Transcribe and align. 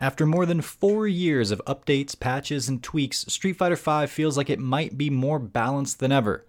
After 0.00 0.24
more 0.24 0.46
than 0.46 0.62
four 0.62 1.06
years 1.06 1.50
of 1.50 1.60
updates, 1.66 2.18
patches, 2.18 2.70
and 2.70 2.82
tweaks, 2.82 3.26
Street 3.28 3.52
Fighter 3.52 3.76
V 3.76 4.06
feels 4.06 4.34
like 4.34 4.48
it 4.48 4.58
might 4.58 4.96
be 4.96 5.10
more 5.10 5.38
balanced 5.38 5.98
than 5.98 6.10
ever, 6.10 6.46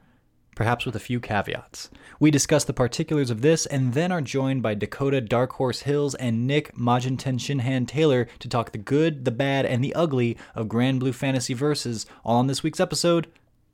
perhaps 0.56 0.86
with 0.86 0.96
a 0.96 1.02
few 1.02 1.20
caveats. 1.20 1.90
We 2.18 2.32
discuss 2.32 2.64
the 2.64 2.72
particulars 2.72 3.30
of 3.30 3.42
this 3.42 3.66
and 3.66 3.94
then 3.94 4.10
are 4.10 4.22
joined 4.22 4.64
by 4.64 4.76
Dakota 4.76 5.20
Dark 5.20 5.52
Horse 5.54 5.82
Hills 5.82 6.16
and 6.16 6.48
Nick 6.48 6.74
Majin 6.78 7.18
Tenshinhan 7.18 7.88
Taylor 7.88 8.26
to 8.40 8.48
talk 8.48 8.72
the 8.72 8.78
good, 8.78 9.26
the 9.26 9.32
bad, 9.32 9.66
and 9.66 9.84
the 9.84 9.96
ugly 9.96 10.38
of 10.56 10.68
Granblue 10.68 11.14
Fantasy 11.14 11.54
Versus, 11.54 12.06
all 12.24 12.38
on 12.38 12.48
this 12.48 12.64
week's 12.64 12.80
episode 12.80 13.28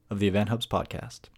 of 0.10 0.18
the 0.18 0.28
Event 0.28 0.50
Hubs 0.50 0.66
podcast. 0.66 1.30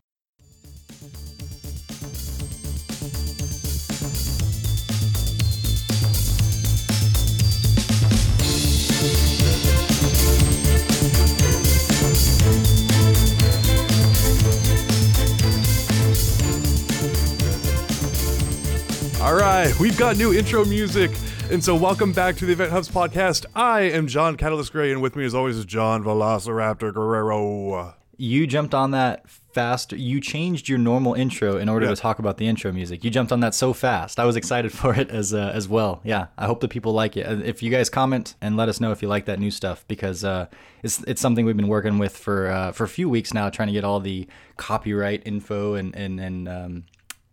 Right, 19.65 19.79
we've 19.79 19.97
got 19.97 20.17
new 20.17 20.33
intro 20.33 20.63
music. 20.65 21.11
And 21.51 21.63
so, 21.63 21.75
welcome 21.75 22.13
back 22.13 22.37
to 22.37 22.45
the 22.45 22.53
Event 22.53 22.71
Hubs 22.71 22.87
podcast. 22.87 23.45
I 23.55 23.81
am 23.81 24.07
John 24.07 24.37
Catalyst 24.37 24.71
Gray, 24.71 24.91
and 24.91 25.01
with 25.01 25.15
me, 25.15 25.25
as 25.25 25.33
always, 25.35 25.57
is 25.57 25.65
John 25.65 26.03
Velociraptor 26.03 26.93
Guerrero. 26.93 27.95
You 28.17 28.45
jumped 28.47 28.73
on 28.75 28.91
that 28.91 29.27
fast. 29.29 29.91
You 29.93 30.21
changed 30.21 30.69
your 30.69 30.77
normal 30.77 31.13
intro 31.13 31.57
in 31.57 31.67
order 31.67 31.85
Yeah. 31.87 31.95
to 31.95 32.01
talk 32.01 32.19
about 32.19 32.37
the 32.37 32.47
intro 32.47 32.71
music. 32.71 33.03
You 33.03 33.09
jumped 33.09 33.31
on 33.31 33.39
that 33.39 33.55
so 33.55 33.73
fast. 33.73 34.19
I 34.19 34.25
was 34.25 34.35
excited 34.35 34.71
for 34.79 34.93
it 34.93 35.09
as 35.09 35.33
uh, 35.33 35.51
as 35.53 35.67
well. 35.67 35.99
Yeah, 36.03 36.27
I 36.37 36.45
hope 36.45 36.59
that 36.61 36.69
people 36.69 36.93
like 36.93 37.17
it. 37.17 37.25
If 37.45 37.63
you 37.63 37.69
guys 37.71 37.89
comment 37.89 38.35
and 38.41 38.55
let 38.55 38.69
us 38.69 38.79
know 38.79 38.91
if 38.91 39.01
you 39.01 39.07
like 39.07 39.25
that 39.25 39.39
new 39.39 39.51
stuff 39.51 39.83
because 39.87 40.23
uh, 40.23 40.45
it's 40.83 41.01
it's 41.03 41.21
something 41.21 41.45
we've 41.45 41.57
been 41.57 41.67
working 41.67 41.97
with 41.97 42.15
for 42.15 42.47
uh, 42.49 42.71
for 42.71 42.83
a 42.85 42.89
few 42.89 43.09
weeks 43.09 43.33
now, 43.33 43.49
trying 43.49 43.67
to 43.69 43.73
get 43.73 43.83
all 43.83 43.99
the 43.99 44.27
copyright 44.57 45.23
info 45.25 45.73
and 45.73 45.95
and 45.95 46.19
and 46.19 46.47
um, 46.47 46.83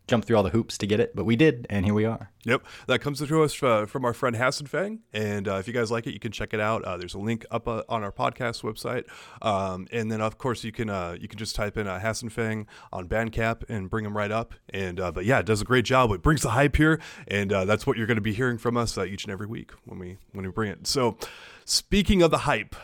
jump 0.07 0.25
through 0.25 0.37
all 0.37 0.43
the 0.43 0.51
hoops 0.51 0.79
to 0.79 0.87
get 0.87 1.01
it. 1.01 1.15
But 1.17 1.25
we 1.25 1.37
did, 1.37 1.67
and 1.69 1.85
here 1.85 1.95
we 1.95 2.05
are. 2.05 2.31
Yep, 2.45 2.65
that 2.87 3.01
comes 3.01 3.19
to 3.27 3.43
us 3.43 3.61
uh, 3.63 3.87
from 3.87 4.05
our 4.05 4.15
friend 4.15 4.37
Hassan 4.37 4.69
Fang. 4.69 5.01
And 5.13 5.49
uh, 5.49 5.57
if 5.57 5.67
you 5.67 5.75
guys 5.75 5.91
like 5.91 6.07
it, 6.07 6.13
you 6.13 6.21
can 6.21 6.31
check 6.33 6.55
it 6.55 6.61
out. 6.61 6.85
Uh, 6.85 6.97
there's 6.97 7.15
a 7.15 7.19
link 7.19 7.45
up 7.51 7.67
uh, 7.67 7.83
on 7.89 8.05
our 8.05 8.13
podcast 8.13 8.63
website. 8.63 9.05
Um, 9.43 9.89
and 9.91 10.11
then, 10.11 10.21
of 10.21 10.39
course, 10.39 10.63
you 10.63 10.73
can 10.73 10.89
uh, 10.89 11.17
you 11.21 11.29
can 11.29 11.39
just 11.39 11.57
type 11.57 11.77
in 11.77 11.89
uh, 11.89 11.99
Hassan 11.99 12.29
Fang 12.29 12.67
on 12.93 13.09
Bandcamp 13.09 13.65
and 13.69 13.91
bring 13.91 14.05
him 14.05 14.17
right 14.17 14.31
up. 14.31 14.55
And 14.71 15.01
uh, 15.01 15.11
but 15.11 15.25
yeah, 15.25 15.41
it 15.41 15.47
does 15.47 15.61
a 15.61 15.65
great 15.65 15.85
job. 15.85 16.13
It 16.13 16.23
brings 16.23 16.43
the 16.43 16.51
hype 16.51 16.77
here, 16.77 17.01
and 17.27 17.51
that's 17.51 17.87
what 17.87 17.97
you're 17.97 18.07
going 18.07 18.17
to 18.17 18.23
be 18.23 18.35
hearing 18.35 18.59
from 18.59 18.77
us 18.77 18.97
each 18.99 19.25
and 19.25 19.33
every 19.33 19.47
week 19.47 19.73
when 19.85 19.99
we 19.99 20.19
when 20.33 20.45
we 20.45 20.53
bring 20.53 20.71
it. 20.71 20.87
So, 20.87 21.19
speaking 21.65 22.23
of 22.23 22.31
the 22.31 22.39
hype, 22.39 22.77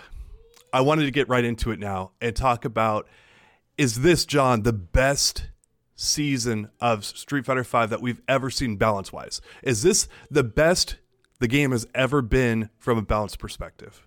I 0.73 0.81
wanted 0.81 1.05
to 1.05 1.11
get 1.11 1.29
right 1.29 1.45
into 1.45 1.71
it 1.71 1.79
now 1.79 2.13
and 2.21 2.35
talk 2.35 2.65
about 2.65 3.07
is 3.79 4.03
this 4.03 4.25
John 4.25 4.63
the 4.63 4.73
best 4.73 5.49
season 5.95 6.71
of 6.81 7.05
Street 7.05 7.47
Fighter 7.47 7.63
V 7.63 7.87
that 7.87 8.03
we've 8.03 8.21
ever 8.29 8.51
seen 8.51 8.77
balance 8.77 9.13
wise? 9.13 9.41
Is 9.63 9.83
this 9.83 10.09
the 10.31 10.45
best 10.45 10.97
the 11.41 11.49
game 11.49 11.73
has 11.73 11.87
ever 11.95 12.23
been 12.23 12.71
from 12.79 12.99
a 12.99 13.03
balance 13.03 13.37
perspective? 13.37 14.07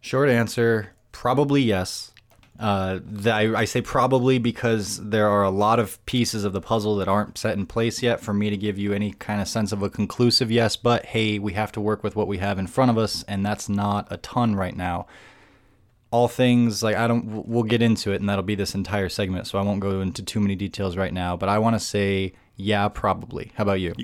Short 0.00 0.28
answer, 0.28 0.92
probably 1.12 1.62
yes. 1.62 2.12
Uh, 2.58 3.00
the, 3.04 3.32
I, 3.32 3.60
I 3.60 3.64
say 3.64 3.80
probably 3.80 4.38
because 4.38 5.04
there 5.08 5.28
are 5.28 5.42
a 5.42 5.50
lot 5.50 5.80
of 5.80 6.04
pieces 6.06 6.44
of 6.44 6.52
the 6.52 6.60
puzzle 6.60 6.96
that 6.96 7.08
aren't 7.08 7.36
set 7.36 7.56
in 7.56 7.66
place 7.66 8.00
yet 8.00 8.20
for 8.20 8.32
me 8.32 8.48
to 8.48 8.56
give 8.56 8.78
you 8.78 8.92
any 8.92 9.12
kind 9.12 9.40
of 9.40 9.48
sense 9.48 9.72
of 9.72 9.82
a 9.82 9.90
conclusive 9.90 10.52
yes. 10.52 10.76
But 10.76 11.06
hey, 11.06 11.38
we 11.38 11.54
have 11.54 11.72
to 11.72 11.80
work 11.80 12.04
with 12.04 12.14
what 12.14 12.28
we 12.28 12.38
have 12.38 12.58
in 12.58 12.68
front 12.68 12.92
of 12.92 12.98
us, 12.98 13.24
and 13.24 13.44
that's 13.44 13.68
not 13.68 14.06
a 14.10 14.18
ton 14.18 14.54
right 14.54 14.76
now. 14.76 15.06
All 16.14 16.28
things 16.28 16.80
like 16.80 16.94
I 16.94 17.08
don't, 17.08 17.24
we'll 17.48 17.64
get 17.64 17.82
into 17.82 18.12
it, 18.12 18.20
and 18.20 18.28
that'll 18.28 18.44
be 18.44 18.54
this 18.54 18.74
entire 18.76 19.08
segment, 19.08 19.48
so 19.48 19.58
I 19.58 19.62
won't 19.62 19.80
go 19.80 20.00
into 20.00 20.22
too 20.22 20.38
many 20.38 20.54
details 20.54 20.96
right 20.96 21.12
now. 21.12 21.36
But 21.36 21.48
I 21.48 21.58
want 21.58 21.74
to 21.74 21.80
say, 21.80 22.34
yeah, 22.54 22.86
probably. 22.88 23.50
How 23.56 23.62
about 23.62 23.80
you? 23.80 23.94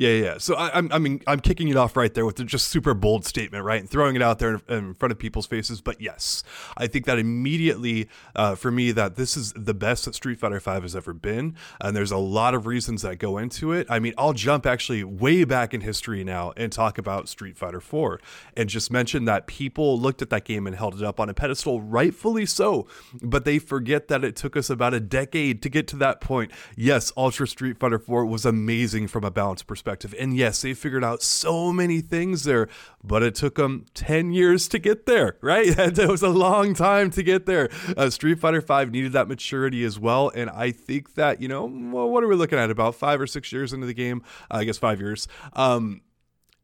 Yeah, 0.00 0.12
yeah. 0.12 0.38
So 0.38 0.54
I, 0.54 0.78
I'm, 0.78 0.90
I 0.92 0.98
mean, 0.98 1.20
I'm 1.26 1.40
kicking 1.40 1.68
it 1.68 1.76
off 1.76 1.94
right 1.94 2.14
there 2.14 2.24
with 2.24 2.40
a 2.40 2.44
just 2.44 2.68
super 2.68 2.94
bold 2.94 3.26
statement, 3.26 3.64
right, 3.64 3.78
and 3.78 3.90
throwing 3.90 4.16
it 4.16 4.22
out 4.22 4.38
there 4.38 4.58
in, 4.66 4.94
front 4.94 5.12
of 5.12 5.18
people's 5.18 5.44
faces. 5.44 5.82
But 5.82 6.00
yes, 6.00 6.42
I 6.74 6.86
think 6.86 7.04
that 7.04 7.18
immediately, 7.18 8.08
uh, 8.34 8.54
for 8.54 8.70
me, 8.70 8.92
that 8.92 9.16
this 9.16 9.36
is 9.36 9.52
the 9.52 9.74
best 9.74 10.06
that 10.06 10.14
Street 10.14 10.40
Fighter 10.40 10.58
V 10.58 10.70
has 10.70 10.96
ever 10.96 11.12
been, 11.12 11.54
and 11.82 11.94
there's 11.94 12.12
a 12.12 12.16
lot 12.16 12.54
of 12.54 12.64
reasons 12.64 13.02
that 13.02 13.16
go 13.16 13.36
into 13.36 13.72
it. 13.72 13.86
I 13.90 13.98
mean, 13.98 14.14
I'll 14.16 14.32
jump 14.32 14.64
actually 14.64 15.04
way 15.04 15.44
back 15.44 15.74
in 15.74 15.82
history 15.82 16.24
now 16.24 16.54
and 16.56 16.72
talk 16.72 16.96
about 16.96 17.28
Street 17.28 17.58
Fighter 17.58 17.82
4, 17.82 18.22
and 18.56 18.70
just 18.70 18.90
mention 18.90 19.26
that 19.26 19.46
people 19.46 20.00
looked 20.00 20.22
at 20.22 20.30
that 20.30 20.46
game 20.46 20.66
and 20.66 20.76
held 20.76 20.94
it 20.94 21.02
up 21.02 21.20
on 21.20 21.28
a 21.28 21.34
pedestal, 21.34 21.82
rightfully 21.82 22.46
so, 22.46 22.86
but 23.20 23.44
they 23.44 23.58
forget 23.58 24.08
that 24.08 24.24
it 24.24 24.34
took 24.34 24.56
us 24.56 24.70
about 24.70 24.94
a 24.94 25.00
decade 25.00 25.60
to 25.60 25.68
get 25.68 25.86
to 25.88 25.96
that 25.96 26.22
point. 26.22 26.50
Yes, 26.74 27.12
Ultra 27.18 27.46
Street 27.46 27.76
Fighter 27.78 27.98
4 27.98 28.24
was 28.24 28.46
amazing 28.46 29.06
from 29.06 29.24
a 29.24 29.30
balance 29.30 29.62
perspective. 29.62 29.89
And 30.18 30.36
yes, 30.36 30.62
they 30.62 30.74
figured 30.74 31.04
out 31.04 31.22
so 31.22 31.72
many 31.72 32.00
things 32.00 32.44
there, 32.44 32.68
but 33.02 33.22
it 33.22 33.34
took 33.34 33.56
them 33.56 33.86
10 33.94 34.32
years 34.32 34.68
to 34.68 34.78
get 34.78 35.06
there, 35.06 35.36
right? 35.40 35.66
it 35.78 36.08
was 36.08 36.22
a 36.22 36.28
long 36.28 36.74
time 36.74 37.10
to 37.10 37.22
get 37.22 37.46
there. 37.46 37.68
Uh, 37.96 38.10
Street 38.10 38.38
Fighter 38.38 38.60
5 38.60 38.90
needed 38.90 39.12
that 39.12 39.28
maturity 39.28 39.84
as 39.84 39.98
well. 39.98 40.30
And 40.34 40.50
I 40.50 40.70
think 40.70 41.14
that, 41.14 41.40
you 41.40 41.48
know, 41.48 41.64
well, 41.64 42.08
what 42.08 42.24
are 42.24 42.28
we 42.28 42.36
looking 42.36 42.58
at? 42.58 42.70
About 42.70 42.94
five 42.94 43.20
or 43.20 43.26
six 43.26 43.52
years 43.52 43.72
into 43.72 43.86
the 43.86 43.94
game? 43.94 44.22
I 44.50 44.64
guess 44.64 44.78
five 44.78 45.00
years. 45.00 45.28
Um, 45.54 46.02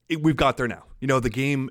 it, 0.09 0.23
we've 0.23 0.37
got 0.37 0.57
there 0.57 0.69
now. 0.69 0.85
You 1.01 1.09
know, 1.09 1.21
the 1.21 1.31
game 1.31 1.71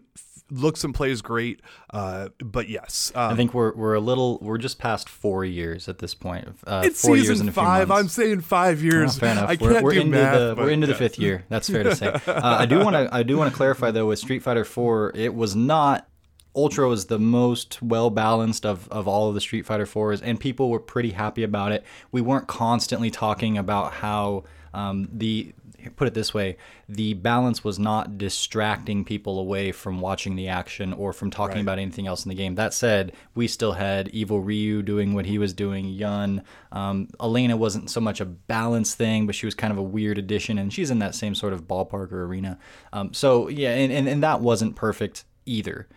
looks 0.50 0.84
and 0.84 0.94
plays 0.94 1.22
great. 1.22 1.62
Uh, 1.92 2.30
but 2.40 2.70
yes, 2.70 3.12
um, 3.16 3.34
I 3.34 3.36
think 3.36 3.54
we're 3.54 3.74
we're 3.76 3.94
a 3.94 4.00
little 4.00 4.40
we're 4.42 4.58
just 4.58 4.80
past 4.80 5.10
four 5.10 5.44
years 5.46 5.88
at 5.90 6.00
this 6.00 6.14
point. 6.14 6.48
Uh, 6.66 6.84
it's 6.86 7.02
four 7.02 7.16
years 7.16 7.28
season 7.28 7.48
and 7.48 7.56
five. 7.56 7.92
I'm 7.92 8.08
saying 8.08 8.42
five 8.42 8.82
years. 8.84 9.18
fair 9.18 9.32
enough. 9.32 9.50
I 9.50 9.58
we're 9.60 9.74
can't 9.74 9.84
we're 9.84 9.94
do 9.94 10.02
into 10.02 10.18
math, 10.18 10.34
the 10.34 10.56
we're 10.58 10.70
into 10.70 10.88
the 10.88 10.96
fifth 10.96 11.20
year. 11.20 11.46
That's 11.50 11.70
fair 11.70 11.84
to 11.84 11.96
say. 11.96 12.06
Uh, 12.36 12.58
I 12.60 12.66
do 12.66 12.80
want 12.80 12.96
to 12.96 13.10
I 13.14 13.24
do 13.24 13.38
want 13.38 13.50
to 13.50 13.56
clarify 13.56 13.92
though 13.92 14.08
with 14.08 14.20
Street 14.20 14.40
Fighter 14.40 14.66
Four, 14.66 15.12
it 15.16 15.34
was 15.34 15.56
not. 15.56 16.08
Ultra 16.56 16.88
was 16.88 17.08
the 17.08 17.20
most 17.20 17.82
well 17.82 18.10
balanced 18.10 18.66
of, 18.66 18.88
of 18.90 19.08
all 19.08 19.28
of 19.28 19.36
the 19.36 19.42
Street 19.42 19.66
Fighter 19.66 19.86
4s, 19.86 20.22
and 20.24 20.40
people 20.40 20.70
were 20.70 20.80
pretty 20.80 21.12
happy 21.12 21.44
about 21.44 21.74
it. 21.74 21.84
We 22.14 22.22
weren't 22.22 22.48
constantly 22.48 23.12
talking 23.12 23.58
about 23.58 23.92
how 23.92 24.46
um, 24.74 25.10
the 25.12 25.54
put 25.96 26.08
it 26.08 26.14
this 26.14 26.34
way 26.34 26.58
the 26.88 27.14
balance 27.16 27.64
was 27.64 27.80
not 27.80 28.18
distracting 28.18 29.04
people 29.04 29.40
away 29.40 29.72
from 29.72 30.00
watching 30.00 30.36
the 30.36 30.48
action 30.48 30.94
or 30.94 31.12
from 31.14 31.30
talking 31.32 31.56
Right. 31.56 31.62
about 31.62 31.80
anything 31.80 32.06
else 32.08 32.26
in 32.26 32.30
the 32.30 32.36
game. 32.36 32.56
That 32.56 32.74
said, 32.74 33.14
we 33.34 33.48
still 33.48 33.74
had 33.74 34.08
Evil 34.10 34.40
Ryu 34.40 34.82
doing 34.84 35.14
what 35.14 35.26
he 35.26 35.38
was 35.38 35.54
doing, 35.54 35.86
Yun. 35.88 36.44
Um, 36.72 37.08
Elena 37.22 37.58
wasn't 37.58 37.90
so 37.90 38.00
much 38.00 38.22
a 38.22 38.26
balance 38.26 38.94
thing, 38.94 39.26
but 39.26 39.36
she 39.36 39.46
was 39.48 39.56
kind 39.56 39.72
of 39.72 39.78
a 39.78 39.84
weird 39.84 40.18
addition, 40.18 40.58
and 40.60 40.72
she's 40.72 40.92
in 40.92 41.00
that 41.00 41.16
same 41.16 41.34
sort 41.36 41.54
of 41.54 41.64
ballpark 41.68 42.12
or 42.12 42.26
arena. 42.26 42.60
Um, 42.94 43.14
so, 43.14 43.48
yeah, 43.48 43.74
and, 43.74 43.92
and, 43.92 44.08
and 44.08 44.24
that 44.24 44.42
wasn't 44.42 44.76
perfect 44.76 45.24
either. 45.46 45.88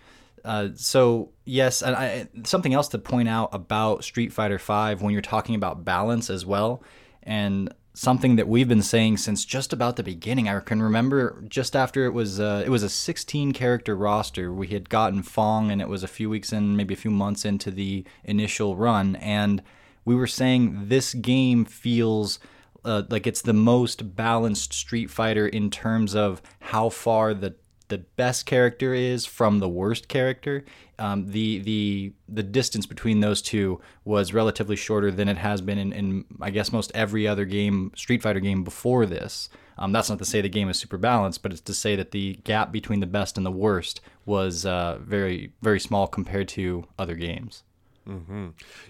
Uh, 0.45 0.69
so 0.77 1.31
yes, 1.45 1.83
and 1.83 1.95
I, 1.97 2.29
something 2.45 2.73
else 2.73 2.89
to 2.89 2.99
point 2.99 3.29
out 3.29 3.51
about 3.53 4.05
Street 4.05 4.33
Fighter 4.33 4.57
V 4.59 5.03
when 5.05 5.13
you're 5.13 5.21
talking 5.21 5.55
about 5.55 5.85
balance 5.85 6.31
as 6.31 6.47
well, 6.47 6.83
and 7.25 7.75
something 7.99 8.37
that 8.37 8.47
we've 8.47 8.69
been 8.69 8.81
saying 8.81 9.17
since 9.17 9.45
just 9.45 9.73
about 9.73 9.97
the 9.97 10.05
beginning. 10.05 10.49
I 10.49 10.61
can 10.61 10.81
remember 10.81 11.43
just 11.49 11.75
after 11.75 12.07
it 12.07 12.11
was 12.11 12.39
uh, 12.39 12.63
it 12.65 12.69
was 12.69 12.85
a 12.85 12.89
16 12.89 13.53
character 13.53 13.97
roster. 13.97 14.53
We 14.53 14.69
had 14.69 14.89
gotten 14.89 15.19
F.A.N.G, 15.19 15.73
and 15.73 15.83
it 15.83 15.89
was 15.89 16.05
a 16.05 16.09
few 16.09 16.31
weeks 16.31 16.53
in, 16.53 16.77
maybe 16.77 16.95
a 16.95 16.97
few 16.97 17.11
months 17.11 17.45
into 17.45 17.73
the 17.73 18.05
initial 18.23 18.77
run, 18.77 19.17
and 19.17 19.65
we 20.05 20.15
were 20.15 20.29
saying 20.29 20.89
this 20.89 21.13
game 21.13 21.65
feels 21.65 22.39
uh, 22.85 23.03
like 23.11 23.27
it's 23.27 23.43
the 23.43 23.53
most 23.53 24.15
balanced 24.15 24.73
Street 24.73 25.11
Fighter 25.11 25.49
in 25.49 25.69
terms 25.69 26.15
of 26.15 26.41
how 26.61 26.91
far 26.91 27.35
the 27.35 27.57
the 27.89 27.99
best 27.99 28.47
character 28.47 28.95
is 28.95 29.27
from 29.27 29.59
the 29.59 29.69
worst 29.69 30.07
character. 30.07 30.65
Um, 30.99 31.31
the 31.31 31.59
the 31.61 32.13
the 32.29 32.43
distance 32.43 32.87
between 32.87 33.21
those 33.21 33.41
two 33.41 33.81
was 34.05 34.35
relatively 34.35 34.77
shorter 34.77 35.11
than 35.11 35.29
it 35.29 35.37
has 35.37 35.61
been 35.61 35.79
in, 35.79 35.93
in 35.93 36.25
I 36.41 36.51
guess 36.51 36.73
most 36.73 36.91
every 36.95 37.27
other 37.29 37.45
game 37.45 37.93
Street 37.95 38.23
Fighter 38.23 38.41
game 38.41 38.65
before 38.65 39.07
this. 39.07 39.49
Um, 39.79 39.93
that's 39.93 40.11
not 40.11 40.19
to 40.19 40.25
say 40.25 40.41
the 40.41 40.49
game 40.49 40.69
is 40.69 40.77
super 40.77 40.99
balanced, 40.99 41.43
but 41.43 41.53
it's 41.53 41.61
to 41.61 41.75
say 41.75 41.95
that 41.95 42.11
the 42.11 42.41
gap 42.43 42.73
between 42.73 42.99
the 42.99 43.07
best 43.07 43.37
and 43.37 43.47
the 43.47 43.53
worst 43.53 44.01
was 44.27 44.67
uh, 44.67 44.99
very 45.01 45.53
very 45.63 45.79
small 45.79 46.07
compared 46.09 46.49
to 46.49 46.85
other 46.99 47.15
games. 47.15 47.63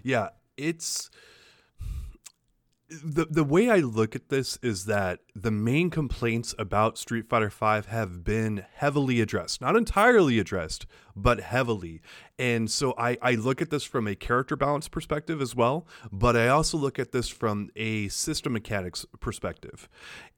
Yeah, 0.03 0.31
it's 0.57 1.11
the 2.89 3.27
the 3.27 3.45
way 3.45 3.69
I 3.69 3.79
look 3.79 4.17
at 4.17 4.29
this 4.29 4.59
is 4.63 4.87
that 4.87 5.21
the 5.35 5.51
main 5.51 5.91
complaints 5.91 6.55
about 6.59 6.97
Street 6.97 7.29
Fighter 7.29 7.51
V 7.51 7.89
have 7.89 8.25
been 8.25 8.65
heavily 8.75 9.21
addressed, 9.21 9.61
not 9.61 9.77
entirely 9.77 10.39
addressed, 10.39 10.87
but 11.15 11.41
heavily. 11.41 12.01
And 12.39 12.71
so 12.71 12.95
I 12.97 13.19
I 13.21 13.35
look 13.35 13.61
at 13.61 13.71
this 13.71 13.85
from 13.85 14.07
a 14.07 14.15
character 14.15 14.57
balance 14.57 14.89
perspective 14.89 15.43
as 15.43 15.55
well, 15.55 15.87
but 16.11 16.35
I 16.35 16.49
also 16.49 16.79
look 16.79 16.99
at 16.99 17.13
this 17.13 17.29
from 17.29 17.71
a 17.77 18.09
system 18.09 18.55
mechanics 18.55 19.05
perspective. 19.21 19.89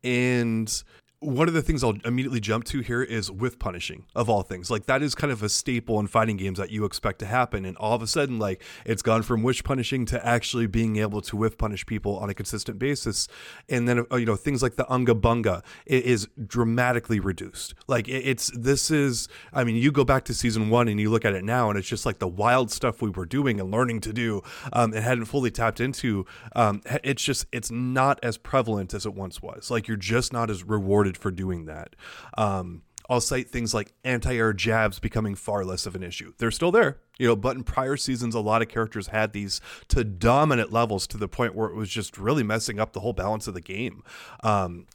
And 0.03 0.83
one 1.21 1.49
of 1.49 1.55
the 1.55 1.61
things 1.61 1.85
I'll 1.85 1.99
immediately 2.07 2.41
jump 2.41 2.65
to 2.65 2.81
here 2.81 3.03
is 3.03 3.31
with 3.31 3.59
punishing 3.59 4.07
of 4.17 4.31
all 4.31 4.43
things. 4.43 4.71
Like 4.71 4.87
that 4.87 5.03
is 5.03 5.15
kind 5.15 5.31
of 5.31 5.43
a 5.43 5.51
staple 5.51 6.01
in 6.01 6.07
fighting 6.07 6.39
games 6.39 6.59
that 6.59 6.71
you 6.71 6.87
expect 6.87 7.19
to 7.19 7.27
happen, 7.27 7.67
and 7.67 7.77
all 7.77 7.95
of 7.95 8.01
a 8.01 8.07
sudden, 8.07 8.39
like 8.39 8.63
it's 8.87 9.03
gone 9.03 9.23
from 9.23 9.43
whiff 9.43 9.63
punishing 9.63 10.07
to 10.07 10.27
actually 10.27 10.67
being 10.67 10.97
able 10.97 11.21
to 11.23 11.37
whiff 11.37 11.59
punish 11.59 11.85
people 11.85 12.17
on 12.19 12.31
a 12.31 12.35
consistent 12.35 12.79
basis, 12.79 13.29
and 13.69 13.87
then 13.87 14.07
uh, 14.11 14.17
you 14.17 14.25
know 14.25 14.35
things 14.35 14.63
like 14.63 14.77
the 14.77 14.91
unga 14.91 15.15
bunga 15.15 15.63
is 15.85 16.27
dramatically 16.47 17.21
reduced. 17.21 17.75
Like 17.87 18.09
it's 18.09 18.51
this 18.57 18.91
is, 18.91 19.29
I 19.53 19.65
mean, 19.65 19.77
you 19.77 19.93
go 19.93 20.05
back 20.05 20.25
to 20.25 20.35
season 20.35 20.71
one 20.71 20.89
and 20.89 20.99
you 20.99 21.11
look 21.11 21.27
at 21.27 21.35
it 21.35 21.45
now, 21.45 21.69
and 21.69 21.79
it's 21.79 21.89
just 21.89 22.07
like 22.07 22.19
the 22.19 22.29
wild 22.29 22.71
stuff 22.71 23.03
we 23.03 23.11
were 23.11 23.27
doing 23.27 23.61
and 23.61 23.71
learning 23.71 24.01
to 24.01 24.15
do, 24.15 24.43
um, 24.73 24.95
and 24.95 25.05
hadn't 25.05 25.27
fully 25.27 25.51
tapped 25.51 25.81
into. 25.81 26.25
Um, 26.57 26.81
it's 27.05 27.23
just 27.23 27.45
it's 27.53 27.71
not 27.71 28.19
as 28.23 28.39
prevalent 28.39 28.95
as 28.95 29.05
it 29.05 29.13
once 29.13 29.43
was. 29.43 29.71
Like 29.71 29.87
you're 29.87 29.99
just 29.99 30.33
not 30.33 30.49
as 30.49 30.65
rewarded 30.65 31.10
rewarded 31.11 31.19
for 31.19 31.31
doing 31.31 31.67
that. 31.67 31.97
Um, 32.37 32.83
I'll 33.09 33.21
cite 33.21 33.51
things 33.51 33.75
like 33.75 33.93
anti-air 34.05 34.53
jabs 34.53 35.01
becoming 35.01 35.35
far 35.35 35.65
less 35.65 35.85
of 35.85 35.97
an 35.97 36.03
issue. 36.03 36.33
They're 36.39 36.53
still 36.53 36.71
there, 36.71 36.99
you 37.19 37.27
know, 37.27 37.35
but 37.35 37.57
in 37.57 37.65
prior 37.65 37.97
seasons, 37.97 38.37
a 38.37 38.41
lot 38.41 38.63
of 38.63 38.69
characters 38.69 39.09
had 39.09 39.33
these 39.33 39.61
to 39.89 40.05
dominant 40.05 40.71
levels 40.71 41.09
to 41.09 41.19
the 41.19 41.27
point 41.27 41.57
where 41.57 41.69
it 41.69 41.75
was 41.75 41.89
just 41.89 42.17
really 42.17 42.45
messing 42.45 42.79
up 42.79 42.93
the 42.93 43.01
whole 43.01 43.13
balance 43.13 43.49
of 43.49 43.55
the 43.55 43.61
game. 43.61 44.05
Um, 44.45 44.87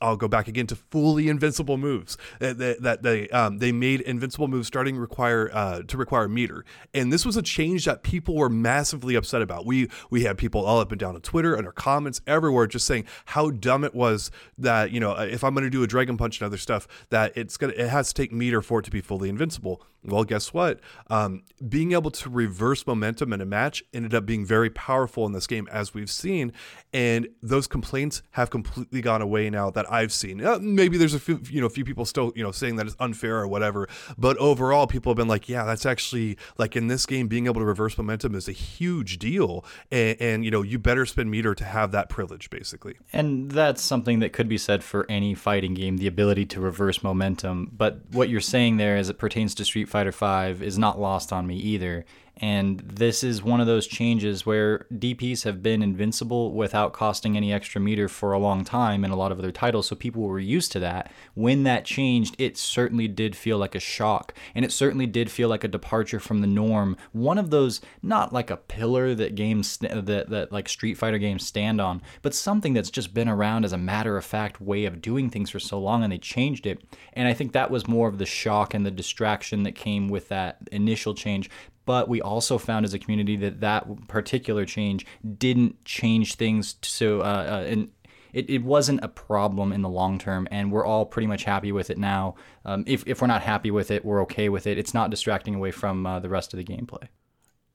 I'll 0.00 0.16
go 0.16 0.28
back 0.28 0.48
again 0.48 0.66
to 0.68 0.76
fully 0.76 1.28
invincible 1.28 1.76
moves 1.76 2.16
that, 2.38 2.58
that 2.82 3.02
they 3.02 3.28
um, 3.30 3.58
they 3.58 3.72
made 3.72 4.00
invincible 4.02 4.48
moves 4.48 4.66
starting 4.66 4.96
require 4.96 5.50
uh, 5.52 5.82
to 5.82 5.96
require 5.96 6.28
meter, 6.28 6.64
and 6.94 7.12
this 7.12 7.26
was 7.26 7.36
a 7.36 7.42
change 7.42 7.84
that 7.84 8.02
people 8.02 8.36
were 8.36 8.48
massively 8.48 9.14
upset 9.14 9.42
about. 9.42 9.66
We 9.66 9.88
we 10.10 10.22
had 10.22 10.38
people 10.38 10.64
all 10.64 10.80
up 10.80 10.92
and 10.92 11.00
down 11.00 11.14
on 11.14 11.20
Twitter 11.20 11.54
and 11.54 11.66
our 11.66 11.72
comments 11.72 12.20
everywhere 12.26 12.66
just 12.66 12.86
saying 12.86 13.04
how 13.26 13.50
dumb 13.50 13.84
it 13.84 13.94
was 13.94 14.30
that 14.58 14.90
you 14.92 15.00
know 15.00 15.12
if 15.12 15.42
I'm 15.42 15.54
going 15.54 15.64
to 15.64 15.70
do 15.70 15.82
a 15.82 15.86
dragon 15.86 16.16
punch 16.16 16.40
and 16.40 16.46
other 16.46 16.58
stuff 16.58 16.86
that 17.10 17.32
it's 17.36 17.56
gonna 17.56 17.72
it 17.76 17.88
has 17.88 18.08
to 18.08 18.14
take 18.14 18.32
meter 18.32 18.62
for 18.62 18.80
it 18.80 18.84
to 18.84 18.90
be 18.90 19.00
fully 19.00 19.28
invincible. 19.28 19.82
Well, 20.04 20.24
guess 20.24 20.52
what? 20.52 20.80
Um, 21.10 21.44
being 21.68 21.92
able 21.92 22.10
to 22.10 22.28
reverse 22.28 22.84
momentum 22.88 23.32
in 23.32 23.40
a 23.40 23.44
match 23.44 23.84
ended 23.94 24.14
up 24.14 24.26
being 24.26 24.44
very 24.44 24.68
powerful 24.68 25.26
in 25.26 25.32
this 25.32 25.46
game, 25.46 25.68
as 25.70 25.94
we've 25.94 26.10
seen, 26.10 26.52
and 26.92 27.28
those 27.40 27.68
complaints 27.68 28.22
have 28.32 28.50
completely 28.50 29.00
gone 29.00 29.22
away 29.22 29.48
now 29.48 29.70
that 29.74 29.90
I've 29.92 30.12
seen. 30.12 30.44
Uh, 30.44 30.58
maybe 30.60 30.96
there's 30.96 31.14
a 31.14 31.20
few, 31.20 31.40
you 31.50 31.60
know, 31.60 31.66
a 31.66 31.70
few 31.70 31.84
people 31.84 32.04
still, 32.04 32.32
you 32.34 32.42
know, 32.42 32.52
saying 32.52 32.76
that 32.76 32.86
it's 32.86 32.96
unfair 33.00 33.38
or 33.38 33.48
whatever, 33.48 33.88
but 34.16 34.36
overall, 34.38 34.86
people 34.86 35.10
have 35.10 35.16
been 35.16 35.28
like, 35.28 35.48
yeah, 35.48 35.64
that's 35.64 35.86
actually 35.86 36.36
like 36.58 36.76
in 36.76 36.88
this 36.88 37.06
game, 37.06 37.28
being 37.28 37.46
able 37.46 37.60
to 37.60 37.66
reverse 37.66 37.96
momentum 37.96 38.34
is 38.34 38.48
a 38.48 38.52
huge 38.52 39.18
deal, 39.18 39.64
and, 39.90 40.20
and 40.20 40.44
you 40.44 40.50
know, 40.50 40.62
you 40.62 40.78
better 40.78 41.06
spend 41.06 41.30
meter 41.30 41.54
to 41.54 41.64
have 41.64 41.92
that 41.92 42.08
privilege, 42.08 42.50
basically. 42.50 42.96
And 43.12 43.50
that's 43.50 43.82
something 43.82 44.18
that 44.20 44.32
could 44.32 44.48
be 44.48 44.58
said 44.58 44.84
for 44.84 45.06
any 45.08 45.34
fighting 45.34 45.74
game, 45.74 45.98
the 45.98 46.06
ability 46.06 46.46
to 46.46 46.60
reverse 46.60 47.02
momentum. 47.02 47.70
But 47.76 48.00
what 48.10 48.28
you're 48.28 48.40
saying 48.40 48.76
there, 48.76 48.96
as 48.96 49.08
it 49.08 49.18
pertains 49.18 49.54
to 49.56 49.64
Street 49.64 49.88
Fighter 49.88 50.12
V, 50.12 50.64
is 50.64 50.78
not 50.78 51.00
lost 51.00 51.32
on 51.32 51.46
me 51.46 51.56
either. 51.56 52.04
And 52.38 52.80
this 52.80 53.22
is 53.22 53.42
one 53.42 53.60
of 53.60 53.66
those 53.66 53.86
changes 53.86 54.46
where 54.46 54.86
DPs 54.92 55.44
have 55.44 55.62
been 55.62 55.82
invincible 55.82 56.52
without 56.52 56.92
costing 56.92 57.36
any 57.36 57.52
extra 57.52 57.80
meter 57.80 58.08
for 58.08 58.32
a 58.32 58.38
long 58.38 58.64
time 58.64 59.04
in 59.04 59.10
a 59.10 59.16
lot 59.16 59.30
of 59.30 59.38
other 59.38 59.52
titles, 59.52 59.86
so 59.86 59.96
people 59.96 60.22
were 60.22 60.40
used 60.40 60.72
to 60.72 60.80
that. 60.80 61.12
When 61.34 61.62
that 61.64 61.84
changed, 61.84 62.34
it 62.38 62.56
certainly 62.56 63.06
did 63.06 63.36
feel 63.36 63.58
like 63.58 63.74
a 63.74 63.80
shock, 63.80 64.34
and 64.54 64.64
it 64.64 64.72
certainly 64.72 65.06
did 65.06 65.30
feel 65.30 65.48
like 65.48 65.62
a 65.62 65.68
departure 65.68 66.18
from 66.18 66.40
the 66.40 66.46
norm. 66.46 66.96
One 67.12 67.38
of 67.38 67.50
those, 67.50 67.80
not 68.02 68.32
like 68.32 68.50
a 68.50 68.56
pillar 68.56 69.14
that 69.14 69.34
games 69.34 69.76
that, 69.78 70.06
that 70.06 70.50
like 70.50 70.68
Street 70.68 70.94
Fighter 70.94 71.18
games 71.18 71.46
stand 71.46 71.80
on, 71.80 72.02
but 72.22 72.34
something 72.34 72.72
that's 72.72 72.90
just 72.90 73.14
been 73.14 73.28
around 73.28 73.64
as 73.64 73.72
a 73.72 73.78
matter 73.78 74.16
of 74.16 74.24
fact 74.24 74.60
way 74.60 74.84
of 74.84 75.02
doing 75.02 75.28
things 75.30 75.50
for 75.50 75.60
so 75.60 75.78
long, 75.78 76.02
and 76.02 76.12
they 76.12 76.18
changed 76.18 76.66
it. 76.66 76.82
And 77.12 77.28
I 77.28 77.34
think 77.34 77.52
that 77.52 77.70
was 77.70 77.86
more 77.86 78.08
of 78.08 78.18
the 78.18 78.26
shock 78.26 78.74
and 78.74 78.86
the 78.86 78.90
distraction 78.90 79.62
that 79.64 79.72
came 79.72 80.08
with 80.08 80.28
that 80.28 80.56
initial 80.72 81.14
change 81.14 81.50
but 81.84 82.08
we 82.08 82.20
also 82.20 82.58
found 82.58 82.84
as 82.84 82.94
a 82.94 82.98
community 82.98 83.36
that 83.36 83.60
that 83.60 84.08
particular 84.08 84.64
change 84.64 85.06
didn't 85.38 85.84
change 85.84 86.34
things 86.34 86.76
so 86.82 87.20
uh, 87.20 87.24
uh, 87.24 87.64
and 87.68 87.90
it, 88.32 88.48
it 88.48 88.62
wasn't 88.62 89.02
a 89.02 89.08
problem 89.08 89.72
in 89.72 89.82
the 89.82 89.88
long 89.88 90.18
term 90.18 90.48
and 90.50 90.72
we're 90.72 90.86
all 90.86 91.04
pretty 91.04 91.26
much 91.26 91.44
happy 91.44 91.70
with 91.70 91.90
it 91.90 91.98
now. 91.98 92.34
Um, 92.64 92.82
if, 92.86 93.06
if 93.06 93.20
we're 93.20 93.26
not 93.26 93.42
happy 93.42 93.70
with 93.70 93.90
it 93.90 94.04
we're 94.04 94.22
okay 94.22 94.48
with 94.48 94.66
it. 94.66 94.78
It's 94.78 94.94
not 94.94 95.10
distracting 95.10 95.54
away 95.54 95.70
from 95.70 96.06
uh, 96.06 96.20
the 96.20 96.28
rest 96.28 96.54
of 96.54 96.58
the 96.58 96.64
gameplay 96.64 97.08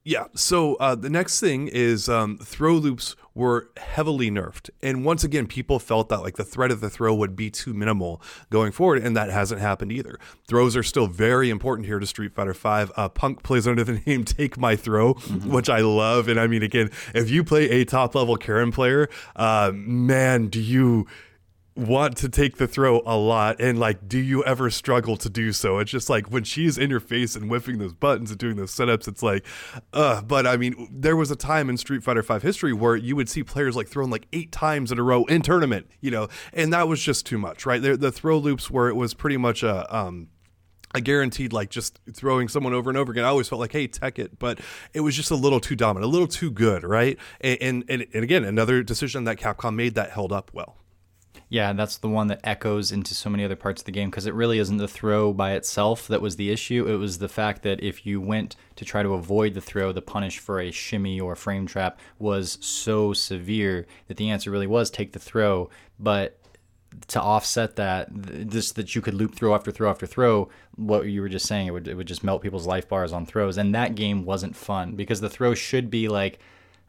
yeah. 0.08 0.28
So 0.36 0.76
uh, 0.76 0.96
the 0.96 1.10
next 1.10 1.42
thing 1.42 1.68
is 1.68 2.08
um, 2.08 2.38
throw 2.38 2.76
loops 2.76 3.18
were 3.36 3.70
heavily 3.76 4.32
nerfed, 4.32 4.70
and 4.82 5.04
once 5.04 5.26
again, 5.26 5.48
people 5.48 5.80
felt 5.80 6.08
that 6.08 6.22
like 6.22 6.38
the 6.38 6.46
threat 6.46 6.72
of 6.72 6.80
the 6.80 6.90
throw 6.90 7.14
would 7.14 7.36
be 7.36 7.52
too 7.52 7.74
minimal 7.74 8.22
going 8.50 8.72
forward, 8.72 9.04
and 9.04 9.18
that 9.18 9.30
hasn't 9.30 9.60
happened 9.60 9.92
either. 9.92 10.18
Throws 10.48 10.78
are 10.78 10.82
still 10.82 11.08
very 11.08 11.50
important 11.50 11.88
here 11.88 12.00
to 12.00 12.08
Street 12.08 12.34
Fighter 12.34 12.54
Five. 12.54 12.90
Uh, 12.96 13.10
Punk 13.10 13.44
plays 13.44 13.68
under 13.68 13.84
the 13.84 14.02
name 14.08 14.24
Take 14.24 14.58
My 14.58 14.78
Throw, 14.78 15.16
mm-hmm. 15.16 15.52
which 15.52 15.70
I 15.70 15.82
love, 15.82 16.30
and 16.30 16.40
I 16.40 16.48
mean, 16.48 16.64
again, 16.64 16.90
if 17.14 17.30
you 17.30 17.44
play 17.44 17.70
a 17.70 17.84
top 17.84 18.16
level 18.16 18.38
Karin 18.38 18.72
player, 18.72 19.10
uh, 19.36 19.74
man, 19.74 20.48
do 20.48 20.62
you 20.62 21.06
want 21.78 22.18
to 22.18 22.28
take 22.28 22.58
the 22.58 22.68
throw 22.68 23.02
a 23.06 23.16
lot 23.16 23.62
and 23.62 23.80
like 23.80 24.08
do 24.08 24.18
you 24.18 24.44
ever 24.46 24.68
struggle 24.70 25.16
to 25.16 25.30
do 25.30 25.52
so 25.54 25.78
it's 25.78 25.92
just 25.92 26.10
like 26.10 26.32
when 26.32 26.44
she's 26.44 26.76
in 26.76 26.90
your 26.90 27.00
face 27.00 27.36
and 27.36 27.46
whiffing 27.46 27.78
those 27.78 27.94
buttons 27.94 28.32
and 28.32 28.40
doing 28.40 28.56
those 28.56 28.74
setups 28.74 29.08
it's 29.08 29.22
like 29.22 29.46
uh 29.94 30.20
but 30.24 30.48
i 30.48 30.58
mean 30.58 30.88
there 30.92 31.16
was 31.16 31.30
a 31.30 31.36
time 31.36 31.70
in 31.70 31.78
street 31.78 32.04
fighter 32.04 32.24
5 32.24 32.42
history 32.42 32.74
where 32.74 32.96
you 32.96 33.16
would 33.16 33.30
see 33.30 33.44
players 33.44 33.76
like 33.76 33.88
thrown 33.88 34.10
like 34.10 34.28
eight 34.34 34.52
times 34.52 34.92
in 34.92 34.98
a 34.98 35.04
row 35.04 35.24
in 35.26 35.44
tournament 35.44 35.86
you 36.02 36.10
know 36.10 36.28
and 36.52 36.74
that 36.74 36.88
was 36.88 37.00
just 37.00 37.28
too 37.28 37.38
much 37.38 37.64
right 37.64 37.80
the 37.82 38.12
throw 38.12 38.40
loops 38.40 38.72
where 38.72 38.88
it 38.90 38.96
was 38.96 39.14
pretty 39.14 39.38
much 39.38 39.62
a 39.62 39.96
um 39.96 40.30
I 40.94 41.00
guaranteed 41.02 41.54
like 41.54 41.70
just 41.70 42.00
throwing 42.14 42.48
someone 42.48 42.74
over 42.74 42.90
and 42.90 42.98
over 42.98 43.12
again. 43.12 43.26
I 43.26 43.28
always 43.28 43.50
felt 43.50 43.60
like, 43.60 43.74
hey, 43.74 43.88
tech 43.88 44.18
it, 44.18 44.40
but 44.40 44.60
it 44.94 45.02
was 45.02 45.18
just 45.18 45.32
a 45.32 45.36
little 45.36 45.60
too 45.60 45.76
dominant, 45.76 46.06
a 46.06 46.12
little 46.12 46.30
too 46.30 46.50
good, 46.50 46.84
right? 46.84 47.18
And 47.42 47.84
and, 47.90 48.08
and 48.14 48.24
again, 48.24 48.46
another 48.46 48.84
decision 48.84 49.26
that 49.26 49.38
Capcom 49.38 49.76
made 49.76 49.96
that 49.96 50.12
held 50.12 50.32
up 50.32 50.50
well. 50.54 50.78
Yeah, 51.50 51.72
that's 51.72 51.98
the 51.98 52.10
one 52.10 52.28
that 52.28 52.42
echoes 52.44 52.92
into 52.92 53.16
so 53.16 53.30
many 53.30 53.46
other 53.46 53.56
parts 53.56 53.82
of 53.82 53.86
the 53.86 53.92
game 53.94 54.10
because 54.10 54.26
it 54.26 54.34
really 54.34 54.60
isn't 54.60 54.78
the 54.78 54.88
throw 54.88 55.32
by 55.32 55.54
itself 55.54 56.08
that 56.10 56.22
was 56.22 56.36
the 56.36 56.52
issue. 56.52 56.86
It 56.88 56.98
was 56.98 57.20
the 57.20 57.30
fact 57.30 57.64
that 57.64 57.82
if 57.82 58.06
you 58.06 58.20
went 58.20 58.58
to 58.76 58.84
try 58.84 59.02
to 59.02 59.14
avoid 59.14 59.54
the 59.54 59.62
throw, 59.62 59.94
the 59.94 60.02
punish 60.02 60.40
for 60.40 60.60
a 60.60 60.72
shimmy 60.72 61.22
or 61.22 61.36
frame 61.38 61.66
trap 61.66 62.00
was 62.20 62.58
so 62.60 63.14
severe 63.14 63.88
that 64.08 64.18
the 64.18 64.30
answer 64.30 64.52
really 64.52 64.68
was 64.68 64.90
take 64.90 65.14
the 65.14 65.20
throw. 65.20 65.70
But 65.98 66.38
to 67.08 67.22
offset 67.22 67.78
that, 67.78 68.48
just 68.50 68.76
that 68.76 68.94
you 68.94 69.02
could 69.02 69.14
loop 69.14 69.36
throw 69.36 69.56
after 69.56 69.72
throw 69.72 69.90
after 69.90 70.06
throw, 70.06 70.50
what 70.76 71.08
you 71.08 71.22
were 71.22 71.30
just 71.30 71.46
saying, 71.46 71.68
it 71.68 71.72
would 71.72 71.88
it 71.88 71.96
would 71.96 72.08
just 72.08 72.24
melt 72.26 72.42
people's 72.42 72.68
life 72.68 72.90
bars 72.90 73.14
on 73.14 73.26
throws, 73.26 73.58
and 73.58 73.74
that 73.74 73.96
game 73.96 74.26
wasn't 74.26 74.56
fun 74.56 74.96
because 74.96 75.22
the 75.22 75.30
throw 75.30 75.54
should 75.54 75.90
be 75.90 76.10
like 76.10 76.40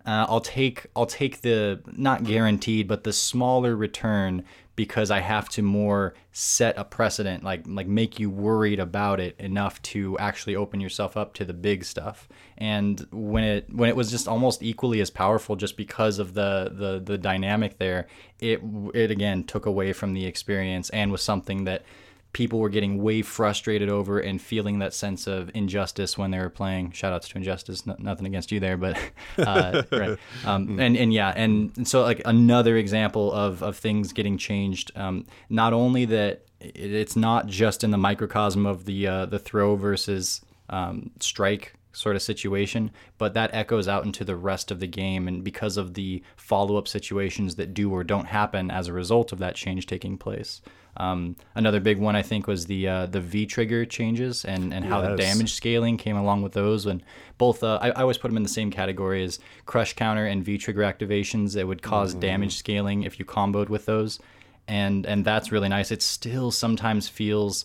uh, 0.08 0.24
I'll 0.26 0.40
take 0.40 0.86
I'll 0.96 1.04
take 1.04 1.42
the 1.42 1.82
not 1.86 2.24
guaranteed, 2.24 2.88
but 2.88 3.04
the 3.04 3.12
smaller 3.12 3.76
return 3.76 4.42
because 4.74 5.10
I 5.10 5.20
have 5.20 5.50
to 5.50 5.60
more 5.60 6.14
set 6.32 6.78
a 6.78 6.84
precedent, 6.84 7.44
like 7.44 7.64
like 7.66 7.86
make 7.86 8.18
you 8.18 8.30
worried 8.30 8.80
about 8.80 9.20
it 9.20 9.38
enough 9.38 9.82
to 9.82 10.16
actually 10.18 10.56
open 10.56 10.80
yourself 10.80 11.18
up 11.18 11.34
to 11.34 11.44
the 11.44 11.52
big 11.52 11.84
stuff. 11.84 12.26
And 12.56 13.06
when 13.12 13.44
it 13.44 13.66
when 13.70 13.90
it 13.90 13.96
was 13.96 14.10
just 14.10 14.26
almost 14.26 14.62
equally 14.62 15.02
as 15.02 15.10
powerful, 15.10 15.56
just 15.56 15.76
because 15.76 16.18
of 16.18 16.32
the 16.32 16.72
the 16.74 17.02
the 17.04 17.18
dynamic 17.18 17.76
there, 17.76 18.06
it 18.40 18.62
it 18.94 19.10
again 19.10 19.44
took 19.44 19.66
away 19.66 19.92
from 19.92 20.14
the 20.14 20.24
experience 20.24 20.88
and 20.88 21.12
was 21.12 21.20
something 21.20 21.64
that 21.64 21.82
people 22.32 22.58
were 22.58 22.68
getting 22.68 23.02
way 23.02 23.22
frustrated 23.22 23.88
over 23.88 24.18
and 24.18 24.40
feeling 24.40 24.78
that 24.80 24.92
sense 24.94 25.26
of 25.26 25.50
injustice 25.54 26.18
when 26.18 26.30
they 26.30 26.38
were 26.38 26.50
playing. 26.50 26.92
Shout 26.92 27.12
outs 27.12 27.28
to 27.28 27.38
Injustice, 27.38 27.86
no, 27.86 27.96
nothing 27.98 28.26
against 28.26 28.52
you 28.52 28.60
there, 28.60 28.76
but 28.76 28.98
uh, 29.38 29.82
right. 29.90 30.18
Um, 30.44 30.78
and 30.78 30.96
and 30.96 31.12
yeah, 31.12 31.32
and, 31.34 31.72
and, 31.76 31.88
so 31.88 32.02
like 32.02 32.20
another 32.24 32.76
example 32.76 33.32
of 33.32 33.62
of 33.62 33.76
things 33.76 34.12
getting 34.12 34.36
changed. 34.36 34.92
Um, 34.96 35.26
not 35.48 35.72
only 35.72 36.04
that 36.06 36.44
it's 36.60 37.16
not 37.16 37.46
just 37.46 37.84
in 37.84 37.90
the 37.90 37.98
microcosm 37.98 38.66
of 38.66 38.84
the 38.84 39.06
uh, 39.06 39.26
the 39.26 39.38
throw 39.38 39.76
versus 39.76 40.40
um, 40.68 41.10
strike 41.20 41.77
sort 41.98 42.16
of 42.16 42.22
situation, 42.22 42.90
but 43.18 43.34
that 43.34 43.50
echoes 43.52 43.88
out 43.88 44.04
into 44.04 44.24
the 44.24 44.36
rest 44.36 44.70
of 44.70 44.80
the 44.80 44.86
game. 44.86 45.26
And 45.26 45.42
because 45.42 45.76
of 45.76 45.94
the 45.94 46.22
follow 46.36 46.76
up 46.76 46.86
situations 46.86 47.56
that 47.56 47.74
do 47.74 47.90
or 47.90 48.04
don't 48.04 48.26
happen 48.26 48.70
as 48.70 48.88
a 48.88 48.92
result 48.92 49.32
of 49.32 49.38
that 49.40 49.56
change 49.56 49.86
taking 49.86 50.16
place. 50.16 50.62
Um, 50.96 51.36
another 51.54 51.78
big 51.78 51.98
one 51.98 52.16
I 52.16 52.22
think 52.22 52.46
was 52.48 52.66
the 52.66 52.88
uh, 52.88 53.06
the 53.06 53.20
V 53.20 53.46
trigger 53.46 53.84
changes 53.84 54.44
and, 54.44 54.74
and 54.74 54.84
how 54.84 55.00
yes. 55.00 55.10
the 55.10 55.16
damage 55.16 55.52
scaling 55.52 55.96
came 55.96 56.16
along 56.16 56.42
with 56.42 56.52
those. 56.52 56.86
And 56.86 57.02
both 57.36 57.62
uh, 57.62 57.78
I, 57.80 57.90
I, 57.90 58.02
always 58.02 58.18
put 58.18 58.28
them 58.28 58.36
in 58.36 58.42
the 58.42 58.48
same 58.48 58.70
category 58.70 59.22
as 59.22 59.38
crush 59.64 59.94
counter 59.94 60.26
and 60.26 60.44
V 60.44 60.58
trigger 60.58 60.82
activations 60.82 61.54
that 61.54 61.68
would 61.68 61.82
cause 61.82 62.14
mm. 62.14 62.20
damage 62.20 62.56
scaling 62.56 63.04
if 63.04 63.20
you 63.20 63.24
comboed 63.24 63.68
with 63.68 63.86
those, 63.86 64.18
and 64.66 65.06
and 65.06 65.24
that's 65.24 65.52
really 65.52 65.68
nice. 65.68 65.92
It 65.92 66.02
still 66.02 66.50
sometimes 66.50 67.08
feels 67.08 67.64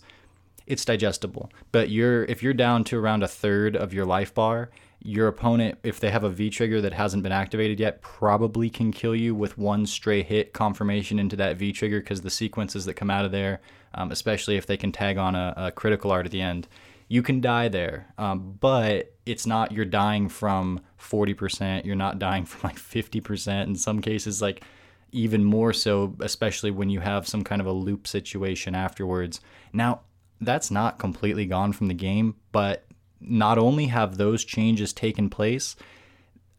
it's 0.66 0.86
digestible, 0.86 1.52
but 1.72 1.90
you're 1.90 2.26
if 2.26 2.42
you're 2.42 2.54
down 2.54 2.84
to 2.86 2.98
around 2.98 3.24
a 3.24 3.28
third 3.28 3.76
of 3.76 3.94
your 3.94 4.06
life 4.06 4.34
bar 4.34 4.70
your 5.06 5.28
opponent, 5.28 5.78
if 5.84 6.00
they 6.00 6.10
have 6.10 6.24
a 6.24 6.30
V 6.30 6.50
trigger 6.50 6.80
that 6.80 6.94
hasn't 6.94 7.24
been 7.24 7.34
activated 7.34 7.80
yet, 7.80 8.02
probably 8.02 8.70
can 8.70 8.92
kill 8.92 9.14
you 9.14 9.36
with 9.36 9.58
one 9.58 9.86
stray 9.86 10.24
hit 10.24 10.54
confirmation 10.54 11.20
into 11.20 11.36
that 11.36 11.58
V 11.58 11.74
trigger 11.74 12.00
because 12.00 12.22
the 12.22 12.30
sequences 12.30 12.86
that 12.86 12.94
come 12.94 13.12
out 13.12 13.26
of 13.26 13.32
there, 13.32 13.60
um, 13.96 14.12
especially 14.12 14.56
if 14.56 14.66
they 14.66 14.78
can 14.78 14.94
tag 14.94 15.18
on 15.18 15.36
a, 15.36 15.54
a, 15.58 15.72
critical 15.72 16.10
art 16.10 16.26
at 16.26 16.32
the 16.32 16.42
end, 16.42 16.70
you 17.10 17.22
can 17.22 17.42
die 17.42 17.68
there. 17.68 18.14
Um, 18.18 18.58
but 18.62 19.14
it's 19.26 19.46
not 19.46 19.74
you're 19.74 19.84
dying 19.84 20.30
from 20.30 20.80
40%, 20.98 21.84
you're 21.86 21.96
not 21.98 22.18
dying 22.18 22.46
from 22.46 22.70
like 22.70 22.78
50%. 22.78 23.68
In 23.68 23.76
some 23.76 24.02
cases, 24.02 24.42
like 24.42 24.64
even 25.12 25.44
more 25.44 25.74
so, 25.74 26.16
especially 26.22 26.72
when 26.72 26.90
you 26.90 27.02
have 27.02 27.28
some 27.28 27.44
kind 27.44 27.60
of 27.60 27.68
a 27.68 27.74
loop 27.74 28.08
situation 28.08 28.74
afterwards. 28.74 29.42
Now, 29.74 30.02
that's 30.46 30.72
not 30.72 31.00
completely 31.00 31.46
gone 31.46 31.74
from 31.74 31.88
the 31.88 31.94
game, 31.94 32.36
but 32.52 32.86
not 33.20 33.58
only 33.58 33.88
have 33.88 34.18
those 34.18 34.44
changes 34.44 34.94
taken 34.94 35.30
place, 35.30 35.76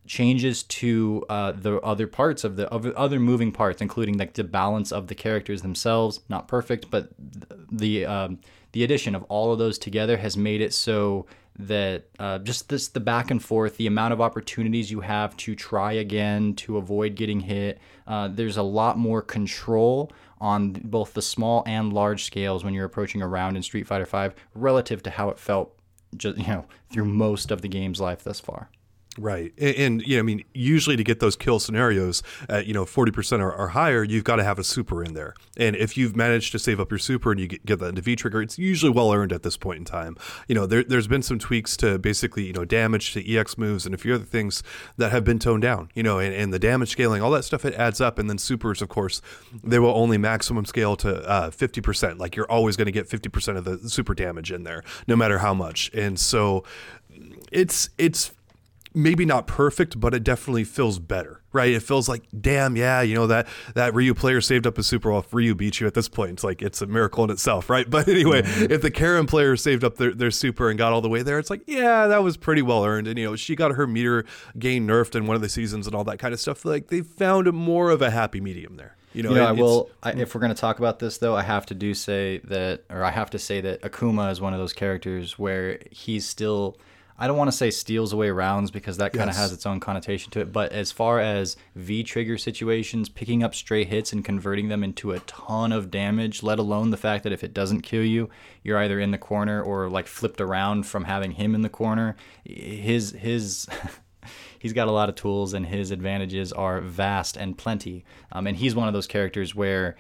changes 0.07 0.63
to 0.65 1.25
uh, 1.29 1.53
the 1.53 1.81
other 1.81 2.07
parts 2.07 2.45
of 2.45 2.57
the 2.57 2.71
other 2.73 3.19
moving 3.19 3.53
parts, 3.53 3.81
including 3.81 4.19
like 4.19 4.35
the 4.35 4.45
balance 4.45 4.93
of 4.93 5.07
the 5.07 5.15
characters 5.15 5.63
themselves, 5.63 6.21
not 6.29 6.49
perfect, 6.49 6.91
but 6.91 7.11
the 7.71 8.05
um, 8.05 8.39
the 8.73 8.85
addition 8.85 9.15
of 9.15 9.23
all 9.25 9.53
of 9.53 9.59
those 9.59 9.79
together 9.79 10.17
has 10.17 10.37
made 10.37 10.61
it 10.61 10.75
so 10.75 11.27
that 11.59 12.07
uh, 12.19 12.39
just 12.39 12.69
this 12.69 12.89
the 12.89 13.01
back 13.01 13.31
and 13.31 13.43
forth, 13.43 13.77
the 13.77 13.87
amount 13.87 14.13
of 14.13 14.21
opportunities 14.21 14.91
you 14.91 15.01
have 15.01 15.37
to 15.37 15.55
try 15.55 15.93
again 15.93 16.55
to 16.55 16.77
avoid 16.77 17.15
getting 17.15 17.41
hit. 17.41 17.79
Uh, 18.07 18.29
there's 18.29 18.57
a 18.57 18.63
lot 18.63 18.99
more 18.99 19.23
control 19.23 20.11
on 20.41 20.73
both 20.73 21.15
the 21.15 21.23
small 21.23 21.63
and 21.67 21.93
large 21.93 22.25
scales 22.25 22.65
when 22.65 22.75
you're 22.75 22.85
approaching 22.85 23.23
a 23.23 23.29
round 23.29 23.57
in 23.57 23.63
Street 23.63 23.87
Fighter 23.87 24.05
V 24.05 24.35
relative 24.55 25.03
to 25.05 25.11
how 25.11 25.29
it 25.31 25.39
felt 25.39 25.75
just 26.17 26.39
you 26.39 26.47
know 26.47 26.65
through 26.91 27.07
most 27.07 27.51
of 27.51 27.63
the 27.63 27.69
game's 27.69 28.01
life 28.01 28.23
thus 28.25 28.41
far. 28.41 28.69
Right. 29.19 29.53
And, 29.59 29.77
and, 29.77 30.03
you 30.03 30.17
know, 30.17 30.21
I 30.21 30.23
mean, 30.23 30.45
usually 30.55 30.97
to 30.97 31.05
get 31.05 31.21
those 31.21 31.37
kill 31.37 31.61
scenarios 31.61 32.23
at, 32.49 32.67
you 32.67 32.75
know, 32.75 32.85
40% 32.85 33.41
or, 33.41 33.53
or 33.53 33.69
higher, 33.69 34.03
you've 34.03 34.25
got 34.25 34.37
to 34.37 34.45
have 34.45 34.59
a 34.59 34.65
super 34.65 35.05
in 35.05 35.15
there. 35.15 35.35
And 35.57 35.77
if 35.77 35.97
you've 35.97 36.17
managed 36.17 36.51
to 36.53 36.59
save 36.59 36.81
up 36.81 36.91
your 36.91 36.99
super 36.99 37.31
and 37.31 37.41
you 37.41 37.47
get, 37.47 37.65
get 37.65 37.79
that 37.79 37.91
into 37.91 38.03
V 38.03 38.17
trigger, 38.17 38.43
it's 38.43 38.59
usually 38.59 38.91
well 38.91 39.13
earned 39.13 39.33
at 39.33 39.45
this 39.45 39.57
point 39.57 39.79
in 39.79 39.85
time. 39.85 40.17
You 40.49 40.57
know, 40.57 40.67
there, 40.67 40.83
there's 40.83 41.07
been 41.07 41.23
some 41.23 41.39
tweaks 41.39 41.77
to 41.79 41.99
basically, 41.99 42.45
you 42.45 42.53
know, 42.53 42.65
damage 42.65 43.13
to 43.13 43.37
EX 43.37 43.57
moves 43.57 43.87
and 43.87 43.95
a 43.95 43.99
few 43.99 44.15
other 44.15 44.25
things 44.25 44.63
that 44.97 45.13
have 45.13 45.23
been 45.23 45.39
toned 45.39 45.63
down, 45.63 45.91
you 45.95 46.03
know, 46.03 46.19
and, 46.19 46.35
and 46.35 46.53
the 46.53 46.59
damage 46.59 46.91
scaling, 46.91 47.23
all 47.23 47.31
that 47.31 47.45
stuff, 47.45 47.65
it 47.65 47.75
adds 47.75 48.01
up. 48.01 48.19
And 48.19 48.29
then 48.29 48.39
supers, 48.39 48.83
of 48.83 48.89
course, 48.89 49.23
they 49.63 49.79
will 49.79 49.95
only 49.95 50.19
maximum 50.19 50.65
scale 50.65 50.97
to 50.97 51.23
uh, 51.29 51.51
50%. 51.51 52.19
Like 52.19 52.35
you're 52.35 52.51
always 52.51 52.77
going 52.77 52.87
to 52.87 52.93
get 52.93 53.09
50% 53.09 53.57
of 53.57 53.65
the 53.65 53.89
super 53.89 54.15
damage 54.15 54.51
in 54.51 54.65
there, 54.65 54.83
no 55.07 55.15
matter 55.15 55.39
how 55.39 55.55
much. 55.55 55.91
And 55.95 56.19
so 56.19 56.65
it's, 57.53 57.91
it's, 57.97 58.33
maybe 58.95 59.27
not 59.27 59.47
perfect, 59.47 59.99
but 59.99 60.15
it 60.15 60.23
definitely 60.23 60.65
feels 60.65 60.99
better, 60.99 61.43
right? 61.53 61.73
It 61.73 61.83
feels 61.83 62.09
like, 62.09 62.23
damn, 62.41 62.77
yeah, 62.77 63.03
you 63.03 63.15
know 63.15 63.27
that 63.27 63.49
that 63.75 63.95
Ryu 63.95 64.15
player 64.15 64.41
saved 64.41 64.67
up 64.67 64.79
a 64.79 64.83
super. 64.83 65.11
Well, 65.11 65.21
if 65.21 65.35
Ryu 65.35 65.55
beat 65.55 65.81
you 65.81 65.87
at 65.87 65.95
this 65.95 66.09
point, 66.09 66.33
it's 66.33 66.45
like 66.45 66.63
it's 66.63 66.81
a 66.81 66.87
miracle 66.87 67.25
in 67.25 67.31
itself, 67.31 67.69
right? 67.69 67.89
But 67.95 68.09
anyway, 68.09 68.43
mm-hmm. 68.43 68.73
if 68.73 68.83
the 68.83 68.91
Karin 68.91 69.27
player 69.27 69.57
saved 69.57 69.85
up 69.85 69.97
their, 69.97 70.13
their 70.13 70.33
super 70.33 70.69
and 70.69 70.77
got 70.77 70.93
all 70.93 71.01
the 71.01 71.09
way 71.09 71.23
there, 71.23 71.39
it's 71.39 71.51
like, 71.51 71.63
yeah, 71.67 72.09
that 72.09 72.25
was 72.25 72.37
pretty 72.37 72.61
well 72.61 72.85
earned. 72.85 73.07
And 73.07 73.17
you 73.19 73.25
know, 73.25 73.37
she 73.37 73.55
got 73.55 73.73
her 73.73 73.87
meter 73.87 74.25
gain 74.59 74.87
nerfed 74.87 75.15
in 75.15 75.27
one 75.27 75.37
of 75.37 75.43
the 75.43 75.49
seasons 75.49 75.87
and 75.87 75.95
all 75.95 76.03
that 76.05 76.19
kind 76.19 76.35
of 76.35 76.41
stuff. 76.41 76.65
Like 76.65 76.89
they 76.89 77.03
found 77.03 77.53
more 77.53 77.91
of 77.91 78.03
a 78.03 78.11
happy 78.11 78.41
medium 78.41 78.77
there. 78.77 78.97
You 79.13 79.23
know, 79.23 79.31
you 79.31 79.37
know 79.37 79.47
I 79.47 79.53
will. 79.53 79.91
I, 80.03 80.11
if 80.13 80.35
we're 80.35 80.41
going 80.41 80.55
to 80.55 80.61
talk 80.61 80.81
about 80.81 80.99
this, 80.99 81.19
though, 81.19 81.37
I 81.37 81.43
have 81.43 81.67
to 81.67 81.75
do 81.75 81.95
say 81.95 82.39
that, 82.45 82.83
or 82.91 83.05
I 83.05 83.13
have 83.13 83.31
to 83.31 83.39
say 83.39 83.61
that 83.61 83.81
Akuma 83.83 84.33
is 84.33 84.41
one 84.41 84.53
of 84.53 84.59
those 84.59 84.73
characters 84.73 85.39
where 85.39 85.79
he's 85.93 86.27
still 86.27 86.77
I 87.17 87.29
don't 87.29 87.37
want 87.37 87.49
to 87.49 87.57
say 87.57 87.71
steals 87.71 88.13
away 88.13 88.31
rounds 88.31 88.73
because 88.73 88.97
that 88.97 89.13
kind 89.13 89.31
of 89.31 89.37
has 89.37 89.53
its 89.53 89.67
own 89.67 89.79
connotation 89.79 90.33
to 90.33 90.41
it. 90.41 90.53
But 90.53 90.73
as 90.73 90.91
far 90.91 91.21
as 91.21 91.57
V 91.77 92.03
trigger 92.03 92.37
situations, 92.37 93.09
picking 93.09 93.45
up 93.45 93.55
stray 93.55 93.85
hits 93.85 94.13
and 94.13 94.25
converting 94.25 94.69
them 94.69 94.83
into 94.83 95.13
a 95.13 95.21
ton 95.21 95.71
of 95.71 95.93
damage, 95.93 96.43
let 96.43 96.59
alone 96.59 96.91
the 96.91 96.97
fact 96.97 97.23
that 97.23 97.33
if 97.33 97.45
it 97.45 97.55
doesn't 97.55 97.83
kill 97.83 98.05
you, 98.05 98.31
you're 98.65 98.79
either 98.79 98.99
in 98.99 99.13
the 99.13 99.19
corner 99.19 99.63
or 99.63 99.89
like 99.89 100.09
flipped 100.09 100.41
around 100.41 100.87
from 100.87 101.05
having 101.05 101.33
him 101.33 101.55
in 101.55 101.63
the 101.63 101.69
corner. 101.69 102.17
His 102.45 103.13
his. 103.13 103.69
he's 104.59 104.73
got 104.73 104.89
a 104.89 104.93
lot 104.93 105.11
of 105.11 105.15
tools 105.15 105.53
and 105.53 105.67
his 105.67 105.91
advantages 105.91 106.51
are 106.51 106.81
vast 106.81 107.37
and 107.37 107.59
plenty. 107.59 108.03
Um, 108.33 108.47
and 108.47 108.57
he's 108.57 108.75
one 108.75 108.89
of 108.89 108.95
those 108.95 109.07
characters 109.07 109.55
where 109.55 109.97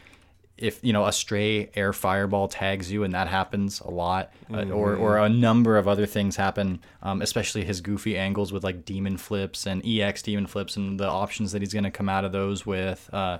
if 0.56 0.78
you 0.84 0.92
know 0.92 1.04
a 1.06 1.12
stray 1.12 1.68
air 1.74 1.92
fireball 1.92 2.46
tags 2.46 2.90
you 2.90 3.02
and 3.02 3.12
that 3.14 3.26
happens 3.26 3.80
a 3.80 3.90
lot 3.90 4.32
uh, 4.50 4.58
mm-hmm. 4.58 4.72
or 4.72 4.94
or 4.94 5.18
a 5.18 5.28
number 5.28 5.76
of 5.76 5.88
other 5.88 6.06
things 6.06 6.36
happen 6.36 6.80
um, 7.02 7.22
especially 7.22 7.64
his 7.64 7.80
goofy 7.80 8.16
angles 8.16 8.52
with 8.52 8.62
like 8.62 8.84
demon 8.84 9.16
flips 9.16 9.66
and 9.66 9.84
ex 9.84 10.22
demon 10.22 10.46
flips 10.46 10.76
and 10.76 11.00
the 11.00 11.08
options 11.08 11.52
that 11.52 11.60
he's 11.60 11.72
going 11.72 11.84
to 11.84 11.90
come 11.90 12.08
out 12.08 12.24
of 12.24 12.32
those 12.32 12.64
with 12.64 13.10
uh, 13.12 13.38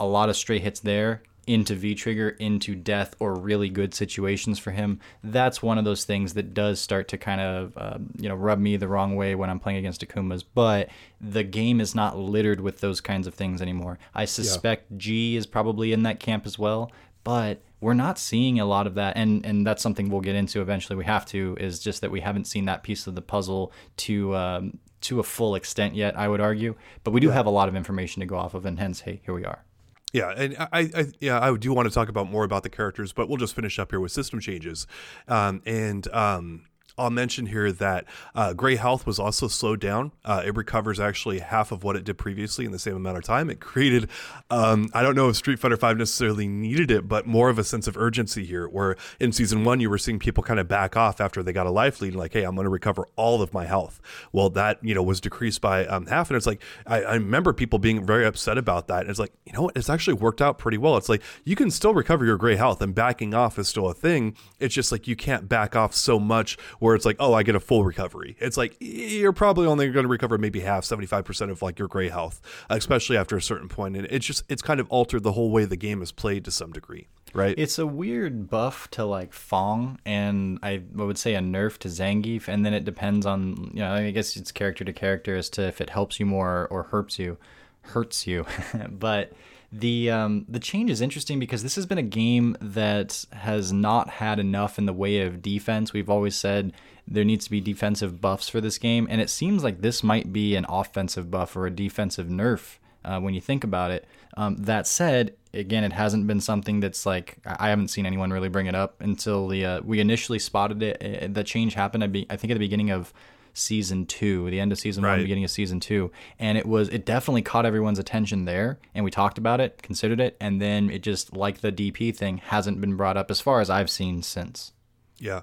a 0.00 0.06
lot 0.06 0.28
of 0.28 0.36
stray 0.36 0.58
hits 0.58 0.80
there 0.80 1.22
into 1.46 1.74
V 1.74 1.94
trigger, 1.94 2.30
into 2.30 2.74
death, 2.74 3.14
or 3.18 3.34
really 3.34 3.68
good 3.68 3.94
situations 3.94 4.58
for 4.58 4.70
him. 4.70 5.00
That's 5.22 5.62
one 5.62 5.78
of 5.78 5.84
those 5.84 6.04
things 6.04 6.34
that 6.34 6.54
does 6.54 6.80
start 6.80 7.08
to 7.08 7.18
kind 7.18 7.40
of, 7.40 7.76
uh, 7.76 7.98
you 8.16 8.28
know, 8.28 8.34
rub 8.34 8.58
me 8.58 8.76
the 8.76 8.88
wrong 8.88 9.16
way 9.16 9.34
when 9.34 9.50
I'm 9.50 9.60
playing 9.60 9.78
against 9.78 10.06
Akumas. 10.06 10.44
But 10.54 10.88
the 11.20 11.44
game 11.44 11.80
is 11.80 11.94
not 11.94 12.18
littered 12.18 12.60
with 12.60 12.80
those 12.80 13.00
kinds 13.00 13.26
of 13.26 13.34
things 13.34 13.62
anymore. 13.62 13.98
I 14.14 14.24
suspect 14.24 14.86
yeah. 14.90 14.98
G 14.98 15.36
is 15.36 15.46
probably 15.46 15.92
in 15.92 16.02
that 16.02 16.20
camp 16.20 16.46
as 16.46 16.58
well, 16.58 16.90
but 17.22 17.60
we're 17.80 17.94
not 17.94 18.18
seeing 18.18 18.60
a 18.60 18.64
lot 18.64 18.86
of 18.86 18.94
that 18.94 19.14
and 19.14 19.44
and 19.44 19.66
that's 19.66 19.82
something 19.82 20.08
we'll 20.08 20.22
get 20.22 20.34
into 20.34 20.62
eventually 20.62 20.96
we 20.96 21.04
have 21.04 21.26
to 21.26 21.54
is 21.60 21.78
just 21.78 22.00
that 22.00 22.10
we 22.10 22.20
haven't 22.20 22.46
seen 22.46 22.64
that 22.64 22.82
piece 22.82 23.06
of 23.06 23.14
the 23.14 23.20
puzzle 23.20 23.72
to 23.98 24.34
um, 24.34 24.78
to 25.02 25.20
a 25.20 25.22
full 25.22 25.54
extent 25.54 25.94
yet 25.94 26.18
i 26.18 26.26
would 26.26 26.40
argue 26.40 26.74
but 27.02 27.10
we 27.10 27.20
do 27.20 27.26
yeah. 27.26 27.34
have 27.34 27.44
a 27.44 27.50
lot 27.50 27.68
of 27.68 27.76
information 27.76 28.20
to 28.20 28.26
go 28.26 28.36
off 28.36 28.54
of 28.54 28.64
and 28.64 28.78
hence 28.78 29.00
hey 29.00 29.20
here 29.26 29.34
we 29.34 29.44
are 29.44 29.64
yeah, 30.14 30.30
and 30.30 30.56
I, 30.56 30.68
I, 30.94 31.06
yeah, 31.18 31.40
I 31.42 31.56
do 31.56 31.72
want 31.72 31.88
to 31.88 31.94
talk 31.94 32.08
about 32.08 32.30
more 32.30 32.44
about 32.44 32.62
the 32.62 32.70
characters, 32.70 33.12
but 33.12 33.28
we'll 33.28 33.36
just 33.36 33.54
finish 33.54 33.80
up 33.80 33.90
here 33.90 33.98
with 33.98 34.12
system 34.12 34.38
changes, 34.38 34.86
um, 35.26 35.60
and 35.66 36.06
um, 36.14 36.66
I'll 36.96 37.10
mention 37.10 37.46
here 37.46 37.72
that 37.72 38.04
uh, 38.34 38.52
Gray 38.52 38.76
Health 38.76 39.06
was 39.06 39.18
also 39.18 39.48
slowed 39.48 39.80
down. 39.80 40.12
Uh, 40.24 40.42
it 40.44 40.54
recovers 40.56 41.00
actually 41.00 41.40
half 41.40 41.72
of 41.72 41.82
what 41.82 41.96
it 41.96 42.04
did 42.04 42.18
previously 42.18 42.64
in 42.64 42.70
the 42.72 42.78
same 42.78 42.94
amount 42.94 43.18
of 43.18 43.24
time. 43.24 43.50
It 43.50 43.60
created, 43.60 44.08
um, 44.50 44.88
I 44.94 45.02
don't 45.02 45.16
know 45.16 45.28
if 45.28 45.36
Street 45.36 45.58
Fighter 45.58 45.76
V 45.76 45.94
necessarily 45.94 46.46
needed 46.46 46.92
it, 46.92 47.08
but 47.08 47.26
more 47.26 47.48
of 47.48 47.58
a 47.58 47.64
sense 47.64 47.88
of 47.88 47.96
urgency 47.96 48.44
here. 48.44 48.68
Where 48.68 48.96
in 49.18 49.32
season 49.32 49.64
one, 49.64 49.80
you 49.80 49.90
were 49.90 49.98
seeing 49.98 50.20
people 50.20 50.44
kind 50.44 50.60
of 50.60 50.68
back 50.68 50.96
off 50.96 51.20
after 51.20 51.42
they 51.42 51.52
got 51.52 51.66
a 51.66 51.70
life 51.70 52.00
lead, 52.00 52.14
like, 52.14 52.32
hey, 52.32 52.44
I'm 52.44 52.54
going 52.54 52.64
to 52.64 52.70
recover 52.70 53.08
all 53.16 53.42
of 53.42 53.52
my 53.52 53.64
health. 53.64 54.00
Well, 54.32 54.50
that 54.50 54.78
you 54.82 54.94
know 54.94 55.02
was 55.02 55.20
decreased 55.20 55.60
by 55.60 55.86
um, 55.86 56.06
half, 56.06 56.30
and 56.30 56.36
it's 56.36 56.46
like 56.46 56.62
I, 56.86 57.02
I, 57.02 57.14
remember 57.14 57.52
people 57.52 57.78
being 57.78 58.04
very 58.04 58.24
upset 58.24 58.58
about 58.58 58.86
that. 58.88 59.00
And 59.00 59.10
it's 59.10 59.18
like, 59.18 59.32
you 59.44 59.52
know 59.52 59.62
what? 59.62 59.76
It's 59.76 59.90
actually 59.90 60.14
worked 60.14 60.40
out 60.40 60.58
pretty 60.58 60.78
well. 60.78 60.96
It's 60.96 61.08
like 61.08 61.22
you 61.44 61.56
can 61.56 61.70
still 61.70 61.94
recover 61.94 62.24
your 62.24 62.36
Gray 62.36 62.56
Health, 62.56 62.80
and 62.80 62.94
backing 62.94 63.34
off 63.34 63.58
is 63.58 63.68
still 63.68 63.88
a 63.88 63.94
thing. 63.94 64.36
It's 64.60 64.74
just 64.74 64.92
like 64.92 65.08
you 65.08 65.16
can't 65.16 65.48
back 65.48 65.74
off 65.74 65.94
so 65.94 66.20
much 66.20 66.56
where 66.84 66.94
it's 66.94 67.06
like, 67.06 67.16
oh, 67.18 67.32
I 67.32 67.42
get 67.44 67.54
a 67.54 67.60
full 67.60 67.82
recovery. 67.82 68.36
It's 68.38 68.58
like 68.58 68.76
you're 68.78 69.32
probably 69.32 69.66
only 69.66 69.88
going 69.88 70.04
to 70.04 70.08
recover 70.08 70.36
maybe 70.36 70.60
half, 70.60 70.84
75% 70.84 71.50
of 71.50 71.62
like 71.62 71.78
your 71.78 71.88
gray 71.88 72.10
health, 72.10 72.42
especially 72.68 73.16
after 73.16 73.38
a 73.38 73.42
certain 73.42 73.70
point. 73.70 73.96
And 73.96 74.06
it's 74.10 74.26
just, 74.26 74.44
it's 74.50 74.60
kind 74.60 74.78
of 74.80 74.86
altered 74.90 75.22
the 75.22 75.32
whole 75.32 75.50
way 75.50 75.64
the 75.64 75.76
game 75.76 76.02
is 76.02 76.12
played 76.12 76.44
to 76.44 76.50
some 76.50 76.72
degree. 76.72 77.06
Right. 77.32 77.54
It's 77.56 77.78
a 77.78 77.86
weird 77.86 78.50
buff 78.50 78.90
to 78.90 79.06
like 79.06 79.30
F.A.N.G 79.30 79.98
and 80.04 80.58
I 80.62 80.82
would 80.92 81.16
say 81.16 81.34
a 81.34 81.40
nerf 81.40 81.78
to 81.78 81.88
Zangief. 81.88 82.48
And 82.48 82.66
then 82.66 82.74
it 82.74 82.84
depends 82.84 83.24
on, 83.24 83.70
you 83.72 83.80
know, 83.80 83.94
I 83.94 84.10
guess 84.10 84.36
it's 84.36 84.52
character 84.52 84.84
to 84.84 84.92
character 84.92 85.36
as 85.36 85.48
to 85.50 85.62
if 85.62 85.80
it 85.80 85.88
helps 85.88 86.20
you 86.20 86.26
more 86.26 86.68
or 86.70 86.82
hurts 86.82 87.18
you, 87.18 87.38
hurts 87.80 88.26
you. 88.26 88.44
but 88.90 89.32
the 89.76 90.08
um, 90.08 90.46
the 90.48 90.60
change 90.60 90.88
is 90.88 91.00
interesting 91.00 91.40
because 91.40 91.64
this 91.64 91.74
has 91.74 91.84
been 91.84 91.98
a 91.98 92.02
game 92.02 92.56
that 92.60 93.24
has 93.32 93.72
not 93.72 94.08
had 94.08 94.38
enough 94.38 94.78
in 94.78 94.86
the 94.86 94.92
way 94.92 95.20
of 95.20 95.42
defense. 95.42 95.92
We've 95.92 96.08
always 96.08 96.36
said 96.36 96.72
there 97.08 97.24
needs 97.24 97.46
to 97.46 97.50
be 97.50 97.60
defensive 97.60 98.20
buffs 98.20 98.48
for 98.48 98.60
this 98.60 98.78
game, 98.78 99.08
and 99.10 99.20
it 99.20 99.28
seems 99.28 99.64
like 99.64 99.80
this 99.80 100.04
might 100.04 100.32
be 100.32 100.54
an 100.54 100.64
offensive 100.68 101.28
buff 101.28 101.56
or 101.56 101.66
a 101.66 101.70
defensive 101.70 102.28
nerf 102.28 102.78
uh, 103.04 103.18
when 103.18 103.34
you 103.34 103.40
think 103.40 103.64
about 103.64 103.90
it. 103.90 104.06
Um, 104.36 104.56
that 104.58 104.86
said, 104.86 105.34
again, 105.52 105.82
it 105.82 105.92
hasn't 105.92 106.28
been 106.28 106.40
something 106.40 106.78
that's 106.78 107.04
like 107.04 107.38
I 107.44 107.68
haven't 107.68 107.88
seen 107.88 108.06
anyone 108.06 108.32
really 108.32 108.48
bring 108.48 108.66
it 108.66 108.76
up 108.76 109.00
until 109.00 109.48
the 109.48 109.64
uh, 109.64 109.80
we 109.82 109.98
initially 109.98 110.38
spotted 110.38 110.84
it. 110.84 111.34
The 111.34 111.42
change 111.42 111.74
happened, 111.74 112.04
I, 112.04 112.06
be, 112.06 112.26
I 112.30 112.36
think, 112.36 112.52
at 112.52 112.54
the 112.54 112.60
beginning 112.60 112.90
of 112.90 113.12
season 113.54 114.04
two, 114.04 114.50
the 114.50 114.60
end 114.60 114.72
of 114.72 114.78
season 114.78 115.02
right. 115.02 115.12
one, 115.12 115.22
beginning 115.22 115.44
of 115.44 115.50
season 115.50 115.80
two, 115.80 116.10
and 116.38 116.58
it 116.58 116.66
was 116.66 116.88
it 116.90 117.06
definitely 117.06 117.42
caught 117.42 117.64
everyone's 117.64 117.98
attention 117.98 118.44
there, 118.44 118.78
and 118.94 119.04
we 119.04 119.10
talked 119.10 119.38
about 119.38 119.60
it, 119.60 119.82
considered 119.82 120.20
it, 120.20 120.36
and 120.40 120.60
then 120.60 120.90
it 120.90 121.02
just 121.02 121.34
like 121.34 121.60
the 121.60 121.72
DP 121.72 122.14
thing 122.14 122.38
hasn't 122.38 122.80
been 122.80 122.96
brought 122.96 123.16
up 123.16 123.30
as 123.30 123.40
far 123.40 123.60
as 123.60 123.70
I've 123.70 123.88
seen 123.88 124.22
since. 124.22 124.72
Yeah. 125.18 125.42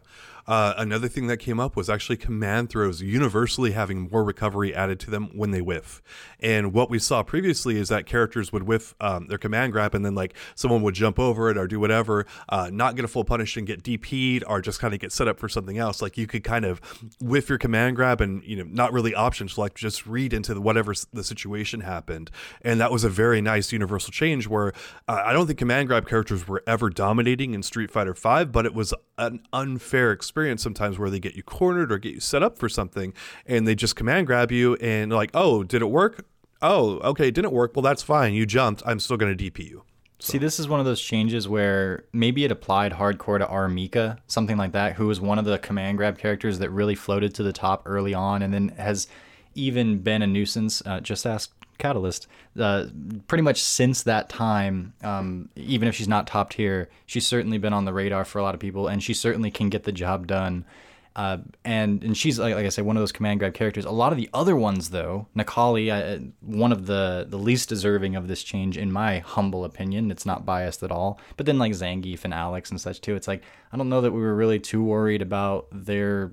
Uh, 0.51 0.74
another 0.75 1.08
thing 1.08 1.27
that 1.27 1.38
came 1.38 1.62
up 1.62 1.77
was 1.77 1.89
actually 1.89 2.17
command 2.17 2.70
throws 2.70 3.01
universally 3.01 3.72
having 3.72 4.10
more 4.12 4.22
recovery 4.22 4.75
added 4.75 5.00
to 5.00 5.10
them 5.10 5.29
when 5.34 5.51
they 5.51 5.62
whiff. 5.62 6.01
And 6.41 6.74
what 6.74 6.89
we 6.89 7.00
saw 7.00 7.24
previously 7.24 7.77
is 7.77 7.88
that 7.88 8.05
characters 8.05 8.51
would 8.51 8.63
whiff 8.63 8.93
um, 9.00 9.27
their 9.27 9.38
command 9.38 9.72
grab 9.72 9.96
and 9.96 10.03
then 10.03 10.13
like 10.13 10.34
someone 10.53 10.81
would 10.81 10.93
jump 10.93 11.17
over 11.20 11.50
it 11.50 11.58
or 11.58 11.67
do 11.67 11.79
whatever, 11.79 12.25
uh, 12.50 12.70
not 12.70 12.98
get 12.98 13.05
a 13.05 13.08
full 13.08 13.24
punish 13.24 13.55
and 13.55 13.65
get 13.65 13.81
DP'd 13.81 14.43
or 14.46 14.60
just 14.60 14.81
kind 14.81 14.93
of 14.93 15.00
get 15.00 15.13
set 15.13 15.29
up 15.29 15.39
for 15.39 15.48
something 15.48 15.77
else. 15.77 16.01
Like 16.01 16.17
you 16.17 16.27
could 16.27 16.43
kind 16.43 16.65
of 16.65 16.81
whiff 17.22 17.48
your 17.48 17.58
command 17.58 17.96
grab 17.96 18.20
and 18.20 18.43
you 18.43 18.58
know 18.58 18.65
not 18.70 18.91
really 18.91 19.15
option 19.15 19.48
select, 19.48 19.77
just 19.77 20.05
read 20.05 20.34
into 20.34 20.53
the, 20.53 20.60
whatever 20.60 20.93
the 21.13 21.24
situation 21.24 21.79
happened. 21.79 22.29
And 22.62 22.81
that 22.81 22.91
was 22.91 23.05
a 23.05 23.10
very 23.10 23.39
nice 23.39 23.72
universal 23.72 24.12
change 24.12 24.50
where 24.50 24.74
uh, 25.08 25.22
I 25.24 25.31
don't 25.31 25.48
think 25.48 25.60
command 25.60 25.88
grab 25.88 26.10
characters 26.10 26.46
were 26.46 26.62
ever 26.67 26.89
dominating 26.89 27.53
in 27.53 27.63
Street 27.63 27.89
Fighter 27.89 28.13
V, 28.13 28.43
but 28.43 28.65
it 28.65 28.74
was 28.74 28.93
an 29.17 29.39
unfair 29.53 30.12
experience 30.12 30.40
sometimes 30.60 31.00
where 31.00 31.10
they 31.10 31.19
get 31.19 31.36
you 31.36 31.43
cornered 31.43 31.91
or 31.91 31.98
get 31.98 32.13
you 32.13 32.19
set 32.19 32.43
up 32.43 32.57
for 32.57 32.69
something 32.69 33.13
and 33.45 33.67
they 33.67 33.75
just 33.75 33.95
command 33.95 34.27
grab 34.27 34.51
you 34.51 34.75
and 34.75 35.12
like, 35.12 35.31
oh, 35.33 35.63
did 35.63 35.81
it 35.81 35.89
work? 35.89 36.25
Oh, 36.62 37.00
okay, 37.00 37.29
it 37.29 37.33
didn't 37.33 37.53
work. 37.53 37.75
Well, 37.75 37.83
that's 37.83 38.03
fine. 38.03 38.33
You 38.33 38.45
jumped. 38.45 38.83
I'm 38.86 39.00
still 39.00 39.17
going 39.17 39.36
to 39.36 39.51
DP 39.51 39.69
you. 39.69 39.83
So. 40.19 40.33
See, 40.33 40.38
this 40.38 40.60
is 40.60 40.67
one 40.67 40.79
of 40.79 40.86
those 40.86 41.01
changes 41.01 41.48
where 41.48 42.05
maybe 42.13 42.43
it 42.45 42.51
applied 42.51 42.93
hardcore 42.93 43.39
to 43.39 43.48
R. 43.48 43.67
Mika, 43.67 44.19
something 44.27 44.55
like 44.55 44.71
that, 44.74 44.93
who 44.93 45.07
was 45.07 45.19
one 45.19 45.39
of 45.39 45.45
the 45.45 45.57
command 45.57 45.98
grab 45.98 46.19
characters 46.19 46.60
that 46.60 46.69
really 46.69 46.93
floated 46.93 47.33
to 47.36 47.43
the 47.43 47.51
top 47.51 47.81
early 47.88 48.13
on 48.13 48.43
and 48.43 48.53
then 48.53 48.69
has 48.77 49.07
even 49.55 49.98
been 49.98 50.21
a 50.21 50.27
nuisance. 50.27 50.83
Uh, 50.86 51.00
just 51.00 51.25
ask 51.25 51.51
Catalyst. 51.81 52.27
Uh, 52.57 52.85
pretty 53.27 53.41
much 53.41 53.61
since 53.61 54.03
that 54.03 54.29
time, 54.29 54.93
um, 55.03 55.50
even 55.55 55.88
if 55.88 55.95
she's 55.95 56.07
not 56.07 56.27
top 56.27 56.51
tier, 56.51 56.89
she's 57.05 57.27
certainly 57.27 57.57
been 57.57 57.73
on 57.73 57.85
the 57.85 57.93
radar 57.93 58.23
for 58.23 58.39
a 58.39 58.43
lot 58.43 58.53
of 58.53 58.61
people, 58.61 58.88
and 58.88 59.01
she 59.03 59.13
certainly 59.13 59.51
can 59.51 59.69
get 59.69 59.83
the 59.83 59.91
job 59.91 60.27
done. 60.27 60.65
Uh, 61.13 61.39
and 61.65 62.03
and 62.03 62.15
she's 62.15 62.39
like, 62.39 62.55
like 62.55 62.65
I 62.65 62.69
said, 62.69 62.85
one 62.85 62.95
of 62.95 63.01
those 63.01 63.11
command 63.11 63.39
grab 63.39 63.53
characters. 63.53 63.83
A 63.83 63.91
lot 63.91 64.13
of 64.13 64.17
the 64.17 64.29
other 64.33 64.55
ones, 64.55 64.91
though, 64.91 65.27
Necalli, 65.35 65.91
uh, 65.91 66.23
one 66.39 66.71
of 66.71 66.85
the 66.85 67.25
the 67.27 67.38
least 67.38 67.67
deserving 67.67 68.15
of 68.15 68.29
this 68.29 68.43
change, 68.43 68.77
in 68.77 68.91
my 68.93 69.19
humble 69.19 69.65
opinion. 69.65 70.09
It's 70.09 70.25
not 70.25 70.45
biased 70.45 70.83
at 70.83 70.91
all. 70.91 71.19
But 71.35 71.47
then 71.47 71.59
like 71.59 71.73
Zangief 71.73 72.23
and 72.23 72.33
Alex 72.33 72.71
and 72.71 72.79
such 72.79 73.01
too. 73.01 73.15
It's 73.15 73.27
like 73.27 73.41
I 73.73 73.77
don't 73.77 73.89
know 73.89 74.00
that 74.01 74.11
we 74.11 74.21
were 74.21 74.35
really 74.35 74.59
too 74.59 74.83
worried 74.83 75.21
about 75.21 75.67
their 75.71 76.31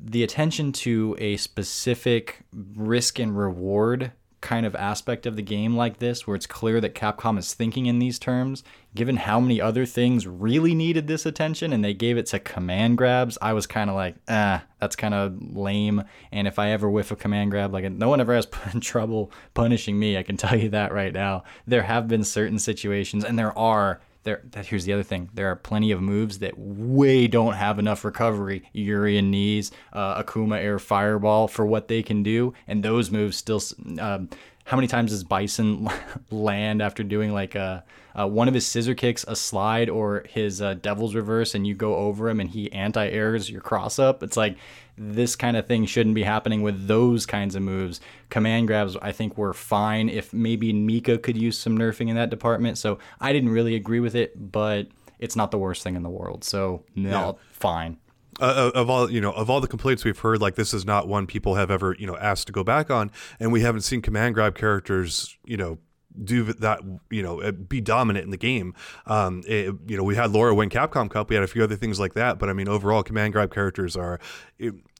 the 0.00 0.22
attention 0.22 0.72
to 0.72 1.16
a 1.18 1.36
specific 1.36 2.40
risk 2.52 3.18
and 3.18 3.36
reward 3.36 4.12
kind 4.40 4.64
of 4.64 4.76
aspect 4.76 5.26
of 5.26 5.36
the 5.36 5.42
game 5.42 5.76
like 5.76 5.98
this, 5.98 6.26
where 6.26 6.36
it's 6.36 6.46
clear 6.46 6.80
that 6.80 6.94
Capcom 6.94 7.38
is 7.38 7.54
thinking 7.54 7.86
in 7.86 7.98
these 7.98 8.18
terms, 8.18 8.62
given 8.94 9.16
how 9.16 9.40
many 9.40 9.60
other 9.60 9.84
things 9.84 10.26
really 10.26 10.74
needed 10.74 11.06
this 11.06 11.26
attention 11.26 11.72
and 11.72 11.84
they 11.84 11.94
gave 11.94 12.16
it 12.16 12.26
to 12.26 12.38
command 12.38 12.98
grabs, 12.98 13.36
I 13.42 13.52
was 13.52 13.66
kind 13.66 13.90
of 13.90 13.96
like, 13.96 14.14
ah, 14.28 14.64
that's 14.80 14.96
kind 14.96 15.14
of 15.14 15.56
lame. 15.56 16.04
And 16.30 16.46
if 16.46 16.58
I 16.58 16.70
ever 16.70 16.88
whiff 16.88 17.10
a 17.10 17.16
command 17.16 17.50
grab, 17.50 17.72
like 17.72 17.90
no 17.90 18.08
one 18.08 18.20
ever 18.20 18.34
has 18.34 18.46
trouble 18.80 19.32
punishing 19.54 19.98
me, 19.98 20.16
I 20.16 20.22
can 20.22 20.36
tell 20.36 20.56
you 20.56 20.68
that 20.70 20.92
right 20.92 21.12
now. 21.12 21.42
There 21.66 21.82
have 21.82 22.06
been 22.06 22.24
certain 22.24 22.58
situations, 22.58 23.24
and 23.24 23.38
there 23.38 23.56
are 23.58 24.00
there 24.28 24.42
that 24.50 24.66
here's 24.66 24.84
the 24.84 24.92
other 24.92 25.02
thing. 25.02 25.30
There 25.32 25.50
are 25.50 25.56
plenty 25.56 25.90
of 25.90 26.02
moves 26.02 26.40
that 26.40 26.58
way 26.58 27.26
don't 27.26 27.54
have 27.54 27.78
enough 27.78 28.04
recovery. 28.04 28.68
Urien 28.74 29.30
knees 29.30 29.72
uh, 29.92 30.22
akuma 30.22 30.58
air 30.58 30.78
fireball 30.78 31.48
for 31.48 31.64
what 31.64 31.88
they 31.88 32.02
can 32.02 32.22
do. 32.22 32.52
And 32.66 32.82
those 32.82 33.10
moves 33.10 33.38
still 33.38 33.62
um, 33.98 34.28
how 34.64 34.76
many 34.76 34.86
times 34.86 35.12
does 35.12 35.24
bison 35.24 35.88
land 36.30 36.82
after 36.82 37.02
doing 37.02 37.32
like 37.32 37.54
a, 37.54 37.82
uh, 38.18 38.26
one 38.26 38.48
of 38.48 38.54
his 38.54 38.66
scissor 38.66 38.94
kicks 38.94 39.24
a 39.28 39.36
slide 39.36 39.88
or 39.88 40.24
his 40.28 40.60
uh, 40.60 40.74
devil's 40.74 41.14
reverse 41.14 41.54
and 41.54 41.66
you 41.66 41.74
go 41.74 41.96
over 41.96 42.28
him 42.28 42.40
and 42.40 42.50
he 42.50 42.72
anti-airs 42.72 43.50
your 43.50 43.60
cross 43.60 43.98
up 43.98 44.22
it's 44.22 44.36
like 44.36 44.56
this 44.98 45.36
kind 45.36 45.56
of 45.56 45.66
thing 45.66 45.86
shouldn't 45.86 46.14
be 46.14 46.24
happening 46.24 46.62
with 46.62 46.88
those 46.88 47.24
kinds 47.24 47.54
of 47.54 47.62
moves. 47.62 48.00
Command 48.30 48.66
grabs, 48.66 48.96
I 49.00 49.12
think, 49.12 49.38
were 49.38 49.54
fine. 49.54 50.08
If 50.08 50.32
maybe 50.32 50.72
Mika 50.72 51.18
could 51.18 51.36
use 51.36 51.56
some 51.56 51.78
nerfing 51.78 52.08
in 52.08 52.16
that 52.16 52.30
department. 52.30 52.78
So 52.78 52.98
I 53.20 53.32
didn't 53.32 53.50
really 53.50 53.74
agree 53.74 54.00
with 54.00 54.14
it, 54.14 54.50
but 54.50 54.88
it's 55.18 55.36
not 55.36 55.50
the 55.50 55.58
worst 55.58 55.82
thing 55.82 55.94
in 55.94 56.02
the 56.02 56.10
world. 56.10 56.44
So 56.44 56.84
no, 56.94 57.10
yeah. 57.10 57.32
fine. 57.52 57.98
Uh, 58.40 58.70
uh, 58.74 58.78
of 58.78 58.88
all 58.88 59.10
you 59.10 59.20
know, 59.20 59.32
of 59.32 59.50
all 59.50 59.60
the 59.60 59.68
complaints 59.68 60.04
we've 60.04 60.18
heard, 60.18 60.40
like 60.40 60.54
this 60.54 60.72
is 60.72 60.84
not 60.84 61.08
one 61.08 61.26
people 61.26 61.56
have 61.56 61.70
ever 61.70 61.96
you 61.98 62.06
know 62.06 62.16
asked 62.16 62.46
to 62.46 62.52
go 62.52 62.62
back 62.62 62.90
on, 62.90 63.10
and 63.40 63.52
we 63.52 63.62
haven't 63.62 63.80
seen 63.80 64.00
command 64.00 64.34
grab 64.34 64.54
characters 64.54 65.36
you 65.44 65.56
know 65.56 65.78
do 66.24 66.44
that, 66.44 66.80
you 67.10 67.22
know, 67.22 67.40
uh, 67.40 67.52
be 67.52 67.80
dominant 67.80 68.24
in 68.24 68.30
the 68.30 68.36
game. 68.36 68.74
Um, 69.06 69.42
it, 69.46 69.74
you 69.86 69.96
know, 69.96 70.02
we 70.02 70.16
had 70.16 70.30
Laura 70.30 70.54
win 70.54 70.70
Capcom 70.70 71.10
Cup. 71.10 71.28
We 71.30 71.34
had 71.34 71.44
a 71.44 71.48
few 71.48 71.62
other 71.62 71.76
things 71.76 71.98
like 72.00 72.14
that. 72.14 72.38
But 72.38 72.48
I 72.48 72.52
mean, 72.52 72.68
overall, 72.68 73.02
command 73.02 73.32
grab 73.32 73.52
characters 73.52 73.96
are, 73.96 74.18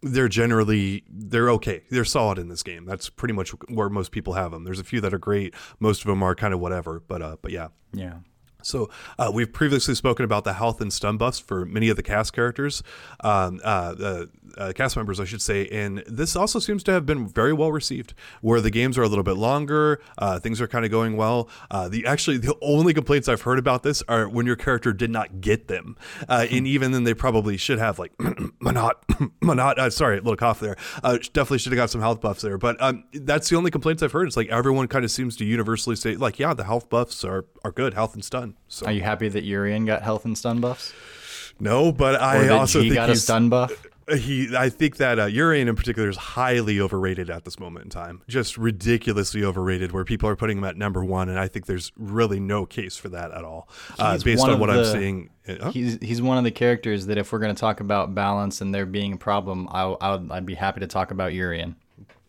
they're 0.02 0.28
generally, 0.28 1.04
they're 1.08 1.50
okay. 1.50 1.82
They're 1.90 2.04
solid 2.04 2.38
in 2.38 2.48
this 2.48 2.62
game. 2.62 2.84
That's 2.84 3.08
pretty 3.10 3.34
much 3.34 3.50
where 3.68 3.88
most 3.88 4.12
people 4.12 4.34
have 4.34 4.52
them. 4.52 4.64
There's 4.64 4.80
a 4.80 4.84
few 4.84 5.00
that 5.00 5.12
are 5.12 5.18
great. 5.18 5.54
Most 5.80 6.02
of 6.02 6.06
them 6.06 6.22
are 6.22 6.34
kind 6.34 6.54
of 6.54 6.60
whatever. 6.60 7.02
But, 7.06 7.22
uh, 7.22 7.36
but 7.42 7.52
yeah. 7.52 7.68
Yeah. 7.92 8.18
So 8.62 8.90
uh, 9.18 9.30
we've 9.32 9.52
previously 9.52 9.94
spoken 9.94 10.24
about 10.24 10.44
the 10.44 10.52
health 10.54 10.80
and 10.80 10.92
stun 10.92 11.16
buffs 11.16 11.38
for 11.38 11.64
many 11.64 11.88
of 11.90 11.96
the 11.96 12.02
cast 12.02 12.32
characters, 12.32 12.82
um, 13.20 13.60
uh, 13.62 13.94
the 13.94 14.30
uh, 14.56 14.72
cast 14.74 14.96
members, 14.96 15.20
I 15.20 15.24
should 15.24 15.42
say, 15.42 15.66
and 15.68 15.98
this 16.06 16.36
also 16.36 16.58
seems 16.58 16.82
to 16.84 16.92
have 16.92 17.06
been 17.06 17.28
very 17.28 17.52
well 17.52 17.72
received. 17.72 18.14
Where 18.40 18.60
the 18.60 18.70
games 18.70 18.96
are 18.98 19.02
a 19.02 19.08
little 19.08 19.24
bit 19.24 19.36
longer, 19.36 20.00
uh, 20.18 20.38
things 20.38 20.60
are 20.60 20.68
kind 20.68 20.84
of 20.84 20.90
going 20.90 21.16
well. 21.16 21.48
Uh, 21.70 21.88
the 21.88 22.06
actually 22.06 22.38
the 22.38 22.56
only 22.62 22.94
complaints 22.94 23.28
I've 23.28 23.42
heard 23.42 23.58
about 23.58 23.82
this 23.82 24.02
are 24.08 24.28
when 24.28 24.46
your 24.46 24.56
character 24.56 24.92
did 24.92 25.10
not 25.10 25.40
get 25.40 25.68
them, 25.68 25.96
uh, 26.28 26.46
and 26.50 26.66
even 26.66 26.92
then 26.92 27.04
they 27.04 27.14
probably 27.14 27.56
should 27.56 27.78
have 27.78 27.98
like 27.98 28.16
Menat, 28.18 28.94
Menat. 29.40 29.92
sorry, 29.92 30.18
a 30.18 30.20
little 30.20 30.36
cough 30.36 30.60
there. 30.60 30.76
definitely 31.02 31.58
should 31.58 31.72
have 31.72 31.78
got 31.78 31.90
some 31.90 32.00
health 32.00 32.20
buffs 32.20 32.42
there, 32.42 32.58
but 32.58 32.80
um, 32.80 33.04
that's 33.12 33.48
the 33.48 33.56
only 33.56 33.70
complaints 33.70 34.02
I've 34.02 34.12
heard. 34.12 34.26
It's 34.26 34.36
like 34.36 34.48
everyone 34.48 34.88
kind 34.88 35.04
of 35.04 35.10
seems 35.10 35.36
to 35.36 35.44
universally 35.44 35.96
say 35.96 36.16
like, 36.16 36.38
yeah, 36.38 36.54
the 36.54 36.64
health 36.64 36.88
buffs 36.88 37.24
are 37.24 37.46
are 37.64 37.72
good, 37.72 37.94
health 37.94 38.14
and 38.14 38.24
stun. 38.24 38.54
So. 38.68 38.86
Are 38.86 38.92
you 38.92 39.02
happy 39.02 39.28
that 39.28 39.44
Urien 39.44 39.84
got 39.84 40.02
health 40.02 40.24
and 40.24 40.36
stun 40.36 40.60
buffs? 40.60 40.92
No, 41.60 41.92
but 41.92 42.20
I 42.20 42.48
also 42.48 42.80
G 42.80 42.90
think 42.90 42.94
got 42.94 43.10
a 43.10 43.16
stun 43.16 43.48
buff. 43.48 43.72
He, 44.16 44.56
I 44.56 44.68
think 44.68 44.96
that 44.96 45.18
uh, 45.18 45.26
Urien 45.26 45.68
in 45.68 45.76
particular 45.76 46.08
is 46.08 46.16
highly 46.16 46.80
overrated 46.80 47.30
at 47.30 47.44
this 47.44 47.58
moment 47.58 47.84
in 47.84 47.90
time. 47.90 48.22
Just 48.28 48.56
ridiculously 48.56 49.44
overrated, 49.44 49.92
where 49.92 50.04
people 50.04 50.28
are 50.28 50.36
putting 50.36 50.58
him 50.58 50.64
at 50.64 50.76
number 50.76 51.04
one, 51.04 51.28
and 51.28 51.38
I 51.38 51.48
think 51.48 51.66
there's 51.66 51.92
really 51.96 52.40
no 52.40 52.66
case 52.66 52.96
for 52.96 53.08
that 53.10 53.32
at 53.32 53.44
all, 53.44 53.68
uh, 53.98 54.18
based 54.18 54.44
on 54.44 54.58
what 54.58 54.68
the, 54.68 54.78
I'm 54.78 54.84
seeing. 54.84 55.30
Uh, 55.46 55.70
he's 55.70 55.98
he's 56.00 56.22
one 56.22 56.38
of 56.38 56.44
the 56.44 56.50
characters 56.50 57.06
that 57.06 57.18
if 57.18 57.32
we're 57.32 57.38
going 57.38 57.54
to 57.54 57.60
talk 57.60 57.80
about 57.80 58.14
balance 58.14 58.60
and 58.60 58.74
there 58.74 58.86
being 58.86 59.14
a 59.14 59.16
problem, 59.18 59.68
I, 59.70 59.82
I 59.82 60.16
would 60.16 60.30
I'd 60.30 60.46
be 60.46 60.54
happy 60.54 60.80
to 60.80 60.86
talk 60.86 61.10
about 61.10 61.32
Urien 61.32 61.76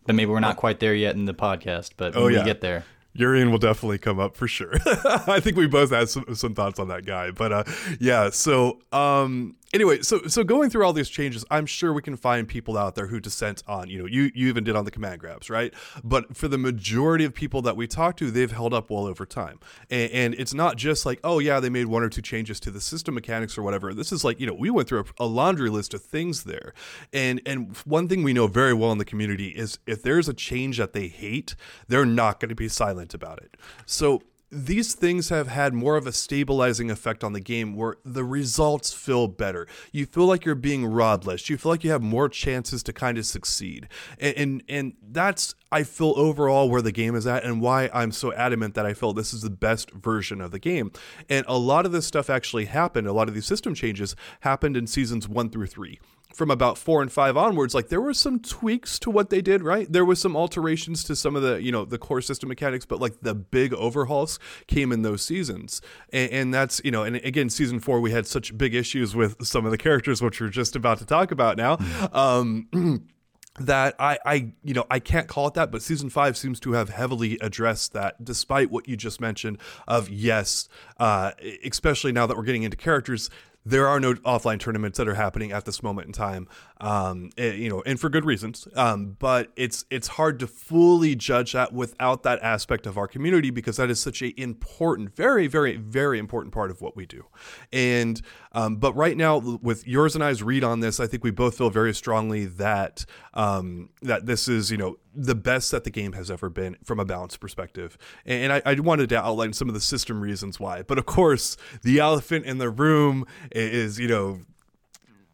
But 0.05 0.15
maybe 0.15 0.31
we're 0.31 0.39
not 0.39 0.57
oh. 0.57 0.59
quite 0.59 0.79
there 0.79 0.95
yet 0.95 1.15
in 1.15 1.25
the 1.25 1.33
podcast, 1.33 1.91
but 1.97 2.15
oh, 2.15 2.27
yeah. 2.27 2.39
we 2.39 2.45
get 2.45 2.61
there. 2.61 2.85
Urien 3.13 3.51
will 3.51 3.57
definitely 3.57 3.97
come 3.97 4.19
up 4.19 4.35
for 4.35 4.47
sure. 4.47 4.73
I 4.85 5.39
think 5.39 5.57
we 5.57 5.67
both 5.67 5.89
had 5.89 6.09
some, 6.09 6.25
some 6.35 6.53
thoughts 6.53 6.79
on 6.79 6.87
that 6.89 7.05
guy, 7.05 7.31
but 7.31 7.51
uh, 7.51 7.63
yeah. 7.99 8.29
So 8.29 8.79
um, 8.91 9.55
anyway, 9.73 10.01
so 10.01 10.21
so 10.27 10.43
going 10.43 10.69
through 10.69 10.85
all 10.85 10.93
these 10.93 11.09
changes, 11.09 11.45
I'm 11.49 11.65
sure 11.65 11.93
we 11.93 12.01
can 12.01 12.15
find 12.15 12.47
people 12.47 12.77
out 12.77 12.95
there 12.95 13.07
who 13.07 13.19
dissent 13.19 13.63
on. 13.67 13.89
You 13.89 13.99
know, 13.99 14.05
you 14.05 14.31
you 14.33 14.47
even 14.47 14.63
did 14.63 14.75
on 14.75 14.85
the 14.85 14.91
command 14.91 15.19
grabs, 15.19 15.49
right? 15.49 15.73
But 16.03 16.35
for 16.35 16.47
the 16.47 16.57
majority 16.57 17.25
of 17.25 17.33
people 17.33 17.61
that 17.63 17.75
we 17.75 17.87
talk 17.87 18.17
to, 18.17 18.31
they've 18.31 18.51
held 18.51 18.73
up 18.73 18.89
well 18.89 19.05
over 19.05 19.25
time, 19.25 19.59
and, 19.89 20.11
and 20.11 20.33
it's 20.35 20.53
not 20.53 20.77
just 20.77 21.05
like, 21.05 21.19
oh 21.23 21.39
yeah, 21.39 21.59
they 21.59 21.69
made 21.69 21.85
one 21.85 22.03
or 22.03 22.09
two 22.09 22.21
changes 22.21 22.59
to 22.61 22.71
the 22.71 22.81
system 22.81 23.15
mechanics 23.15 23.57
or 23.57 23.63
whatever. 23.63 23.93
This 23.93 24.11
is 24.11 24.23
like, 24.23 24.39
you 24.39 24.47
know, 24.47 24.53
we 24.53 24.69
went 24.69 24.87
through 24.87 25.01
a, 25.19 25.23
a 25.23 25.25
laundry 25.25 25.69
list 25.69 25.93
of 25.93 26.01
things 26.01 26.43
there, 26.43 26.73
and 27.13 27.41
and 27.45 27.75
one 27.85 28.07
thing 28.07 28.23
we 28.23 28.33
know 28.33 28.47
very 28.47 28.73
well 28.73 28.91
in 28.91 28.97
the 28.97 29.05
community 29.05 29.49
is 29.49 29.79
if 29.85 30.01
there's 30.01 30.27
a 30.27 30.33
change 30.33 30.77
that 30.77 30.93
they 30.93 31.07
hate, 31.07 31.55
they're 31.87 32.05
not 32.05 32.39
going 32.39 32.49
to 32.49 32.55
be 32.55 32.67
silent 32.67 33.13
about 33.13 33.39
it. 33.39 33.57
So 33.85 34.21
these 34.51 34.95
things 34.95 35.29
have 35.29 35.47
had 35.47 35.73
more 35.73 35.95
of 35.95 36.07
a 36.07 36.11
stabilizing 36.11 36.89
effect 36.89 37.23
on 37.23 37.33
the 37.33 37.39
game 37.39 37.75
where 37.75 37.97
the 38.03 38.23
results 38.23 38.91
feel 38.91 39.27
better. 39.27 39.67
You 39.91 40.05
feel 40.05 40.25
like 40.25 40.43
you're 40.43 40.55
being 40.55 40.85
rod 40.85 41.25
less. 41.25 41.49
You 41.49 41.57
feel 41.57 41.71
like 41.71 41.83
you 41.83 41.91
have 41.91 42.01
more 42.01 42.27
chances 42.29 42.81
to 42.83 42.93
kind 42.93 43.17
of 43.17 43.25
succeed. 43.25 43.87
And, 44.19 44.37
and, 44.37 44.63
and 44.67 44.93
that's 45.01 45.53
I 45.71 45.83
feel 45.83 46.13
overall 46.17 46.69
where 46.69 46.81
the 46.81 46.91
game 46.91 47.15
is 47.15 47.27
at 47.27 47.43
and 47.43 47.61
why 47.61 47.89
I'm 47.93 48.11
so 48.11 48.33
adamant 48.33 48.73
that 48.73 48.85
I 48.85 48.93
feel 48.93 49.13
this 49.13 49.33
is 49.33 49.43
the 49.43 49.51
best 49.51 49.91
version 49.91 50.41
of 50.41 50.49
the 50.49 50.59
game. 50.59 50.91
And 51.29 51.45
a 51.47 51.57
lot 51.57 51.85
of 51.85 51.91
this 51.91 52.07
stuff 52.07 52.29
actually 52.29 52.65
happened. 52.65 53.05
A 53.07 53.13
lot 53.13 53.27
of 53.27 53.35
these 53.35 53.45
system 53.45 53.75
changes 53.75 54.15
happened 54.41 54.75
in 54.75 54.87
seasons 54.87 55.27
1 55.27 55.51
through 55.51 55.67
3 55.67 55.99
from 56.33 56.51
about 56.51 56.77
four 56.77 57.01
and 57.01 57.11
five 57.11 57.35
onwards, 57.35 57.73
like 57.73 57.89
there 57.89 58.01
were 58.01 58.13
some 58.13 58.39
tweaks 58.39 58.99
to 58.99 59.09
what 59.09 59.29
they 59.29 59.41
did, 59.41 59.63
right? 59.63 59.91
There 59.91 60.05
was 60.05 60.19
some 60.19 60.35
alterations 60.35 61.03
to 61.05 61.15
some 61.15 61.35
of 61.35 61.41
the, 61.41 61.61
you 61.61 61.71
know, 61.71 61.85
the 61.85 61.97
core 61.97 62.21
system 62.21 62.49
mechanics, 62.49 62.85
but 62.85 62.99
like 62.99 63.21
the 63.21 63.33
big 63.33 63.73
overhauls 63.73 64.39
came 64.67 64.91
in 64.91 65.01
those 65.01 65.23
seasons. 65.23 65.81
And, 66.13 66.31
and, 66.31 66.53
that's, 66.53 66.81
you 66.83 66.91
know, 66.91 67.03
and 67.03 67.15
again, 67.17 67.49
season 67.49 67.79
four, 67.79 67.99
we 67.99 68.11
had 68.11 68.27
such 68.27 68.57
big 68.57 68.75
issues 68.75 69.15
with 69.15 69.45
some 69.45 69.65
of 69.65 69.71
the 69.71 69.77
characters, 69.77 70.21
which 70.21 70.39
we're 70.39 70.49
just 70.49 70.75
about 70.75 70.99
to 70.99 71.05
talk 71.05 71.31
about 71.31 71.57
now. 71.57 71.77
Mm-hmm. 71.77 72.15
Um, 72.15 73.07
that 73.59 73.95
I, 73.99 74.17
I, 74.25 74.33
you 74.63 74.73
know, 74.73 74.85
I 74.89 74.99
can't 74.99 75.27
call 75.27 75.47
it 75.47 75.53
that, 75.55 75.71
but 75.71 75.81
season 75.81 76.09
five 76.09 76.37
seems 76.37 76.59
to 76.61 76.73
have 76.73 76.89
heavily 76.89 77.37
addressed 77.41 77.93
that, 77.93 78.23
despite 78.23 78.71
what 78.71 78.87
you 78.87 78.95
just 78.95 79.19
mentioned. 79.19 79.57
Of 79.87 80.09
yes, 80.09 80.69
uh, 80.99 81.31
especially 81.65 82.11
now 82.11 82.25
that 82.25 82.37
we're 82.37 82.43
getting 82.43 82.63
into 82.63 82.77
characters, 82.77 83.29
there 83.65 83.87
are 83.87 83.99
no 83.99 84.13
offline 84.15 84.59
tournaments 84.59 84.97
that 84.97 85.07
are 85.07 85.15
happening 85.15 85.51
at 85.51 85.65
this 85.65 85.83
moment 85.83 86.07
in 86.07 86.13
time, 86.13 86.47
um, 86.79 87.29
eh, 87.37 87.53
you 87.53 87.69
know, 87.69 87.81
and 87.85 87.99
for 87.99 88.09
good 88.09 88.25
reasons. 88.25 88.67
Um, 88.75 89.15
but 89.19 89.51
it's 89.55 89.85
it's 89.89 90.07
hard 90.07 90.39
to 90.39 90.47
fully 90.47 91.15
judge 91.15 91.53
that 91.53 91.73
without 91.73 92.23
that 92.23 92.39
aspect 92.41 92.85
of 92.87 92.97
our 92.97 93.07
community 93.07 93.49
because 93.49 93.77
that 93.77 93.89
is 93.89 93.99
such 93.99 94.21
a 94.21 94.39
important, 94.39 95.15
very, 95.15 95.47
very, 95.47 95.75
very 95.75 96.19
important 96.19 96.53
part 96.53 96.71
of 96.71 96.81
what 96.81 96.95
we 96.95 97.05
do. 97.05 97.25
And 97.73 98.21
um, 98.53 98.77
but 98.77 98.95
right 98.95 99.17
now, 99.17 99.37
with 99.37 99.85
yours 99.87 100.15
and 100.15 100.23
I's 100.23 100.41
read 100.41 100.63
on 100.63 100.79
this, 100.79 100.99
I 100.99 101.07
think 101.07 101.23
we 101.23 101.31
both 101.31 101.57
feel 101.57 101.69
very 101.69 101.93
strongly 101.93 102.45
that 102.45 103.05
um, 103.33 103.89
that 104.01 104.25
this 104.25 104.47
is 104.47 104.71
you 104.71 104.77
know 104.77 104.97
the 105.13 105.35
best 105.35 105.71
that 105.71 105.83
the 105.83 105.89
game 105.89 106.13
has 106.13 106.31
ever 106.31 106.49
been 106.49 106.77
from 106.83 106.99
a 106.99 107.05
balance 107.05 107.35
perspective. 107.35 107.97
And 108.25 108.53
I, 108.53 108.61
I, 108.65 108.75
wanted 108.75 109.09
to 109.09 109.17
outline 109.17 109.53
some 109.53 109.67
of 109.67 109.73
the 109.73 109.81
system 109.81 110.21
reasons 110.21 110.59
why. 110.59 110.83
But 110.83 110.97
of 110.97 111.05
course, 111.05 111.57
the 111.81 111.99
elephant 111.99 112.45
in 112.45 112.59
the 112.59 112.69
room 112.69 113.25
is, 113.51 113.99
you 113.99 114.07
know, 114.07 114.41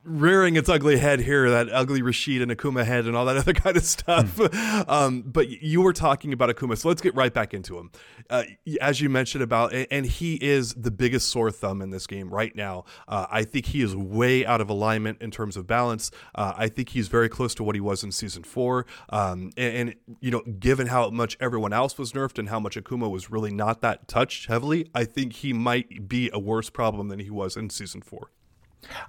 rearing 0.05 0.55
its 0.55 0.69
ugly 0.69 0.97
head 0.97 1.19
here, 1.19 1.49
that 1.49 1.67
ugly 1.71 2.01
Rashid 2.01 2.41
and 2.41 2.51
Akuma 2.51 2.85
head 2.85 3.05
and 3.05 3.15
all 3.15 3.25
that 3.25 3.37
other 3.45 3.53
kind 3.53 3.75
of 3.75 3.83
stuff. 3.83 4.35
Mm. 4.37 4.85
Um, 4.95 5.21
but 5.21 5.49
you 5.49 5.81
were 5.81 5.93
talking 5.93 6.31
about 6.31 6.49
Akuma, 6.49 6.77
so 6.77 6.87
let's 6.87 7.01
get 7.01 7.15
right 7.15 7.33
back 7.33 7.53
into 7.53 7.77
him. 7.77 7.91
Uh, 8.29 8.43
as 8.81 9.01
you 9.01 9.09
mentioned 9.09 9.43
about, 9.43 9.73
and 9.73 10.05
he 10.05 10.35
is 10.35 10.73
the 10.73 10.91
biggest 10.91 11.29
sore 11.29 11.49
thumb 11.49 11.81
in 11.81 11.89
this 11.89 12.07
game 12.07 12.29
right 12.29 12.55
now. 12.55 12.85
Uh, 13.07 13.25
I 13.29 13.43
think 13.43 13.67
he 13.67 13.81
is 13.81 13.95
way 13.95 14.45
out 14.45 14.61
of 14.61 14.69
alignment 14.69 15.21
in 15.21 15.31
terms 15.31 15.57
of 15.57 15.65
balance. 15.65 16.11
Uh, 16.35 16.53
I 16.55 16.67
think 16.67 16.89
he's 16.89 17.07
very 17.07 17.29
close 17.29 17.55
to 17.55 17.63
what 17.63 17.75
he 17.75 17.81
was 17.81 18.03
in 18.03 18.11
season 18.11 18.43
four. 18.43 18.85
Um, 19.09 19.51
and, 19.57 19.89
and, 19.89 19.95
you 20.21 20.31
know, 20.31 20.41
given 20.59 20.87
how 20.87 21.09
much 21.09 21.37
everyone 21.39 21.73
else 21.73 21.97
was 21.97 22.13
nerfed 22.13 22.37
and 22.37 22.49
how 22.49 22.59
much 22.59 22.75
Akuma 22.75 23.09
was 23.09 23.31
really 23.31 23.51
not 23.51 23.81
that 23.81 24.07
touched 24.07 24.47
heavily, 24.47 24.89
I 24.93 25.05
think 25.05 25.33
he 25.33 25.53
might 25.53 26.07
be 26.07 26.29
a 26.31 26.39
worse 26.39 26.69
problem 26.69 27.07
than 27.07 27.19
he 27.19 27.29
was 27.29 27.57
in 27.57 27.69
season 27.69 28.01
four. 28.01 28.29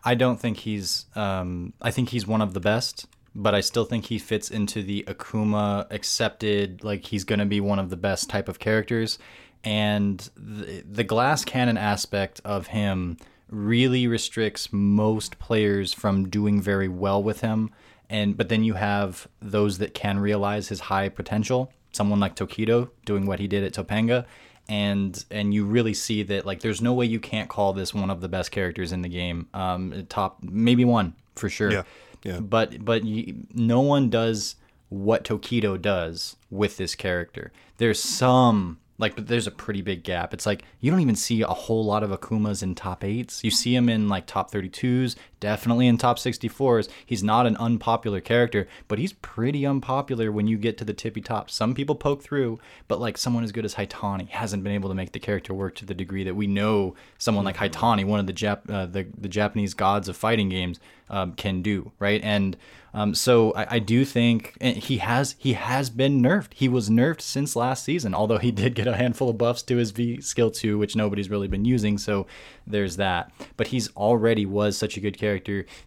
I 0.05 0.15
don't 0.15 0.41
think 0.41 0.59
he's. 0.59 1.07
Um, 1.15 1.73
I 1.81 1.91
think 1.91 2.11
he's 2.11 2.27
one 2.27 2.41
of 2.41 2.55
the 2.55 2.61
best, 2.61 3.07
but 3.35 3.55
I 3.55 3.61
still 3.61 3.85
think 3.85 4.07
he 4.07 4.19
fits 4.19 4.51
into 4.51 4.83
the 4.83 5.05
Akuma 5.07 5.87
accepted. 5.91 6.83
Like 6.85 7.05
he's 7.07 7.25
going 7.25 7.39
to 7.39 7.47
be 7.47 7.61
one 7.61 7.79
of 7.79 7.91
the 7.91 7.97
best 7.97 8.29
type 8.31 8.49
of 8.49 8.59
characters, 8.59 9.19
and 9.65 10.29
the, 10.37 10.83
the 10.91 11.05
glass 11.05 11.45
cannon 11.45 11.77
aspect 11.77 12.41
of 12.45 12.69
him 12.69 13.17
really 13.49 14.07
restricts 14.07 14.73
most 14.73 15.39
players 15.39 15.93
from 15.93 16.29
doing 16.29 16.61
very 16.61 16.89
well 16.89 17.23
with 17.23 17.41
him. 17.41 17.71
And 18.09 18.37
but 18.37 18.49
then 18.49 18.65
you 18.65 18.75
have 18.75 19.27
those 19.41 19.79
that 19.79 19.95
can 19.95 20.19
realize 20.19 20.69
his 20.69 20.81
high 20.81 21.09
potential. 21.09 21.73
Someone 21.93 22.21
like 22.21 22.37
Tokido 22.37 22.91
doing 23.05 23.27
what 23.27 23.41
he 23.41 23.49
did 23.49 23.65
at 23.65 23.73
Topanga, 23.73 24.27
and 24.69 25.25
and 25.31 25.55
you 25.55 25.65
really 25.65 25.95
see 25.95 26.23
that 26.25 26.45
like 26.45 26.61
there's 26.61 26.81
no 26.81 26.93
way 26.93 27.07
you 27.07 27.21
can't 27.21 27.49
call 27.49 27.73
this 27.73 27.95
one 27.95 28.11
of 28.11 28.21
the 28.21 28.29
best 28.29 28.51
characters 28.51 28.93
in 28.93 29.03
the 29.03 29.09
game. 29.09 29.49
Um, 29.55 30.07
top 30.09 30.39
maybe 30.43 30.85
one 30.85 31.15
for 31.35 31.49
sure. 31.49 31.73
Yeah, 31.73 31.83
yeah. 32.23 32.41
But 32.41 32.85
but 32.85 33.05
you, 33.05 33.47
no 33.55 33.81
one 33.81 34.11
does 34.11 34.57
what 34.89 35.25
Tokido 35.25 35.81
does 35.81 36.37
with 36.51 36.77
this 36.77 36.95
character. 36.95 37.53
There's 37.79 38.01
some 38.01 38.79
like, 38.99 39.15
but 39.15 39.27
there's 39.27 39.47
a 39.47 39.51
pretty 39.51 39.83
big 39.83 40.05
gap. 40.05 40.33
It's 40.33 40.47
like 40.47 40.63
you 40.81 40.91
don't 40.91 41.01
even 41.01 41.17
see 41.17 41.43
a 41.43 41.49
whole 41.49 41.85
lot 41.85 42.03
of 42.03 42.11
Akumas 42.11 42.63
in 42.63 42.75
top 42.75 43.05
eights. 43.05 43.45
You 43.45 43.51
see 43.51 43.75
him 43.75 43.89
in 43.89 44.09
like 44.09 44.27
top 44.27 44.51
32s, 44.51 45.17
definitely 45.41 45.87
in 45.87 45.99
top 45.99 46.19
64s. 46.19 46.89
He's 47.05 47.23
not 47.23 47.47
an 47.47 47.57
unpopular 47.57 48.21
character, 48.21 48.69
but 48.89 48.99
he's 48.99 49.13
pretty 49.13 49.67
unpopular 49.67 50.33
when 50.33 50.47
you 50.47 50.57
get 50.57 50.79
to 50.79 50.85
the 50.85 50.95
tippy 50.95 51.21
top. 51.21 51.51
Some 51.51 51.75
people 51.75 51.95
poke 51.95 52.23
through, 52.23 52.59
but 52.89 53.01
like 53.01 53.19
someone 53.19 53.45
as 53.45 53.53
good 53.53 53.65
as 53.65 53.75
Haitani 53.75 54.29
hasn't 54.29 54.63
been 54.63 54.73
able 54.73 54.89
to 54.89 54.95
make 54.95 55.13
the 55.13 55.19
character 55.19 55.55
work 55.55 55.75
to 55.77 55.85
the 55.85 55.95
degree 55.95 56.25
that 56.25 56.37
we 56.37 56.47
know 56.47 56.95
someone 57.19 57.45
like 57.45 57.57
Haitani, 57.57 58.05
one 58.05 58.21
of 58.21 58.27
the 58.27 58.33
Jap- 58.33 58.71
uh, 58.71 58.87
the, 58.87 59.07
the 59.17 59.29
Japanese 59.29 59.75
gods 59.75 60.09
of 60.09 60.17
fighting 60.17 60.49
games, 60.49 60.81
um, 61.09 61.33
can 61.35 61.63
do, 61.63 61.93
right? 61.99 62.21
And 62.23 62.57
um, 62.97 63.15
so 63.15 63.53
I, 63.53 63.75
I, 63.75 63.79
do 63.79 64.07
think 64.07 64.57
he 64.63 64.97
has 64.99 65.37
he 65.39 65.53
has 65.53 65.91
been 65.91 66.23
nerfed. 66.23 66.55
He 66.55 66.67
was 66.67 66.89
nerfed 66.89 67.21
since 67.21 67.55
last 67.55 67.85
season, 67.85 68.15
although 68.15 68.39
he 68.39 68.51
did 68.51 68.75
get 68.75 68.87
a 68.87 68.97
handful 68.97 69.29
of 69.29 69.37
buffs 69.37 69.63
to 69.65 69.77
his 69.77 69.91
V 69.91 70.23
skill 70.23 70.51
two, 70.51 70.79
which 70.79 70.97
nobody's 70.97 71.29
really 71.29 71.47
been 71.47 71.67
using. 71.67 71.99
So 71.99 72.27
there's 72.67 72.97
that. 72.97 73.31
But 73.59 73.67
he's 73.67 73.95
already 73.97 74.47
was 74.47 74.79
such 74.79 74.97
a 74.97 75.01
good 75.01 75.19
character. 75.19 75.26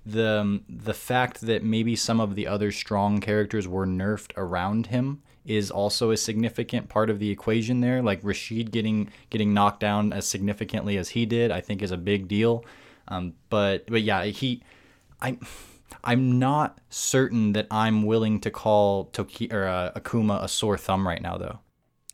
The 0.06 0.40
um, 0.40 0.64
the 0.70 0.94
fact 0.94 1.42
that 1.42 1.64
maybe 1.64 1.96
some 1.96 2.20
of 2.20 2.36
the 2.36 2.48
other 2.48 2.72
strong 2.72 3.22
characters 3.22 3.68
were 3.68 3.86
nerfed 3.86 4.32
around 4.38 4.88
him 4.88 5.22
is 5.46 5.72
also 5.72 6.12
a 6.12 6.18
significant 6.18 6.90
part 6.90 7.10
of 7.10 7.20
the 7.20 7.32
equation 7.32 7.82
there. 7.82 8.02
Like 8.02 8.20
Rashid 8.24 8.72
getting 8.72 9.10
getting 9.30 9.54
knocked 9.54 9.80
down 9.80 10.14
as 10.14 10.28
significantly 10.28 10.98
as 10.98 11.10
he 11.10 11.26
did, 11.26 11.52
I 11.52 11.62
think 11.62 11.82
is 11.82 11.92
a 11.92 11.98
big 11.98 12.28
deal. 12.28 12.66
Um, 13.08 13.34
but 13.50 13.88
but 13.88 14.04
yeah, 14.04 14.26
he 14.26 14.62
I 15.22 15.38
I'm 16.04 16.40
not 16.40 16.80
certain 16.90 17.54
that 17.54 17.68
I'm 17.72 18.04
willing 18.04 18.40
to 18.42 18.52
call 18.52 19.06
Toki 19.06 19.52
or 19.52 19.66
uh, 19.66 19.92
Akuma 19.96 20.44
a 20.44 20.48
sore 20.48 20.78
thumb 20.78 21.08
right 21.08 21.22
now, 21.22 21.38
though. 21.38 21.60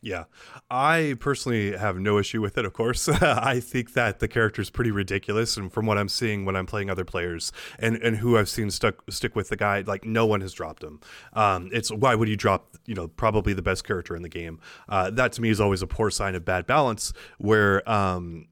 Yeah, 0.06 0.26
I 0.70 1.16
personally 1.18 1.76
have 1.76 1.98
no 1.98 2.16
issue 2.16 2.40
with 2.40 2.56
it. 2.56 2.64
Of 2.64 2.72
course, 2.72 3.08
I 3.20 3.58
think 3.58 3.94
that 3.94 4.20
the 4.20 4.28
character 4.28 4.62
is 4.62 4.70
pretty 4.70 4.92
ridiculous, 4.92 5.56
and 5.56 5.72
from 5.72 5.84
what 5.84 5.98
I'm 5.98 6.08
seeing 6.08 6.44
when 6.44 6.54
I'm 6.54 6.64
playing 6.64 6.90
other 6.90 7.04
players 7.04 7.50
and 7.80 7.96
and 7.96 8.18
who 8.18 8.38
I've 8.38 8.48
seen 8.48 8.70
stuck 8.70 9.02
stick 9.10 9.34
with 9.34 9.48
the 9.48 9.56
guy, 9.56 9.80
like 9.80 10.04
no 10.04 10.24
one 10.24 10.42
has 10.42 10.52
dropped 10.52 10.84
him. 10.84 11.00
Um, 11.32 11.70
it's 11.72 11.90
why 11.90 12.14
would 12.14 12.28
you 12.28 12.36
drop 12.36 12.76
you 12.86 12.94
know 12.94 13.08
probably 13.08 13.52
the 13.52 13.62
best 13.62 13.82
character 13.82 14.14
in 14.14 14.22
the 14.22 14.28
game? 14.28 14.60
Uh, 14.88 15.10
that 15.10 15.32
to 15.32 15.42
me 15.42 15.50
is 15.50 15.60
always 15.60 15.82
a 15.82 15.88
poor 15.88 16.08
sign 16.08 16.36
of 16.36 16.44
bad 16.44 16.68
balance, 16.68 17.12
where 17.38 17.82
um, 17.90 18.46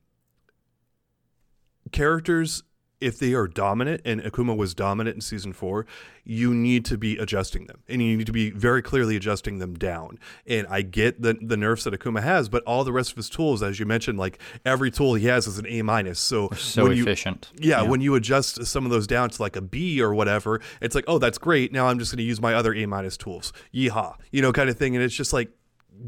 characters 1.93 2.65
if 3.05 3.19
they 3.19 3.35
are 3.35 3.47
dominant 3.47 4.01
and 4.07 4.23
Akuma 4.23 4.57
was 4.57 4.75
dominant 4.75 5.17
in 5.17 5.21
season 5.21 5.53
four, 5.53 5.85
you 6.25 6.55
need 6.55 6.87
to 6.87 6.97
be 6.97 7.19
adjusting 7.19 7.67
them 7.67 7.83
and 7.87 8.01
you 8.01 8.17
need 8.17 8.27
to 8.27 8.33
be 8.33 8.51
very 8.51 8.81
clearly 8.81 9.15
adjusting 9.15 9.59
them 9.59 9.75
down. 9.75 10.19
And 10.47 10.67
I 10.69 10.81
get 10.81 11.21
the, 11.21 11.35
the 11.35 11.59
nerfs 11.59 11.85
that 11.85 11.93
Akuma 11.93 12.23
has, 12.23 12.49
but 12.49 12.63
all 12.65 12.83
the 12.83 12.93
rest 12.93 13.11
of 13.11 13.17
his 13.17 13.29
tools, 13.29 13.63
as 13.63 13.79
you 13.79 13.85
mentioned, 13.85 14.19
like 14.19 14.39
every 14.65 14.91
tool 14.91 15.15
he 15.15 15.27
has 15.27 15.47
is 15.47 15.59
an 15.59 15.67
A 15.69 15.83
minus. 15.83 16.19
So, 16.19 16.49
so 16.57 16.87
efficient. 16.87 17.51
You, 17.61 17.71
yeah, 17.71 17.83
yeah, 17.83 17.89
when 17.89 18.01
you 18.01 18.15
adjust 18.15 18.65
some 18.65 18.87
of 18.87 18.91
those 18.91 19.07
down 19.07 19.29
to 19.29 19.43
like 19.43 19.57
a 19.57 19.61
B 19.61 20.01
or 20.01 20.15
whatever, 20.15 20.63
it's 20.81 20.95
like, 20.95 21.05
oh, 21.07 21.19
that's 21.19 21.37
great. 21.37 21.73
Now 21.73 21.89
I'm 21.89 21.99
just 21.99 22.11
going 22.11 22.19
to 22.19 22.25
use 22.25 22.41
my 22.41 22.55
other 22.55 22.75
A 22.75 22.87
minus 22.87 23.19
tools. 23.19 23.53
Yeehaw, 23.75 24.17
you 24.31 24.41
know, 24.41 24.53
kind 24.53 24.71
of 24.71 24.79
thing. 24.79 24.97
And 24.97 25.05
it's 25.05 25.15
just 25.15 25.35
like, 25.35 25.51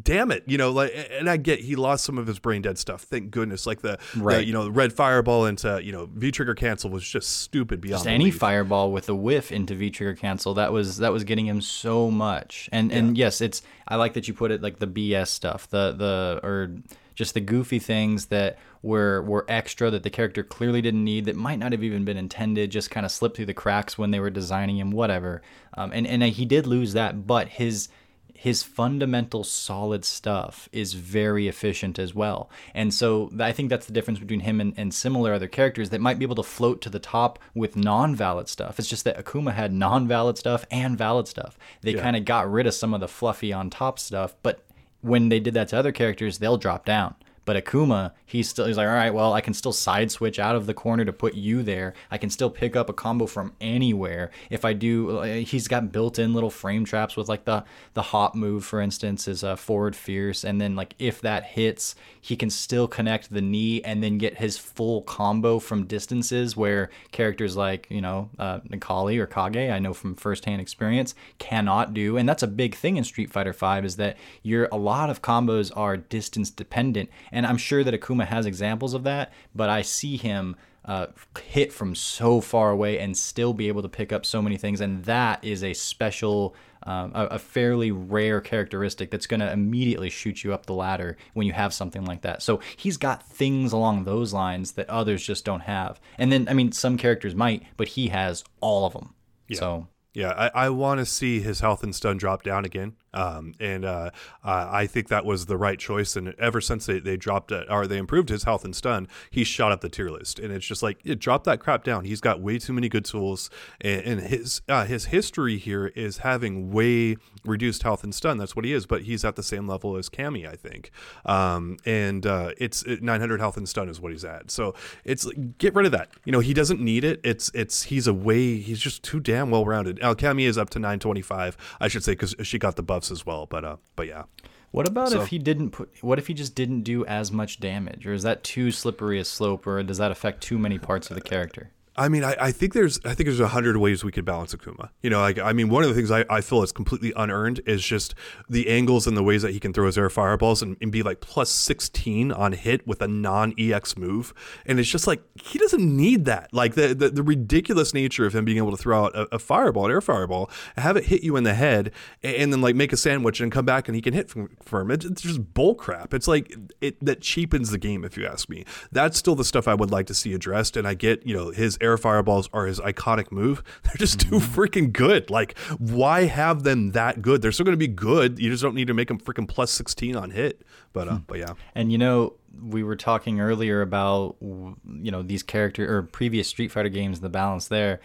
damn 0.03 0.31
it, 0.31 0.45
you 0.47 0.59
know, 0.59 0.71
like, 0.71 0.93
and 1.13 1.29
I 1.29 1.37
get 1.37 1.61
he 1.61 1.77
lost 1.77 2.05
some 2.05 2.19
of 2.19 2.27
his 2.27 2.39
brain 2.39 2.63
dead 2.63 2.79
stuff. 2.79 3.03
Thank 3.03 3.31
goodness. 3.31 3.67
Like 3.67 3.81
the, 3.81 3.99
right. 4.17 4.37
the 4.37 4.45
you 4.45 4.53
know, 4.53 4.69
red 4.69 4.93
fireball 4.93 5.47
into, 5.47 5.81
you 5.83 5.93
know, 5.93 6.09
V 6.13 6.31
trigger 6.31 6.55
cancel 6.55 6.91
was 6.91 7.07
just 7.07 7.41
stupid 7.41 7.81
beyond 7.81 8.05
just 8.05 8.07
any 8.07 8.31
fireball 8.31 8.93
with 8.93 9.09
a 9.09 9.15
whiff 9.15 9.53
into 9.53 9.75
V 9.75 9.91
trigger 9.91 10.15
cancel. 10.15 10.55
That 10.55 10.73
was, 10.73 10.99
that 10.99 11.13
was 11.13 11.25
getting 11.25 11.47
him 11.47 11.61
so 11.61 12.11
much. 12.11 12.69
And, 12.73 12.91
yeah. 12.91 12.99
and 12.99 13.19
yes, 13.19 13.41
it's, 13.41 13.63
I 13.89 13.97
like 13.97 14.15
that 14.15 14.29
you 14.29 14.35
put 14.35 14.51
it 14.51 14.63
like 14.63 14.79
the 14.79 14.87
BS 14.87 15.29
stuff, 15.29 15.69
the, 15.69 15.93
the, 15.93 16.41
or 16.43 16.75
just 17.15 17.35
the 17.35 17.41
goofy 17.41 17.79
things 17.79 18.27
that 18.27 18.59
were, 18.83 19.23
were 19.23 19.47
extra 19.49 19.91
that 19.91 20.03
the 20.03 20.11
character 20.11 20.43
clearly 20.43 20.83
didn't 20.83 21.03
need 21.03 21.25
that 21.25 21.37
might 21.37 21.59
not 21.59 21.73
have 21.73 21.83
even 21.83 22.05
been 22.05 22.17
intended, 22.17 22.71
just 22.71 22.91
kind 22.91 23.07
of 23.07 23.13
slipped 23.13 23.37
through 23.37 23.47
the 23.47 23.55
cracks 23.55 23.97
when 23.97 24.11
they 24.11 24.21
were 24.21 24.31
designing 24.31 24.79
him, 24.79 24.91
whatever. 24.91 25.43
Um, 25.75 25.93
and, 25.93 26.07
and 26.07 26.23
he 26.23 26.45
did 26.45 26.67
lose 26.67 26.93
that, 26.93 27.27
but 27.27 27.49
his, 27.49 27.89
his 28.37 28.63
fundamental 28.63 29.45
solid 29.45 30.05
stuff 30.05 30.69
is 30.73 30.93
very 30.93 31.49
efficient 31.49 31.99
as 31.99 32.15
well. 32.15 32.51
And 32.75 32.93
so 32.93 33.31
I 33.41 33.53
think 33.53 33.71
that's 33.71 33.87
the 33.87 33.93
difference 33.93 34.19
between 34.19 34.41
him 34.41 34.61
and, 34.61 34.75
and 34.77 34.93
similar 34.93 35.33
other 35.33 35.49
characters 35.49 35.91
that 35.91 36.01
might 36.01 36.19
be 36.19 36.25
able 36.25 36.37
to 36.37 36.43
float 36.43 36.81
to 36.83 36.91
the 36.91 36.99
top 36.99 37.39
with 37.55 37.77
non 37.77 38.15
valid 38.15 38.49
stuff. 38.49 38.79
It's 38.79 38.89
just 38.89 39.05
that 39.05 39.23
Akuma 39.23 39.55
had 39.55 39.73
non 39.73 40.07
valid 40.07 40.39
stuff 40.39 40.67
and 40.71 40.99
valid 40.99 41.29
stuff. 41.29 41.59
They 41.81 41.95
yeah. 41.95 42.03
kind 42.03 42.17
of 42.17 42.25
got 42.25 42.51
rid 42.51 42.67
of 42.67 42.75
some 42.75 42.95
of 42.95 43.01
the 43.01 43.09
fluffy 43.09 43.53
on 43.53 43.71
top 43.71 43.99
stuff, 43.99 44.35
but 44.43 44.63
when 45.01 45.29
they 45.29 45.41
did 45.41 45.55
that 45.55 45.69
to 45.69 45.79
other 45.79 45.93
characters, 45.93 46.39
they'll 46.39 46.59
drop 46.59 46.85
down. 46.85 47.15
But 47.47 47.65
Akuma, 47.65 48.11
he's 48.27 48.49
still 48.49 48.67
he's 48.67 48.77
like, 48.77 48.89
all 48.89 48.93
right, 48.93 49.15
well, 49.15 49.33
I 49.33 49.41
can 49.41 49.55
still 49.55 49.73
side 49.73 50.11
switch 50.11 50.41
out 50.41 50.57
of 50.57 50.67
the 50.67 50.75
corner 50.75 51.05
to 51.05 51.13
put 51.13 51.35
you 51.35 51.63
there. 51.63 51.95
I 52.11 52.19
can 52.19 52.29
still 52.29 52.51
pick 52.51 52.75
up 52.75 52.91
a 52.91 52.93
combo 52.93 53.27
from 53.27 53.53
anywhere. 53.61 54.33
If 54.51 54.65
I 54.65 54.73
do, 54.73 55.21
he's 55.21 55.69
got 55.69 55.93
built-in 55.93 56.35
little 56.35 56.51
frame 56.51 56.85
traps 56.85 57.17
with 57.17 57.29
like 57.29 57.45
the 57.45 57.65
the 57.95 58.03
hop 58.03 58.35
move, 58.35 58.65
for 58.65 58.81
instance, 58.81 59.29
is 59.29 59.45
a 59.45 59.57
forward 59.57 59.95
fierce, 59.95 60.45
and 60.45 60.61
then 60.61 60.75
like 60.75 60.97
if 60.99 61.21
that 61.21 61.45
hits, 61.45 61.95
he 62.21 62.35
can 62.35 62.51
still 62.51 62.89
connect 62.89 63.33
the 63.33 63.41
knee 63.41 63.81
and 63.83 64.03
then 64.03 64.19
get 64.19 64.39
his 64.39 64.59
full 64.59 65.03
combo 65.03 65.61
from 65.61 65.87
distances 65.87 66.57
where 66.57 66.91
characters 67.13 67.57
like 67.57 67.87
you 67.91 68.01
know 68.01 68.29
uh, 68.41 68.59
Necalli 68.69 69.19
or 69.19 69.27
Kage, 69.27 69.71
I 69.71 69.79
know 69.79 69.95
from 69.95 70.17
firsthand 70.17 70.61
experience, 70.61 71.15
cannot 71.39 71.95
do. 71.95 72.17
And 72.17 72.29
that's 72.29 72.43
a 72.43 72.49
big 72.49 72.75
thing 72.75 72.97
in 72.97 73.05
Street 73.05 73.31
Fighter 73.31 73.53
Five 73.53 73.85
is 73.85 73.95
that 73.97 74.17
you're 74.43 74.69
a 74.73 74.77
lot 74.77 75.11
of 75.11 75.23
combos 75.23 75.71
are 75.77 75.97
distance 75.97 76.51
dependent 76.51 77.09
and 77.37 77.47
I'm 77.47 77.59
sure 77.59 77.85
that 77.85 77.93
Akuma 77.93 78.25
has 78.27 78.47
examples 78.47 78.95
of 78.95 79.05
that, 79.05 79.31
but 79.55 79.69
I 79.69 79.83
see 79.83 80.17
him 80.17 80.57
uh, 80.87 81.09
hit 81.39 81.71
from 81.71 81.95
so 81.95 82.41
far 82.41 82.71
away 82.71 82.99
and 82.99 83.15
still 83.15 83.53
be 83.53 83.69
able 83.69 83.83
to 83.83 83.91
pick 83.91 84.11
up 84.11 84.25
so 84.25 84.41
many 84.41 84.57
things. 84.57 84.81
And 84.81 85.05
that 85.05 85.45
is 85.45 85.63
a 85.63 85.75
special 85.75 86.55
um, 86.85 87.13
a, 87.15 87.27
a 87.27 87.39
fairly 87.39 87.91
rare 87.91 88.41
characteristic 88.41 89.11
that's 89.11 89.27
going 89.27 89.41
to 89.41 89.53
immediately 89.53 90.09
shoot 90.09 90.45
you 90.45 90.55
up 90.55 90.65
the 90.65 90.73
ladder 90.73 91.19
when 91.35 91.47
you 91.47 91.53
have 91.53 91.75
something 91.75 92.07
like 92.07 92.23
that. 92.23 92.43
So 92.43 92.61
he's 92.75 92.97
got 92.97 93.23
things 93.29 93.73
along 93.73 94.05
those 94.05 94.33
lines 94.33 94.73
that 94.73 94.89
others 94.89 95.23
just 95.23 95.45
don't 95.45 95.63
have. 95.63 96.01
And 96.17 96.33
then, 96.33 96.49
I 96.49 96.55
mean, 96.55 96.73
some 96.73 96.97
characters 96.97 97.35
might, 97.35 97.65
but 97.77 97.89
he 97.89 98.09
has 98.09 98.45
all 98.61 98.87
of 98.87 98.95
them. 98.95 99.15
Yeah. 99.49 99.59
So 99.59 99.89
Yeah, 100.15 100.31
I, 100.31 100.67
I 100.67 100.71
want 100.71 101.01
to 101.01 101.07
see 101.07 101.41
his 101.41 101.61
health 101.61 101.83
and 101.83 101.95
stun 101.95 102.17
drop 102.17 102.43
down 102.43 102.65
again. 102.65 102.95
Um, 103.17 103.55
and 103.59 103.85
uh, 103.85 104.11
uh, 104.45 104.69
I 104.71 104.87
think 104.87 105.09
that 105.09 105.25
was 105.25 105.47
the 105.47 105.57
right 105.57 105.79
choice. 105.79 106.17
And 106.17 106.35
ever 106.39 106.61
since 106.61 106.87
they, 106.87 107.01
they 107.01 107.17
dropped 107.17 107.51
it 107.51 107.67
or 107.71 107.87
they 107.87 107.97
improved 107.97 108.29
his 108.29 108.45
health 108.45 108.65
and 108.65 108.77
stun, 108.77 109.09
he 109.31 109.43
shot 109.43 109.73
up 109.73 109.81
the 109.81 109.89
tier 109.89 110.11
list. 110.11 110.39
And 110.39 110.53
it's 110.53 110.67
just 110.67 110.83
like, 110.83 111.01
yeah, 111.03 111.15
drop 111.19 111.45
that 111.45 111.59
crap 111.59 111.83
down. 111.83 112.05
He's 112.05 112.21
got 112.21 112.41
way 112.41 112.59
too 112.59 112.75
many 112.75 112.89
good 112.89 113.07
tools. 113.07 113.49
And, 113.81 114.03
and 114.03 114.21
his 114.21 114.61
uh, 114.69 114.85
his 114.85 115.07
history 115.07 115.57
here 115.57 115.87
is 115.89 116.19
having 116.19 116.71
way 116.71 117.17
reduced 117.45 117.83
health 117.83 118.05
and 118.05 118.15
stun. 118.15 118.37
That's 118.37 118.55
what 118.55 118.65
he 118.65 118.73
is. 118.73 118.87
But 118.87 119.03
he's 119.03 119.25
at 119.25 119.37
the 119.37 119.43
same 119.43 119.67
level 119.67 119.97
as 119.97 120.09
Cammy, 120.11 120.47
I 120.47 120.55
think. 120.55 120.91
Um, 121.25 121.79
and 121.87 122.27
uh, 122.27 122.53
it's 122.59 122.83
it, 122.83 123.03
900 123.03 123.41
health 123.41 123.57
and 123.57 123.69
stun 123.69 123.89
is 123.89 124.01
what 124.01 124.13
he's 124.13 124.25
at. 124.25 124.51
So 124.51 124.75
it's 125.05 125.27
get 125.59 125.75
rid 125.75 125.87
of 125.87 125.93
that. 125.93 126.11
You 126.25 126.33
know, 126.33 126.41
he 126.41 126.53
doesn't 126.53 126.81
need 126.81 127.05
it. 127.05 127.21
It's 127.25 127.51
it's 127.55 127.85
he's 127.85 128.07
a 128.07 128.15
way 128.15 128.59
he's 128.59 128.79
just 128.79 129.03
too 129.03 129.21
damn 129.21 129.51
well 129.51 129.65
rounded. 129.65 130.01
Now 130.03 130.13
Cammy 130.13 130.43
is 130.43 130.59
up 130.59 130.69
to 130.71 130.79
925, 130.79 131.57
I 131.81 131.89
should 131.89 132.05
say, 132.05 132.13
because 132.13 132.35
she 132.43 132.59
got 132.59 132.77
the 132.77 132.83
buffs 132.83 133.06
as 133.11 133.25
well. 133.27 133.47
But 133.47 133.65
uh, 133.65 133.77
but 133.97 134.07
yeah. 134.07 134.25
What 134.73 134.87
about 134.87 135.11
So- 135.11 135.23
if 135.23 135.29
he 135.29 135.39
didn't 135.39 135.71
put? 135.71 136.03
What 136.03 136.19
if 136.19 136.27
he 136.27 136.35
just 136.35 136.55
didn't 136.55 136.83
do 136.83 137.07
as 137.07 137.33
much 137.33 137.61
damage, 137.61 138.07
or 138.07 138.13
is 138.13 138.23
that 138.25 138.45
too 138.45 138.71
slippery 138.71 139.19
a 139.19 139.25
slope, 139.25 139.67
or 139.67 139.83
does 139.83 139.99
that 139.99 140.11
affect 140.11 140.43
too 140.43 140.59
many 140.59 140.79
parts 140.79 141.09
of 141.11 141.15
the 141.15 141.23
character? 141.23 141.71
I 141.99 142.09
mean, 142.09 142.25
I, 142.25 142.37
I 142.39 142.53
think 142.53 142.75
there's 142.75 143.01
I 143.05 143.15
think 143.15 143.27
there's 143.27 143.41
a 143.41 143.49
hundred 143.49 143.77
ways 143.79 144.05
we 144.05 144.13
could 144.13 144.25
balance 144.25 144.55
Akuma. 144.55 144.91
You 145.03 145.11
know, 145.11 145.21
like 145.21 145.39
I 145.39 145.53
mean, 145.53 145.71
one 145.71 145.83
of 145.83 145.89
the 145.89 145.95
things 145.95 146.11
I, 146.11 146.25
I 146.29 146.43
feel 146.43 146.63
is 146.63 146.71
completely 146.71 147.13
unearned 147.17 147.63
is 147.67 147.83
just 147.83 148.15
the 148.49 148.69
angles 148.69 149.07
and 149.07 149.17
the 149.17 149.23
ways 149.23 149.43
that 149.43 149.53
he 149.53 149.61
can 149.61 149.73
throw 149.73 149.87
his 149.87 149.97
air 149.97 150.11
fireballs 150.11 150.63
and, 150.63 150.77
and 150.83 150.93
be 150.93 151.03
like 151.03 151.21
plus 151.21 151.49
sixteen 151.51 152.31
on 152.33 152.53
hit 152.53 152.87
with 152.87 153.01
a 153.01 153.09
non 153.09 153.55
EX 153.59 153.97
move, 153.97 154.35
and 154.67 154.79
it's 154.79 154.91
just 154.91 155.07
like 155.07 155.23
he 155.43 155.59
doesn't 155.59 155.97
need 155.97 156.27
that. 156.27 156.53
Like 156.53 156.75
the 156.75 156.95
the, 156.95 157.09
the 157.09 157.23
ridiculous 157.23 157.95
nature 157.95 158.27
of 158.27 158.35
him 158.35 158.45
being 158.45 158.59
able 158.59 158.73
to 158.73 158.77
throw 158.77 159.07
out 159.07 159.17
a, 159.17 159.37
a 159.37 159.39
fireball, 159.39 159.87
an 159.87 159.93
air 159.93 160.03
fireball, 160.03 160.51
have 160.77 160.97
it 160.97 161.07
hit 161.07 161.23
you 161.23 161.37
in 161.37 161.45
the 161.45 161.55
head, 161.55 161.93
and, 162.23 162.37
and 162.37 162.53
then 162.53 162.61
like 162.61 162.75
make 162.75 162.93
a 162.93 162.97
sandwich 162.97 163.41
and 163.41 163.51
come 163.51 163.65
back 163.65 163.89
and 163.89 163.95
he 163.95 164.03
can 164.03 164.13
hit 164.13 164.31
from, 164.31 164.91
it. 164.91 165.05
It's 165.05 165.23
just 165.23 165.55
bull 165.55 165.75
crap. 165.75 166.13
It's 166.13 166.29
like 166.29 166.55
it 166.83 167.03
that 167.05 167.23
cheapens 167.23 167.71
the 167.71 167.79
game 167.79 168.05
if 168.05 168.19
you 168.19 168.27
ask 168.27 168.51
me. 168.51 168.67
That's 168.93 169.17
still 169.17 169.35
the 169.35 169.45
stuff 169.45 169.67
I 169.67 169.75
would 169.75 169.91
like 169.91 170.07
to 170.07 170.15
see 170.15 170.35
addressed, 170.35 170.77
and 170.77 170.87
I 170.87 170.93
get 170.93 171.27
you 171.27 171.35
know 171.35 171.51
his 171.51 171.79
air 171.87 171.97
fireballs 171.97 172.49
are 172.53 172.67
his 172.67 172.81
iconic 172.81 173.31
move. 173.33 173.63
They're 173.85 173.95
just 173.97 174.21
too 174.21 174.37
freaking 174.37 174.93
good. 174.93 175.31
Like, 175.31 175.59
why 175.79 176.25
have 176.25 176.63
them 176.65 176.93
that 176.93 177.23
good? 177.23 177.43
They're 177.43 177.53
still 177.53 177.65
going 177.65 177.75
to 177.75 177.79
be 177.79 177.89
good. 177.89 178.39
You 178.39 178.51
just 178.51 178.63
don't 178.63 178.75
need 178.75 178.89
to 178.89 178.95
make 178.95 179.09
them 179.09 179.19
freaking 179.19 179.49
plus 179.49 179.71
sixteen 179.71 180.17
on 180.17 180.31
hit. 180.31 180.63
But 180.93 181.09
uh, 181.09 181.19
but 181.27 181.39
yeah, 181.39 181.55
And 181.75 181.93
you 181.93 181.99
know, 181.99 182.35
we 182.63 182.83
were 182.83 182.97
talking 182.97 183.41
earlier 183.41 183.83
about 183.83 184.37
you 184.41 185.11
know 185.11 185.23
these 185.23 185.43
character 185.43 185.97
or 185.97 186.03
previous 186.03 186.49
Street 186.49 186.73
Fighter 186.73 186.89
games, 186.89 187.21
the 187.21 187.29
balance 187.29 187.69
there. 187.69 188.01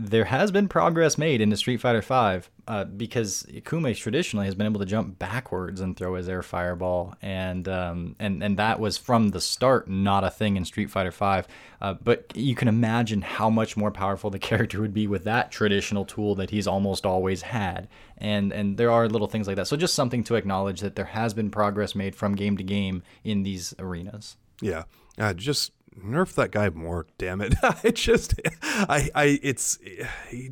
There 0.00 0.26
has 0.26 0.52
been 0.52 0.68
progress 0.68 1.18
made 1.18 1.40
into 1.40 1.56
Street 1.56 1.78
Fighter 1.78 2.00
V 2.00 2.48
uh, 2.68 2.84
because 2.84 3.44
Kume 3.64 3.96
traditionally 3.96 4.46
has 4.46 4.54
been 4.54 4.66
able 4.66 4.78
to 4.78 4.86
jump 4.86 5.18
backwards 5.18 5.80
and 5.80 5.96
throw 5.96 6.14
his 6.14 6.28
air 6.28 6.42
fireball, 6.42 7.16
and 7.20 7.66
um, 7.66 8.14
and 8.20 8.40
and 8.40 8.56
that 8.58 8.78
was 8.78 8.96
from 8.96 9.30
the 9.30 9.40
start 9.40 9.88
not 9.88 10.22
a 10.22 10.30
thing 10.30 10.56
in 10.56 10.64
Street 10.64 10.88
Fighter 10.88 11.10
V. 11.10 11.48
Uh, 11.80 11.94
but 11.94 12.30
you 12.36 12.54
can 12.54 12.68
imagine 12.68 13.22
how 13.22 13.50
much 13.50 13.76
more 13.76 13.90
powerful 13.90 14.30
the 14.30 14.38
character 14.50 14.80
would 14.80 14.94
be 14.94 15.08
with 15.08 15.24
that 15.24 15.50
traditional 15.50 16.04
tool 16.04 16.36
that 16.36 16.50
he's 16.50 16.68
almost 16.68 17.04
always 17.04 17.42
had, 17.42 17.88
and 18.18 18.52
and 18.52 18.76
there 18.76 18.92
are 18.92 19.08
little 19.08 19.26
things 19.26 19.48
like 19.48 19.56
that. 19.56 19.66
So 19.66 19.76
just 19.76 19.94
something 19.94 20.22
to 20.24 20.36
acknowledge 20.36 20.80
that 20.80 20.94
there 20.94 21.06
has 21.06 21.34
been 21.34 21.50
progress 21.50 21.96
made 21.96 22.14
from 22.14 22.36
game 22.36 22.56
to 22.56 22.62
game 22.62 23.02
in 23.24 23.42
these 23.42 23.74
arenas. 23.80 24.36
yeah. 24.62 24.84
Uh, 25.18 25.34
just 25.34 25.72
nerf 26.04 26.34
that 26.34 26.50
guy 26.50 26.68
more. 26.70 27.06
Damn 27.18 27.40
it! 27.40 27.54
I 27.62 27.90
just 27.90 28.34
I 28.62 29.10
I 29.14 29.38
it's. 29.42 29.78
He, 30.28 30.50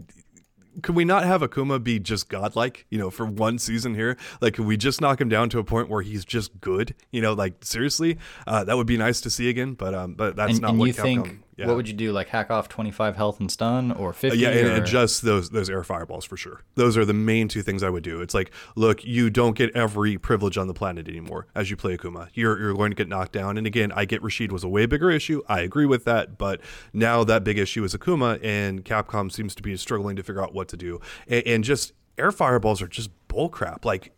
could 0.83 0.95
we 0.95 1.07
not 1.07 1.25
have 1.25 1.41
Akuma 1.41 1.83
be 1.83 1.99
just 1.99 2.29
godlike, 2.29 2.85
you 2.91 2.99
know, 2.99 3.09
for 3.09 3.25
one 3.25 3.59
season 3.59 3.95
here? 3.95 4.19
Like, 4.43 4.53
could 4.55 4.67
we 4.67 4.77
just 4.77 5.01
knock 5.01 5.19
him 5.23 5.31
down 5.31 5.49
to 5.51 5.59
a 5.59 5.65
point 5.65 5.89
where 5.89 6.03
he's 6.03 6.23
just 6.23 6.61
good? 6.61 6.95
You 7.13 7.23
know, 7.23 7.33
like 7.33 7.65
seriously, 7.65 8.19
uh, 8.47 8.63
that 8.65 8.77
would 8.77 8.87
be 8.87 8.99
nice 8.99 9.23
to 9.23 9.31
see 9.31 9.49
again. 9.49 9.73
But 9.73 9.95
um, 9.95 10.13
but 10.15 10.37
that's 10.37 10.53
And, 10.55 10.61
not 10.61 10.71
and 10.73 10.79
what 10.79 10.87
you 10.89 10.93
Capcom. 10.93 11.03
think 11.03 11.41
yeah. 11.57 11.67
what 11.67 11.77
would 11.77 11.89
you 11.89 11.95
do? 11.95 12.13
Like 12.13 12.29
hack 12.29 12.51
off 12.51 12.69
twenty 12.69 12.91
five 12.91 13.17
health 13.17 13.41
and 13.41 13.51
stun, 13.51 13.93
or 13.93 14.11
Uh, 14.11 14.13
fifty? 14.13 14.39
yeah, 14.39 14.51
and 14.51 14.69
or- 14.69 14.83
adjust 14.83 15.23
those 15.23 15.51
those 15.51 15.69
air 15.71 15.83
fireballs 15.83 16.25
for 16.25 16.37
sure. 16.37 16.63
Those 16.75 16.97
are 16.97 17.05
the 17.05 17.15
main 17.15 17.49
two 17.49 17.63
things 17.63 17.83
I 17.83 17.91
would 17.91 18.03
do. 18.03 18.21
It's 18.21 18.35
like, 18.35 18.51
look, 18.75 19.05
you 19.05 19.31
don't 19.31 19.57
get 19.57 19.75
every 19.75 20.19
privilege 20.19 20.57
on 20.59 20.67
the 20.69 20.75
planet 20.75 21.09
anymore 21.09 21.47
as 21.55 21.71
you 21.71 21.77
play 21.77 21.97
Akuma. 21.97 22.29
You're 22.35 22.59
you're 22.59 22.75
going 22.75 22.91
to 22.91 22.97
get 22.97 23.09
knocked 23.09 23.33
down. 23.33 23.57
And 23.59 23.67
again, 23.67 23.93
I 23.93 24.05
get 24.05 24.23
Rashid 24.23 24.53
was 24.53 24.65
a 24.65 24.69
way 24.69 24.87
bigger 24.87 25.11
issue. 25.11 25.43
I 25.49 25.61
agree 25.61 25.87
with 25.87 26.05
that, 26.05 26.39
but 26.39 26.61
now 26.93 27.25
that 27.25 27.45
big 27.45 27.59
issue 27.59 27.85
is 27.85 27.95
Akuma, 27.95 28.39
and 28.43 28.85
Capcom 28.85 29.31
seems 29.33 29.55
to 29.55 29.63
be 29.63 29.77
struggling 29.77 30.17
to 30.17 30.23
figure 30.23 30.43
out 30.43 30.55
what 30.55 30.69
to 30.69 30.77
do. 30.77 31.01
And, 31.27 31.47
and 31.47 31.65
just 31.65 31.93
air 32.19 32.33
fireballs 32.33 32.81
are 32.83 32.89
just 32.89 33.11
bullcrap. 33.29 33.85
Like. 33.85 34.13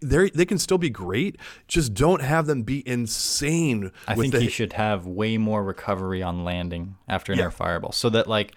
They 0.00 0.30
they 0.30 0.44
can 0.46 0.58
still 0.58 0.78
be 0.78 0.90
great, 0.90 1.36
just 1.68 1.94
don't 1.94 2.22
have 2.22 2.46
them 2.46 2.62
be 2.62 2.86
insane. 2.88 3.92
I 4.08 4.14
think 4.14 4.32
the 4.32 4.40
he 4.40 4.48
should 4.48 4.72
have 4.74 5.06
way 5.06 5.36
more 5.38 5.62
recovery 5.62 6.22
on 6.22 6.44
landing 6.44 6.96
after 7.08 7.32
an 7.32 7.38
Yeah. 7.38 7.44
air 7.46 7.50
fireball, 7.50 7.92
so 7.92 8.08
that 8.10 8.26
like, 8.26 8.54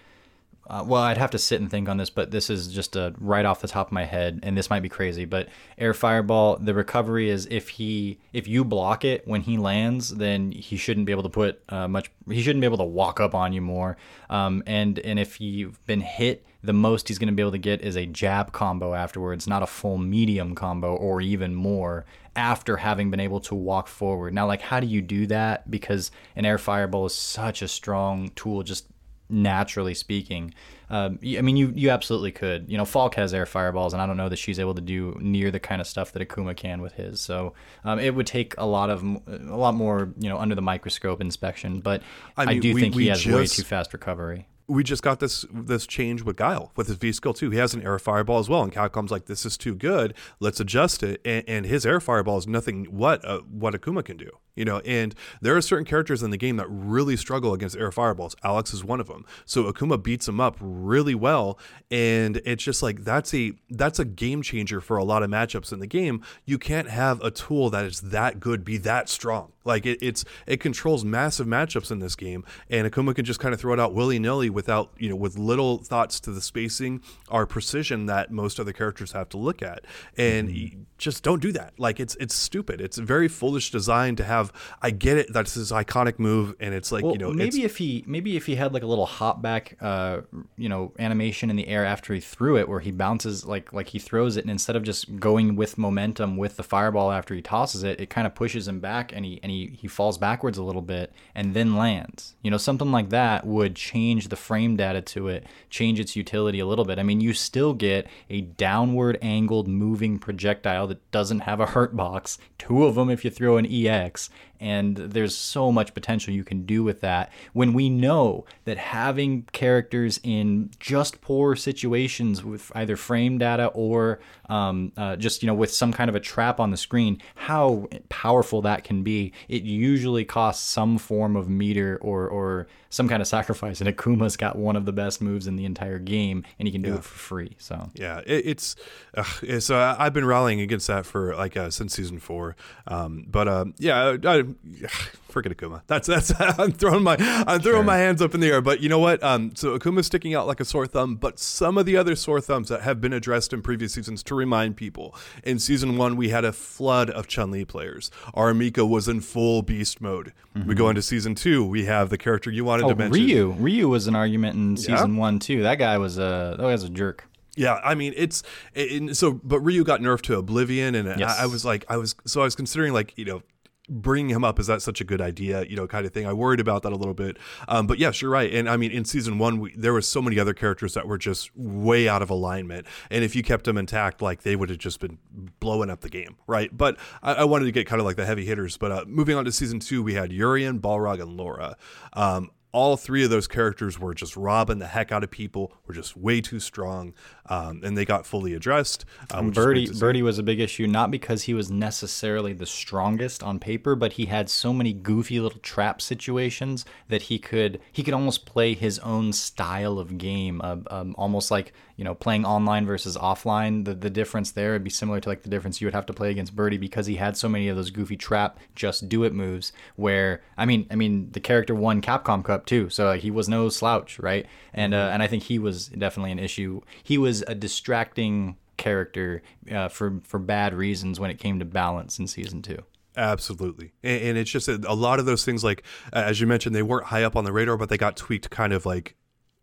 uh, 0.66 0.82
well, 0.86 1.02
I'd 1.02 1.18
have 1.18 1.30
to 1.32 1.38
sit 1.38 1.60
and 1.60 1.70
think 1.70 1.88
on 1.88 1.98
this, 1.98 2.10
but 2.10 2.30
this 2.30 2.48
is 2.48 2.68
just 2.68 2.96
a 2.96 3.14
right 3.18 3.44
off 3.44 3.60
the 3.60 3.68
top 3.68 3.88
of 3.88 3.92
my 3.92 4.04
head, 4.04 4.40
and 4.42 4.56
this 4.56 4.70
might 4.70 4.80
be 4.80 4.88
crazy, 4.88 5.24
but 5.24 5.48
air 5.76 5.92
fireball, 5.92 6.56
the 6.56 6.72
recovery 6.72 7.28
is 7.28 7.46
if 7.50 7.68
he 7.70 8.18
if 8.32 8.48
you 8.48 8.64
block 8.64 9.04
it 9.04 9.26
when 9.26 9.42
he 9.42 9.58
lands, 9.58 10.10
then 10.10 10.52
he 10.52 10.76
shouldn't 10.76 11.06
be 11.06 11.12
able 11.12 11.22
to 11.22 11.28
put 11.28 11.62
uh, 11.68 11.86
much. 11.86 12.10
He 12.30 12.42
shouldn't 12.42 12.62
be 12.62 12.66
able 12.66 12.78
to 12.78 12.84
walk 12.84 13.20
up 13.20 13.34
on 13.34 13.52
you 13.52 13.60
more, 13.60 13.96
um, 14.30 14.62
and 14.66 14.98
and 15.00 15.18
if 15.18 15.40
you've 15.40 15.84
been 15.86 16.00
hit. 16.00 16.44
The 16.62 16.72
most 16.72 17.08
he's 17.08 17.18
going 17.18 17.28
to 17.28 17.34
be 17.34 17.42
able 17.42 17.52
to 17.52 17.58
get 17.58 17.82
is 17.82 17.94
a 17.94 18.06
jab 18.06 18.52
combo 18.52 18.94
afterwards, 18.94 19.46
not 19.46 19.62
a 19.62 19.66
full 19.66 19.98
medium 19.98 20.54
combo 20.54 20.96
or 20.96 21.20
even 21.20 21.54
more 21.54 22.06
after 22.34 22.78
having 22.78 23.10
been 23.10 23.20
able 23.20 23.40
to 23.40 23.54
walk 23.54 23.86
forward. 23.86 24.32
Now, 24.32 24.46
like, 24.46 24.62
how 24.62 24.80
do 24.80 24.86
you 24.86 25.02
do 25.02 25.26
that? 25.26 25.70
Because 25.70 26.10
an 26.36 26.46
air 26.46 26.56
fireball 26.56 27.04
is 27.04 27.14
such 27.14 27.60
a 27.60 27.68
strong 27.68 28.30
tool, 28.34 28.62
just 28.62 28.86
naturally 29.28 29.94
speaking. 29.94 30.54
Um, 30.90 31.18
I 31.24 31.40
mean, 31.40 31.56
you 31.56 31.72
you 31.74 31.90
absolutely 31.90 32.30
could. 32.30 32.70
You 32.70 32.76
know, 32.76 32.84
Falke 32.84 33.14
has 33.14 33.32
air 33.32 33.46
fireballs, 33.46 33.92
and 33.92 34.02
I 34.02 34.06
don't 34.06 34.16
know 34.16 34.28
that 34.28 34.36
she's 34.38 34.58
able 34.60 34.74
to 34.74 34.80
do 34.80 35.16
near 35.20 35.50
the 35.50 35.60
kind 35.60 35.80
of 35.80 35.86
stuff 35.86 36.12
that 36.12 36.28
Akuma 36.28 36.56
can 36.56 36.82
with 36.82 36.92
his. 36.94 37.20
So 37.20 37.54
um, 37.84 37.98
it 37.98 38.14
would 38.14 38.26
take 38.26 38.54
a 38.58 38.66
lot 38.66 38.90
of 38.90 39.02
a 39.26 39.56
lot 39.56 39.74
more, 39.74 40.12
you 40.18 40.28
know, 40.28 40.38
under 40.38 40.54
the 40.54 40.62
microscope 40.62 41.20
inspection. 41.20 41.80
But 41.80 42.02
I, 42.36 42.42
I 42.44 42.58
do 42.58 42.74
we- 42.74 42.80
think 42.80 42.94
we 42.94 43.04
he 43.04 43.08
has 43.08 43.26
way 43.26 43.46
too 43.46 43.62
fast 43.62 43.92
recovery. 43.92 44.46
We 44.66 44.82
just 44.82 45.02
got 45.02 45.20
this 45.20 45.44
this 45.52 45.86
change 45.86 46.22
with 46.22 46.36
Guile 46.36 46.72
with 46.76 46.86
his 46.86 46.96
V 46.96 47.12
skill 47.12 47.34
too. 47.34 47.50
He 47.50 47.58
has 47.58 47.74
an 47.74 47.82
air 47.82 47.98
fireball 47.98 48.38
as 48.38 48.48
well, 48.48 48.62
and 48.62 48.72
Capcom's 48.72 49.10
like, 49.10 49.26
"This 49.26 49.44
is 49.44 49.56
too 49.56 49.74
good. 49.74 50.14
Let's 50.40 50.60
adjust 50.60 51.02
it." 51.02 51.20
And, 51.24 51.44
and 51.46 51.66
his 51.66 51.84
air 51.84 52.00
fireball 52.00 52.38
is 52.38 52.46
nothing 52.46 52.84
what 52.84 53.24
uh, 53.24 53.40
what 53.40 53.74
Akuma 53.74 54.04
can 54.04 54.16
do, 54.16 54.30
you 54.54 54.64
know. 54.64 54.78
And 54.80 55.14
there 55.40 55.56
are 55.56 55.60
certain 55.60 55.84
characters 55.84 56.22
in 56.22 56.30
the 56.30 56.36
game 56.36 56.56
that 56.56 56.66
really 56.68 57.16
struggle 57.16 57.52
against 57.52 57.76
air 57.76 57.92
fireballs. 57.92 58.34
Alex 58.42 58.72
is 58.72 58.82
one 58.82 59.00
of 59.00 59.06
them. 59.06 59.26
So 59.44 59.70
Akuma 59.70 60.02
beats 60.02 60.28
him 60.28 60.40
up 60.40 60.56
really 60.60 61.14
well, 61.14 61.58
and 61.90 62.40
it's 62.44 62.64
just 62.64 62.82
like 62.82 63.04
that's 63.04 63.34
a 63.34 63.52
that's 63.70 63.98
a 63.98 64.04
game 64.04 64.42
changer 64.42 64.80
for 64.80 64.96
a 64.96 65.04
lot 65.04 65.22
of 65.22 65.30
matchups 65.30 65.72
in 65.72 65.80
the 65.80 65.86
game. 65.86 66.22
You 66.44 66.58
can't 66.58 66.88
have 66.88 67.20
a 67.22 67.30
tool 67.30 67.70
that 67.70 67.84
is 67.84 68.00
that 68.00 68.40
good 68.40 68.64
be 68.64 68.78
that 68.78 69.08
strong. 69.08 69.53
Like 69.64 69.86
it, 69.86 69.98
it's 70.02 70.24
it 70.46 70.60
controls 70.60 71.04
massive 71.04 71.46
matchups 71.46 71.90
in 71.90 71.98
this 71.98 72.14
game, 72.14 72.44
and 72.68 72.90
Akuma 72.90 73.14
can 73.14 73.24
just 73.24 73.40
kind 73.40 73.54
of 73.54 73.60
throw 73.60 73.72
it 73.72 73.80
out 73.80 73.94
willy 73.94 74.18
nilly 74.18 74.50
without 74.50 74.90
you 74.98 75.08
know 75.08 75.16
with 75.16 75.38
little 75.38 75.78
thoughts 75.78 76.20
to 76.20 76.30
the 76.30 76.40
spacing 76.40 77.00
or 77.30 77.46
precision 77.46 78.06
that 78.06 78.30
most 78.30 78.60
other 78.60 78.72
characters 78.72 79.12
have 79.12 79.28
to 79.30 79.38
look 79.38 79.62
at, 79.62 79.84
and 80.16 80.48
mm-hmm. 80.48 80.56
you 80.56 80.86
just 81.04 81.22
don't 81.22 81.42
do 81.42 81.52
that. 81.52 81.74
Like 81.78 82.00
it's 82.00 82.16
it's 82.16 82.34
stupid. 82.34 82.80
It's 82.80 82.96
a 82.96 83.02
very 83.02 83.28
foolish 83.28 83.70
design 83.70 84.16
to 84.16 84.24
have. 84.24 84.52
I 84.80 84.90
get 84.90 85.18
it. 85.18 85.32
That's 85.32 85.54
his 85.54 85.70
iconic 85.70 86.18
move, 86.18 86.54
and 86.58 86.74
it's 86.74 86.90
like 86.90 87.04
Well, 87.04 87.12
you 87.12 87.18
know 87.18 87.30
maybe 87.30 87.62
if 87.62 87.76
he 87.76 88.02
maybe 88.06 88.36
if 88.36 88.46
he 88.46 88.56
had 88.56 88.72
like 88.72 88.82
a 88.82 88.86
little 88.86 89.06
hop 89.06 89.42
back, 89.42 89.76
uh, 89.80 90.22
you 90.56 90.68
know, 90.68 90.92
animation 90.98 91.50
in 91.50 91.56
the 91.56 91.68
air 91.68 91.84
after 91.84 92.14
he 92.14 92.20
threw 92.20 92.56
it, 92.56 92.68
where 92.68 92.80
he 92.80 92.90
bounces 92.90 93.44
like 93.44 93.72
like 93.72 93.88
he 93.88 93.98
throws 93.98 94.36
it, 94.36 94.44
and 94.44 94.50
instead 94.50 94.76
of 94.76 94.82
just 94.82 95.20
going 95.20 95.56
with 95.56 95.76
momentum 95.76 96.38
with 96.38 96.56
the 96.56 96.62
fireball 96.62 97.12
after 97.12 97.34
he 97.34 97.42
tosses 97.42 97.82
it, 97.82 98.00
it 98.00 98.08
kind 98.08 98.26
of 98.26 98.34
pushes 98.34 98.66
him 98.66 98.80
back, 98.80 99.12
and 99.14 99.26
he 99.26 99.38
and 99.42 99.52
he 99.52 99.76
he 99.78 99.86
falls 99.86 100.16
backwards 100.16 100.56
a 100.56 100.62
little 100.62 100.82
bit, 100.82 101.12
and 101.34 101.52
then 101.52 101.76
lands. 101.76 102.34
You 102.42 102.50
know, 102.50 102.56
something 102.56 102.90
like 102.90 103.10
that 103.10 103.46
would 103.46 103.76
change 103.76 104.28
the 104.28 104.36
frame 104.36 104.76
data 104.76 105.02
to 105.02 105.28
it, 105.28 105.46
change 105.68 106.00
its 106.00 106.16
utility 106.16 106.60
a 106.60 106.66
little 106.66 106.86
bit. 106.86 106.98
I 106.98 107.02
mean, 107.02 107.20
you 107.20 107.34
still 107.34 107.74
get 107.74 108.06
a 108.30 108.40
downward 108.40 109.18
angled 109.20 109.68
moving 109.68 110.18
projectile 110.18 110.86
that 110.94 111.10
doesn't 111.10 111.40
have 111.40 111.58
a 111.58 111.66
hurt 111.66 111.96
box, 111.96 112.38
two 112.56 112.84
of 112.84 112.94
them 112.94 113.10
if 113.10 113.24
you 113.24 113.30
throw 113.30 113.56
an 113.56 113.66
EX, 113.66 114.30
and 114.64 114.96
there's 114.96 115.36
so 115.36 115.70
much 115.70 115.92
potential 115.92 116.32
you 116.32 116.42
can 116.42 116.64
do 116.64 116.82
with 116.82 117.02
that. 117.02 117.30
When 117.52 117.74
we 117.74 117.90
know 117.90 118.46
that 118.64 118.78
having 118.78 119.42
characters 119.52 120.18
in 120.22 120.70
just 120.80 121.20
poor 121.20 121.54
situations 121.54 122.42
with 122.42 122.72
either 122.74 122.96
frame 122.96 123.36
data 123.36 123.66
or 123.66 124.20
um, 124.48 124.92
uh, 124.96 125.16
just 125.16 125.42
you 125.42 125.46
know 125.46 125.54
with 125.54 125.72
some 125.72 125.92
kind 125.92 126.08
of 126.08 126.14
a 126.14 126.20
trap 126.20 126.60
on 126.60 126.70
the 126.70 126.76
screen 126.76 127.20
how 127.34 127.86
powerful 128.08 128.62
that 128.62 128.84
can 128.84 129.02
be 129.02 129.32
it 129.48 129.62
usually 129.62 130.24
costs 130.24 130.66
some 130.66 130.98
form 130.98 131.36
of 131.36 131.48
meter 131.48 131.98
or 132.00 132.26
or 132.28 132.66
some 132.90 133.08
kind 133.08 133.20
of 133.20 133.26
sacrifice. 133.26 133.80
And 133.80 133.94
akuma's 133.94 134.36
got 134.36 134.56
one 134.56 134.76
of 134.76 134.84
the 134.84 134.92
best 134.92 135.20
moves 135.20 135.46
in 135.46 135.56
the 135.56 135.64
entire 135.64 135.98
game 135.98 136.44
and 136.58 136.68
he 136.68 136.72
can 136.72 136.82
do 136.82 136.90
yeah. 136.90 136.96
it 136.96 137.04
for 137.04 137.18
free 137.18 137.56
so. 137.58 137.90
Yeah 137.94 138.20
it, 138.24 138.46
it's 138.46 138.76
uh, 139.14 139.24
so 139.60 139.96
i've 139.98 140.12
been 140.12 140.24
rallying 140.24 140.60
against 140.60 140.86
that 140.86 141.04
for 141.04 141.34
like 141.34 141.56
uh, 141.56 141.70
since 141.70 141.94
season 141.94 142.18
four. 142.18 142.56
Um, 142.86 143.26
but 143.28 143.48
uh, 143.48 143.66
yeah 143.78 144.16
I, 144.24 144.38
I, 144.38 144.44
forget 145.28 145.56
Akuma. 145.56 145.82
That's 145.86 146.06
that's 146.06 146.32
I'm 146.58 146.72
throwing 146.72 147.02
my 147.02 147.16
I'm 147.18 147.60
throwing 147.60 147.78
sure. 147.78 147.82
my 147.82 147.96
hands 147.96 148.22
up 148.22 148.34
in 148.34 148.40
the 148.40 148.48
air. 148.48 148.60
But 148.60 148.80
you 148.80 148.88
know 148.88 148.98
what? 148.98 149.22
Um, 149.22 149.54
so 149.54 149.78
Akuma's 149.78 150.06
sticking 150.06 150.34
out 150.34 150.46
like 150.46 150.60
a 150.60 150.64
sore 150.64 150.86
thumb. 150.86 151.16
But 151.16 151.38
some 151.38 151.78
of 151.78 151.86
the 151.86 151.96
other 151.96 152.16
sore 152.16 152.40
thumbs 152.40 152.68
that 152.68 152.82
have 152.82 153.00
been 153.00 153.12
addressed 153.12 153.52
in 153.52 153.62
previous 153.62 153.92
seasons, 153.92 154.22
to 154.24 154.34
remind 154.34 154.76
people, 154.76 155.14
in 155.42 155.58
season 155.58 155.96
one 155.96 156.16
we 156.16 156.28
had 156.28 156.44
a 156.44 156.52
flood 156.52 157.10
of 157.10 157.26
Chun 157.26 157.50
Li 157.50 157.64
players. 157.64 158.10
R. 158.34 158.54
Mika 158.54 158.84
was 158.86 159.08
in 159.08 159.20
full 159.20 159.62
beast 159.62 160.00
mode. 160.00 160.32
Mm-hmm. 160.56 160.68
We 160.68 160.74
go 160.74 160.88
into 160.88 161.02
season 161.02 161.34
two, 161.34 161.64
we 161.64 161.84
have 161.86 162.10
the 162.10 162.18
character 162.18 162.50
you 162.50 162.64
wanted 162.64 162.84
oh, 162.84 162.90
to 162.90 162.94
mention. 162.96 163.24
Ryu. 163.24 163.52
Ryu 163.52 163.88
was 163.88 164.06
an 164.06 164.14
argument 164.14 164.56
in 164.56 164.76
season 164.76 165.14
yeah. 165.14 165.20
one 165.20 165.38
too. 165.38 165.62
That 165.62 165.76
guy 165.76 165.98
was 165.98 166.18
a 166.18 166.54
that 166.56 166.58
guy 166.58 166.72
was 166.72 166.84
a 166.84 166.88
jerk. 166.88 167.28
Yeah, 167.56 167.80
I 167.84 167.94
mean 167.94 168.14
it's 168.16 168.42
it, 168.74 169.16
so, 169.16 169.32
but 169.32 169.60
Ryu 169.60 169.84
got 169.84 170.00
nerfed 170.00 170.22
to 170.22 170.38
Oblivion, 170.38 170.94
and 170.94 171.18
yes. 171.18 171.38
I, 171.38 171.44
I, 171.44 171.46
was 171.46 171.64
like, 171.64 171.84
I 171.88 171.96
was 171.96 172.16
so 172.26 172.40
I 172.40 172.44
was 172.44 172.56
considering 172.56 172.92
like 172.92 173.16
you 173.16 173.24
know 173.24 173.42
bringing 173.88 174.34
him 174.34 174.44
up 174.44 174.58
is 174.58 174.66
that 174.66 174.80
such 174.80 175.00
a 175.00 175.04
good 175.04 175.20
idea 175.20 175.64
you 175.64 175.76
know 175.76 175.86
kind 175.86 176.06
of 176.06 176.12
thing? 176.12 176.26
I 176.26 176.32
worried 176.32 176.60
about 176.60 176.82
that 176.82 176.92
a 176.92 176.96
little 176.96 177.14
bit. 177.14 177.38
Um, 177.68 177.86
but 177.86 177.98
yes 177.98 178.22
you're 178.22 178.30
right. 178.30 178.52
And 178.52 178.68
i 178.68 178.76
mean 178.76 178.90
in 178.90 179.04
season 179.04 179.38
one 179.38 179.60
we, 179.60 179.74
there 179.76 179.92
was 179.92 180.08
so 180.08 180.22
many 180.22 180.38
other 180.38 180.54
characters 180.54 180.94
that 180.94 181.06
were 181.06 181.18
just 181.18 181.50
way 181.56 182.08
out 182.08 182.22
of 182.22 182.30
alignment. 182.30 182.86
And 183.10 183.24
if 183.24 183.36
you 183.36 183.42
kept 183.42 183.64
them 183.64 183.76
intact 183.76 184.22
like 184.22 184.42
they 184.42 184.56
would 184.56 184.70
have 184.70 184.78
just 184.78 185.00
been 185.00 185.18
blowing 185.60 185.90
up 185.90 186.00
the 186.00 186.10
game 186.10 186.36
right? 186.46 186.74
But 186.76 186.98
i, 187.22 187.34
I 187.34 187.44
wanted 187.44 187.66
to 187.66 187.72
get 187.72 187.86
kind 187.86 188.00
of 188.00 188.06
like 188.06 188.16
the 188.16 188.26
heavy 188.26 188.44
hitters. 188.44 188.76
But 188.76 188.92
uh, 188.92 189.04
moving 189.06 189.36
on 189.36 189.44
to 189.44 189.52
season 189.52 189.80
two 189.80 190.02
we 190.02 190.14
had 190.14 190.32
Urien 190.32 190.80
balrog 190.80 191.20
and 191.20 191.36
laura. 191.36 191.76
Um, 192.12 192.50
all 192.74 192.96
three 192.96 193.22
of 193.22 193.30
those 193.30 193.46
characters 193.46 194.00
were 194.00 194.12
just 194.12 194.36
robbing 194.36 194.80
the 194.80 194.88
heck 194.88 195.12
out 195.12 195.22
of 195.22 195.30
people. 195.30 195.72
Were 195.86 195.94
just 195.94 196.16
way 196.16 196.40
too 196.40 196.58
strong, 196.58 197.14
um, 197.46 197.80
and 197.84 197.96
they 197.96 198.04
got 198.04 198.26
fully 198.26 198.52
addressed. 198.52 199.04
Um, 199.30 199.52
Birdie, 199.52 199.88
Birdie 199.96 200.22
was 200.22 200.40
a 200.40 200.42
big 200.42 200.58
issue, 200.58 200.88
not 200.88 201.12
because 201.12 201.44
he 201.44 201.54
was 201.54 201.70
necessarily 201.70 202.52
the 202.52 202.66
strongest 202.66 203.44
on 203.44 203.60
paper, 203.60 203.94
but 203.94 204.14
he 204.14 204.26
had 204.26 204.50
so 204.50 204.72
many 204.72 204.92
goofy 204.92 205.38
little 205.38 205.60
trap 205.60 206.02
situations 206.02 206.84
that 207.08 207.22
he 207.22 207.38
could 207.38 207.80
he 207.92 208.02
could 208.02 208.12
almost 208.12 208.44
play 208.44 208.74
his 208.74 208.98
own 208.98 209.32
style 209.32 210.00
of 210.00 210.18
game, 210.18 210.60
uh, 210.60 210.78
um, 210.90 211.14
almost 211.16 211.52
like 211.52 211.72
you 211.96 212.04
know 212.04 212.14
playing 212.14 212.44
online 212.44 212.86
versus 212.86 213.16
offline. 213.16 213.84
The 213.84 213.94
the 213.94 214.10
difference 214.10 214.50
there 214.50 214.72
would 214.72 214.84
be 214.84 214.90
similar 214.90 215.20
to 215.20 215.28
like 215.28 215.42
the 215.42 215.48
difference 215.48 215.80
you 215.80 215.86
would 215.86 215.94
have 215.94 216.06
to 216.06 216.12
play 216.12 216.30
against 216.30 216.56
Birdie 216.56 216.78
because 216.78 217.06
he 217.06 217.16
had 217.16 217.36
so 217.36 217.48
many 217.48 217.68
of 217.68 217.76
those 217.76 217.90
goofy 217.90 218.16
trap 218.16 218.58
just 218.74 219.08
do 219.08 219.24
it 219.24 219.32
moves. 219.32 219.72
Where 219.96 220.42
I 220.56 220.66
mean 220.66 220.86
I 220.90 220.96
mean 220.96 221.30
the 221.32 221.40
character 221.40 221.74
won 221.74 222.00
Capcom 222.00 222.44
Cup 222.44 222.66
too, 222.66 222.90
so 222.90 223.06
like, 223.06 223.20
he 223.20 223.30
was 223.30 223.48
no 223.48 223.68
slouch, 223.68 224.18
right? 224.18 224.46
And 224.72 224.94
uh, 224.94 225.10
and 225.12 225.22
I 225.22 225.26
think 225.26 225.44
he 225.44 225.58
was 225.58 225.88
definitely 225.88 226.32
an 226.32 226.38
issue. 226.38 226.80
He 227.02 227.18
was 227.18 227.42
a 227.46 227.54
distracting 227.54 228.56
character 228.76 229.42
uh, 229.70 229.88
for 229.88 230.20
for 230.24 230.38
bad 230.38 230.74
reasons 230.74 231.20
when 231.20 231.30
it 231.30 231.38
came 231.38 231.58
to 231.58 231.64
balance 231.64 232.18
in 232.18 232.26
season 232.26 232.62
two. 232.62 232.82
Absolutely, 233.16 233.92
and, 234.02 234.22
and 234.22 234.38
it's 234.38 234.50
just 234.50 234.66
a, 234.66 234.80
a, 234.88 234.94
lot 234.94 235.20
of 235.20 235.26
those 235.26 235.44
things. 235.44 235.62
Like 235.62 235.84
as 236.12 236.40
you 236.40 236.48
mentioned, 236.48 236.74
they 236.74 236.82
weren't 236.82 237.06
high 237.06 237.22
up 237.22 237.36
on 237.36 237.44
the 237.44 237.52
radar, 237.52 237.76
but 237.76 237.88
they 237.88 237.96
got 237.96 238.16
tweaked 238.16 238.50
kind 238.50 238.72
of 238.72 238.84
like 238.84 239.14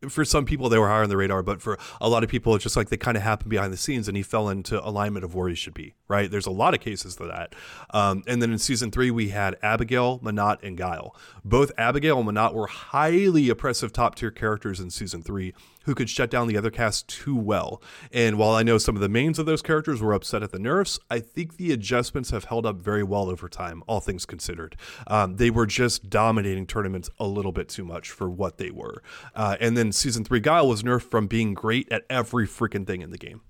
for 0.10 0.26
some 0.26 0.46
people 0.46 0.70
they 0.70 0.78
were 0.78 0.88
higher 0.88 1.04
on 1.04 1.10
the 1.10 1.18
radar, 1.18 1.44
but 1.44 1.62
for 1.62 1.78
a 2.00 2.10
lot 2.10 2.24
of 2.24 2.30
people 2.30 2.56
it's 2.56 2.64
just 2.64 2.76
like 2.76 2.90
they 2.90 2.98
kind 2.98 3.18
of 3.18 3.24
happened 3.24 3.50
behind 3.50 3.72
the 3.72 3.78
scenes, 3.78 4.08
and 4.08 4.18
he 4.18 4.24
fell 4.24 4.50
into 4.50 4.86
alignment 4.86 5.24
of 5.24 5.36
where 5.36 5.50
he 5.50 5.56
should 5.56 5.74
be. 5.74 5.94
Right? 6.08 6.30
There's 6.30 6.48
a 6.48 6.52
lot 6.52 6.74
of 6.74 6.82
cases 6.82 7.16
for 7.16 7.28
that. 7.28 7.56
Um, 7.92 8.24
and 8.28 8.42
then 8.42 8.52
in 8.52 8.58
season 8.58 8.92
three 8.92 9.12
we 9.12 9.30
had 9.30 9.58
Abigail, 9.62 10.20
Menat, 10.20 10.64
and 10.64 10.78
Guile. 10.78 11.16
Both 11.44 11.72
Abigail 11.78 12.20
and 12.20 12.28
Menat 12.28 12.54
were 12.54 12.68
highly 12.68 13.50
oppressive 13.50 13.94
top 13.94 14.16
tier 14.16 14.32
characters 14.32 14.80
in 14.80 14.90
season 14.90 15.24
three 15.24 15.54
who 15.84 15.96
could 15.96 16.10
shut 16.10 16.30
down 16.30 16.48
the 16.48 16.58
other 16.58 16.72
cast 16.72 17.08
too 17.08 17.36
well. 17.36 17.82
And 18.12 18.38
while 18.38 18.52
I 18.52 18.64
know 18.64 18.78
some 18.78 18.96
of 18.96 19.02
the 19.02 19.10
mains 19.10 19.40
of 19.40 19.46
those 19.46 19.62
characters 19.62 20.02
were 20.02 20.14
upset 20.14 20.44
at 20.44 20.52
the 20.52 20.60
nerfs, 20.60 21.00
I 21.10 21.20
think 21.20 21.58
the 21.58 21.72
adjustments 21.72 22.30
have 22.32 22.46
held 22.46 22.66
up 22.66 22.78
very 22.78 23.04
well 23.04 23.30
over 23.30 23.50
time, 23.50 23.84
all 23.88 24.00
things 24.00 24.26
considered. 24.26 24.76
Um, 25.08 25.38
they 25.38 25.50
were 25.50 25.66
just 25.66 26.10
dominating 26.10 26.68
tournaments 26.68 27.10
a 27.20 27.26
little 27.26 27.52
bit 27.52 27.70
too 27.70 27.84
much 27.84 28.12
for 28.12 28.30
what 28.30 28.58
they 28.58 28.72
were. 28.72 29.02
Uh, 29.36 29.58
and 29.60 29.76
then 29.76 29.92
season 29.92 30.24
three, 30.24 30.40
Guile 30.40 30.68
was 30.68 30.84
nerfed 30.84 31.10
from 31.10 31.28
being 31.28 31.54
great 31.54 31.92
at 31.92 32.06
every 32.10 32.48
freaking 32.48 32.86
thing 32.86 33.02
in 33.02 33.12
the 33.12 33.18
game. 33.18 33.42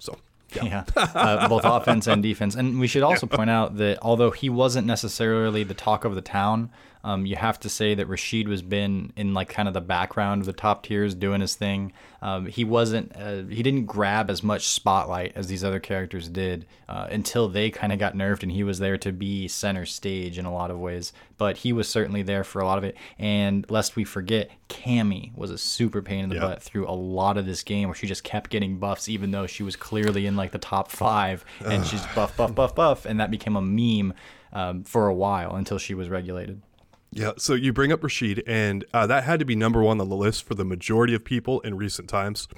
So. 0.00 0.18
Yeah, 0.54 0.64
yeah. 0.64 0.84
Uh, 0.96 1.46
both 1.46 1.66
offense 1.66 2.06
and 2.06 2.22
defense. 2.22 2.54
And 2.54 2.80
we 2.80 2.86
should 2.86 3.02
also 3.02 3.26
point 3.26 3.50
out 3.50 3.76
that 3.76 3.98
although 4.00 4.30
he 4.30 4.48
wasn't 4.48 4.86
necessarily 4.86 5.62
the 5.62 5.74
talk 5.74 6.06
of 6.06 6.14
the 6.14 6.22
town, 6.22 6.70
um, 7.04 7.26
you 7.26 7.36
have 7.36 7.60
to 7.60 7.68
say 7.68 7.94
that 7.94 8.06
Rashid 8.06 8.48
was 8.48 8.62
been 8.62 9.12
in 9.16 9.34
like 9.34 9.48
kind 9.48 9.68
of 9.68 9.74
the 9.74 9.80
background 9.80 10.42
of 10.42 10.46
the 10.46 10.52
top 10.52 10.84
tiers 10.84 11.14
doing 11.14 11.40
his 11.40 11.54
thing. 11.54 11.92
Um, 12.20 12.46
he 12.46 12.64
wasn't 12.64 13.14
uh, 13.16 13.44
he 13.44 13.62
didn't 13.62 13.86
grab 13.86 14.30
as 14.30 14.42
much 14.42 14.66
spotlight 14.66 15.32
as 15.36 15.46
these 15.46 15.62
other 15.62 15.78
characters 15.78 16.28
did 16.28 16.66
uh, 16.88 17.06
until 17.10 17.48
they 17.48 17.70
kind 17.70 17.92
of 17.92 17.98
got 17.98 18.14
nerfed 18.14 18.42
and 18.42 18.50
he 18.50 18.64
was 18.64 18.80
there 18.80 18.98
to 18.98 19.12
be 19.12 19.46
center 19.46 19.86
stage 19.86 20.38
in 20.38 20.44
a 20.44 20.52
lot 20.52 20.70
of 20.70 20.78
ways. 20.78 21.12
But 21.36 21.58
he 21.58 21.72
was 21.72 21.88
certainly 21.88 22.22
there 22.22 22.42
for 22.42 22.60
a 22.60 22.66
lot 22.66 22.78
of 22.78 22.84
it. 22.84 22.96
And 23.18 23.64
lest 23.70 23.94
we 23.94 24.02
forget, 24.02 24.50
Cammy 24.68 25.34
was 25.36 25.52
a 25.52 25.58
super 25.58 26.02
pain 26.02 26.24
in 26.24 26.28
the 26.28 26.36
yep. 26.36 26.44
butt 26.44 26.62
through 26.62 26.88
a 26.88 26.92
lot 26.92 27.38
of 27.38 27.46
this 27.46 27.62
game 27.62 27.88
where 27.88 27.94
she 27.94 28.08
just 28.08 28.24
kept 28.24 28.50
getting 28.50 28.78
buffs 28.78 29.08
even 29.08 29.30
though 29.30 29.46
she 29.46 29.62
was 29.62 29.76
clearly 29.76 30.26
in 30.26 30.36
like 30.36 30.50
the 30.50 30.58
top 30.58 30.90
five 30.90 31.44
and 31.64 31.86
she's 31.86 32.04
buff 32.14 32.36
buff 32.36 32.54
buff 32.54 32.74
buff 32.74 33.04
and 33.04 33.20
that 33.20 33.30
became 33.30 33.56
a 33.56 33.62
meme 33.62 34.12
um, 34.52 34.82
for 34.82 35.06
a 35.06 35.14
while 35.14 35.54
until 35.54 35.78
she 35.78 35.94
was 35.94 36.08
regulated. 36.08 36.60
Yeah, 37.10 37.32
so 37.38 37.54
you 37.54 37.72
bring 37.72 37.90
up 37.90 38.02
Rashid, 38.02 38.42
and 38.46 38.84
uh, 38.92 39.06
that 39.06 39.24
had 39.24 39.38
to 39.38 39.44
be 39.44 39.56
number 39.56 39.82
one 39.82 40.00
on 40.00 40.08
the 40.08 40.16
list 40.16 40.44
for 40.44 40.54
the 40.54 40.64
majority 40.64 41.14
of 41.14 41.24
people 41.24 41.60
in 41.60 41.76
recent 41.76 42.08
times. 42.08 42.48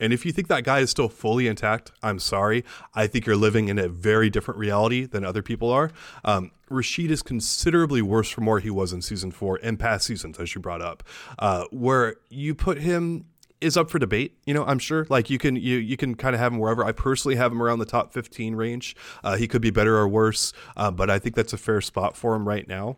And 0.00 0.12
if 0.12 0.24
you 0.24 0.32
think 0.32 0.48
that 0.48 0.64
guy 0.64 0.80
is 0.80 0.90
still 0.90 1.08
fully 1.08 1.46
intact, 1.46 1.92
I'm 2.02 2.18
sorry. 2.18 2.64
I 2.94 3.06
think 3.06 3.26
you're 3.26 3.36
living 3.36 3.68
in 3.68 3.78
a 3.78 3.88
very 3.88 4.30
different 4.30 4.58
reality 4.58 5.04
than 5.04 5.24
other 5.24 5.42
people 5.42 5.70
are. 5.70 5.92
Um, 6.24 6.50
Rashid 6.70 7.10
is 7.10 7.22
considerably 7.22 8.00
worse 8.00 8.30
from 8.30 8.46
where 8.46 8.60
he 8.60 8.70
was 8.70 8.92
in 8.92 9.02
season 9.02 9.30
four 9.30 9.60
and 9.62 9.78
past 9.78 10.06
seasons, 10.06 10.38
as 10.38 10.54
you 10.54 10.60
brought 10.60 10.80
up, 10.80 11.02
uh, 11.38 11.66
where 11.70 12.16
you 12.30 12.54
put 12.54 12.80
him 12.80 13.26
is 13.60 13.76
up 13.76 13.90
for 13.90 13.98
debate. 13.98 14.38
You 14.46 14.54
know, 14.54 14.64
I'm 14.64 14.78
sure. 14.78 15.06
Like 15.10 15.28
you 15.28 15.36
can 15.36 15.54
you 15.54 15.76
you 15.76 15.98
can 15.98 16.14
kind 16.14 16.34
of 16.34 16.40
have 16.40 16.52
him 16.52 16.58
wherever. 16.58 16.82
I 16.82 16.92
personally 16.92 17.36
have 17.36 17.52
him 17.52 17.62
around 17.62 17.78
the 17.78 17.84
top 17.84 18.12
15 18.12 18.56
range. 18.56 18.96
Uh, 19.22 19.36
he 19.36 19.46
could 19.46 19.60
be 19.60 19.70
better 19.70 19.98
or 19.98 20.08
worse, 20.08 20.54
uh, 20.78 20.90
but 20.90 21.10
I 21.10 21.18
think 21.18 21.36
that's 21.36 21.52
a 21.52 21.58
fair 21.58 21.82
spot 21.82 22.16
for 22.16 22.34
him 22.34 22.48
right 22.48 22.66
now 22.66 22.96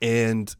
and 0.00 0.54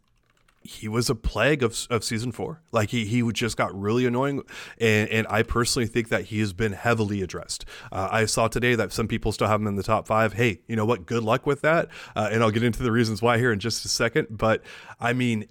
he 0.62 0.88
was 0.88 1.09
a 1.09 1.14
plague 1.14 1.62
of, 1.62 1.87
of 1.88 2.05
season 2.05 2.33
four. 2.33 2.61
Like 2.70 2.90
he 2.90 3.07
he 3.07 3.22
just 3.33 3.57
got 3.57 3.79
really 3.79 4.05
annoying, 4.05 4.42
and, 4.79 5.09
and 5.09 5.26
I 5.31 5.42
personally 5.42 5.87
think 5.87 6.11
that 6.11 6.26
he 6.26 6.40
has 6.40 6.53
been 6.53 6.72
heavily 6.72 7.22
addressed. 7.22 7.64
Uh, 7.90 8.09
I 8.11 8.26
saw 8.26 8.48
today 8.48 8.74
that 8.74 8.92
some 8.92 9.09
people 9.09 9.33
still 9.33 9.48
have 9.48 9.61
him 9.61 9.66
in 9.66 9.76
the 9.76 9.83
top 9.83 10.07
five. 10.07 10.35
Hey, 10.35 10.61
you 10.68 10.76
know 10.76 10.85
what? 10.85 11.07
Good 11.07 11.22
luck 11.22 11.46
with 11.46 11.62
that, 11.62 11.88
uh, 12.14 12.29
and 12.31 12.42
I'll 12.42 12.50
get 12.50 12.62
into 12.62 12.83
the 12.83 12.92
reasons 12.92 13.22
why 13.22 13.38
here 13.38 13.53
in 13.53 13.59
just 13.59 13.85
a 13.85 13.88
second. 13.88 14.29
But 14.31 14.62
I 15.00 15.14
mean, 15.14 15.46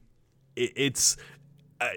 it, 0.55 0.73
it's 0.75 1.17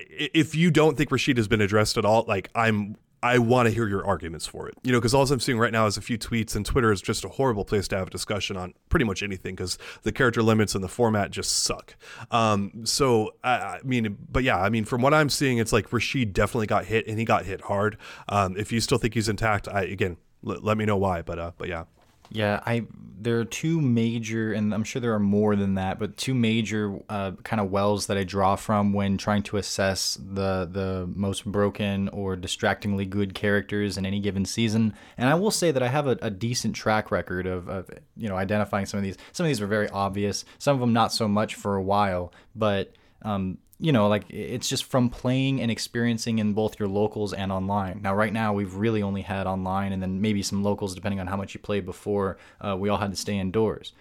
if 0.09 0.55
you 0.55 0.71
don't 0.71 0.97
think 0.97 1.11
Rashid 1.11 1.37
has 1.37 1.49
been 1.49 1.61
addressed 1.61 1.99
at 1.99 2.05
all, 2.05 2.25
like 2.27 2.49
I'm 2.55 2.97
I 3.23 3.39
want 3.39 3.69
to 3.69 3.75
hear 3.75 3.87
your 3.87 4.05
arguments 4.05 4.47
for 4.47 4.69
it. 4.69 4.75
You 4.83 4.91
know, 4.91 4.99
because 4.99 5.15
all 5.15 5.23
I'm 5.31 5.39
seeing 5.39 5.59
right 5.59 5.73
now 5.73 5.87
is 5.87 5.97
a 5.97 6.01
few 6.01 6.19
tweets, 6.19 6.57
and 6.57 6.67
Twitter 6.67 6.91
is 6.91 7.01
just 7.01 7.25
a 7.25 7.29
horrible 7.29 7.65
place 7.65 7.87
to 7.89 7.97
have 7.97 8.09
a 8.09 8.11
discussion 8.11 8.57
on 8.57 8.75
pretty 8.89 9.05
much 9.05 9.23
anything 9.23 9.55
because 9.55 9.79
the 10.03 10.11
character 10.11 10.43
limits 10.43 10.75
and 10.75 10.83
the 10.83 10.89
format 10.89 11.31
just 11.31 11.63
suck. 11.63 11.95
Um, 12.33 12.85
so, 12.85 13.33
I, 13.45 13.51
I, 13.51 13.81
mean, 13.85 14.19
but 14.31 14.43
yeah, 14.43 14.61
I 14.61 14.71
mean, 14.71 14.85
from 14.85 15.03
what 15.03 15.15
I'm 15.15 15.29
seeing, 15.29 15.59
it's 15.59 15.73
like 15.73 15.93
Rashid 15.93 16.33
definitely 16.33 16.67
got 16.67 16.87
hit, 16.87 17.07
and 17.07 17.19
he 17.19 17.25
got 17.25 17.45
hit 17.45 17.63
hard. 17.63 17.97
Um, 18.29 18.57
if 18.57 18.73
you 18.73 18.81
still 18.81 18.99
think 18.99 19.15
he's 19.15 19.29
intact, 19.29 19.69
I 19.69 19.83
again, 19.83 20.17
l- 20.47 20.59
let 20.61 20.77
me 20.77 20.85
know 20.85 20.97
why. 20.97 21.23
But 21.23 21.39
uh, 21.39 21.53
but 21.57 21.69
yeah. 21.69 21.85
Yeah, 22.33 22.61
I 22.65 22.87
there 23.21 23.39
are 23.39 23.45
two 23.45 23.81
major, 23.81 24.53
and 24.53 24.75
I'm 24.75 24.83
sure 24.83 25.01
there 25.01 25.15
are 25.15 25.21
more 25.21 25.55
than 25.55 25.75
that, 25.75 25.99
but 25.99 26.17
two 26.17 26.35
major 26.35 26.99
uh, 27.09 27.33
kind 27.45 27.61
of 27.61 27.71
wells 27.71 28.07
that 28.07 28.17
I 28.17 28.25
draw 28.25 28.57
from 28.57 28.93
when 28.93 29.17
trying 29.17 29.43
to 29.45 29.59
assess 29.59 30.19
the 30.21 30.69
the 30.71 31.09
most 31.15 31.45
broken 31.45 32.09
or 32.09 32.35
distractingly 32.35 33.05
good 33.05 33.35
characters 33.35 33.97
in 33.97 34.07
any 34.07 34.19
given 34.19 34.45
season. 34.45 34.95
And 35.17 35.29
I 35.29 35.35
will 35.35 35.51
say 35.51 35.71
that 35.71 35.83
I 35.83 35.89
have 35.89 36.07
a, 36.07 36.19
a 36.23 36.31
decent 36.31 36.75
track 36.75 37.11
record 37.11 37.47
of, 37.47 37.69
of 37.69 37.91
you 38.17 38.29
know 38.29 38.37
identifying 38.37 38.87
some 38.87 38.99
of 38.99 39.05
these. 39.05 39.19
Some 39.33 39.45
of 39.45 39.49
these 39.49 39.61
were 39.61 39.67
very 39.67 39.89
obvious. 39.91 40.45
Some 40.59 40.75
of 40.75 40.81
them 40.81 40.93
not 40.93 41.13
so 41.13 41.29
much 41.29 41.55
for 41.55 41.77
a 41.77 41.83
while, 41.83 42.33
but 42.57 42.95
um, 43.23 43.59
you 43.83 43.91
know, 43.91 44.07
like 44.07 44.25
it's 44.31 44.69
just 44.69 44.85
from 44.85 45.11
playing 45.11 45.61
and 45.61 45.69
experiencing 45.69 46.39
in 46.39 46.53
both 46.55 46.79
your 46.79 46.89
locals 46.89 47.33
and 47.33 47.51
online. 47.51 48.01
Now, 48.01 48.15
right 48.15 48.33
now, 48.33 48.53
we've 48.53 48.77
really 48.77 49.03
only 49.03 49.23
had 49.23 49.49
online 49.49 49.93
and 49.93 50.01
then 50.01 50.21
maybe 50.21 50.43
some 50.43 50.63
locals, 50.63 50.95
depending 50.95 51.19
on 51.19 51.27
how 51.27 51.37
much 51.37 51.53
you 51.53 51.61
played 51.61 51.85
before. 51.85 52.39
Uh, 52.61 52.77
we 52.79 52.89
all 52.89 52.99
had 52.99 53.11
to 53.11 53.17
stay 53.17 53.37
indoors. 53.37 53.93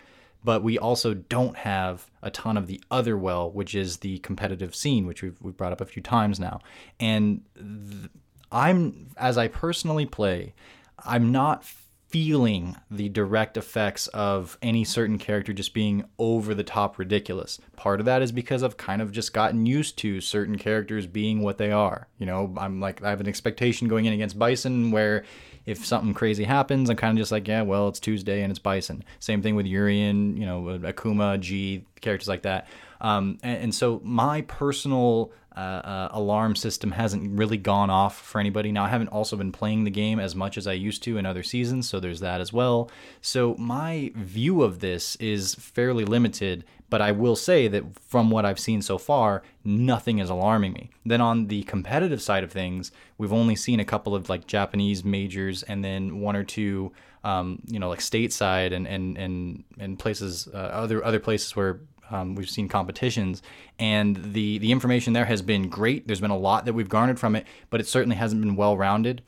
but 0.43 0.63
we 0.63 0.77
also 0.77 1.13
don't 1.13 1.57
have 1.57 2.09
a 2.21 2.31
ton 2.31 2.57
of 2.57 2.67
the 2.67 2.81
other 2.89 3.17
well, 3.17 3.51
which 3.51 3.75
is 3.75 3.97
the 3.97 4.19
competitive 4.19 4.75
scene, 4.75 5.05
which 5.05 5.21
we've, 5.21 5.37
we've 5.41 5.57
brought 5.57 5.71
up 5.71 5.81
a 5.81 5.85
few 5.85 6.01
times 6.01 6.39
now. 6.39 6.59
And 6.99 7.41
th- 7.55 8.09
I'm, 8.51 9.09
as 9.17 9.37
I 9.37 9.47
personally 9.47 10.05
play, 10.05 10.53
I'm 11.03 11.31
not 11.31 11.63
feeling 12.11 12.75
the 12.89 13.07
direct 13.07 13.55
effects 13.55 14.07
of 14.07 14.57
any 14.61 14.83
certain 14.83 15.17
character 15.17 15.53
just 15.53 15.73
being 15.73 16.03
over 16.19 16.53
the 16.53 16.63
top 16.63 16.99
ridiculous. 16.99 17.57
Part 17.77 18.01
of 18.01 18.05
that 18.05 18.21
is 18.21 18.33
because 18.33 18.63
I've 18.63 18.75
kind 18.75 19.01
of 19.01 19.13
just 19.13 19.33
gotten 19.33 19.65
used 19.65 19.97
to 19.99 20.19
certain 20.19 20.57
characters 20.57 21.07
being 21.07 21.41
what 21.41 21.57
they 21.57 21.71
are. 21.71 22.09
You 22.17 22.25
know, 22.25 22.53
I'm 22.57 22.81
like, 22.81 23.01
I 23.01 23.09
have 23.09 23.21
an 23.21 23.29
expectation 23.29 23.87
going 23.87 24.05
in 24.05 24.13
against 24.13 24.37
Bison 24.37 24.91
where 24.91 25.23
if 25.65 25.85
something 25.85 26.13
crazy 26.13 26.43
happens, 26.43 26.89
I'm 26.89 26.97
kind 26.97 27.17
of 27.17 27.21
just 27.21 27.31
like, 27.31 27.47
yeah, 27.47 27.61
well, 27.61 27.87
it's 27.87 27.99
Tuesday 27.99 28.41
and 28.41 28.51
it's 28.51 28.59
Bison. 28.59 29.05
Same 29.19 29.41
thing 29.41 29.55
with 29.55 29.65
Urien, 29.65 30.35
you 30.35 30.45
know, 30.45 30.63
Akuma, 30.83 31.39
G, 31.39 31.85
characters 32.01 32.27
like 32.27 32.41
that. 32.41 32.67
Um, 33.01 33.39
and, 33.41 33.63
and, 33.63 33.75
so 33.75 33.99
my 34.03 34.41
personal 34.41 35.31
uh, 35.57 35.59
uh, 35.59 36.09
alarm 36.11 36.55
system 36.55 36.91
hasn't 36.91 37.37
really 37.37 37.57
gone 37.57 37.89
off 37.89 38.21
for 38.21 38.39
anybody. 38.39 38.71
Now, 38.71 38.85
I 38.85 38.89
haven't 38.89 39.07
also 39.07 39.35
been 39.35 39.51
playing 39.51 39.83
the 39.83 39.91
game 39.91 40.19
as 40.19 40.35
much 40.35 40.55
as 40.55 40.67
I 40.67 40.73
used 40.73 41.01
to 41.03 41.17
in 41.17 41.25
other 41.25 41.41
seasons, 41.41 41.89
so 41.89 41.99
there's 41.99 42.19
that 42.19 42.39
as 42.39 42.53
well. 42.53 42.91
So 43.19 43.55
my 43.57 44.11
view 44.15 44.61
of 44.61 44.79
this 44.79 45.15
is 45.17 45.55
fairly 45.55 46.05
limited, 46.05 46.63
but 46.91 47.01
I 47.01 47.11
will 47.11 47.35
say 47.35 47.67
that 47.69 47.99
from 47.99 48.29
what 48.29 48.45
I've 48.45 48.59
seen 48.59 48.83
so 48.83 48.99
far, 48.99 49.41
nothing 49.63 50.19
is 50.19 50.29
alarming 50.29 50.73
me. 50.73 50.91
Then 51.03 51.21
on 51.21 51.47
the 51.47 51.63
competitive 51.63 52.21
side 52.21 52.43
of 52.43 52.51
things, 52.51 52.91
we've 53.17 53.33
only 53.33 53.55
seen 53.55 53.79
a 53.79 53.85
couple 53.85 54.13
of 54.13 54.29
like 54.29 54.45
Japanese 54.45 55.03
majors 55.03 55.63
and 55.63 55.83
then 55.83 56.19
one 56.19 56.35
or 56.35 56.43
two, 56.43 56.91
um, 57.23 57.61
you 57.67 57.79
know, 57.79 57.89
like 57.89 57.99
stateside 57.99 58.73
and 58.73 58.87
and 58.87 59.17
and 59.17 59.63
and 59.79 59.97
places, 59.97 60.47
uh, 60.53 60.57
other 60.57 61.03
other 61.03 61.19
places 61.19 61.55
where 61.55 61.81
um, 62.11 62.35
we've 62.35 62.49
seen 62.49 62.67
competitions, 62.67 63.41
and 63.79 64.33
the 64.33 64.57
the 64.59 64.71
information 64.71 65.13
there 65.13 65.25
has 65.25 65.41
been 65.41 65.69
great. 65.69 66.07
There's 66.07 66.21
been 66.21 66.31
a 66.31 66.37
lot 66.37 66.65
that 66.65 66.73
we've 66.73 66.89
garnered 66.89 67.19
from 67.19 67.35
it, 67.35 67.45
but 67.69 67.79
it 67.79 67.87
certainly 67.87 68.15
hasn't 68.15 68.41
been 68.41 68.55
well 68.55 68.77
rounded. 68.77 69.21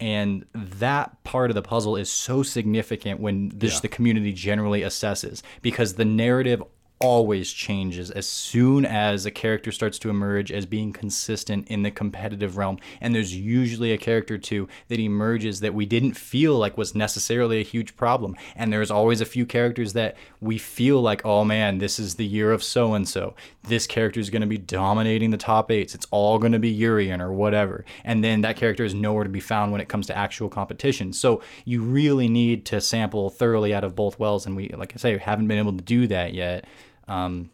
And 0.00 0.46
that 0.54 1.22
part 1.24 1.50
of 1.50 1.54
the 1.54 1.62
puzzle 1.62 1.94
is 1.94 2.10
so 2.10 2.42
significant 2.42 3.20
when 3.20 3.50
this 3.50 3.74
yeah. 3.74 3.80
the 3.80 3.88
community 3.88 4.32
generally 4.32 4.80
assesses 4.80 5.42
because 5.60 5.94
the 5.94 6.06
narrative 6.06 6.62
always 7.00 7.50
changes 7.50 8.10
as 8.10 8.26
soon 8.26 8.84
as 8.84 9.24
a 9.24 9.30
character 9.30 9.72
starts 9.72 9.98
to 9.98 10.10
emerge 10.10 10.52
as 10.52 10.66
being 10.66 10.92
consistent 10.92 11.66
in 11.68 11.82
the 11.82 11.90
competitive 11.90 12.58
realm. 12.58 12.78
And 13.00 13.14
there's 13.14 13.34
usually 13.34 13.92
a 13.92 13.98
character 13.98 14.36
too 14.36 14.68
that 14.88 15.00
emerges 15.00 15.60
that 15.60 15.72
we 15.72 15.86
didn't 15.86 16.12
feel 16.12 16.58
like 16.58 16.76
was 16.76 16.94
necessarily 16.94 17.58
a 17.58 17.64
huge 17.64 17.96
problem. 17.96 18.36
And 18.54 18.70
there's 18.70 18.90
always 18.90 19.22
a 19.22 19.26
few 19.26 19.46
characters 19.46 19.94
that 19.94 20.14
we 20.42 20.58
feel 20.58 21.00
like, 21.00 21.24
oh 21.24 21.42
man, 21.42 21.78
this 21.78 21.98
is 21.98 22.16
the 22.16 22.26
year 22.26 22.52
of 22.52 22.62
so 22.62 22.92
and 22.92 23.08
so. 23.08 23.34
This 23.62 23.86
character 23.86 24.20
is 24.20 24.28
going 24.28 24.42
to 24.42 24.46
be 24.46 24.58
dominating 24.58 25.30
the 25.30 25.38
top 25.38 25.70
eights. 25.70 25.94
It's 25.94 26.06
all 26.10 26.38
going 26.38 26.52
to 26.52 26.58
be 26.58 26.68
Urien 26.68 27.22
or 27.22 27.32
whatever. 27.32 27.86
And 28.04 28.22
then 28.22 28.42
that 28.42 28.56
character 28.56 28.84
is 28.84 28.94
nowhere 28.94 29.24
to 29.24 29.30
be 29.30 29.40
found 29.40 29.72
when 29.72 29.80
it 29.80 29.88
comes 29.88 30.06
to 30.08 30.16
actual 30.16 30.50
competition. 30.50 31.14
So 31.14 31.40
you 31.64 31.80
really 31.80 32.28
need 32.28 32.66
to 32.66 32.80
sample 32.82 33.30
thoroughly 33.30 33.72
out 33.72 33.84
of 33.84 33.96
both 33.96 34.18
wells. 34.18 34.44
And 34.44 34.54
we, 34.54 34.68
like 34.68 34.92
I 34.94 34.98
say, 34.98 35.16
haven't 35.16 35.48
been 35.48 35.58
able 35.58 35.76
to 35.76 35.82
do 35.82 36.06
that 36.08 36.34
yet. 36.34 36.66
Um, 37.10 37.50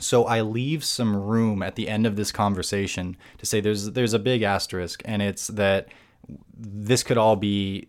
so 0.00 0.24
I 0.24 0.40
leave 0.40 0.84
some 0.84 1.14
room 1.14 1.62
at 1.62 1.76
the 1.76 1.88
end 1.88 2.06
of 2.06 2.16
this 2.16 2.32
conversation 2.32 3.16
to 3.38 3.46
say 3.46 3.60
there's 3.60 3.92
there's 3.92 4.12
a 4.12 4.18
big 4.18 4.42
asterisk, 4.42 5.02
and 5.04 5.22
it's 5.22 5.48
that 5.48 5.88
this 6.56 7.02
could 7.02 7.18
all 7.18 7.36
be, 7.36 7.86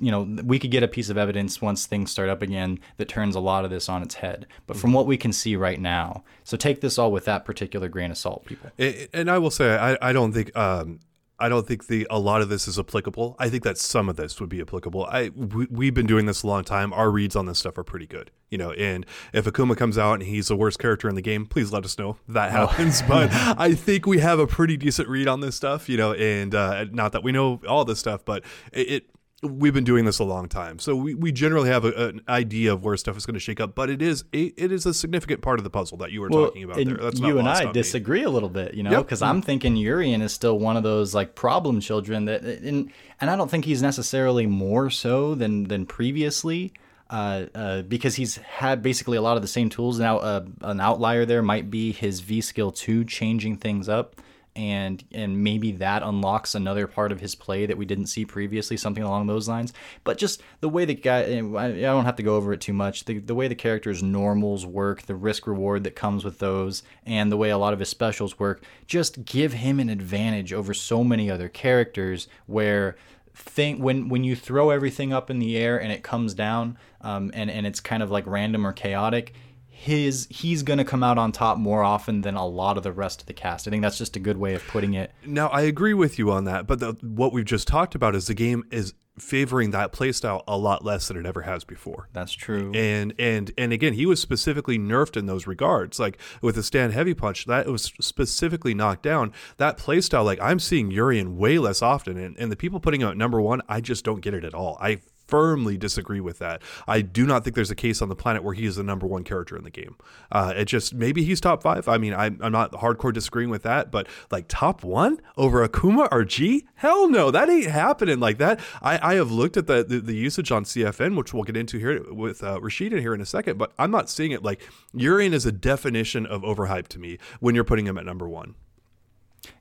you 0.00 0.10
know, 0.10 0.22
we 0.44 0.58
could 0.58 0.70
get 0.70 0.82
a 0.82 0.88
piece 0.88 1.08
of 1.10 1.18
evidence 1.18 1.62
once 1.62 1.86
things 1.86 2.10
start 2.10 2.28
up 2.28 2.42
again 2.42 2.80
that 2.96 3.08
turns 3.08 3.36
a 3.36 3.40
lot 3.40 3.64
of 3.64 3.70
this 3.70 3.88
on 3.88 4.02
its 4.02 4.16
head. 4.16 4.46
But 4.66 4.76
from 4.76 4.92
what 4.92 5.06
we 5.06 5.16
can 5.16 5.32
see 5.32 5.54
right 5.56 5.80
now, 5.80 6.24
so 6.42 6.56
take 6.56 6.80
this 6.80 6.98
all 6.98 7.12
with 7.12 7.26
that 7.26 7.44
particular 7.44 7.88
grain 7.88 8.10
of 8.10 8.18
salt, 8.18 8.44
people. 8.46 8.70
And 9.12 9.30
I 9.30 9.38
will 9.38 9.50
say, 9.50 9.76
I, 9.76 9.96
I 10.00 10.12
don't 10.12 10.32
think 10.32 10.56
um, 10.56 11.00
I 11.38 11.48
don't 11.48 11.66
think 11.66 11.86
the 11.86 12.06
a 12.08 12.18
lot 12.18 12.40
of 12.40 12.48
this 12.48 12.66
is 12.66 12.78
applicable. 12.78 13.36
I 13.38 13.50
think 13.50 13.62
that 13.64 13.76
some 13.76 14.08
of 14.08 14.16
this 14.16 14.40
would 14.40 14.48
be 14.48 14.60
applicable. 14.60 15.04
I 15.04 15.30
we, 15.30 15.86
have 15.86 15.94
been 15.94 16.06
doing 16.06 16.26
this 16.26 16.42
a 16.42 16.46
long 16.46 16.64
time. 16.64 16.92
Our 16.92 17.10
reads 17.10 17.36
on 17.36 17.46
this 17.46 17.58
stuff 17.58 17.76
are 17.76 17.84
pretty 17.84 18.06
good, 18.06 18.30
you 18.48 18.56
know. 18.56 18.72
And 18.72 19.04
if 19.34 19.44
Akuma 19.44 19.76
comes 19.76 19.98
out 19.98 20.14
and 20.14 20.22
he's 20.22 20.48
the 20.48 20.56
worst 20.56 20.78
character 20.78 21.08
in 21.08 21.14
the 21.14 21.22
game, 21.22 21.44
please 21.44 21.72
let 21.72 21.84
us 21.84 21.98
know 21.98 22.16
that 22.28 22.54
oh. 22.54 22.66
happens. 22.66 23.02
Oh. 23.02 23.06
but 23.08 23.30
I 23.32 23.74
think 23.74 24.06
we 24.06 24.18
have 24.18 24.38
a 24.38 24.46
pretty 24.46 24.76
decent 24.78 25.08
read 25.08 25.28
on 25.28 25.40
this 25.40 25.56
stuff, 25.56 25.88
you 25.88 25.98
know. 25.98 26.14
And 26.14 26.54
uh, 26.54 26.86
not 26.90 27.12
that 27.12 27.22
we 27.22 27.32
know 27.32 27.60
all 27.68 27.84
this 27.84 27.98
stuff, 27.98 28.24
but 28.24 28.42
it, 28.72 28.90
it 28.90 29.10
we've 29.42 29.74
been 29.74 29.84
doing 29.84 30.04
this 30.04 30.18
a 30.18 30.24
long 30.24 30.48
time, 30.48 30.78
so 30.78 30.96
we, 30.96 31.14
we 31.14 31.30
generally 31.30 31.68
have 31.68 31.84
a, 31.84 32.08
an 32.08 32.22
idea 32.28 32.72
of 32.72 32.84
where 32.84 32.96
stuff 32.96 33.16
is 33.16 33.26
going 33.26 33.34
to 33.34 33.40
shake 33.40 33.60
up. 33.60 33.74
But 33.74 33.90
it 33.90 34.00
is 34.00 34.24
a, 34.32 34.44
it 34.56 34.72
is 34.72 34.86
a 34.86 34.94
significant 34.94 35.42
part 35.42 35.58
of 35.58 35.64
the 35.64 35.70
puzzle 35.70 35.98
that 35.98 36.10
you 36.10 36.20
were 36.20 36.28
well, 36.28 36.46
talking 36.46 36.64
about 36.64 36.76
there. 36.76 36.96
That's 36.96 37.20
you 37.20 37.38
and 37.38 37.48
I 37.48 37.70
disagree 37.70 38.20
me. 38.20 38.24
a 38.24 38.30
little 38.30 38.48
bit, 38.48 38.74
you 38.74 38.82
know, 38.82 39.02
because 39.02 39.20
yep. 39.20 39.30
I'm 39.30 39.42
thinking 39.42 39.76
Urien 39.76 40.22
is 40.22 40.32
still 40.32 40.58
one 40.58 40.76
of 40.76 40.82
those 40.82 41.14
like 41.14 41.34
problem 41.34 41.80
children 41.80 42.24
that, 42.26 42.42
and 42.42 42.90
and 43.20 43.30
I 43.30 43.36
don't 43.36 43.50
think 43.50 43.66
he's 43.66 43.82
necessarily 43.82 44.46
more 44.46 44.88
so 44.90 45.34
than 45.34 45.64
than 45.64 45.86
previously. 45.86 46.72
Uh, 47.08 47.46
uh, 47.54 47.82
because 47.82 48.16
he's 48.16 48.34
had 48.38 48.82
basically 48.82 49.16
a 49.16 49.22
lot 49.22 49.36
of 49.36 49.42
the 49.42 49.46
same 49.46 49.68
tools 49.68 50.00
now. 50.00 50.18
Uh, 50.18 50.44
an 50.62 50.80
outlier 50.80 51.24
there 51.24 51.40
might 51.40 51.70
be 51.70 51.92
his 51.92 52.18
V 52.18 52.40
skill 52.40 52.72
two 52.72 53.04
changing 53.04 53.56
things 53.58 53.88
up 53.88 54.20
and 54.56 55.04
and 55.12 55.44
maybe 55.44 55.70
that 55.72 56.02
unlocks 56.02 56.54
another 56.54 56.86
part 56.86 57.12
of 57.12 57.20
his 57.20 57.34
play 57.34 57.66
that 57.66 57.76
we 57.76 57.84
didn't 57.84 58.06
see 58.06 58.24
previously, 58.24 58.76
something 58.76 59.04
along 59.04 59.26
those 59.26 59.48
lines. 59.48 59.72
But 60.02 60.18
just 60.18 60.42
the 60.60 60.68
way 60.68 60.84
the 60.86 60.94
guy, 60.94 61.20
I 61.20 61.40
don't 61.40 62.06
have 62.06 62.16
to 62.16 62.22
go 62.22 62.36
over 62.36 62.52
it 62.52 62.60
too 62.60 62.72
much. 62.72 63.04
The, 63.04 63.18
the 63.18 63.34
way 63.34 63.46
the 63.48 63.54
character's 63.54 64.02
normals 64.02 64.64
work, 64.64 65.02
the 65.02 65.14
risk 65.14 65.46
reward 65.46 65.84
that 65.84 65.94
comes 65.94 66.24
with 66.24 66.38
those, 66.38 66.82
and 67.04 67.30
the 67.30 67.36
way 67.36 67.50
a 67.50 67.58
lot 67.58 67.74
of 67.74 67.78
his 67.78 67.90
specials 67.90 68.38
work, 68.38 68.64
just 68.86 69.24
give 69.24 69.52
him 69.52 69.78
an 69.78 69.90
advantage 69.90 70.52
over 70.52 70.72
so 70.72 71.04
many 71.04 71.30
other 71.30 71.48
characters 71.48 72.26
where 72.46 72.96
think 73.34 73.78
when 73.78 74.08
when 74.08 74.24
you 74.24 74.34
throw 74.34 74.70
everything 74.70 75.12
up 75.12 75.30
in 75.30 75.38
the 75.38 75.58
air 75.58 75.78
and 75.78 75.92
it 75.92 76.02
comes 76.02 76.32
down 76.32 76.78
um, 77.02 77.30
and 77.34 77.50
and 77.50 77.66
it's 77.66 77.80
kind 77.80 78.02
of 78.02 78.10
like 78.10 78.26
random 78.26 78.66
or 78.66 78.72
chaotic 78.72 79.34
his 79.78 80.26
he's 80.30 80.62
going 80.62 80.78
to 80.78 80.84
come 80.84 81.02
out 81.02 81.18
on 81.18 81.30
top 81.32 81.58
more 81.58 81.84
often 81.84 82.22
than 82.22 82.34
a 82.34 82.46
lot 82.46 82.78
of 82.78 82.82
the 82.82 82.90
rest 82.90 83.20
of 83.20 83.26
the 83.26 83.34
cast. 83.34 83.68
I 83.68 83.70
think 83.70 83.82
that's 83.82 83.98
just 83.98 84.16
a 84.16 84.18
good 84.18 84.38
way 84.38 84.54
of 84.54 84.66
putting 84.68 84.94
it. 84.94 85.12
Now, 85.26 85.48
I 85.48 85.62
agree 85.62 85.92
with 85.92 86.18
you 86.18 86.30
on 86.30 86.44
that, 86.46 86.66
but 86.66 86.80
the, 86.80 86.96
what 87.02 87.34
we've 87.34 87.44
just 87.44 87.68
talked 87.68 87.94
about 87.94 88.14
is 88.14 88.26
the 88.26 88.34
game 88.34 88.64
is 88.70 88.94
favoring 89.18 89.72
that 89.72 89.92
playstyle 89.92 90.42
a 90.48 90.56
lot 90.56 90.82
less 90.82 91.08
than 91.08 91.18
it 91.18 91.26
ever 91.26 91.42
has 91.42 91.62
before. 91.62 92.08
That's 92.14 92.32
true. 92.32 92.72
And 92.74 93.12
and 93.18 93.52
and 93.58 93.70
again, 93.70 93.92
he 93.92 94.06
was 94.06 94.18
specifically 94.18 94.78
nerfed 94.78 95.14
in 95.14 95.26
those 95.26 95.46
regards. 95.46 95.98
Like 95.98 96.18
with 96.40 96.54
the 96.54 96.62
stand 96.62 96.94
heavy 96.94 97.12
punch, 97.12 97.44
that 97.44 97.66
was 97.66 97.92
specifically 98.00 98.72
knocked 98.72 99.02
down. 99.02 99.30
That 99.58 99.76
playstyle, 99.76 100.24
like 100.24 100.40
I'm 100.40 100.58
seeing 100.58 100.90
Urien 100.90 101.36
way 101.36 101.58
less 101.58 101.82
often, 101.82 102.16
and, 102.16 102.34
and 102.38 102.50
the 102.50 102.56
people 102.56 102.80
putting 102.80 103.02
out 103.02 103.18
number 103.18 103.42
one, 103.42 103.60
I 103.68 103.82
just 103.82 104.06
don't 104.06 104.22
get 104.22 104.32
it 104.32 104.42
at 104.42 104.54
all. 104.54 104.78
I 104.80 105.00
firmly 105.26 105.76
disagree 105.76 106.20
with 106.20 106.38
that. 106.38 106.62
I 106.86 107.00
do 107.00 107.26
not 107.26 107.44
think 107.44 107.56
there's 107.56 107.70
a 107.70 107.76
case 107.76 108.00
on 108.02 108.08
the 108.08 108.16
planet 108.16 108.42
where 108.42 108.54
he 108.54 108.66
is 108.66 108.76
the 108.76 108.82
number 108.82 109.06
one 109.06 109.24
character 109.24 109.56
in 109.56 109.64
the 109.64 109.70
game. 109.70 109.96
Uh, 110.30 110.52
it 110.56 110.66
just 110.66 110.94
maybe 110.94 111.24
he's 111.24 111.40
top 111.40 111.62
five. 111.62 111.88
I 111.88 111.98
mean, 111.98 112.14
I'm, 112.14 112.38
I'm 112.42 112.52
not 112.52 112.72
hardcore 112.72 113.12
disagreeing 113.12 113.50
with 113.50 113.62
that, 113.62 113.90
but 113.90 114.06
like 114.30 114.46
top 114.48 114.84
one 114.84 115.20
over 115.36 115.66
Akuma 115.66 116.08
or 116.10 116.24
G? 116.24 116.66
Hell 116.76 117.08
no, 117.08 117.30
that 117.30 117.48
ain't 117.48 117.66
happening 117.66 118.20
like 118.20 118.38
that. 118.38 118.60
I, 118.82 119.12
I 119.12 119.14
have 119.14 119.30
looked 119.30 119.56
at 119.56 119.66
the, 119.66 119.84
the, 119.84 120.00
the 120.00 120.14
usage 120.14 120.50
on 120.52 120.64
CFN, 120.64 121.16
which 121.16 121.32
we'll 121.32 121.44
get 121.44 121.56
into 121.56 121.78
here 121.78 122.02
with 122.12 122.42
uh, 122.42 122.58
Rashida 122.60 123.00
here 123.00 123.14
in 123.14 123.20
a 123.20 123.26
second, 123.26 123.58
but 123.58 123.72
I'm 123.78 123.90
not 123.90 124.10
seeing 124.10 124.32
it 124.32 124.42
like 124.42 124.62
Urien 124.92 125.34
is 125.34 125.46
a 125.46 125.52
definition 125.52 126.26
of 126.26 126.42
overhyped 126.42 126.88
to 126.88 126.98
me 126.98 127.18
when 127.40 127.54
you're 127.54 127.64
putting 127.64 127.86
him 127.86 127.98
at 127.98 128.04
number 128.04 128.28
one. 128.28 128.54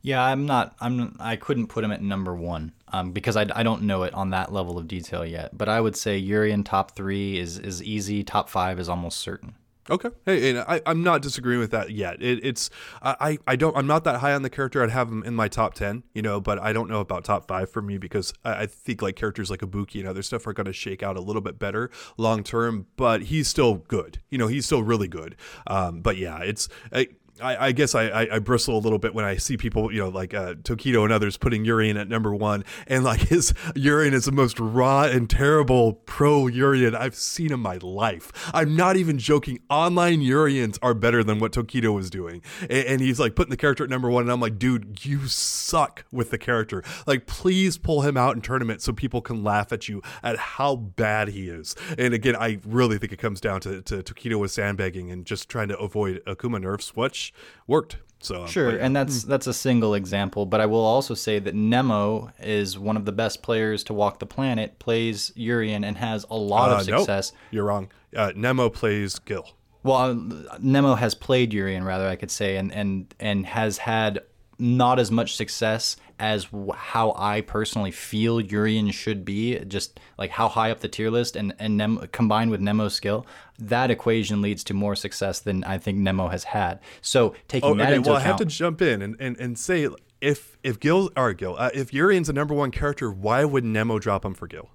Yeah, 0.01 0.23
I'm 0.23 0.45
not. 0.45 0.75
I'm. 0.79 1.15
I 1.19 1.35
couldn't 1.35 1.67
put 1.67 1.83
him 1.83 1.91
at 1.91 2.01
number 2.01 2.35
one 2.35 2.73
um, 2.89 3.11
because 3.11 3.35
I, 3.35 3.45
I 3.53 3.63
don't 3.63 3.83
know 3.83 4.03
it 4.03 4.13
on 4.13 4.29
that 4.31 4.53
level 4.53 4.77
of 4.77 4.87
detail 4.87 5.25
yet. 5.25 5.57
But 5.57 5.69
I 5.69 5.81
would 5.81 5.95
say 5.95 6.17
Urien 6.17 6.63
top 6.63 6.95
three 6.95 7.37
is 7.37 7.59
is 7.59 7.83
easy. 7.83 8.23
Top 8.23 8.49
five 8.49 8.79
is 8.79 8.89
almost 8.89 9.19
certain. 9.19 9.55
Okay. 9.87 10.09
Hey, 10.25 10.49
and 10.49 10.59
I, 10.59 10.81
I'm 10.87 11.03
not 11.03 11.21
disagreeing 11.21 11.59
with 11.59 11.69
that 11.69 11.91
yet. 11.91 12.19
It, 12.19 12.43
it's 12.43 12.71
I, 13.03 13.37
I 13.45 13.55
don't 13.55 13.77
I'm 13.77 13.85
not 13.85 14.03
that 14.05 14.19
high 14.19 14.33
on 14.33 14.41
the 14.41 14.49
character. 14.49 14.81
I'd 14.81 14.89
have 14.89 15.09
him 15.09 15.21
in 15.23 15.35
my 15.35 15.47
top 15.47 15.75
ten, 15.75 16.01
you 16.15 16.23
know, 16.23 16.41
but 16.41 16.57
I 16.57 16.73
don't 16.73 16.89
know 16.89 17.01
about 17.01 17.23
top 17.23 17.47
five 17.47 17.69
for 17.69 17.83
me 17.83 17.99
because 17.99 18.33
I, 18.43 18.63
I 18.63 18.65
think 18.65 19.03
like 19.03 19.15
characters 19.15 19.51
like 19.51 19.59
Ibuki 19.59 19.99
and 19.99 20.09
other 20.09 20.23
stuff 20.23 20.47
are 20.47 20.53
going 20.53 20.65
to 20.65 20.73
shake 20.73 21.03
out 21.03 21.17
a 21.17 21.21
little 21.21 21.41
bit 21.41 21.59
better 21.59 21.91
long 22.17 22.43
term. 22.43 22.87
But 22.95 23.23
he's 23.23 23.47
still 23.47 23.75
good. 23.75 24.19
You 24.31 24.39
know, 24.39 24.47
he's 24.47 24.65
still 24.65 24.81
really 24.81 25.07
good. 25.07 25.35
Um, 25.67 26.01
but 26.01 26.17
yeah, 26.17 26.39
it's. 26.39 26.67
I, 26.91 27.09
I, 27.41 27.67
I 27.67 27.71
guess 27.73 27.95
I, 27.95 28.03
I, 28.03 28.35
I, 28.35 28.39
bristle 28.39 28.77
a 28.77 28.79
little 28.79 28.97
bit 28.97 29.13
when 29.13 29.25
I 29.25 29.35
see 29.35 29.57
people, 29.57 29.91
you 29.91 29.99
know, 29.99 30.07
like 30.09 30.33
uh, 30.33 30.55
and 30.65 31.11
others 31.11 31.35
putting 31.35 31.65
Urien 31.65 31.97
at 31.97 32.07
number 32.07 32.33
one, 32.33 32.63
and 32.87 33.03
like 33.03 33.19
his 33.29 33.53
Urien 33.75 34.13
is 34.13 34.25
the 34.25 34.31
most 34.31 34.57
raw 34.57 35.03
and 35.03 35.29
terrible 35.29 35.93
pro 35.93 36.47
Urien 36.47 36.95
I've 36.95 37.15
seen 37.15 37.51
in 37.51 37.59
my 37.59 37.77
life. 37.81 38.31
I'm 38.53 38.75
not 38.75 38.95
even 38.95 39.17
joking. 39.17 39.59
Online 39.69 40.21
Uriens 40.21 40.79
are 40.81 40.93
better 40.93 41.23
than 41.23 41.39
what 41.39 41.51
Tokido 41.51 41.93
was 41.93 42.09
doing, 42.09 42.41
and, 42.61 42.71
and 42.71 43.01
he's 43.01 43.19
like 43.19 43.35
putting 43.35 43.51
the 43.51 43.57
character 43.57 43.83
at 43.83 43.89
number 43.89 44.09
one, 44.09 44.23
and 44.23 44.31
I'm 44.31 44.39
like, 44.39 44.57
dude, 44.57 45.03
you 45.03 45.27
suck 45.27 46.05
with 46.11 46.29
the 46.29 46.37
character. 46.37 46.83
Like, 47.05 47.25
please 47.25 47.77
pull 47.77 48.01
him 48.01 48.15
out 48.15 48.35
in 48.35 48.41
tournament 48.41 48.81
so 48.81 48.93
people 48.93 49.21
can 49.21 49.43
laugh 49.43 49.73
at 49.73 49.89
you 49.89 50.01
at 50.23 50.37
how 50.37 50.77
bad 50.77 51.29
he 51.29 51.49
is. 51.49 51.75
And 51.97 52.13
again, 52.13 52.37
I 52.37 52.59
really 52.65 52.97
think 52.97 53.11
it 53.11 53.19
comes 53.19 53.41
down 53.41 53.59
to, 53.61 53.81
to 53.81 54.39
with 54.39 54.51
sandbagging 54.51 55.11
and 55.11 55.25
just 55.25 55.49
trying 55.49 55.67
to 55.67 55.77
avoid 55.77 56.23
Akuma 56.25 56.61
nerfs, 56.61 56.95
which 56.95 57.24
worked. 57.67 57.97
So 58.19 58.47
sure, 58.47 58.71
but, 58.71 58.81
and 58.81 58.95
that's 58.95 59.23
that's 59.23 59.45
a 59.45 59.53
single 59.53 59.93
example. 59.93 60.45
But 60.45 60.59
I 60.59 60.65
will 60.65 60.83
also 60.83 61.13
say 61.13 61.37
that 61.39 61.53
Nemo 61.53 62.31
is 62.39 62.79
one 62.79 62.97
of 62.97 63.05
the 63.05 63.11
best 63.11 63.43
players 63.43 63.83
to 63.85 63.93
walk 63.93 64.19
the 64.19 64.25
planet, 64.25 64.79
plays 64.79 65.31
Urien, 65.35 65.83
and 65.83 65.97
has 65.97 66.25
a 66.31 66.35
lot 66.35 66.71
uh, 66.71 66.75
of 66.75 66.81
success. 66.83 67.31
Nope, 67.31 67.41
you're 67.51 67.65
wrong. 67.65 67.91
Uh, 68.15 68.31
Nemo 68.35 68.69
plays 68.69 69.19
Gil. 69.19 69.47
Well, 69.83 69.95
uh, 69.95 70.57
Nemo 70.59 70.95
has 70.95 71.13
played 71.13 71.53
Urien, 71.53 71.83
rather 71.83 72.07
I 72.07 72.15
could 72.15 72.31
say, 72.31 72.57
and 72.57 72.73
and 72.73 73.13
and 73.19 73.45
has 73.45 73.77
had 73.77 74.21
not 74.57 74.99
as 74.99 75.11
much 75.11 75.35
success 75.35 75.97
as 76.19 76.47
how 76.73 77.13
I 77.17 77.41
personally 77.41 77.91
feel 77.91 78.39
Urien 78.39 78.91
should 78.91 79.25
be, 79.25 79.59
just 79.59 79.99
like 80.17 80.31
how 80.31 80.47
high 80.47 80.71
up 80.71 80.79
the 80.79 80.87
tier 80.87 81.09
list, 81.09 81.35
and 81.35 81.53
and 81.59 81.77
Nemo, 81.77 82.07
combined 82.07 82.51
with 82.51 82.61
Nemo's 82.61 82.93
skill, 82.93 83.25
that 83.59 83.91
equation 83.91 84.41
leads 84.41 84.63
to 84.65 84.73
more 84.73 84.95
success 84.95 85.39
than 85.39 85.63
I 85.63 85.77
think 85.77 85.97
Nemo 85.97 86.29
has 86.29 86.45
had. 86.45 86.79
So 87.01 87.35
taking 87.47 87.69
oh, 87.69 87.75
that 87.75 87.87
okay, 87.87 87.95
into 87.95 88.09
well, 88.09 88.17
account, 88.17 88.25
I 88.25 88.29
have 88.29 88.37
to 88.37 88.45
jump 88.45 88.81
in 88.81 89.01
and, 89.01 89.15
and, 89.19 89.37
and 89.39 89.57
say 89.57 89.89
if 90.21 90.57
if 90.63 90.79
Gil 90.79 91.11
or 91.15 91.33
Gil, 91.33 91.55
uh, 91.57 91.69
if 91.73 91.93
Urien's 91.93 92.27
the 92.27 92.33
number 92.33 92.53
one 92.53 92.71
character, 92.71 93.11
why 93.11 93.45
would 93.45 93.63
Nemo 93.63 93.99
drop 93.99 94.25
him 94.25 94.33
for 94.33 94.47
Gil? 94.47 94.69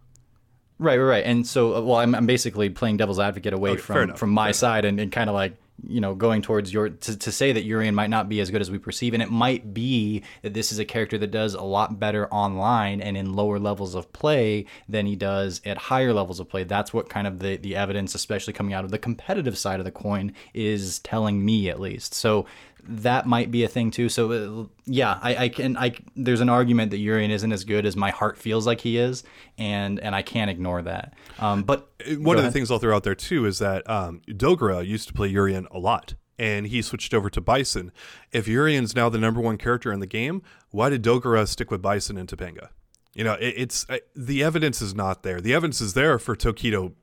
Right, 0.79 0.97
right, 0.97 1.05
right. 1.05 1.25
And 1.27 1.47
so, 1.47 1.77
uh, 1.77 1.83
well, 1.83 1.97
I'm, 1.97 2.15
I'm 2.15 2.25
basically 2.25 2.71
playing 2.71 2.97
devil's 2.97 3.19
advocate 3.19 3.53
away 3.53 3.73
okay, 3.73 3.81
from 3.81 4.15
from 4.15 4.31
my 4.31 4.53
side 4.53 4.85
and, 4.85 4.99
and 4.99 5.13
kind 5.13 5.29
of 5.29 5.35
like 5.35 5.57
you 5.87 6.01
know 6.01 6.15
going 6.15 6.43
towards 6.43 6.73
your 6.73 6.91
to, 6.91 7.17
to 7.17 7.33
say 7.33 7.53
that 7.53 7.65
Urien 7.65 7.95
might 7.95 8.11
not 8.11 8.29
be 8.29 8.41
as 8.41 8.51
good 8.51 8.61
as 8.61 8.71
we 8.71 8.79
perceive 8.79 9.15
and 9.15 9.23
it 9.23 9.31
might 9.31 9.73
be 9.73 10.23
that 10.43 10.55
this 10.55 10.73
is 10.73 10.79
a 10.79 10.85
character 10.85 11.19
that 11.19 11.31
does 11.31 11.55
a 11.55 11.63
lot 11.63 11.99
better 11.99 12.29
online 12.33 13.01
and 13.01 13.17
in 13.17 13.35
lower 13.35 13.59
levels 13.59 13.95
of 13.95 14.13
play 14.13 14.67
than 14.89 15.07
he 15.07 15.17
does 15.17 15.61
at 15.65 15.77
higher 15.77 16.13
levels 16.13 16.41
of 16.41 16.49
play. 16.49 16.65
That's 16.65 16.93
what 16.93 17.09
kind 17.09 17.27
of 17.27 17.39
the 17.39 17.57
the 17.57 17.77
evidence 17.77 18.15
especially 18.15 18.53
coming 18.53 18.75
out 18.75 18.85
of 18.85 18.91
the 18.91 18.99
competitive 18.99 19.57
side 19.57 19.81
of 19.81 19.85
the 19.85 19.91
coin 19.91 20.33
is 20.55 20.99
telling 21.01 21.45
me 21.45 21.69
at 21.69 21.81
least. 21.81 22.15
So 22.15 22.47
that 22.89 23.27
might 23.27 23.51
be 23.51 23.65
a 23.65 23.69
thing 23.69 23.91
too. 23.91 24.09
So 24.09 24.33
uh, 24.33 24.67
yeah, 24.87 25.19
I, 25.23 25.37
I, 25.37 25.49
can 25.49 25.77
I 25.77 25.95
there's 26.17 26.41
an 26.41 26.49
argument 26.49 26.91
that 26.91 26.99
Urien 26.99 27.31
isn't 27.31 27.53
as 27.53 27.65
good 27.65 27.87
as 27.87 27.97
my 27.97 28.11
heart 28.11 28.39
feels 28.39 28.67
like 28.67 28.81
he 28.81 28.99
is, 28.99 29.23
and 29.59 30.01
and 30.01 30.15
I 30.15 30.23
can't 30.23 30.51
ignore 30.51 30.83
that. 30.83 31.15
Um, 31.39 31.63
but 31.63 31.91
uh, 32.07 32.15
one 32.15 32.37
of 32.37 32.41
ahead. 32.41 32.51
the 32.51 32.53
things 32.53 32.71
I'll 32.71 32.79
throw 32.79 32.95
out 32.95 33.05
there 33.05 33.15
too 33.15 33.47
is 33.47 33.59
that 33.59 33.89
um, 33.89 34.23
Dogura 34.29 34.87
used 34.87 35.09
to 35.09 35.15
play 35.15 35.29
Urien 35.29 35.67
a 35.71 35.79
lot. 35.79 36.15
And 36.39 36.69
he 36.69 36.81
switched 36.81 37.13
over 37.13 37.29
to 37.29 37.41
Bison. 37.43 37.93
If 38.33 38.49
Urien's 38.49 38.97
now 38.97 39.11
the 39.11 39.19
number 39.19 39.43
one 39.43 39.59
character 39.59 39.93
in 39.93 40.01
the 40.01 40.07
game, 40.07 40.41
why 40.71 40.89
did 40.89 41.03
Dogura 41.03 41.47
stick 41.47 41.71
with 41.71 41.83
Bison 41.83 42.17
and 42.17 42.27
Topanga? 42.27 42.69
You 43.15 43.25
know, 43.25 43.35
it, 43.35 43.55
it's 43.57 43.87
uh, 43.91 43.99
the 44.17 44.43
evidence 44.43 44.81
is 44.81 44.95
not 44.95 45.23
there. 45.23 45.43
The 45.43 45.53
evidence 45.53 45.83
is 45.83 45.95
there 45.95 46.19
for 46.19 46.37
Tokido 46.37 46.95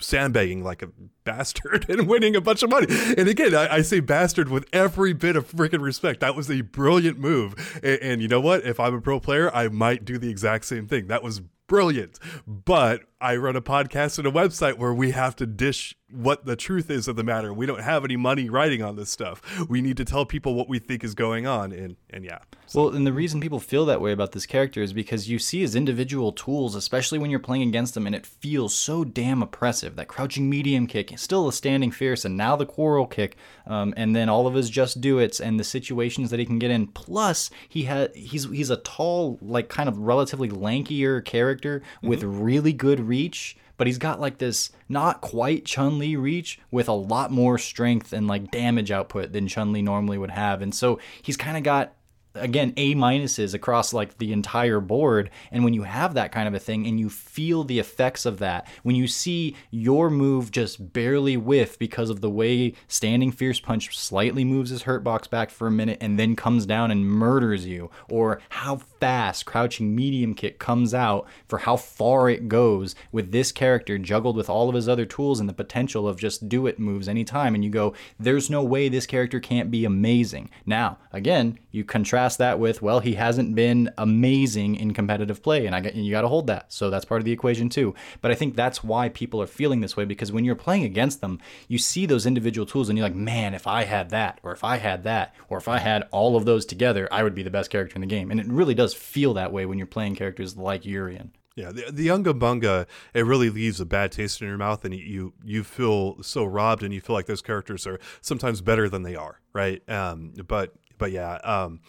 sandbagging 0.00 0.64
like 0.64 0.82
a 0.82 0.88
bastard 1.24 1.86
and 1.88 2.08
winning 2.08 2.36
a 2.36 2.40
bunch 2.40 2.62
of 2.62 2.70
money. 2.70 2.86
And 3.16 3.28
again, 3.28 3.54
I, 3.54 3.76
I 3.76 3.82
say 3.82 4.00
bastard 4.00 4.48
with 4.48 4.68
every 4.72 5.12
bit 5.12 5.36
of 5.36 5.50
freaking 5.50 5.80
respect. 5.80 6.20
That 6.20 6.34
was 6.34 6.50
a 6.50 6.62
brilliant 6.62 7.18
move. 7.18 7.80
And, 7.82 8.00
and, 8.02 8.22
you 8.22 8.28
know 8.28 8.40
what? 8.40 8.64
If 8.64 8.80
I'm 8.80 8.94
a 8.94 9.00
pro 9.00 9.20
player, 9.20 9.54
I 9.54 9.68
might 9.68 10.04
do 10.04 10.18
the 10.18 10.30
exact 10.30 10.64
same 10.64 10.86
thing. 10.86 11.06
That 11.08 11.22
was 11.22 11.40
brilliant. 11.66 12.18
But 12.46 13.02
I 13.20 13.36
run 13.36 13.54
a 13.54 13.60
podcast 13.60 14.16
and 14.18 14.26
a 14.26 14.30
website 14.30 14.78
where 14.78 14.94
we 14.94 15.10
have 15.10 15.36
to 15.36 15.46
dish 15.46 15.94
what 16.10 16.44
the 16.44 16.56
truth 16.56 16.90
is 16.90 17.06
of 17.06 17.16
the 17.16 17.22
matter. 17.22 17.52
We 17.52 17.66
don't 17.66 17.82
have 17.82 18.04
any 18.04 18.16
money 18.16 18.48
writing 18.48 18.82
on 18.82 18.96
this 18.96 19.10
stuff. 19.10 19.42
We 19.68 19.80
need 19.80 19.96
to 19.98 20.04
tell 20.04 20.24
people 20.24 20.54
what 20.54 20.68
we 20.68 20.78
think 20.78 21.04
is 21.04 21.14
going 21.14 21.46
on. 21.46 21.72
And 21.72 21.96
and 22.08 22.24
yeah. 22.24 22.38
So. 22.66 22.84
Well, 22.84 22.94
and 22.94 23.06
the 23.06 23.12
reason 23.12 23.40
people 23.40 23.60
feel 23.60 23.84
that 23.86 24.00
way 24.00 24.12
about 24.12 24.32
this 24.32 24.46
character 24.46 24.80
is 24.80 24.92
because 24.92 25.28
you 25.28 25.38
see 25.38 25.60
his 25.60 25.74
individual 25.74 26.32
tools, 26.32 26.74
especially 26.74 27.18
when 27.18 27.30
you're 27.30 27.40
playing 27.40 27.68
against 27.68 27.96
him, 27.96 28.06
and 28.06 28.14
it 28.14 28.24
feels 28.24 28.74
so 28.74 29.04
damn 29.04 29.42
oppressive. 29.42 29.96
That 29.96 30.08
crouching 30.08 30.48
medium 30.48 30.86
kick, 30.86 31.12
still 31.18 31.48
a 31.48 31.52
standing 31.52 31.90
fierce, 31.90 32.24
and 32.24 32.36
now 32.36 32.56
the 32.56 32.66
quarrel 32.66 33.06
kick, 33.06 33.36
um, 33.66 33.92
and 33.96 34.14
then 34.14 34.28
all 34.28 34.46
of 34.46 34.54
his 34.54 34.70
just 34.70 35.00
do 35.00 35.18
it's 35.18 35.40
and 35.40 35.58
the 35.58 35.64
situations 35.64 36.30
that 36.30 36.38
he 36.38 36.46
can 36.46 36.58
get 36.58 36.70
in. 36.70 36.86
Plus, 36.86 37.50
he 37.68 37.84
had 37.84 38.14
he's 38.14 38.48
he's 38.50 38.70
a 38.70 38.76
tall, 38.76 39.38
like 39.42 39.68
kind 39.68 39.88
of 39.88 39.98
relatively 39.98 40.48
lankier 40.48 41.24
character 41.24 41.80
mm-hmm. 41.80 42.08
with 42.08 42.22
really 42.22 42.72
good 42.72 43.00
reach 43.10 43.56
but 43.80 43.86
he's 43.86 43.96
got 43.96 44.20
like 44.20 44.36
this 44.36 44.70
not 44.90 45.22
quite 45.22 45.64
Chun 45.64 45.98
Li 45.98 46.14
reach 46.14 46.60
with 46.70 46.86
a 46.86 46.92
lot 46.92 47.30
more 47.30 47.56
strength 47.56 48.12
and 48.12 48.28
like 48.28 48.50
damage 48.50 48.90
output 48.90 49.32
than 49.32 49.48
Chun 49.48 49.72
Li 49.72 49.80
normally 49.80 50.18
would 50.18 50.32
have. 50.32 50.60
And 50.60 50.74
so 50.74 50.98
he's 51.22 51.38
kind 51.38 51.56
of 51.56 51.62
got 51.62 51.94
again 52.40 52.72
a 52.76 52.94
minuses 52.94 53.54
across 53.54 53.92
like 53.92 54.18
the 54.18 54.32
entire 54.32 54.80
board. 54.80 55.30
And 55.50 55.64
when 55.64 55.74
you 55.74 55.82
have 55.82 56.14
that 56.14 56.32
kind 56.32 56.48
of 56.48 56.54
a 56.54 56.58
thing 56.58 56.86
and 56.86 56.98
you 56.98 57.10
feel 57.10 57.64
the 57.64 57.78
effects 57.78 58.26
of 58.26 58.38
that 58.38 58.66
when 58.82 58.96
you 58.96 59.06
see 59.06 59.56
your 59.70 60.10
move 60.10 60.50
just 60.50 60.92
barely 60.92 61.36
whiff 61.36 61.78
because 61.78 62.10
of 62.10 62.20
the 62.20 62.30
way 62.30 62.74
standing 62.88 63.30
fierce 63.32 63.60
punch 63.60 63.96
slightly 63.96 64.44
moves 64.44 64.70
his 64.70 64.82
hurt 64.82 65.02
box 65.02 65.26
back 65.26 65.50
for 65.50 65.66
a 65.66 65.70
minute 65.70 65.98
and 66.00 66.18
then 66.18 66.36
comes 66.36 66.66
down 66.66 66.90
and 66.90 67.06
murders 67.06 67.66
you 67.66 67.90
or 68.08 68.40
how 68.50 68.76
fast 68.76 69.46
crouching 69.46 69.94
medium 69.94 70.34
kick 70.34 70.58
comes 70.58 70.94
out 70.94 71.26
for 71.48 71.58
how 71.58 71.76
far 71.76 72.28
it 72.28 72.48
goes 72.48 72.94
with 73.12 73.32
this 73.32 73.52
character 73.52 73.98
juggled 73.98 74.36
with 74.36 74.50
all 74.50 74.68
of 74.68 74.74
his 74.74 74.88
other 74.88 75.06
tools 75.06 75.40
and 75.40 75.48
the 75.48 75.54
potential 75.54 76.06
of 76.06 76.18
just 76.18 76.48
do 76.48 76.66
it 76.66 76.78
moves 76.78 77.08
anytime 77.08 77.54
and 77.54 77.64
you 77.64 77.70
go 77.70 77.94
there's 78.18 78.50
no 78.50 78.62
way 78.62 78.88
this 78.88 79.06
character 79.06 79.40
can't 79.40 79.70
be 79.70 79.84
amazing. 79.84 80.50
Now 80.66 80.98
again 81.12 81.58
you 81.70 81.84
contrast 81.84 82.29
that 82.38 82.58
with, 82.58 82.82
well, 82.82 83.00
he 83.00 83.14
hasn't 83.14 83.54
been 83.54 83.90
amazing 83.98 84.76
in 84.76 84.92
competitive 84.92 85.42
play, 85.42 85.66
and 85.66 85.74
I 85.74 85.80
and 85.80 86.04
you 86.04 86.10
got 86.10 86.22
to 86.22 86.28
hold 86.28 86.46
that. 86.46 86.72
So 86.72 86.90
that's 86.90 87.04
part 87.04 87.20
of 87.20 87.24
the 87.24 87.32
equation 87.32 87.68
too. 87.68 87.94
But 88.20 88.30
I 88.30 88.34
think 88.34 88.56
that's 88.56 88.82
why 88.84 89.08
people 89.08 89.40
are 89.42 89.46
feeling 89.46 89.80
this 89.80 89.96
way 89.96 90.04
because 90.04 90.32
when 90.32 90.44
you're 90.44 90.54
playing 90.54 90.84
against 90.84 91.20
them, 91.20 91.40
you 91.68 91.78
see 91.78 92.06
those 92.06 92.26
individual 92.26 92.66
tools, 92.66 92.88
and 92.88 92.98
you're 92.98 93.06
like, 93.06 93.16
man, 93.16 93.54
if 93.54 93.66
I 93.66 93.84
had 93.84 94.10
that, 94.10 94.40
or 94.42 94.52
if 94.52 94.64
I 94.64 94.76
had 94.76 95.04
that, 95.04 95.34
or 95.48 95.58
if 95.58 95.68
I 95.68 95.78
had 95.78 96.08
all 96.10 96.36
of 96.36 96.44
those 96.44 96.66
together, 96.66 97.08
I 97.10 97.22
would 97.22 97.34
be 97.34 97.42
the 97.42 97.50
best 97.50 97.70
character 97.70 97.94
in 97.96 98.00
the 98.00 98.06
game. 98.06 98.30
And 98.30 98.40
it 98.40 98.46
really 98.46 98.74
does 98.74 98.94
feel 98.94 99.34
that 99.34 99.52
way 99.52 99.66
when 99.66 99.78
you're 99.78 99.86
playing 99.86 100.16
characters 100.16 100.56
like 100.56 100.84
Urien. 100.84 101.32
Yeah, 101.56 101.72
the, 101.72 101.90
the 101.90 102.10
Unga 102.10 102.32
Bunga, 102.32 102.86
it 103.12 103.26
really 103.26 103.50
leaves 103.50 103.80
a 103.80 103.84
bad 103.84 104.12
taste 104.12 104.40
in 104.40 104.48
your 104.48 104.56
mouth, 104.56 104.84
and 104.84 104.94
you 104.94 105.34
you 105.44 105.64
feel 105.64 106.22
so 106.22 106.44
robbed, 106.44 106.82
and 106.82 106.94
you 106.94 107.00
feel 107.00 107.14
like 107.14 107.26
those 107.26 107.42
characters 107.42 107.86
are 107.86 107.98
sometimes 108.20 108.60
better 108.60 108.88
than 108.88 109.02
they 109.02 109.16
are, 109.16 109.40
right? 109.52 109.86
Um, 109.88 110.32
but 110.46 110.74
but 110.96 111.10
yeah, 111.12 111.34
um, 111.42 111.80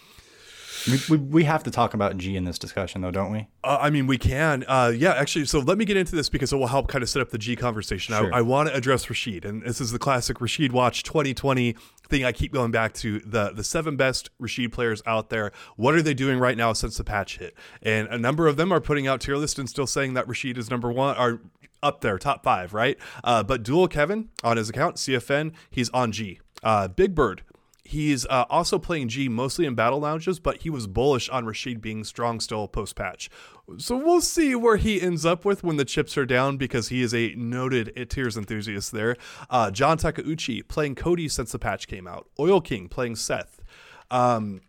we, 0.88 1.00
we, 1.10 1.18
we, 1.18 1.44
have 1.44 1.64
to 1.64 1.72
talk 1.72 1.94
about 1.94 2.18
G 2.18 2.36
in 2.36 2.44
this 2.44 2.58
discussion, 2.58 3.02
though, 3.02 3.12
don't 3.12 3.32
we? 3.32 3.48
Uh, 3.64 3.78
I 3.82 3.90
mean, 3.90 4.08
we 4.08 4.18
can. 4.18 4.64
Uh, 4.68 4.92
yeah, 4.96 5.14
actually. 5.14 5.46
So 5.46 5.60
let 5.60 5.78
me 5.78 5.86
get 5.86 5.98
into 5.98 6.16
this 6.16 6.30
because 6.30 6.54
it 6.54 6.58
will 6.58 6.68
help 6.68 6.88
kind 6.88 7.04
of 7.04 7.10
set 7.10 7.22
up 7.22 7.30
the 7.30 7.38
G 7.38 7.56
conversation. 7.56 8.16
Sure. 8.16 8.34
I, 8.34 8.40
I 8.40 8.42
want 8.42 8.70
to 8.70 8.76
address 8.76 9.10
Rashid, 9.10 9.46
and 9.46 9.64
this 9.64 9.82
is 9.82 9.92
the 9.92 10.00
classic 10.00 10.42
Rashid 10.42 10.72
Watch 10.72 11.04
2020 11.04 11.76
thing. 12.08 12.26
I 12.26 12.32
keep 12.32 12.54
going 12.54 12.72
back 12.72 12.94
to 12.96 13.20
the 13.20 13.52
the 13.52 13.64
seven 13.64 13.96
best 13.96 14.30
Rashid 14.40 14.72
players 14.72 15.02
out 15.06 15.30
there. 15.30 15.52
What 15.76 15.96
are 15.96 16.02
they 16.02 16.14
doing 16.14 16.40
right 16.40 16.58
now 16.58 16.74
since 16.74 16.98
the 16.98 17.04
patch 17.04 17.38
hit? 17.38 17.56
And 17.82 18.08
a 18.08 18.18
number 18.18 18.48
of 18.48 18.58
them 18.58 18.72
are 18.72 18.82
putting 18.82 19.08
out 19.08 19.22
tier 19.22 19.38
lists 19.38 19.60
and 19.60 19.70
still 19.70 19.88
saying 19.88 20.14
that 20.16 20.28
Rashid 20.28 20.58
is 20.58 20.70
number 20.70 20.92
one. 20.92 21.16
Are 21.16 21.42
up 21.84 22.02
there, 22.02 22.18
top 22.18 22.44
five, 22.44 22.74
right? 22.74 22.98
Uh, 23.24 23.44
but 23.44 23.64
Dual 23.64 23.88
Kevin 23.88 24.30
on 24.44 24.58
his 24.58 24.70
account, 24.70 24.98
CFN, 24.98 25.54
he's 25.70 25.90
on 25.90 26.12
G. 26.12 26.40
Uh, 26.64 26.88
Big 26.88 27.16
Bird 27.16 27.42
He's 27.84 28.26
uh, 28.28 28.46
also 28.50 28.78
playing 28.78 29.10
G 29.10 29.28
mostly 29.28 29.66
in 29.66 29.74
battle 29.76 30.00
lounges, 30.00 30.40
but 30.40 30.62
he 30.62 30.70
was 30.70 30.86
bullish 30.88 31.30
on 31.30 31.46
Rashid 31.46 31.82
being 31.82 32.04
strong 32.04 32.40
still 32.40 32.68
post 32.68 32.96
patch. 32.96 33.30
So 33.78 33.98
we'll 33.98 34.22
see 34.22 34.54
where 34.56 34.78
he 34.78 35.02
ends 35.02 35.26
up 35.26 35.46
with 35.46 35.64
when 35.64 35.78
the 35.78 35.86
chips 35.86 36.18
are 36.18 36.26
down 36.26 36.58
because 36.58 36.90
he 36.90 37.02
is 37.02 37.14
a 37.14 37.34
noted 37.36 37.92
it 37.96 38.10
Tears 38.10 38.38
enthusiast 38.38 38.92
there. 38.92 39.16
Uh, 39.50 39.72
John 39.72 39.98
Takeuchi 39.98 40.68
playing 40.68 40.96
Cody 40.96 41.28
since 41.28 41.52
the 41.52 41.60
patch 41.60 41.88
came 41.88 42.08
out. 42.08 42.30
Oil 42.40 42.62
King 42.62 42.88
playing 42.88 43.16
Seth. 43.16 43.62
Um, 44.12 44.62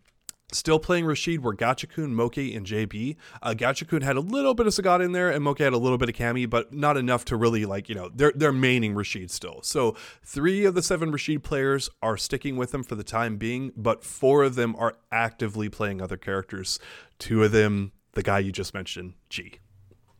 Still 0.53 0.79
playing 0.79 1.05
Rashid 1.05 1.43
were 1.43 1.55
Gachikun, 1.55 2.11
Moke, 2.11 2.37
and 2.37 2.65
JB. 2.65 3.15
Uh, 3.41 3.53
Gachikun 3.57 4.03
had 4.03 4.15
a 4.15 4.21
little 4.21 4.53
bit 4.53 4.67
of 4.67 4.73
Sagat 4.73 5.03
in 5.03 5.11
there, 5.11 5.29
and 5.29 5.43
Moke 5.43 5.59
had 5.59 5.73
a 5.73 5.77
little 5.77 5.97
bit 5.97 6.09
of 6.09 6.15
Cammy, 6.15 6.49
but 6.49 6.73
not 6.73 6.95
enough 6.95 7.25
to 7.25 7.35
really 7.35 7.65
like 7.65 7.89
you 7.89 7.95
know 7.95 8.09
they're 8.13 8.33
they're 8.35 8.53
maining 8.53 8.95
Rashid 8.95 9.31
still. 9.31 9.61
So 9.63 9.95
three 10.23 10.65
of 10.65 10.75
the 10.75 10.83
seven 10.83 11.11
Rashid 11.11 11.43
players 11.43 11.89
are 12.01 12.17
sticking 12.17 12.55
with 12.55 12.73
him 12.73 12.83
for 12.83 12.95
the 12.95 13.03
time 13.03 13.37
being, 13.37 13.71
but 13.75 14.03
four 14.03 14.43
of 14.43 14.55
them 14.55 14.75
are 14.77 14.95
actively 15.11 15.69
playing 15.69 16.01
other 16.01 16.17
characters. 16.17 16.79
Two 17.19 17.43
of 17.43 17.51
them, 17.51 17.91
the 18.13 18.23
guy 18.23 18.39
you 18.39 18.51
just 18.51 18.73
mentioned, 18.73 19.13
G. 19.29 19.59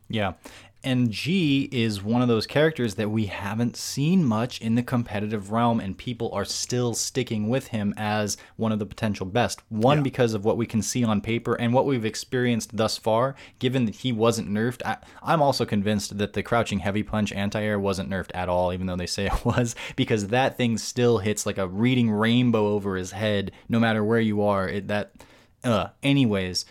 Yeah. 0.09 0.33
And 0.85 1.11
G 1.11 1.69
is 1.71 2.03
one 2.03 2.21
of 2.21 2.27
those 2.27 2.45
characters 2.45 2.95
that 2.95 3.09
we 3.09 3.27
haven't 3.27 3.77
seen 3.77 4.21
much 4.25 4.59
in 4.59 4.75
the 4.75 4.83
competitive 4.83 5.49
realm, 5.49 5.79
and 5.79 5.97
people 5.97 6.29
are 6.33 6.43
still 6.43 6.93
sticking 6.93 7.47
with 7.47 7.67
him 7.67 7.93
as 7.95 8.35
one 8.57 8.73
of 8.73 8.79
the 8.79 8.85
potential 8.85 9.25
best. 9.25 9.61
One, 9.69 9.99
Yeah. 9.99 10.03
because 10.03 10.33
of 10.33 10.43
what 10.43 10.57
we 10.57 10.65
can 10.65 10.81
see 10.81 11.05
on 11.05 11.21
paper 11.21 11.53
and 11.53 11.73
what 11.73 11.85
we've 11.85 12.03
experienced 12.03 12.75
thus 12.75 12.97
far, 12.97 13.33
given 13.59 13.85
that 13.85 13.95
he 13.95 14.11
wasn't 14.11 14.49
nerfed. 14.49 14.81
I, 14.85 14.97
I'm 15.21 15.41
also 15.41 15.63
convinced 15.63 16.17
that 16.17 16.33
the 16.33 16.43
crouching 16.43 16.79
heavy 16.79 17.03
punch 17.03 17.31
anti 17.31 17.61
air 17.63 17.79
wasn't 17.79 18.09
nerfed 18.09 18.31
at 18.33 18.49
all, 18.49 18.73
even 18.73 18.87
though 18.87 18.97
they 18.97 19.05
say 19.07 19.25
it 19.33 19.45
was, 19.45 19.75
because 19.95 20.27
that 20.27 20.57
thing 20.57 20.77
still 20.77 21.19
hits 21.19 21.45
like 21.45 21.57
a 21.57 21.67
reading 21.67 22.11
rainbow 22.11 22.67
over 22.67 22.97
his 22.97 23.11
head, 23.11 23.53
no 23.69 23.79
matter 23.79 24.03
where 24.03 24.19
you 24.19 24.41
are. 24.41 24.67
It, 24.67 24.89
that, 24.89 25.13
uh, 25.63 25.87
anyways 26.03 26.65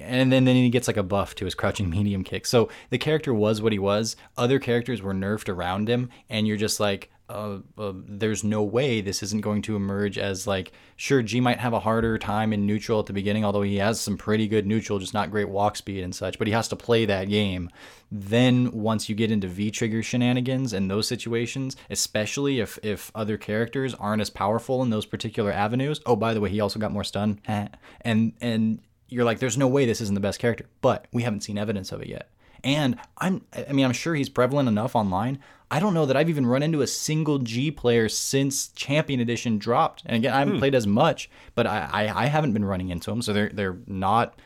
and 0.00 0.32
then, 0.32 0.44
then 0.44 0.56
he 0.56 0.70
gets 0.70 0.86
like 0.86 0.96
a 0.96 1.02
buff 1.02 1.34
to 1.36 1.44
his 1.44 1.54
crouching 1.54 1.90
medium 1.90 2.24
kick. 2.24 2.46
So 2.46 2.68
the 2.90 2.98
character 2.98 3.32
was 3.32 3.62
what 3.62 3.72
he 3.72 3.78
was. 3.78 4.16
Other 4.36 4.58
characters 4.58 5.02
were 5.02 5.14
nerfed 5.14 5.48
around 5.48 5.88
him, 5.88 6.10
and 6.28 6.46
you're 6.46 6.56
just 6.56 6.80
like, 6.80 7.10
uh, 7.26 7.58
uh, 7.78 7.92
there's 8.06 8.44
no 8.44 8.62
way 8.62 9.00
this 9.00 9.22
isn't 9.22 9.40
going 9.40 9.62
to 9.62 9.76
emerge 9.76 10.18
as 10.18 10.46
like, 10.46 10.72
sure, 10.96 11.22
G 11.22 11.40
might 11.40 11.58
have 11.58 11.72
a 11.72 11.80
harder 11.80 12.18
time 12.18 12.52
in 12.52 12.66
neutral 12.66 13.00
at 13.00 13.06
the 13.06 13.14
beginning, 13.14 13.46
although 13.46 13.62
he 13.62 13.76
has 13.76 13.98
some 13.98 14.18
pretty 14.18 14.46
good 14.46 14.66
neutral, 14.66 14.98
just 14.98 15.14
not 15.14 15.30
great 15.30 15.48
walk 15.48 15.76
speed 15.76 16.04
and 16.04 16.14
such. 16.14 16.38
But 16.38 16.48
he 16.48 16.52
has 16.52 16.68
to 16.68 16.76
play 16.76 17.06
that 17.06 17.30
game. 17.30 17.70
Then 18.12 18.70
once 18.72 19.08
you 19.08 19.14
get 19.14 19.30
into 19.30 19.48
V 19.48 19.70
trigger 19.70 20.02
shenanigans 20.02 20.74
and 20.74 20.90
those 20.90 21.08
situations, 21.08 21.76
especially 21.88 22.60
if 22.60 22.78
if 22.82 23.10
other 23.14 23.38
characters 23.38 23.94
aren't 23.94 24.22
as 24.22 24.30
powerful 24.30 24.82
in 24.82 24.90
those 24.90 25.06
particular 25.06 25.50
avenues. 25.50 26.00
Oh, 26.04 26.16
by 26.16 26.34
the 26.34 26.40
way, 26.40 26.50
he 26.50 26.60
also 26.60 26.78
got 26.78 26.92
more 26.92 27.04
stun, 27.04 27.40
and 27.46 28.34
and 28.40 28.80
you're 29.14 29.24
like, 29.24 29.38
there's 29.38 29.56
no 29.56 29.68
way 29.68 29.86
this 29.86 30.00
isn't 30.00 30.14
the 30.14 30.20
best 30.20 30.40
character, 30.40 30.66
but 30.80 31.06
we 31.12 31.22
haven't 31.22 31.42
seen 31.42 31.56
evidence 31.56 31.92
of 31.92 32.02
it 32.02 32.08
yet. 32.08 32.30
And 32.64 32.98
I'm, 33.18 33.44
I 33.52 33.72
mean, 33.72 33.84
I'm 33.84 33.92
sure 33.92 34.14
he's 34.14 34.28
prevalent 34.28 34.68
enough 34.68 34.96
online. 34.96 35.38
I 35.70 35.80
don't 35.80 35.94
know 35.94 36.06
that 36.06 36.16
I've 36.16 36.30
even 36.30 36.46
run 36.46 36.62
into 36.62 36.82
a 36.82 36.86
single 36.86 37.38
G 37.38 37.70
player 37.70 38.08
since 38.08 38.68
Champion 38.68 39.20
Edition 39.20 39.58
dropped. 39.58 40.02
And 40.06 40.16
again, 40.16 40.34
I 40.34 40.40
haven't 40.40 40.58
played 40.58 40.74
as 40.74 40.86
much, 40.86 41.30
but 41.54 41.66
I, 41.66 41.88
I, 41.92 42.24
I 42.24 42.26
haven't 42.26 42.54
been 42.54 42.64
running 42.64 42.88
into 42.88 43.10
them, 43.10 43.22
so 43.22 43.32
they're 43.32 43.50
they're 43.50 43.76
not 43.86 44.38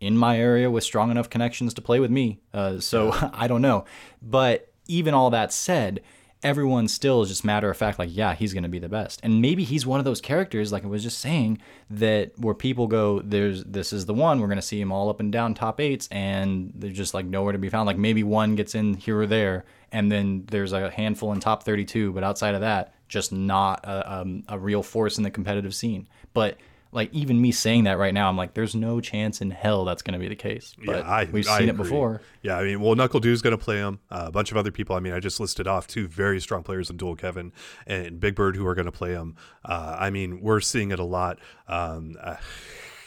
in 0.00 0.16
my 0.16 0.38
area 0.38 0.70
with 0.70 0.84
strong 0.84 1.10
enough 1.10 1.30
connections 1.30 1.74
to 1.74 1.82
play 1.82 2.00
with 2.00 2.10
me. 2.10 2.40
Uh, 2.52 2.80
so 2.80 3.12
I 3.32 3.46
don't 3.46 3.62
know. 3.62 3.84
But 4.22 4.72
even 4.88 5.14
all 5.14 5.30
that 5.30 5.52
said, 5.52 6.00
everyone 6.46 6.86
still 6.86 7.22
is 7.22 7.28
just 7.28 7.44
matter 7.44 7.68
of 7.68 7.76
fact 7.76 7.98
like 7.98 8.08
yeah 8.12 8.32
he's 8.32 8.52
going 8.52 8.62
to 8.62 8.68
be 8.68 8.78
the 8.78 8.88
best. 8.88 9.18
And 9.24 9.42
maybe 9.42 9.64
he's 9.64 9.84
one 9.84 9.98
of 9.98 10.04
those 10.04 10.20
characters 10.20 10.70
like 10.70 10.84
i 10.84 10.86
was 10.86 11.02
just 11.02 11.18
saying 11.18 11.58
that 11.90 12.38
where 12.38 12.54
people 12.54 12.86
go 12.86 13.20
there's 13.20 13.64
this 13.64 13.92
is 13.92 14.06
the 14.06 14.14
one. 14.14 14.40
We're 14.40 14.46
going 14.46 14.56
to 14.56 14.62
see 14.62 14.80
him 14.80 14.92
all 14.92 15.10
up 15.10 15.18
and 15.18 15.32
down 15.32 15.54
top 15.54 15.80
eights 15.80 16.06
and 16.12 16.72
they're 16.76 16.92
just 16.92 17.14
like 17.14 17.26
nowhere 17.26 17.52
to 17.52 17.58
be 17.58 17.68
found. 17.68 17.86
Like 17.86 17.98
maybe 17.98 18.22
one 18.22 18.54
gets 18.54 18.76
in 18.76 18.94
here 18.94 19.20
or 19.20 19.26
there 19.26 19.64
and 19.90 20.10
then 20.10 20.44
there's 20.48 20.72
a 20.72 20.88
handful 20.88 21.32
in 21.32 21.40
top 21.40 21.64
32 21.64 22.12
but 22.12 22.22
outside 22.22 22.54
of 22.54 22.60
that 22.60 22.94
just 23.08 23.32
not 23.32 23.84
a, 23.84 24.20
um, 24.20 24.44
a 24.48 24.58
real 24.58 24.84
force 24.84 25.18
in 25.18 25.24
the 25.24 25.30
competitive 25.30 25.74
scene. 25.74 26.06
But 26.32 26.58
like 26.92 27.12
even 27.12 27.40
me 27.40 27.52
saying 27.52 27.84
that 27.84 27.98
right 27.98 28.14
now 28.14 28.28
i'm 28.28 28.36
like 28.36 28.54
there's 28.54 28.74
no 28.74 29.00
chance 29.00 29.40
in 29.40 29.50
hell 29.50 29.84
that's 29.84 30.02
going 30.02 30.14
to 30.14 30.18
be 30.18 30.28
the 30.28 30.36
case 30.36 30.74
but 30.84 30.96
yeah, 30.96 31.10
I, 31.10 31.24
we've 31.24 31.48
I 31.48 31.58
seen 31.58 31.68
it 31.68 31.76
before 31.76 32.20
Yeah, 32.42 32.58
I 32.58 32.64
mean, 32.64 32.80
well, 32.80 32.94
NuckleDu's 32.94 33.42
going 33.42 33.56
to 33.56 33.62
play 33.62 33.78
him. 33.78 33.98
Uh, 34.10 34.24
a 34.28 34.30
bunch 34.30 34.50
of 34.50 34.56
other 34.56 34.70
people. 34.70 34.94
I 34.94 35.00
mean, 35.00 35.12
I 35.12 35.20
just 35.20 35.40
listed 35.40 35.66
off 35.66 35.86
two 35.86 36.06
very 36.06 36.40
strong 36.40 36.62
players 36.62 36.90
in 36.90 36.96
Dual 36.96 37.16
Kevin 37.16 37.52
and 37.86 38.20
Big 38.20 38.34
Bird 38.34 38.56
who 38.56 38.66
are 38.66 38.74
going 38.74 38.86
to 38.86 38.92
play 38.92 39.12
him. 39.12 39.36
Uh, 39.64 39.96
I 39.98 40.10
mean, 40.10 40.40
we're 40.40 40.60
seeing 40.60 40.90
it 40.92 40.98
a 40.98 41.04
lot. 41.04 41.38
Um, 41.66 42.14
uh, 42.20 42.36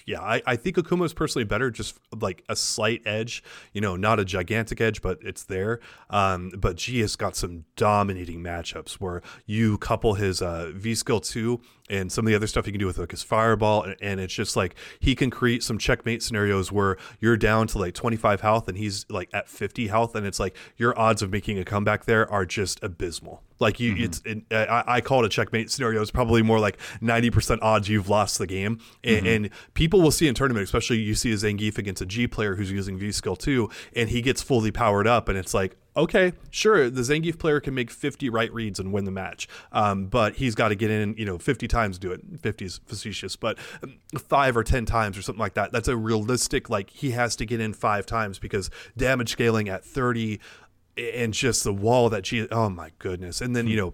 yeah, 0.06 0.22
I, 0.22 0.42
I 0.46 0.56
think 0.56 0.76
Akuma 0.76 1.06
is 1.06 1.14
personally 1.14 1.46
better, 1.46 1.70
just 1.70 2.00
like 2.20 2.44
a 2.50 2.56
slight 2.56 3.04
edge, 3.06 3.44
you 3.74 3.80
know, 3.80 3.96
not 3.96 4.20
a 4.20 4.26
gigantic 4.26 4.82
edge, 4.82 5.02
but 5.02 5.20
it's 5.22 5.44
there. 5.44 5.80
Um, 6.10 6.52
but 6.58 6.78
G 6.78 7.00
has 7.02 7.16
got 7.16 7.36
some 7.36 7.66
dominating 7.76 8.42
matchups 8.42 8.94
where 8.94 9.22
you 9.46 9.78
couple 9.78 10.16
his 10.16 10.42
uh, 10.42 10.72
V 10.74 10.96
skill 10.96 11.20
two 11.20 11.62
and 11.90 12.12
some 12.12 12.26
of 12.26 12.30
the 12.30 12.36
other 12.36 12.48
stuff 12.48 12.66
he 12.66 12.72
can 12.72 12.80
do 12.80 12.86
with 12.86 12.98
like 12.98 13.12
his 13.12 13.24
fireball, 13.24 13.84
and, 13.84 13.96
and 14.02 14.20
it's 14.20 14.34
just 14.34 14.56
like 14.56 14.76
he 15.00 15.16
can 15.16 15.30
create 15.30 15.64
some 15.64 15.78
checkmate 15.78 16.24
scenarios 16.24 16.72
where 16.72 16.98
you're 17.20 17.38
down 17.38 17.68
to 17.68 17.78
like 17.78 17.94
25 17.94 18.42
health 18.42 18.68
and 18.68 18.78
he's 18.78 19.06
like 19.10 19.30
at 19.34 19.50
50 19.50 19.88
health, 19.88 20.16
and 20.16 20.26
it's 20.26 20.40
like 20.40 20.56
your 20.78 20.98
odds 20.98 21.22
of 21.22 21.32
making 21.32 21.58
a 21.58 21.66
comeback 21.66 22.06
there 22.06 22.30
are 22.32 22.46
just 22.46 22.82
abysmal. 22.84 23.44
Like 23.60 23.80
you, 23.80 23.94
mm-hmm. 23.94 24.04
it's 24.04 24.22
it, 24.26 24.44
I, 24.52 24.84
I 24.88 25.02
call 25.02 25.24
it 25.24 25.26
a 25.26 25.30
checkmate 25.30 25.70
scenario. 25.70 26.02
It's 26.02 26.12
probably 26.12 26.42
more 26.42 26.60
like 26.60 26.78
90% 27.02 27.60
odds 27.62 27.90
you've 27.90 28.08
lost 28.08 28.38
the 28.40 28.48
game, 28.48 28.80
and, 29.04 29.18
mm-hmm. 29.18 29.28
and 29.28 29.50
people 29.74 30.02
will 30.02 30.12
see 30.12 30.28
in 30.28 30.36
tournament, 30.36 30.64
especially 30.64 30.98
you 30.98 31.16
see 31.16 31.32
a 31.32 31.36
Zangief 31.36 31.78
against 31.78 32.02
a 32.02 32.06
G 32.06 32.28
player 32.28 32.56
who's 32.56 32.72
using 32.72 32.98
V 32.98 33.12
skill 33.12 33.36
two, 33.36 33.70
and 33.96 34.10
he 34.10 34.22
gets 34.22 34.42
fully 34.42 34.72
powered 34.72 35.08
up, 35.08 35.28
and 35.28 35.38
it's 35.38 35.54
like 35.54 35.76
okay, 35.96 36.34
sure, 36.50 36.90
the 36.90 37.02
Zangief 37.02 37.38
player 37.38 37.60
can 37.60 37.74
make 37.74 37.92
50 37.92 38.30
right 38.30 38.52
reads 38.54 38.80
and 38.80 38.94
win 38.94 39.06
the 39.06 39.12
match, 39.12 39.48
um, 39.72 40.06
but 40.06 40.36
he's 40.36 40.56
got 40.56 40.70
to 40.70 40.76
get 40.76 40.92
in, 40.92 41.16
you 41.18 41.26
know, 41.26 41.38
50 41.38 41.68
times 41.68 41.98
do 41.98 42.12
it. 42.12 42.22
50 42.42 42.66
is 42.66 42.80
facetious, 42.86 43.36
but 43.36 43.58
five 44.18 44.56
or 44.56 44.64
10 44.64 44.86
times 44.86 45.18
or 45.18 45.22
something 45.22 45.40
like 45.40 45.56
that. 45.56 45.72
That's 45.72 45.88
a 45.88 45.98
realistic, 45.98 46.70
like, 46.70 46.90
he 46.90 47.12
has 47.12 47.36
to 47.38 47.46
get 47.46 47.60
in 47.60 47.74
five 47.74 48.06
times 48.06 48.40
because 48.40 48.70
damage 48.98 49.32
scaling 49.32 49.70
at 49.70 49.84
30 49.84 50.40
and 50.98 51.34
just 51.34 51.64
the 51.64 51.74
wall 51.74 52.10
that 52.10 52.24
G, 52.24 52.48
oh 52.52 52.70
my 52.70 52.92
goodness. 53.00 53.42
And 53.42 53.56
then, 53.56 53.68
you 53.68 53.78
know, 53.78 53.94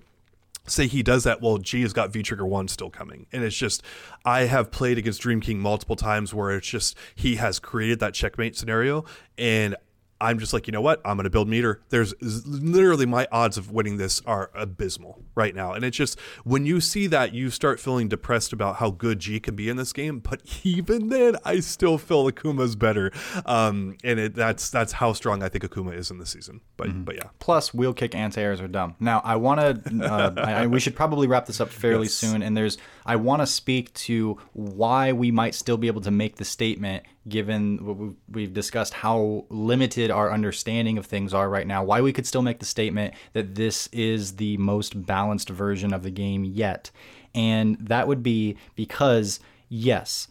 say 0.67 0.87
he 0.87 1.03
does 1.03 1.23
that 1.23 1.41
well 1.41 1.57
g 1.57 1.81
has 1.81 1.93
got 1.93 2.11
v 2.11 2.23
trigger 2.23 2.45
1 2.45 2.67
still 2.67 2.89
coming 2.89 3.27
and 3.31 3.43
it's 3.43 3.55
just 3.55 3.83
i 4.23 4.41
have 4.41 4.71
played 4.71 4.97
against 4.97 5.21
dream 5.21 5.39
king 5.39 5.59
multiple 5.59 5.95
times 5.95 6.33
where 6.33 6.51
it's 6.51 6.67
just 6.67 6.97
he 7.13 7.35
has 7.35 7.59
created 7.59 7.99
that 7.99 8.13
checkmate 8.13 8.55
scenario 8.55 9.05
and 9.37 9.75
i'm 10.21 10.39
just 10.39 10.53
like 10.53 10.67
you 10.67 10.71
know 10.71 10.81
what 10.81 11.01
i'm 11.05 11.17
going 11.17 11.23
to 11.25 11.29
build 11.29 11.47
meter 11.47 11.81
there's 11.89 12.13
literally 12.45 13.05
my 13.05 13.27
odds 13.31 13.57
of 13.57 13.71
winning 13.71 13.97
this 13.97 14.21
are 14.25 14.49
abysmal 14.55 15.21
right 15.35 15.53
now 15.55 15.73
and 15.73 15.83
it's 15.83 15.97
just 15.97 16.19
when 16.43 16.65
you 16.65 16.79
see 16.79 17.07
that 17.07 17.33
you 17.33 17.49
start 17.49 17.79
feeling 17.79 18.07
depressed 18.07 18.53
about 18.53 18.77
how 18.77 18.89
good 18.91 19.19
g 19.19 19.39
can 19.39 19.55
be 19.55 19.69
in 19.69 19.77
this 19.77 19.91
game 19.93 20.19
but 20.19 20.41
even 20.63 21.09
then 21.09 21.35
i 21.43 21.59
still 21.59 21.97
feel 21.97 22.29
akuma's 22.29 22.75
better 22.75 23.11
um 23.45 23.95
and 24.03 24.19
it 24.19 24.35
that's 24.35 24.69
that's 24.69 24.93
how 24.93 25.11
strong 25.13 25.43
i 25.43 25.49
think 25.49 25.63
akuma 25.63 25.93
is 25.93 26.09
in 26.11 26.17
the 26.17 26.25
season 26.25 26.61
but 26.77 27.05
but 27.05 27.15
yeah 27.15 27.29
Plus, 27.39 27.73
wheel 27.73 27.93
kick 27.93 28.15
anti-airs 28.15 28.59
are 28.59 28.67
dumb. 28.67 28.95
Now, 28.99 29.21
I 29.23 29.35
want 29.35 29.59
to. 29.85 30.03
Uh, 30.03 30.67
we 30.69 30.79
should 30.79 30.95
probably 30.95 31.27
wrap 31.27 31.45
this 31.45 31.61
up 31.61 31.69
fairly 31.69 32.05
Yes. 32.05 32.13
soon. 32.15 32.41
And 32.41 32.57
there's, 32.57 32.77
I 33.05 33.17
want 33.17 33.41
to 33.43 33.45
speak 33.45 33.93
to 33.93 34.37
why 34.53 35.11
we 35.11 35.29
might 35.31 35.53
still 35.53 35.77
be 35.77 35.85
able 35.87 36.01
to 36.01 36.11
make 36.11 36.37
the 36.37 36.45
statement, 36.45 37.03
given 37.27 37.85
what 37.85 38.15
we've, 38.29 38.53
discussed 38.53 38.93
how 38.93 39.45
limited 39.49 40.11
our 40.11 40.31
understanding 40.31 40.97
of 40.97 41.05
things 41.05 41.33
are 41.33 41.49
right 41.49 41.67
now. 41.67 41.83
Why 41.83 42.01
we 42.01 42.13
could 42.13 42.27
still 42.27 42.41
make 42.41 42.59
the 42.59 42.65
statement 42.65 43.13
that 43.33 43.55
this 43.55 43.87
is 43.87 44.35
the 44.35 44.57
most 44.57 45.05
balanced 45.05 45.49
version 45.49 45.93
of 45.93 46.03
the 46.03 46.11
game 46.11 46.43
yet, 46.45 46.91
and 47.33 47.77
that 47.79 48.07
would 48.07 48.23
be 48.23 48.57
because 48.75 49.39
yes 49.67 50.27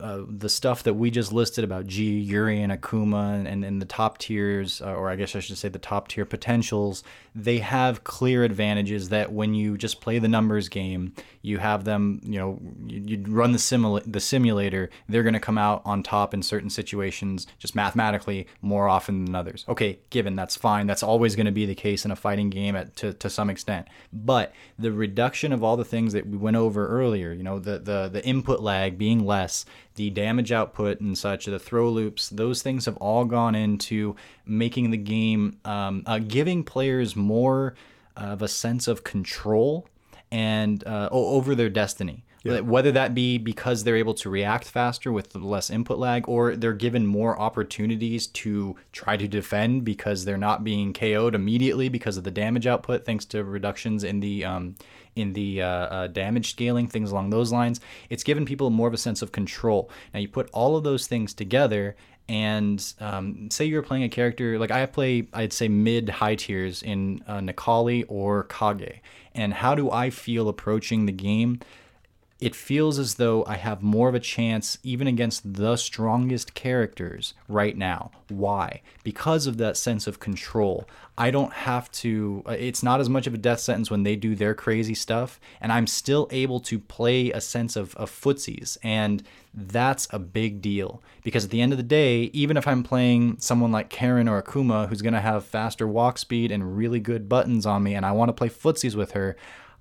uh, 0.00 0.22
the 0.26 0.48
stuff 0.48 0.82
that 0.84 0.94
we 0.94 1.10
just 1.10 1.30
listed 1.30 1.62
about 1.62 1.86
G, 1.86 2.18
Urien, 2.20 2.70
and 2.70 2.82
Akuma, 2.82 3.46
and, 3.46 3.64
and 3.64 3.82
the 3.82 3.86
top 3.86 4.16
tiers, 4.16 4.80
uh, 4.80 4.94
or 4.94 5.10
I 5.10 5.16
guess 5.16 5.36
I 5.36 5.40
should 5.40 5.58
say 5.58 5.68
the 5.68 5.78
top 5.78 6.08
tier 6.08 6.24
potentials, 6.24 7.04
they 7.38 7.58
have 7.58 8.02
clear 8.02 8.42
advantages 8.42 9.10
that 9.10 9.32
when 9.32 9.54
you 9.54 9.78
just 9.78 10.00
play 10.00 10.18
the 10.18 10.26
numbers 10.26 10.68
game, 10.68 11.12
you 11.40 11.58
have 11.58 11.84
them, 11.84 12.20
you 12.24 12.36
know, 12.36 12.58
you, 12.84 13.00
you 13.00 13.24
run 13.28 13.52
the, 13.52 13.58
simula- 13.58 14.02
the 14.10 14.18
simulator, 14.18 14.90
they're 15.08 15.22
going 15.22 15.34
to 15.34 15.40
come 15.40 15.56
out 15.56 15.80
on 15.84 16.02
top 16.02 16.34
in 16.34 16.42
certain 16.42 16.68
situations, 16.68 17.46
just 17.58 17.76
mathematically, 17.76 18.48
more 18.60 18.88
often 18.88 19.24
than 19.24 19.36
others. 19.36 19.64
Okay, 19.68 20.00
given 20.10 20.34
that's 20.34 20.56
fine. 20.56 20.88
That's 20.88 21.04
always 21.04 21.36
going 21.36 21.46
to 21.46 21.52
be 21.52 21.64
the 21.64 21.76
case 21.76 22.04
in 22.04 22.10
a 22.10 22.16
fighting 22.16 22.50
game 22.50 22.74
at, 22.74 22.96
to, 22.96 23.12
to 23.14 23.30
some 23.30 23.50
extent. 23.50 23.86
But 24.12 24.52
the 24.76 24.90
reduction 24.90 25.52
of 25.52 25.62
all 25.62 25.76
the 25.76 25.84
things 25.84 26.12
that 26.14 26.26
we 26.26 26.36
went 26.36 26.56
over 26.56 26.88
earlier, 26.88 27.32
you 27.32 27.44
know, 27.44 27.60
the, 27.60 27.78
the, 27.78 28.08
the 28.12 28.24
input 28.26 28.60
lag 28.60 28.98
being 28.98 29.24
less, 29.24 29.64
the 29.98 30.10
damage 30.10 30.52
output 30.52 31.00
and 31.00 31.18
such, 31.18 31.46
the 31.46 31.58
throw 31.58 31.90
loops, 31.90 32.28
those 32.28 32.62
things 32.62 32.86
have 32.86 32.96
all 32.98 33.24
gone 33.24 33.56
into 33.56 34.14
making 34.46 34.92
the 34.92 34.96
game, 34.96 35.58
um, 35.64 36.04
uh, 36.06 36.20
giving 36.20 36.62
players 36.62 37.16
more 37.16 37.74
of 38.16 38.40
a 38.40 38.48
sense 38.48 38.86
of 38.86 39.02
control 39.02 39.88
and 40.30 40.86
uh, 40.86 41.08
over 41.10 41.54
their 41.54 41.68
destiny. 41.68 42.24
Whether 42.44 42.92
that 42.92 43.14
be 43.14 43.36
because 43.36 43.84
they're 43.84 43.96
able 43.96 44.14
to 44.14 44.30
react 44.30 44.64
faster 44.64 45.12
with 45.12 45.34
less 45.34 45.68
input 45.68 45.98
lag, 45.98 46.26
or 46.28 46.56
they're 46.56 46.72
given 46.72 47.04
more 47.04 47.38
opportunities 47.38 48.26
to 48.28 48.76
try 48.92 49.18
to 49.18 49.28
defend 49.28 49.84
because 49.84 50.24
they're 50.24 50.38
not 50.38 50.64
being 50.64 50.94
KO'd 50.94 51.34
immediately 51.34 51.90
because 51.90 52.16
of 52.16 52.24
the 52.24 52.30
damage 52.30 52.66
output, 52.66 53.04
thanks 53.04 53.26
to 53.26 53.44
reductions 53.44 54.02
in 54.02 54.20
the 54.20 54.44
um, 54.46 54.76
in 55.18 55.32
the 55.32 55.62
uh, 55.62 55.66
uh, 55.66 56.06
damage 56.06 56.50
scaling, 56.50 56.86
things 56.86 57.10
along 57.10 57.30
those 57.30 57.52
lines. 57.52 57.80
It's 58.08 58.22
given 58.22 58.44
people 58.44 58.70
more 58.70 58.88
of 58.88 58.94
a 58.94 58.98
sense 58.98 59.20
of 59.22 59.32
control. 59.32 59.90
Now 60.14 60.20
you 60.20 60.28
put 60.28 60.48
all 60.52 60.76
of 60.76 60.84
those 60.84 61.06
things 61.06 61.34
together, 61.34 61.96
and 62.28 62.94
um, 63.00 63.50
say 63.50 63.64
you're 63.64 63.82
playing 63.82 64.04
a 64.04 64.08
character 64.08 64.58
like 64.58 64.70
I 64.70 64.86
play, 64.86 65.28
I'd 65.32 65.52
say 65.52 65.68
mid 65.68 66.08
high 66.08 66.36
tiers 66.36 66.82
in 66.82 67.24
uh, 67.26 67.38
Necalli 67.40 68.04
or 68.08 68.44
Kage, 68.44 69.00
and 69.34 69.54
how 69.54 69.74
do 69.74 69.90
I 69.90 70.10
feel 70.10 70.48
approaching 70.48 71.06
the 71.06 71.12
game? 71.12 71.60
It 72.40 72.54
feels 72.54 73.00
as 73.00 73.14
though 73.14 73.44
I 73.46 73.56
have 73.56 73.82
more 73.82 74.08
of 74.08 74.14
a 74.14 74.20
chance 74.20 74.78
even 74.84 75.08
against 75.08 75.54
the 75.54 75.76
strongest 75.76 76.54
characters 76.54 77.34
right 77.48 77.76
now. 77.76 78.12
Why? 78.28 78.82
Because 79.02 79.48
of 79.48 79.56
that 79.56 79.76
sense 79.76 80.06
of 80.06 80.20
control. 80.20 80.88
I 81.16 81.32
don't 81.32 81.52
have 81.52 81.90
to, 81.92 82.44
uh, 82.46 82.52
it's 82.52 82.84
not 82.84 83.00
as 83.00 83.08
much 83.08 83.26
of 83.26 83.34
a 83.34 83.38
death 83.38 83.58
sentence 83.58 83.90
when 83.90 84.04
they 84.04 84.14
do 84.14 84.36
their 84.36 84.54
crazy 84.54 84.94
stuff, 84.94 85.40
and 85.60 85.72
I'm 85.72 85.88
still 85.88 86.28
able 86.30 86.60
to 86.60 86.78
play 86.78 87.32
a 87.32 87.40
sense 87.40 87.74
of, 87.74 87.96
of 87.96 88.08
footsies. 88.08 88.78
And 88.84 89.24
that's 89.52 90.06
a 90.10 90.20
big 90.20 90.62
deal 90.62 91.02
because 91.24 91.44
at 91.44 91.50
the 91.50 91.60
end 91.60 91.72
of 91.72 91.78
the 91.78 91.82
day, 91.82 92.30
even 92.32 92.56
if 92.56 92.68
I'm 92.68 92.84
playing 92.84 93.38
someone 93.40 93.72
like 93.72 93.90
Karin 93.90 94.28
or 94.28 94.40
Akuma 94.40 94.88
who's 94.88 95.02
going 95.02 95.14
to 95.14 95.20
have 95.20 95.44
faster 95.44 95.88
walk 95.88 96.18
speed 96.18 96.52
and 96.52 96.76
really 96.76 97.00
good 97.00 97.28
buttons 97.28 97.66
on 97.66 97.82
me, 97.82 97.96
and 97.96 98.06
I 98.06 98.12
want 98.12 98.28
to 98.28 98.32
play 98.32 98.48
footsies 98.48 98.94
with 98.94 99.10
her, 99.12 99.36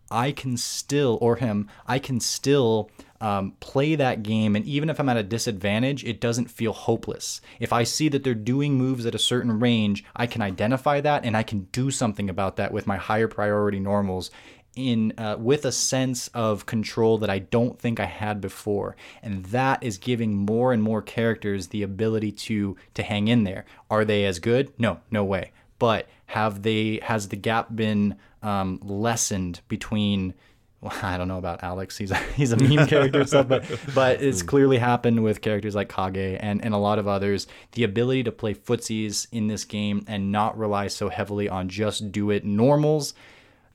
I 0.09 0.31
can 0.31 0.57
still, 0.57 1.17
or 1.21 1.37
him, 1.37 1.69
I 1.87 1.99
can 1.99 2.19
still 2.19 2.89
um, 3.19 3.53
play 3.59 3.95
that 3.95 4.23
game. 4.23 4.55
And 4.55 4.65
even 4.65 4.89
if 4.89 4.99
I'm 4.99 5.09
at 5.09 5.17
a 5.17 5.23
disadvantage, 5.23 6.03
it 6.03 6.21
doesn't 6.21 6.51
feel 6.51 6.73
hopeless. 6.73 7.41
If 7.59 7.73
I 7.73 7.83
see 7.83 8.09
that 8.09 8.23
they're 8.23 8.35
doing 8.35 8.75
moves 8.75 9.05
at 9.05 9.15
a 9.15 9.19
certain 9.19 9.59
range, 9.59 10.03
I 10.15 10.27
can 10.27 10.41
identify 10.41 11.01
that 11.01 11.25
and 11.25 11.35
I 11.35 11.43
can 11.43 11.67
do 11.71 11.91
something 11.91 12.29
about 12.29 12.55
that 12.57 12.71
with 12.71 12.87
my 12.87 12.97
higher 12.97 13.27
priority 13.27 13.79
normals. 13.79 14.31
In 14.75 15.13
uh, 15.17 15.37
with 15.39 15.65
a 15.65 15.71
sense 15.71 16.27
of 16.35 16.67
control 16.67 17.17
that 17.17 17.31
I 17.31 17.39
don't 17.39 17.79
think 17.79 17.99
I 17.99 18.05
had 18.05 18.39
before, 18.39 18.95
and 19.23 19.43
that 19.45 19.81
is 19.81 19.97
giving 19.97 20.35
more 20.35 20.71
and 20.71 20.83
more 20.83 21.01
characters 21.01 21.69
the 21.69 21.81
ability 21.81 22.31
to 22.33 22.77
to 22.93 23.01
hang 23.01 23.27
in 23.27 23.43
there. 23.43 23.65
Are 23.89 24.05
they 24.05 24.23
as 24.23 24.37
good? 24.37 24.71
No, 24.77 24.99
no 25.09 25.23
way. 25.23 25.51
But 25.79 26.07
have 26.27 26.61
they 26.61 26.99
has 27.01 27.29
the 27.29 27.35
gap 27.35 27.75
been 27.75 28.17
um, 28.47 28.79
lessened 28.81 29.59
between 29.67 30.33
well, 30.79 30.93
I 31.01 31.17
don't 31.17 31.27
know 31.27 31.37
about 31.37 31.63
Alex. 31.63 31.97
He's 31.97 32.11
a, 32.11 32.15
he's 32.35 32.51
a 32.51 32.57
meme 32.57 32.87
character 32.87 33.19
and 33.19 33.29
stuff, 33.29 33.47
but 33.47 33.65
but 33.93 34.21
it's 34.21 34.41
clearly 34.41 34.77
happened 34.77 35.23
with 35.23 35.41
characters 35.41 35.75
like 35.75 35.89
Kage 35.89 36.37
and, 36.39 36.63
and 36.63 36.73
a 36.73 36.77
lot 36.77 36.99
of 36.99 37.07
others. 37.07 37.47
The 37.73 37.83
ability 37.83 38.23
to 38.23 38.31
play 38.31 38.53
footsies 38.53 39.27
in 39.31 39.47
this 39.47 39.65
game 39.65 40.05
and 40.07 40.31
not 40.31 40.57
rely 40.57 40.87
so 40.87 41.09
heavily 41.09 41.49
on 41.49 41.67
just 41.69 42.11
do 42.11 42.31
it 42.31 42.45
normals. 42.45 43.13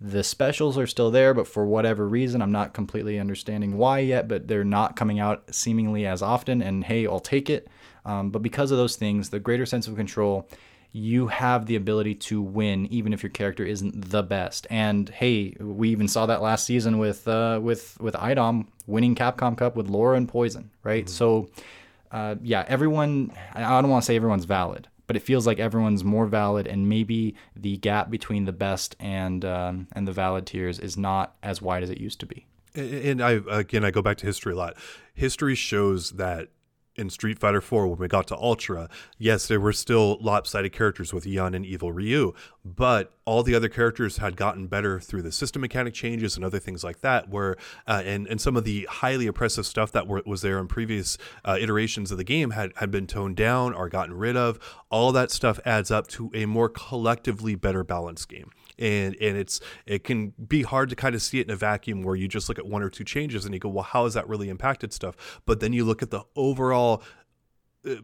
The 0.01 0.25
specials 0.25 0.77
are 0.79 0.87
still 0.89 1.13
there, 1.13 1.33
but 1.33 1.47
for 1.47 1.65
whatever 1.65 2.09
reason, 2.09 2.43
I'm 2.43 2.51
not 2.51 2.73
completely 2.73 3.21
understanding 3.21 3.77
why 3.77 4.01
yet. 4.01 4.27
But 4.27 4.49
they're 4.49 4.65
not 4.65 4.97
coming 4.97 5.21
out 5.21 5.55
seemingly 5.55 6.07
as 6.07 6.23
often. 6.23 6.63
And 6.63 6.83
hey, 6.83 7.07
I'll 7.07 7.21
take 7.21 7.51
it. 7.51 7.69
Um, 8.05 8.31
but 8.31 8.43
because 8.43 8.73
of 8.73 8.79
those 8.79 8.97
things, 8.97 9.31
the 9.31 9.39
greater 9.39 9.67
sense 9.67 9.87
of 9.87 9.95
control 9.95 10.49
you 10.93 11.29
have 11.29 11.67
the 11.67 11.77
ability 11.77 12.15
to 12.15 12.43
win 12.43 12.87
even 12.87 13.13
if 13.13 13.23
your 13.23 13.31
character 13.31 13.65
isn't 13.65 14.11
the 14.11 14.23
best. 14.23 14.67
And 14.71 15.09
hey, 15.09 15.57
we 15.59 15.89
even 15.89 16.07
saw 16.07 16.27
that 16.27 16.43
last 16.43 16.67
season 16.67 16.99
with 16.99 17.27
uh, 17.27 17.59
with 17.63 17.99
with 18.01 18.15
IDOM 18.15 18.67
winning 18.87 19.15
Capcom 19.15 19.57
Cup 19.57 19.75
with 19.75 19.89
Laura 19.89 20.17
and 20.17 20.29
Poison, 20.29 20.71
right? 20.83 21.07
Mm-hmm. 21.07 21.13
So 21.13 21.49
uh, 22.11 22.37
yeah, 22.43 22.65
everyone. 22.69 23.33
I 23.55 23.81
don't 23.81 23.91
want 23.91 24.03
to 24.03 24.07
say 24.07 24.17
everyone's 24.17 24.45
valid, 24.45 24.89
but 25.07 25.17
it 25.17 25.21
feels 25.21 25.47
like 25.47 25.59
everyone's 25.59 26.05
more 26.05 26.27
valid, 26.27 26.67
and 26.67 26.89
maybe 26.89 27.35
the 27.57 27.79
gap 27.79 28.11
between 28.11 28.45
the 28.45 28.53
best 28.53 28.95
and 29.01 29.45
um, 29.45 29.89
and 29.93 30.07
the 30.07 30.13
valid 30.13 30.47
tiers 30.47 30.79
is 30.79 30.99
not 30.99 31.37
as 31.43 31.63
wide 31.63 31.83
as 31.83 31.89
it 31.89 31.99
used 31.99 32.21
to 32.21 32.27
be. 32.27 32.47
And 32.75 33.23
I 33.23 33.41
again, 33.51 33.85
I 33.85 33.91
go 33.91 34.03
back 34.03 34.19
to 34.19 34.27
history 34.27 34.53
a 34.53 34.57
lot. 34.57 34.77
History 35.15 35.55
shows 35.55 36.13
that 36.13 36.49
in 36.97 37.09
Street 37.11 37.39
Fighter 37.39 37.61
4 37.61 37.87
when 37.87 37.99
we 37.99 38.09
got 38.09 38.27
to 38.29 38.37
Ultra, 38.37 38.89
yes, 39.19 39.47
there 39.49 39.61
were 39.61 39.73
still 39.73 40.19
lopsided 40.21 40.73
characters 40.73 41.13
with 41.13 41.27
Yun 41.27 41.55
and 41.55 41.65
Evil 41.65 41.93
Ryu, 41.93 42.33
but 42.65 43.15
all 43.25 43.43
the 43.43 43.55
other 43.55 43.69
characters 43.69 44.19
had 44.19 44.37
gotten 44.37 44.67
better 44.67 45.01
through 45.01 45.23
the 45.23 45.33
system 45.33 45.63
mechanic 45.63 45.95
changes 45.95 46.37
and 46.37 46.45
other 46.45 46.59
things 46.59 46.85
like 46.85 47.01
that. 47.01 47.29
Where 47.29 47.57
uh, 47.87 48.03
and 48.05 48.27
and 48.27 48.41
some 48.41 48.57
of 48.57 48.65
the 48.65 48.87
highly 48.91 49.27
oppressive 49.27 49.67
stuff 49.67 49.93
that 49.93 50.07
were, 50.07 50.23
was 50.27 50.43
there 50.43 50.59
in 50.59 50.67
previous 50.67 51.19
uh, 51.45 51.57
iterations 51.61 52.11
of 52.11 52.19
the 52.19 52.25
game 52.25 52.51
had 52.51 52.73
had 52.77 52.91
been 52.91 53.07
toned 53.07 53.37
down 53.37 53.75
or 53.75 53.89
gotten 53.89 54.15
rid 54.15 54.37
of. 54.37 54.59
All 54.91 55.13
that 55.13 55.31
stuff 55.31 55.59
adds 55.65 55.91
up 55.91 56.09
to 56.09 56.31
a 56.35 56.47
more 56.47 56.69
collectively 56.69 57.55
better 57.55 57.85
balanced 57.85 58.29
game 58.29 58.51
and 58.79 59.17
and 59.21 59.37
it's 59.37 59.61
it 59.87 60.05
can 60.05 60.31
be 60.47 60.63
hard 60.63 60.91
to 60.91 60.97
kind 60.97 61.15
of 61.15 61.23
see 61.23 61.41
it 61.41 61.47
in 61.47 61.53
a 61.53 61.57
vacuum 61.57 62.03
where 62.03 62.17
you 62.17 62.29
just 62.29 62.49
look 62.49 62.59
at 62.59 62.67
one 62.67 62.83
or 62.83 62.91
two 62.91 63.05
changes 63.05 63.45
and 63.45 63.55
you 63.55 63.61
go 63.61 63.69
well 63.69 63.85
how 63.85 64.05
has 64.05 64.15
that 64.15 64.29
really 64.29 64.49
impacted 64.49 64.93
stuff? 64.93 65.41
But 65.47 65.61
then 65.61 65.73
you 65.73 65.85
look 65.85 66.03
at 66.03 66.11
the 66.11 66.23
overall 66.37 67.03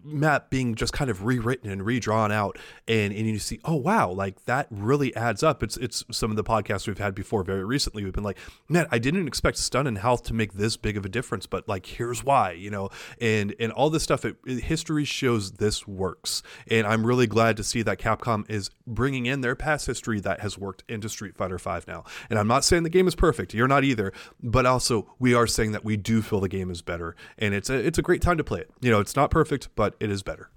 map 0.03 0.51
being 0.51 0.75
just 0.75 0.93
kind 0.93 1.11
of 1.11 1.25
rewritten 1.25 1.71
and 1.71 1.85
redrawn 1.87 2.33
out 2.33 2.59
and 2.89 3.13
and 3.13 3.27
you 3.27 3.39
see 3.39 3.61
oh 3.65 3.77
wow 3.77 4.11
like 4.11 4.45
that 4.45 4.67
really 4.71 5.15
adds 5.15 5.43
up. 5.43 5.63
It's 5.63 5.77
it's 5.77 6.05
some 6.11 6.31
of 6.31 6.37
the 6.37 6.45
podcasts 6.45 6.87
we've 6.87 6.99
had 6.99 7.15
before 7.15 7.45
very 7.45 7.65
recently. 7.65 8.05
We've 8.05 8.13
been 8.13 8.25
like 8.25 8.39
man 8.69 8.87
I 8.91 8.99
didn't 8.99 9.27
expect 9.29 9.59
stun 9.59 9.87
and 9.87 9.99
health 9.99 10.25
to 10.25 10.35
make 10.35 10.55
this 10.55 10.77
big 10.77 10.97
of 10.97 11.05
a 11.05 11.09
difference 11.09 11.47
but 11.47 11.69
like 11.69 11.87
here's 11.87 12.25
why 12.25 12.53
you 12.53 12.71
know? 12.71 12.91
And 13.21 13.55
and 13.61 13.73
all 13.73 13.91
this 13.91 14.03
stuff 14.03 14.25
it, 14.25 14.37
history 14.47 15.05
shows 15.05 15.53
this 15.53 15.87
works. 15.87 16.43
And 16.71 16.87
I'm 16.87 17.07
really 17.07 17.27
glad 17.27 17.57
to 17.59 17.65
see 17.65 17.83
that 17.83 17.99
Capcom 17.99 18.49
is 18.51 18.71
bringing 18.87 19.27
in 19.27 19.41
their 19.41 19.55
past 19.55 19.87
history 19.87 20.21
that 20.21 20.41
has 20.41 20.59
worked 20.59 20.85
into 20.89 21.09
Street 21.09 21.37
Fighter 21.37 21.59
5 21.59 21.87
now. 21.87 22.05
And 22.31 22.39
I'm 22.39 22.49
not 22.49 22.65
saying 22.65 22.83
the 22.83 22.91
game 22.91 23.09
is 23.09 23.15
perfect. 23.15 23.55
You're 23.55 23.69
not 23.69 23.85
either. 23.85 24.13
But 24.43 24.67
also 24.67 25.15
we 25.19 25.35
are 25.35 25.47
saying 25.47 25.73
that 25.73 25.85
we 25.85 25.97
do 25.97 26.23
feel 26.23 26.41
the 26.41 26.49
game 26.49 26.71
is 26.71 26.83
better. 26.83 27.15
And 27.39 27.55
it's 27.55 27.71
a 27.71 27.75
it's 27.75 27.99
a 27.99 28.03
great 28.03 28.23
time 28.23 28.39
to 28.39 28.45
play 28.45 28.61
it. 28.61 28.71
You 28.81 28.91
know 28.91 29.01
it's 29.01 29.17
not 29.17 29.31
perfect 29.31 29.68
but 29.75 29.95
it 30.01 30.11
is 30.11 30.23
better. 30.23 30.51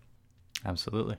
Absolutely. 0.66 1.18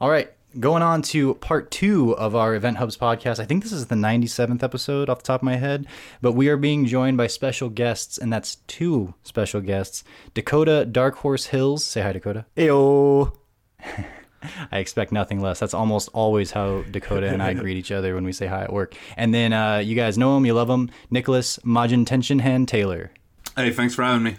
All 0.00 0.10
right, 0.10 0.30
going 0.58 0.82
on 0.82 1.02
to 1.02 1.34
part 1.34 1.70
two 1.70 2.16
of 2.16 2.34
our 2.34 2.54
Event 2.54 2.76
Hubs 2.76 2.96
podcast. 2.96 3.40
I 3.40 3.44
think 3.44 3.62
this 3.62 3.72
is 3.72 3.86
the 3.86 3.94
97th 3.94 4.62
episode 4.62 5.08
off 5.08 5.18
the 5.18 5.24
top 5.24 5.40
of 5.40 5.44
my 5.44 5.56
head, 5.56 5.86
but 6.22 6.32
we 6.32 6.48
are 6.48 6.56
being 6.56 6.86
joined 6.86 7.16
by 7.16 7.26
special 7.26 7.68
guests, 7.68 8.18
and 8.18 8.32
that's 8.32 8.56
two 8.66 9.14
special 9.22 9.60
guests 9.60 10.04
Dakota 10.34 10.84
Dark 10.84 11.16
Horse 11.16 11.46
Hills. 11.46 11.84
Say 11.84 12.00
hi, 12.00 12.12
Dakota. 12.12 12.46
Heyo. 12.56 13.34
I 14.70 14.78
expect 14.78 15.10
nothing 15.10 15.40
less. 15.40 15.58
That's 15.58 15.74
almost 15.74 16.10
always 16.12 16.52
how 16.52 16.82
Dakota 16.82 17.28
and 17.28 17.42
I 17.42 17.54
greet 17.54 17.76
each 17.76 17.90
other 17.90 18.14
when 18.14 18.24
we 18.24 18.32
say 18.32 18.46
hi 18.46 18.62
at 18.62 18.72
work. 18.72 18.94
And 19.16 19.34
then 19.34 19.52
uh, 19.52 19.78
you 19.78 19.96
guys 19.96 20.16
know 20.16 20.36
him, 20.36 20.46
you 20.46 20.54
love 20.54 20.70
him, 20.70 20.90
Nicholas 21.10 21.58
Majin 21.64 22.04
Tenshinhan 22.04 22.66
Taylor. 22.66 23.10
Hey, 23.56 23.72
thanks 23.72 23.94
for 23.94 24.04
having 24.04 24.22
me. 24.22 24.36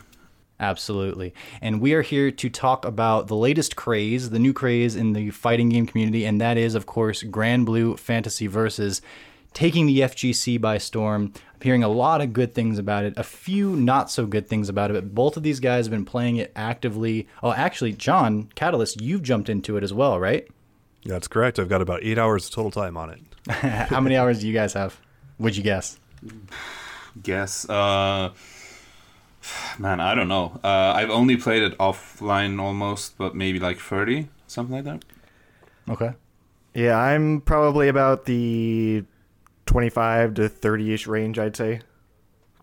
Absolutely. 0.60 1.34
And 1.62 1.80
we 1.80 1.94
are 1.94 2.02
here 2.02 2.32
to 2.32 2.50
talk 2.50 2.86
about 2.86 3.28
the 3.28 3.36
latest 3.36 3.76
craze, 3.76 4.30
the 4.30 4.40
new 4.40 4.52
craze 4.52 4.96
in 4.96 5.14
the 5.14 5.30
fighting 5.32 5.70
game 5.70 5.86
community, 5.86 6.26
and 6.26 6.42
that 6.42 6.58
is, 6.58 6.76
of 6.76 6.86
course, 6.86 7.24
Granblue 7.24 7.98
Fantasy 7.98 8.48
Versus 8.48 9.02
taking 9.54 9.88
the 9.88 10.00
FGC 10.02 10.60
by 10.60 10.78
storm. 10.78 11.34
I'm 11.36 11.62
hearing 11.62 11.84
a 11.84 11.88
lot 11.88 12.22
of 12.22 12.34
good 12.34 12.54
things 12.54 12.78
about 12.78 13.06
it, 13.06 13.14
a 13.18 13.24
few 13.24 13.76
not 13.76 14.12
so 14.12 14.26
good 14.26 14.48
things 14.48 14.68
about 14.70 14.92
it, 14.92 14.94
but 14.96 15.16
both 15.16 15.38
of 15.38 15.44
these 15.44 15.60
guys 15.60 15.86
have 15.86 15.92
been 15.92 16.06
playing 16.06 16.38
it 16.38 16.52
actively. 16.56 17.28
Oh, 17.42 17.54
actually, 17.54 17.94
John, 17.94 18.50
Catalyst, 18.56 19.02
you've 19.02 19.24
jumped 19.24 19.50
into 19.50 19.78
it 19.78 19.84
as 19.84 19.94
well, 19.94 20.20
right? 20.20 20.48
That's 21.06 21.28
correct. 21.30 21.58
I've 21.58 21.70
got 21.70 21.82
about 21.82 22.04
eight 22.04 22.18
hours 22.18 22.50
total 22.50 22.72
time 22.72 22.98
on 22.98 23.10
it. 23.12 23.22
How 23.50 24.02
many 24.02 24.18
hours 24.18 24.42
do 24.42 24.48
you 24.48 24.54
guys 24.54 24.74
have? 24.74 25.00
Would 25.40 25.56
you 25.56 25.64
guess? 25.64 25.98
Guess. 27.24 27.70
Uh 27.70 28.32
Man, 29.78 30.00
I 30.00 30.16
don't 30.16 30.28
know. 30.28 30.60
Uh, 30.64 30.94
I've 30.96 31.10
only 31.10 31.38
played 31.38 31.64
it 31.64 31.78
offline 31.78 32.60
almost, 32.60 33.18
but 33.18 33.36
maybe 33.36 33.60
like 33.60 33.80
30, 33.80 34.28
something 34.48 34.76
like 34.76 34.86
that. 34.86 35.06
Okay. 35.90 36.14
Yeah, 36.74 36.98
I'm 36.98 37.42
probably 37.42 37.88
about 37.88 38.26
the 38.26 39.04
25 39.66 40.36
to 40.36 40.50
30 40.50 40.94
ish 40.94 41.08
range, 41.08 41.40
I'd 41.40 41.56
say. 41.56 41.82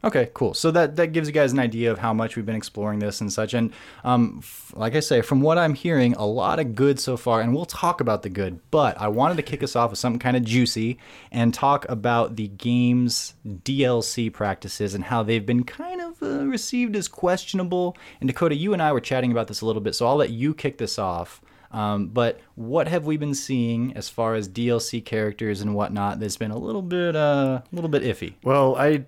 Okay, 0.05 0.31
cool. 0.35 0.55
So 0.55 0.71
that 0.71 0.95
that 0.97 1.09
gives 1.09 1.27
you 1.27 1.35
guys 1.35 1.53
an 1.53 1.59
idea 1.59 1.91
of 1.91 1.99
how 1.99 2.13
much 2.13 2.37
we've 2.37 2.47
been 2.47 2.55
exploring 2.55 3.01
this 3.01 3.21
and 3.21 3.33
such. 3.33 3.55
And 3.55 3.73
um, 4.05 4.37
f- 4.41 4.73
like 4.77 4.95
I 4.95 5.01
say, 5.01 5.21
from 5.21 5.41
what 5.41 5.59
I'm 5.59 5.75
hearing, 5.75 6.15
a 6.15 6.27
lot 6.27 6.61
of 6.61 6.77
good 6.77 7.01
so 7.01 7.17
far. 7.17 7.41
And 7.41 7.53
we'll 7.53 7.65
talk 7.65 8.01
about 8.01 8.23
the 8.23 8.29
good. 8.29 8.61
But 8.71 9.01
I 9.01 9.09
wanted 9.09 9.37
to 9.39 9.43
kick 9.43 9.65
us 9.65 9.75
off 9.75 9.91
with 9.91 9.99
something 9.99 10.21
kind 10.21 10.37
of 10.37 10.45
juicy 10.45 10.99
and 11.33 11.53
talk 11.53 11.87
about 11.89 12.37
the 12.37 12.47
game's 12.47 13.35
DLC 13.47 14.33
practices 14.33 14.95
and 14.95 15.03
how 15.05 15.25
they've 15.25 15.45
been 15.45 15.65
kind 15.65 16.01
of 16.01 16.06
uh, 16.23 16.47
received 16.47 16.97
as 16.97 17.09
questionable. 17.09 17.97
And 18.21 18.29
Dakota, 18.29 18.55
you 18.55 18.73
and 18.73 18.83
I 18.83 18.93
were 18.93 19.01
chatting 19.01 19.33
about 19.33 19.49
this 19.49 19.61
a 19.61 19.67
little 19.67 19.83
bit, 19.83 19.95
so 19.95 20.07
I'll 20.07 20.17
let 20.17 20.31
you 20.31 20.55
kick 20.55 20.79
this 20.79 20.99
off. 20.99 21.41
Um, 21.71 22.09
but 22.09 22.41
what 22.55 22.89
have 22.89 23.05
we 23.05 23.17
been 23.17 23.35
seeing 23.35 23.97
as 23.97 24.09
far 24.09 24.35
as 24.35 24.49
DLC 24.49 25.05
characters 25.05 25.61
and 25.61 25.75
whatnot 25.75 26.21
that's 26.21 26.37
been 26.37 26.51
a 26.51 26.59
little 26.59 26.83
bit, 26.83 27.17
uh, 27.17 27.61
a 27.61 27.75
little 27.75 27.91
bit 27.91 28.03
iffy? 28.03 28.35
Well, 28.43 28.77
I 28.77 29.05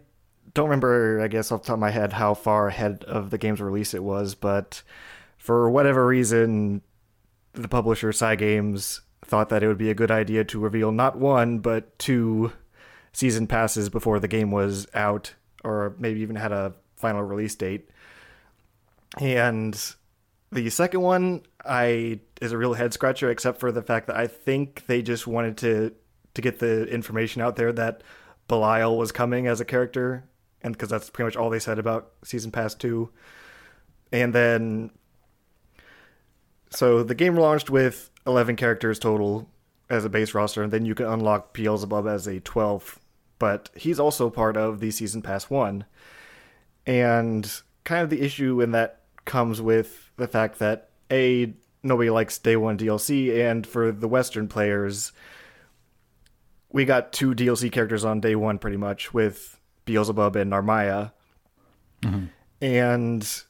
don't 0.55 0.67
remember, 0.67 1.21
I 1.21 1.29
guess, 1.29 1.53
off 1.53 1.63
the 1.63 1.69
top 1.69 1.75
of 1.75 1.81
my 1.81 1.91
head, 1.91 2.13
how 2.13 2.35
far 2.35 2.69
ahead 2.69 3.05
of 3.05 3.31
the 3.31 3.39
game's 3.39 3.61
release 3.61 3.95
it 3.95 4.03
was, 4.03 4.35
but 4.35 4.83
for 5.37 5.71
whatever 5.71 6.07
reason, 6.07 6.83
the 7.53 7.69
publisher 7.69 8.11
Cygames 8.11 9.01
thought 9.25 9.49
that 9.51 9.63
it 9.63 9.69
would 9.69 9.79
be 9.79 9.91
a 9.91 9.95
good 9.95 10.11
idea 10.11 10.45
to 10.45 10.59
reveal 10.59 10.91
not 10.91 11.19
one 11.19 11.59
but 11.59 11.99
two 11.99 12.53
season 13.13 13.47
passes 13.47 13.89
before 13.89 14.21
the 14.21 14.29
game 14.29 14.51
was 14.51 14.87
out, 14.95 15.35
or 15.65 15.95
maybe 15.99 16.21
even 16.21 16.37
had 16.37 16.53
a 16.53 16.75
final 16.99 17.23
release 17.23 17.55
date. 17.55 17.89
And 19.19 19.81
the 20.53 20.71
second 20.71 21.01
one, 21.01 21.43
I 21.65 22.21
is 22.41 22.53
a 22.53 22.59
real 22.59 22.75
head 22.75 22.93
scratcher, 22.93 23.31
except 23.31 23.61
for 23.61 23.73
the 23.73 23.83
fact 23.83 24.07
that 24.07 24.17
I 24.17 24.27
think 24.27 24.85
they 24.87 25.03
just 25.03 25.27
wanted 25.27 25.57
to 25.59 25.95
to 26.35 26.43
get 26.43 26.59
the 26.59 26.85
information 26.87 27.43
out 27.43 27.57
there 27.57 27.73
that 27.73 28.03
Belial 28.47 28.97
was 28.97 29.13
coming 29.13 29.47
as 29.47 29.61
a 29.61 29.65
character 29.65 30.29
and 30.63 30.75
because 30.75 30.89
that's 30.89 31.11
pretty 31.11 31.27
much 31.27 31.37
all 31.37 31.51
they 31.51 31.59
said 31.59 31.79
about 31.79 32.13
Season 32.25 32.51
Pass 32.51 32.75
2. 32.75 33.09
And 34.13 34.35
then, 34.35 34.91
so 36.71 37.03
the 37.03 37.15
game 37.15 37.37
launched 37.37 37.71
with 37.71 38.11
11 38.27 38.57
characters 38.57 38.99
total 38.99 39.49
as 39.91 40.05
a 40.05 40.09
base 40.09 40.35
roster, 40.35 40.63
and 40.63 40.73
then 40.73 40.85
you 40.85 40.95
can 40.95 41.07
unlock 41.07 41.55
Beelzebub 41.55 42.07
as 42.07 42.27
a 42.27 42.41
12th, 42.41 42.97
but 43.39 43.71
he's 43.75 44.01
also 44.01 44.29
part 44.29 44.57
of 44.57 44.81
the 44.81 44.91
Season 44.91 45.23
Pass 45.23 45.49
1. 45.49 45.85
And 46.89 47.49
kind 47.85 48.03
of 48.03 48.09
the 48.09 48.23
issue 48.23 48.63
in 48.63 48.73
that 48.73 49.03
comes 49.27 49.61
with 49.61 50.11
the 50.17 50.27
fact 50.27 50.59
that, 50.59 50.89
A, 51.13 51.53
nobody 51.83 52.09
likes 52.09 52.39
day 52.39 52.57
one 52.57 52.79
DLC, 52.79 53.47
and 53.47 53.67
for 53.67 53.93
the 53.93 54.09
Western 54.09 54.49
players, 54.49 55.13
we 56.71 56.87
got 56.87 57.13
two 57.13 57.35
DLC 57.35 57.71
characters 57.71 58.07
on 58.07 58.21
day 58.21 58.35
one 58.35 58.59
pretty 58.59 58.79
much 58.79 59.13
with 59.13 59.61
Beelzebub 59.85 60.35
and 60.35 60.51
Narmaya. 60.51 61.13
Mm-hmm. 62.03 62.25
And 62.63 63.43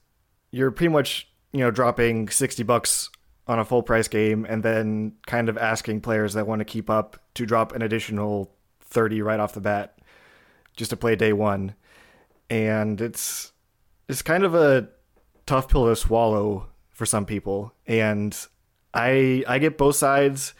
you're 0.50 0.72
pretty 0.72 0.92
much, 0.92 1.28
you 1.52 1.60
know, 1.60 1.70
dropping 1.70 2.28
60 2.28 2.64
bucks 2.64 3.08
on 3.46 3.60
a 3.60 3.64
full 3.64 3.84
price 3.84 4.08
game 4.08 4.46
and 4.48 4.64
then 4.64 5.12
kind 5.26 5.48
of 5.48 5.56
asking 5.56 6.00
players 6.00 6.34
that 6.34 6.46
want 6.46 6.58
to 6.58 6.64
keep 6.64 6.90
up 6.90 7.18
to 7.34 7.46
drop 7.46 7.72
an 7.72 7.82
additional 7.82 8.52
30 8.80 9.22
right 9.22 9.38
off 9.40 9.54
the 9.54 9.60
bat 9.60 9.98
just 10.76 10.90
to 10.90 10.96
play 10.96 11.14
day 11.14 11.32
one. 11.32 11.74
And 12.50 13.00
it's 13.00 13.52
it's 14.08 14.22
kind 14.22 14.44
of 14.44 14.54
a 14.54 14.88
tough 15.46 15.68
pill 15.68 15.86
to 15.86 15.96
swallow 15.96 16.68
for 16.90 17.06
some 17.06 17.26
people. 17.26 17.74
And 17.86 18.36
I 18.94 19.44
I 19.46 19.58
get 19.58 19.78
both 19.78 19.96
sides. 19.96 20.54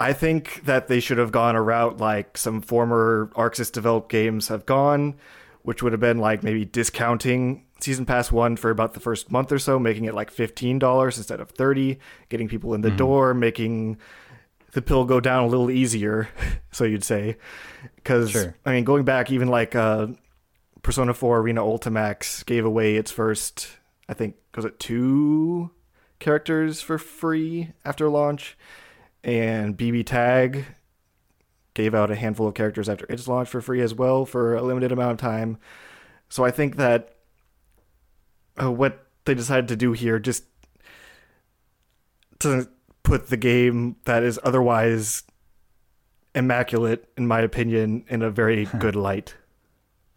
I 0.00 0.12
think 0.12 0.64
that 0.64 0.88
they 0.88 0.98
should 0.98 1.18
have 1.18 1.30
gone 1.30 1.54
a 1.54 1.62
route 1.62 1.98
like 1.98 2.36
some 2.36 2.60
former 2.60 3.30
ArcSys 3.36 3.70
developed 3.70 4.10
games 4.10 4.48
have 4.48 4.66
gone, 4.66 5.14
which 5.62 5.80
would 5.82 5.92
have 5.92 6.00
been 6.00 6.18
like 6.18 6.42
maybe 6.42 6.64
discounting 6.64 7.66
season 7.80 8.04
pass 8.04 8.32
one 8.32 8.56
for 8.56 8.70
about 8.70 8.94
the 8.94 9.00
first 9.00 9.30
month 9.30 9.52
or 9.52 9.58
so, 9.58 9.78
making 9.78 10.04
it 10.06 10.14
like 10.14 10.30
fifteen 10.30 10.78
dollars 10.78 11.18
instead 11.18 11.40
of 11.40 11.50
thirty, 11.50 12.00
getting 12.30 12.48
people 12.48 12.74
in 12.74 12.80
the 12.80 12.90
door, 12.90 13.32
making 13.32 13.96
the 14.72 14.82
pill 14.82 15.04
go 15.04 15.20
down 15.20 15.44
a 15.44 15.46
little 15.46 15.70
easier, 15.70 16.28
so 16.72 16.84
you'd 16.84 17.04
say. 17.04 17.36
Because 17.94 18.30
Sure. 18.30 18.54
I 18.66 18.72
mean, 18.72 18.84
going 18.84 19.04
back 19.04 19.30
even 19.30 19.48
like 19.48 19.74
uh, 19.76 20.08
Persona 20.82 21.14
Four 21.14 21.38
Arena 21.38 21.62
Ultimax 21.62 22.44
gave 22.44 22.64
away 22.64 22.96
its 22.96 23.10
first, 23.10 23.68
I 24.08 24.14
think, 24.14 24.36
was 24.54 24.64
it 24.64 24.78
two 24.80 25.70
characters 26.18 26.80
for 26.80 26.98
free 26.98 27.72
after 27.84 28.08
launch, 28.08 28.56
and 29.24 29.76
BB 29.76 30.06
Tag 30.06 30.66
gave 31.74 31.94
out 31.94 32.10
a 32.10 32.16
handful 32.16 32.46
of 32.46 32.54
characters 32.54 32.88
after 32.88 33.06
its 33.08 33.26
launch 33.26 33.48
for 33.48 33.60
free 33.60 33.80
as 33.80 33.94
well 33.94 34.26
for 34.26 34.54
a 34.54 34.62
limited 34.62 34.92
amount 34.92 35.12
of 35.12 35.18
time. 35.18 35.58
So 36.28 36.44
I 36.44 36.50
think 36.50 36.76
that 36.76 37.14
uh, 38.60 38.70
what 38.70 39.06
they 39.24 39.34
decided 39.34 39.68
to 39.68 39.76
do 39.76 39.92
here 39.92 40.18
just 40.18 40.44
doesn't 42.38 42.68
put 43.02 43.28
the 43.28 43.36
game 43.36 43.96
that 44.04 44.22
is 44.22 44.38
otherwise 44.42 45.22
immaculate, 46.34 47.08
in 47.16 47.26
my 47.26 47.40
opinion, 47.40 48.04
in 48.08 48.22
a 48.22 48.30
very 48.30 48.64
good 48.78 48.96
light. 48.96 49.36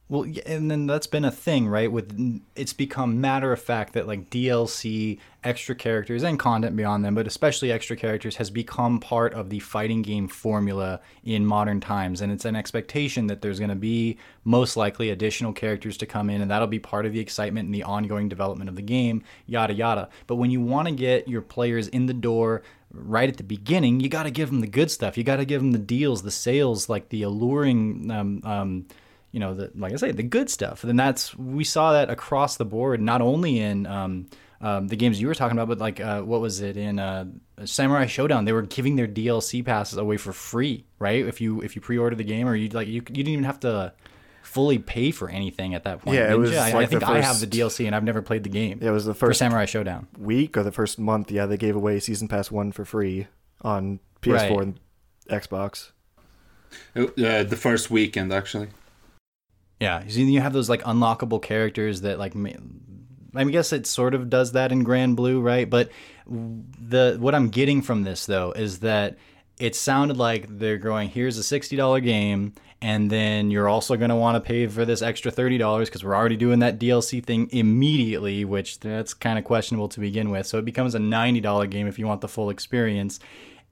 Well, 0.07 0.27
and 0.45 0.69
then 0.69 0.85
that's 0.85 1.07
been 1.07 1.25
a 1.25 1.31
thing, 1.31 1.67
right? 1.67 1.91
With 1.91 2.39
it's 2.55 2.73
become 2.73 3.21
matter 3.21 3.51
of 3.51 3.59
fact 3.59 3.93
that 3.93 4.05
like 4.05 4.29
DLC, 4.29 5.17
extra 5.43 5.73
characters, 5.73 6.21
and 6.21 6.37
content 6.37 6.75
beyond 6.75 7.03
them, 7.03 7.15
but 7.15 7.25
especially 7.25 7.71
extra 7.71 7.95
characters, 7.95 8.35
has 8.35 8.51
become 8.51 8.99
part 8.99 9.33
of 9.33 9.49
the 9.49 9.57
fighting 9.59 10.03
game 10.03 10.27
formula 10.27 11.01
in 11.23 11.43
modern 11.43 11.79
times, 11.81 12.21
and 12.21 12.31
it's 12.31 12.45
an 12.45 12.55
expectation 12.55 13.25
that 13.27 13.41
there's 13.41 13.57
going 13.57 13.69
to 13.69 13.75
be 13.75 14.19
most 14.43 14.77
likely 14.77 15.09
additional 15.09 15.51
characters 15.51 15.97
to 15.97 16.05
come 16.05 16.29
in, 16.29 16.39
and 16.39 16.51
that'll 16.51 16.67
be 16.67 16.77
part 16.77 17.07
of 17.07 17.13
the 17.13 17.19
excitement 17.19 17.65
and 17.65 17.73
the 17.73 17.81
ongoing 17.81 18.29
development 18.29 18.69
of 18.69 18.75
the 18.75 18.83
game, 18.83 19.23
yada 19.47 19.73
yada. 19.73 20.07
But 20.27 20.35
when 20.35 20.51
you 20.51 20.61
want 20.61 20.87
to 20.87 20.93
get 20.93 21.27
your 21.27 21.41
players 21.41 21.87
in 21.87 22.05
the 22.05 22.13
door 22.13 22.61
right 22.93 23.27
at 23.27 23.37
the 23.37 23.43
beginning, 23.43 24.01
you 24.01 24.09
got 24.09 24.23
to 24.23 24.31
give 24.31 24.51
them 24.51 24.61
the 24.61 24.67
good 24.67 24.91
stuff. 24.91 25.17
You 25.17 25.23
got 25.23 25.37
to 25.37 25.45
give 25.45 25.61
them 25.61 25.71
the 25.71 25.79
deals, 25.79 26.21
the 26.21 26.29
sales, 26.29 26.89
like 26.89 27.09
the 27.09 27.23
alluring. 27.23 28.11
Um, 28.11 28.41
um, 28.43 28.85
you 29.35 29.41
know, 29.41 29.53
the, 29.53 29.69
like 29.75 29.91
I 29.91 29.97
say, 29.97 30.11
the 30.13 30.23
good 30.23 30.49
stuff. 30.49 30.85
And 30.85 30.97
that's 30.97 31.35
we 31.37 31.65
saw 31.65 31.91
that 31.91 32.09
across 32.09 32.55
the 32.55 32.63
board, 32.63 33.01
not 33.01 33.21
only 33.21 33.59
in 33.59 33.85
um, 33.85 34.27
um, 34.61 34.87
the 34.87 34.95
games 34.95 35.19
you 35.19 35.27
were 35.27 35.35
talking 35.35 35.57
about, 35.57 35.67
but 35.67 35.77
like 35.77 35.99
uh, 35.99 36.21
what 36.21 36.39
was 36.39 36.61
it 36.61 36.77
in 36.77 36.99
uh, 36.99 37.25
Samurai 37.65 38.05
Shodown? 38.05 38.45
They 38.45 38.53
were 38.53 38.61
giving 38.61 38.95
their 38.95 39.09
DLC 39.09 39.63
passes 39.65 39.97
away 39.97 40.15
for 40.15 40.31
free, 40.31 40.85
right? 40.99 41.25
If 41.27 41.41
you 41.41 41.61
if 41.61 41.75
you 41.75 41.81
pre-order 41.81 42.15
the 42.15 42.23
game, 42.23 42.47
or 42.47 42.55
you 42.55 42.69
like 42.69 42.87
you, 42.87 42.93
you 42.93 43.01
didn't 43.01 43.27
even 43.33 43.43
have 43.43 43.59
to 43.59 43.91
fully 44.41 44.79
pay 44.79 45.11
for 45.11 45.27
anything 45.27 45.73
at 45.75 45.83
that 45.83 46.01
point. 46.01 46.15
Yeah, 46.15 46.31
it 46.31 46.37
was? 46.37 46.55
I, 46.55 46.69
I 46.69 46.71
like 46.71 46.89
the 46.89 46.99
think 47.01 47.09
I 47.11 47.19
have 47.19 47.41
the 47.41 47.47
DLC, 47.47 47.87
and 47.87 47.93
I've 47.93 48.05
never 48.05 48.21
played 48.21 48.43
the 48.43 48.49
game. 48.49 48.79
It 48.81 48.89
was 48.91 49.03
the 49.03 49.13
for 49.13 49.27
first 49.27 49.39
Samurai 49.39 49.65
Shodown. 49.65 50.05
week 50.17 50.55
or 50.55 50.63
the 50.63 50.71
first 50.71 50.97
month. 50.97 51.29
Yeah, 51.29 51.45
they 51.45 51.57
gave 51.57 51.75
away 51.75 51.99
Season 51.99 52.29
Pass 52.29 52.49
1 52.49 52.71
for 52.71 52.85
free 52.85 53.27
on 53.63 53.99
PS4 54.21 54.31
Right. 54.49 54.51
and 54.61 54.79
Xbox. 55.29 55.91
Uh, 56.95 57.43
the 57.43 57.57
first 57.59 57.91
weekend, 57.91 58.31
actually. 58.31 58.69
Yeah, 59.79 60.03
you 60.05 60.41
have 60.41 60.53
those 60.53 60.69
like 60.69 60.83
unlockable 60.83 61.41
characters 61.41 62.01
that 62.01 62.19
like. 62.19 62.33
I 63.37 63.43
guess 63.43 63.73
it 63.73 63.85
sort 63.85 64.13
of 64.13 64.29
does 64.29 64.53
that 64.53 64.71
in 64.71 64.85
Granblue, 64.85 65.43
right? 65.43 65.69
But 65.69 65.91
the 66.25 67.17
what 67.19 67.35
I'm 67.35 67.49
getting 67.49 67.81
from 67.81 68.03
this 68.03 68.25
though 68.25 68.51
is 68.53 68.79
that 68.79 69.17
it 69.59 69.75
sounded 69.75 70.17
like 70.17 70.47
they're 70.57 70.77
going, 70.77 71.09
here's 71.09 71.37
a 71.37 71.43
sixty 71.43 71.75
dollar 71.75 71.99
game, 71.99 72.53
and 72.81 73.09
then 73.09 73.51
you're 73.51 73.67
also 73.67 73.97
going 73.97 74.09
to 74.09 74.15
want 74.15 74.35
to 74.35 74.41
pay 74.41 74.67
for 74.67 74.85
this 74.85 75.01
extra 75.01 75.31
thirty 75.31 75.57
dollars 75.57 75.89
because 75.89 76.03
we're 76.03 76.15
already 76.15 76.37
doing 76.37 76.59
that 76.59 76.79
DLC 76.79 77.23
thing 77.23 77.49
immediately, 77.51 78.45
which 78.45 78.79
that's 78.79 79.13
kind 79.13 79.37
of 79.37 79.43
questionable 79.43 79.89
to 79.89 79.99
begin 79.99 80.29
with. 80.29 80.47
So 80.47 80.57
it 80.57 80.65
becomes 80.65 80.95
a 80.95 80.99
ninety 80.99 81.41
dollar 81.41 81.67
game 81.67 81.87
if 81.87 81.99
you 81.99 82.07
want 82.07 82.21
the 82.21 82.29
full 82.29 82.49
experience 82.49 83.19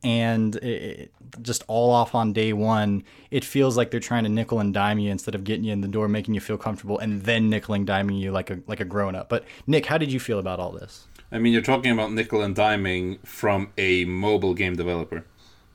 and 0.04 0.56
it, 0.58 0.66
it- 0.66 1.12
just 1.42 1.64
all 1.68 1.90
off 1.92 2.14
on 2.14 2.32
day 2.32 2.54
one, 2.54 3.04
it 3.32 3.44
feels 3.44 3.76
like 3.76 3.90
they're 3.90 4.00
trying 4.00 4.24
to 4.24 4.30
nickel 4.30 4.60
and 4.60 4.72
dime 4.72 5.00
you 5.00 5.10
instead 5.10 5.34
of 5.34 5.44
getting 5.44 5.64
you 5.64 5.74
in 5.74 5.82
the 5.82 5.88
door, 5.88 6.08
making 6.08 6.36
you 6.36 6.40
feel 6.40 6.60
comfortable, 6.60 7.00
and 7.00 7.24
then 7.24 7.50
nickel 7.50 7.74
and 7.74 7.88
diming 7.88 8.20
you 8.20 8.32
like 8.32 8.52
a 8.52 8.60
like 8.68 8.80
a 8.80 8.86
grown 8.86 9.16
up. 9.16 9.30
But 9.30 9.44
Nick, 9.66 9.88
how 9.88 9.98
did 9.98 10.12
you 10.14 10.20
feel 10.20 10.38
about 10.38 10.60
all 10.60 10.72
this? 10.72 11.08
I 11.32 11.40
mean, 11.40 11.52
you're 11.52 11.64
talking 11.64 11.92
about 11.92 12.12
nickel 12.12 12.44
and 12.44 12.56
diming 12.56 13.18
from 13.26 13.72
a 13.80 14.06
mobile 14.06 14.54
game 14.54 14.76
developer. 14.76 15.26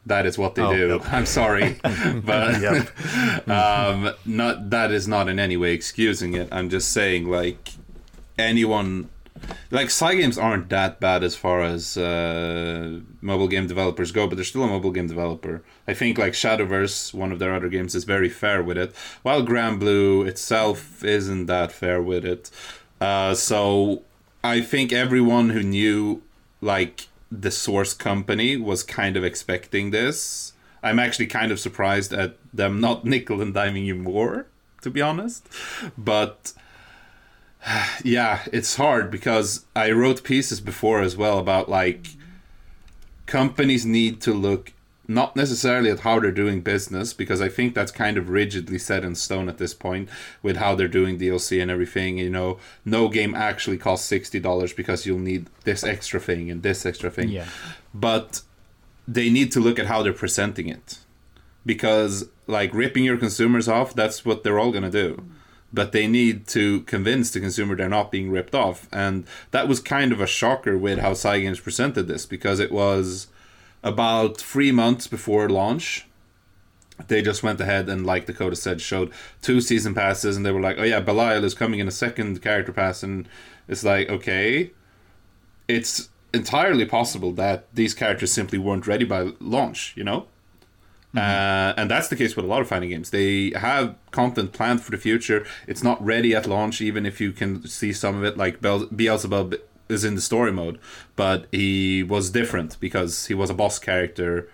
That 0.07 0.27
is 0.27 0.39
what 0.39 0.55
they 0.55 0.63
Oh, 0.63 0.73
do. 0.73 1.01
I'm 1.07 1.27
sorry, 1.27 1.77
but 1.83 2.63
um, 3.49 4.13
not 4.25 4.71
that 4.71 4.93
is 4.93 5.09
not 5.09 5.29
in 5.29 5.41
any 5.41 5.57
way 5.57 5.73
excusing 5.73 6.35
it. 6.35 6.49
I'm 6.53 6.69
just 6.71 6.93
saying, 6.93 7.29
like 7.29 7.71
anyone, 8.39 9.11
like 9.71 9.89
Cygames 9.89 10.43
aren't 10.43 10.69
that 10.71 11.01
bad 11.01 11.23
as 11.23 11.37
far 11.37 11.63
as 11.63 11.97
uh, 11.97 13.01
mobile 13.21 13.49
game 13.49 13.67
developers 13.67 14.13
go, 14.13 14.27
but 14.27 14.37
they're 14.37 14.45
still 14.45 14.65
a 14.65 14.69
mobile 14.69 14.91
game 14.91 15.07
developer. 15.07 15.63
I 15.87 15.95
think 15.95 16.19
like 16.19 16.33
Shadowverse, 16.33 17.15
one 17.15 17.33
of 17.33 17.39
their 17.39 17.55
other 17.55 17.69
games, 17.69 17.95
is 17.95 18.05
very 18.05 18.29
fair 18.29 18.63
with 18.63 18.79
it, 18.79 18.95
while 19.23 19.43
Granblue 19.45 20.27
itself 20.27 21.05
isn't 21.05 21.47
that 21.47 21.73
fair 21.73 22.03
with 22.03 22.25
it. 22.25 22.51
Uh, 23.01 23.35
so 23.35 24.03
I 24.43 24.61
think 24.61 24.93
everyone 24.93 25.51
who 25.51 25.63
knew 25.63 26.23
like 26.61 27.09
the 27.31 27.51
source 27.51 27.95
company 27.95 28.57
was 28.57 28.83
kind 28.83 29.17
of 29.17 29.25
expecting 29.25 29.91
this. 29.91 30.53
I'm 30.83 30.99
actually 30.99 31.27
kind 31.27 31.53
of 31.53 31.61
surprised 31.61 32.13
at 32.13 32.37
them 32.53 32.81
not 32.81 33.05
nickel 33.13 33.41
and 33.41 33.55
diming 33.55 33.85
you 33.85 33.95
more, 33.95 34.47
to 34.83 34.91
be 34.91 35.01
honest. 35.01 35.49
But 35.97 36.53
yeah, 38.05 38.43
it's 38.53 38.77
hard 38.77 39.11
because 39.11 39.67
I 39.75 39.91
wrote 39.91 40.23
pieces 40.25 40.61
before 40.61 41.01
as 41.01 41.17
well 41.17 41.39
about 41.39 41.69
like 41.69 42.09
companies 43.27 43.85
need 43.85 44.21
to 44.23 44.33
look 44.33 44.73
not 45.11 45.35
necessarily 45.35 45.91
at 45.91 46.01
how 46.01 46.21
they're 46.21 46.31
doing 46.31 46.61
business 46.61 47.15
because 47.15 47.41
I 47.41 47.49
think 47.49 47.75
that's 47.75 47.91
kind 47.91 48.19
of 48.19 48.29
rigidly 48.29 48.79
set 48.79 49.05
in 49.05 49.15
stone 49.15 49.49
at 49.49 49.57
this 49.57 49.73
point 49.73 50.11
with 50.43 50.59
how 50.59 50.75
they're 50.75 50.87
doing 50.87 51.19
DLC 51.19 51.63
and 51.63 51.71
everything. 51.71 52.19
You 52.19 52.29
know, 52.29 52.59
no 52.85 53.09
game 53.09 53.35
actually 53.35 53.79
costs 53.79 54.07
sixty 54.07 54.39
dollars 54.39 54.73
because 54.73 55.07
you'll 55.07 55.19
need 55.19 55.47
this 55.65 55.83
extra 55.83 56.21
thing 56.21 56.51
and 56.51 56.63
this 56.63 56.85
extra 56.85 57.11
thing. 57.11 57.31
Yeah. 57.31 57.49
But 57.95 58.43
they 59.07 59.31
need 59.31 59.51
to 59.53 59.61
look 59.61 59.79
at 59.79 59.87
how 59.87 60.03
they're 60.03 60.13
presenting 60.13 60.69
it 60.69 60.99
because 61.65 62.29
like 62.47 62.73
ripping 62.75 63.05
your 63.05 63.17
consumers 63.17 63.69
off 63.69 63.95
that's 63.95 64.25
what 64.25 64.43
they're 64.43 64.59
all 64.59 64.71
going 64.71 64.85
to 64.85 64.91
do 64.91 65.25
but 65.73 65.93
they 65.93 66.07
need 66.07 66.47
to 66.47 66.81
convince 66.83 67.31
the 67.31 67.41
consumer 67.41 67.77
they're 67.77 67.89
not 67.89 68.11
being 68.11 68.31
ripped 68.31 68.55
off 68.55 68.89
and 68.93 69.27
that 69.51 69.69
was 69.69 69.81
kind 69.81 70.13
of 70.13 70.21
a 70.21 70.27
shocker 70.27 70.77
with 70.77 70.99
how 70.99 71.13
Cygames 71.13 71.63
presented 71.63 72.09
this 72.09 72.27
because 72.27 72.59
it 72.61 72.73
was 72.73 73.29
about 73.83 74.39
3 74.39 74.73
months 74.73 75.07
before 75.07 75.49
launch 75.49 76.07
they 77.07 77.23
just 77.23 77.45
went 77.45 77.61
ahead 77.61 77.89
and 77.89 78.05
like 78.05 78.27
Dakota 78.27 78.57
said 78.57 78.81
showed 78.81 79.13
two 79.41 79.61
season 79.61 79.95
passes 79.95 80.37
and 80.37 80.45
they 80.45 80.51
were 80.51 80.61
like 80.61 80.79
oh 80.79 80.85
yeah 80.85 81.01
Belial 81.01 81.45
is 81.45 81.55
coming 81.55 81.79
in 81.81 81.87
a 81.87 81.93
second 81.93 82.43
character 82.43 82.73
pass 82.73 83.03
and 83.03 83.29
it's 83.69 83.85
like 83.85 84.09
okay 84.09 84.73
it's 85.69 86.09
entirely 86.33 86.85
possible 86.85 87.33
that 87.33 87.67
these 87.75 87.95
characters 87.95 88.33
simply 88.33 88.59
weren't 88.59 88.87
ready 88.87 89.05
by 89.05 89.33
launch, 89.41 89.93
you 89.97 90.05
know? 90.05 90.27
Uh, 91.19 91.75
and 91.77 91.91
that's 91.91 92.09
the 92.09 92.17
case 92.17 92.37
with 92.37 92.45
a 92.45 92.49
lot 92.49 92.61
of 92.61 92.69
fighting 92.69 92.91
games. 92.91 93.11
They 93.11 93.51
have 93.57 93.97
content 94.11 94.53
planned 94.53 94.83
for 94.83 94.91
the 94.91 94.97
future. 94.97 95.47
It's 95.67 95.83
not 95.83 96.05
ready 96.05 96.35
at 96.35 96.47
launch, 96.47 96.81
even 96.81 97.07
if 97.07 97.21
you 97.21 97.33
can 97.33 97.67
see 97.67 97.93
some 97.93 98.17
of 98.17 98.25
it. 98.25 98.37
Like 98.37 98.61
Bel- 98.61 98.87
Beelzebub 98.87 99.55
is 99.89 100.05
in 100.05 100.15
the 100.15 100.21
story 100.21 100.53
mode, 100.53 100.79
but 101.17 101.47
he 101.51 102.03
was 102.03 102.31
different 102.31 102.79
because 102.81 103.27
he 103.27 103.35
was 103.35 103.51
a 103.51 103.55
boss 103.55 103.79
character. 103.79 104.49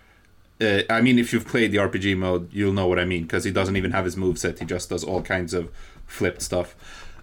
Uh, 0.61 0.83
I 0.89 1.01
mean, 1.01 1.19
if 1.19 1.33
you've 1.33 1.47
played 1.47 1.73
the 1.73 1.79
RPG 1.79 2.17
mode, 2.17 2.53
you'll 2.53 2.73
know 2.73 2.87
what 2.87 2.99
I 2.99 3.05
mean 3.05 3.23
because 3.23 3.45
he 3.45 3.51
doesn't 3.51 3.77
even 3.77 3.91
have 3.91 4.05
his 4.05 4.17
moveset. 4.17 4.59
He 4.59 4.65
just 4.65 4.89
does 4.89 5.05
all 5.05 5.23
kinds 5.23 5.53
of 5.53 5.71
flipped 6.07 6.43
stuff. 6.43 6.75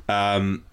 Um, 0.10 0.66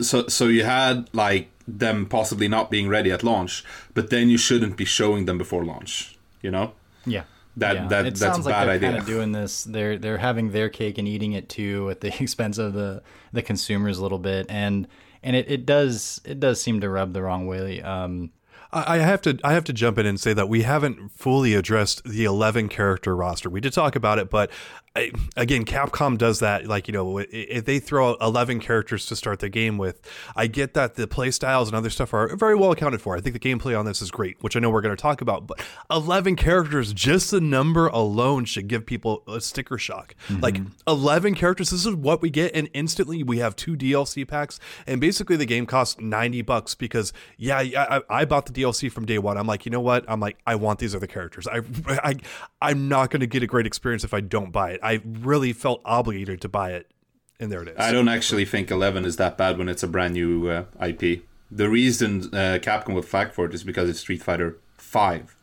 so, 0.00 0.26
so 0.28 0.46
you 0.48 0.64
had 0.64 1.08
like 1.12 1.50
them 1.68 2.06
possibly 2.06 2.48
not 2.48 2.70
being 2.70 2.88
ready 2.88 3.10
at 3.10 3.22
launch, 3.22 3.64
but 3.94 4.10
then 4.10 4.28
you 4.28 4.38
shouldn't 4.38 4.76
be 4.76 4.84
showing 4.84 5.26
them 5.26 5.38
before 5.38 5.64
launch. 5.64 6.16
You 6.40 6.50
know? 6.50 6.72
Yeah. 7.06 7.24
That 7.56 7.74
yeah. 7.74 7.88
that 7.88 8.06
it 8.06 8.14
that's 8.14 8.20
sounds 8.20 8.46
a 8.46 8.50
like 8.50 8.66
they're 8.66 8.74
idea. 8.76 8.88
kind 8.88 8.98
of 9.00 9.06
doing 9.06 9.32
this. 9.32 9.64
They're 9.64 9.98
they're 9.98 10.18
having 10.18 10.52
their 10.52 10.70
cake 10.70 10.96
and 10.96 11.06
eating 11.06 11.32
it 11.32 11.48
too 11.48 11.90
at 11.90 12.00
the 12.00 12.08
expense 12.22 12.56
of 12.58 12.72
the 12.72 13.02
the 13.32 13.42
consumers 13.42 13.98
a 13.98 14.02
little 14.02 14.18
bit, 14.18 14.46
and 14.48 14.88
and 15.22 15.36
it, 15.36 15.50
it 15.50 15.66
does 15.66 16.20
it 16.24 16.40
does 16.40 16.62
seem 16.62 16.80
to 16.80 16.88
rub 16.88 17.12
the 17.12 17.22
wrong 17.22 17.46
way. 17.46 17.82
Um, 17.82 18.30
I 18.72 18.96
I 18.96 18.98
have 18.98 19.20
to 19.22 19.38
I 19.44 19.52
have 19.52 19.64
to 19.64 19.72
jump 19.74 19.98
in 19.98 20.06
and 20.06 20.18
say 20.18 20.32
that 20.32 20.48
we 20.48 20.62
haven't 20.62 21.12
fully 21.12 21.54
addressed 21.54 22.04
the 22.04 22.24
11 22.24 22.68
character 22.70 23.14
roster. 23.14 23.50
We 23.50 23.60
did 23.60 23.74
talk 23.74 23.96
about 23.96 24.18
it, 24.18 24.30
but 24.30 24.50
I, 24.94 25.10
again, 25.36 25.64
Capcom 25.64 26.18
does 26.18 26.40
that. 26.40 26.66
Like 26.66 26.86
you 26.86 26.92
know, 26.92 27.18
if 27.18 27.64
they 27.64 27.78
throw 27.78 28.10
out 28.10 28.18
11 28.20 28.60
characters 28.60 29.06
to 29.06 29.16
start 29.16 29.40
the 29.40 29.48
game 29.48 29.78
with, 29.78 30.00
I 30.36 30.46
get 30.46 30.74
that 30.74 30.96
the 30.96 31.06
play 31.06 31.30
styles 31.30 31.68
and 31.68 31.76
other 31.76 31.88
stuff 31.88 32.12
are 32.12 32.36
very 32.36 32.54
well 32.54 32.72
accounted 32.72 33.00
for. 33.00 33.16
I 33.16 33.20
think 33.20 33.32
the 33.32 33.40
gameplay 33.40 33.78
on 33.78 33.86
this 33.86 34.02
is 34.02 34.10
great, 34.10 34.36
which 34.42 34.54
I 34.54 34.60
know 34.60 34.68
we're 34.68 34.82
going 34.82 34.94
to 34.94 35.00
talk 35.00 35.22
about. 35.22 35.46
But 35.46 35.64
11 35.90 36.36
characters, 36.36 36.92
just 36.92 37.30
the 37.30 37.40
number 37.40 37.86
alone 37.86 38.44
should 38.44 38.68
give 38.68 38.84
people 38.84 39.22
a 39.26 39.40
sticker 39.40 39.78
shock. 39.78 40.14
Mm-hmm. 40.28 40.42
Like 40.42 40.60
11 40.86 41.36
characters, 41.36 41.70
this 41.70 41.86
is 41.86 41.94
what 41.94 42.20
we 42.20 42.28
get, 42.28 42.54
and 42.54 42.68
instantly 42.74 43.22
we 43.22 43.38
have 43.38 43.56
two 43.56 43.76
DLC 43.76 44.28
packs, 44.28 44.60
and 44.86 45.00
basically 45.00 45.36
the 45.36 45.46
game 45.46 45.64
costs 45.64 45.98
90 46.00 46.42
bucks 46.42 46.74
because 46.74 47.14
yeah, 47.38 47.56
I, 47.56 47.72
I, 47.76 48.02
I 48.10 48.24
bought 48.26 48.44
the 48.44 48.52
DLC 48.52 48.92
from 48.92 49.06
day 49.06 49.18
one. 49.18 49.38
I'm 49.38 49.46
like, 49.46 49.64
you 49.64 49.70
know 49.70 49.80
what? 49.80 50.04
I'm 50.06 50.20
like, 50.20 50.36
I 50.46 50.56
want 50.56 50.80
these 50.80 50.94
other 50.94 51.06
characters. 51.06 51.46
I, 51.46 51.62
I 51.88 52.16
I'm 52.60 52.88
not 52.88 53.10
going 53.10 53.20
to 53.20 53.26
get 53.26 53.42
a 53.42 53.46
great 53.46 53.66
experience 53.66 54.04
if 54.04 54.12
I 54.12 54.20
don't 54.20 54.52
buy 54.52 54.72
it. 54.72 54.81
I 54.82 55.00
really 55.04 55.52
felt 55.52 55.80
obligated 55.84 56.40
to 56.42 56.48
buy 56.48 56.72
it, 56.72 56.90
and 57.38 57.50
there 57.50 57.62
it 57.62 57.68
is. 57.68 57.76
I 57.78 57.92
don't 57.92 58.08
actually 58.08 58.44
think 58.44 58.70
11 58.70 59.04
is 59.04 59.16
that 59.16 59.38
bad 59.38 59.58
when 59.58 59.68
it's 59.68 59.82
a 59.82 59.88
brand 59.88 60.14
new 60.14 60.48
uh, 60.48 60.64
IP. 60.84 61.22
The 61.50 61.68
reason 61.68 62.22
uh, 62.32 62.58
Capcom 62.60 62.94
would 62.94 63.04
flag 63.04 63.32
for 63.32 63.44
it 63.44 63.54
is 63.54 63.62
because 63.62 63.88
it's 63.88 64.00
Street 64.00 64.22
Fighter 64.22 64.58
5. 64.78 65.36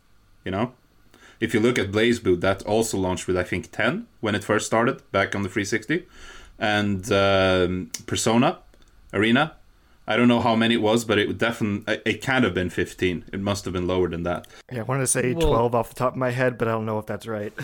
You 0.43 0.51
know? 0.51 0.73
If 1.39 1.53
you 1.53 1.59
look 1.59 1.79
at 1.79 1.91
BlazBlue, 1.91 2.41
that 2.41 2.63
also 2.63 2.97
launched 2.97 3.27
with, 3.27 3.37
I 3.37 3.43
think, 3.43 3.71
10 3.71 4.07
when 4.19 4.35
it 4.35 4.43
first 4.43 4.65
started 4.65 5.01
back 5.11 5.35
on 5.35 5.43
the 5.43 5.49
360. 5.49 6.05
And 6.57 7.09
um, 7.11 7.91
Persona 8.07 8.59
Arena, 9.13 9.55
I 10.05 10.17
don't 10.17 10.27
know 10.27 10.41
how 10.41 10.55
many 10.55 10.73
it 10.73 10.81
was, 10.81 11.05
but 11.05 11.17
it 11.17 11.27
would 11.27 11.37
definitely, 11.37 12.01
it 12.05 12.21
can't 12.21 12.43
have 12.43 12.53
been 12.53 12.69
15. 12.69 13.25
It 13.31 13.39
must 13.39 13.63
have 13.63 13.73
been 13.73 13.87
lower 13.87 14.09
than 14.09 14.23
that. 14.23 14.47
Yeah, 14.69 14.79
I 14.79 14.83
wanted 14.83 15.01
to 15.01 15.07
say 15.07 15.33
Well- 15.33 15.47
12 15.47 15.75
off 15.75 15.89
the 15.89 15.95
top 15.95 16.13
of 16.13 16.17
my 16.17 16.31
head, 16.31 16.57
but 16.57 16.67
I 16.67 16.71
don't 16.71 16.85
know 16.85 16.99
if 16.99 17.05
that's 17.05 17.27
right. 17.27 17.53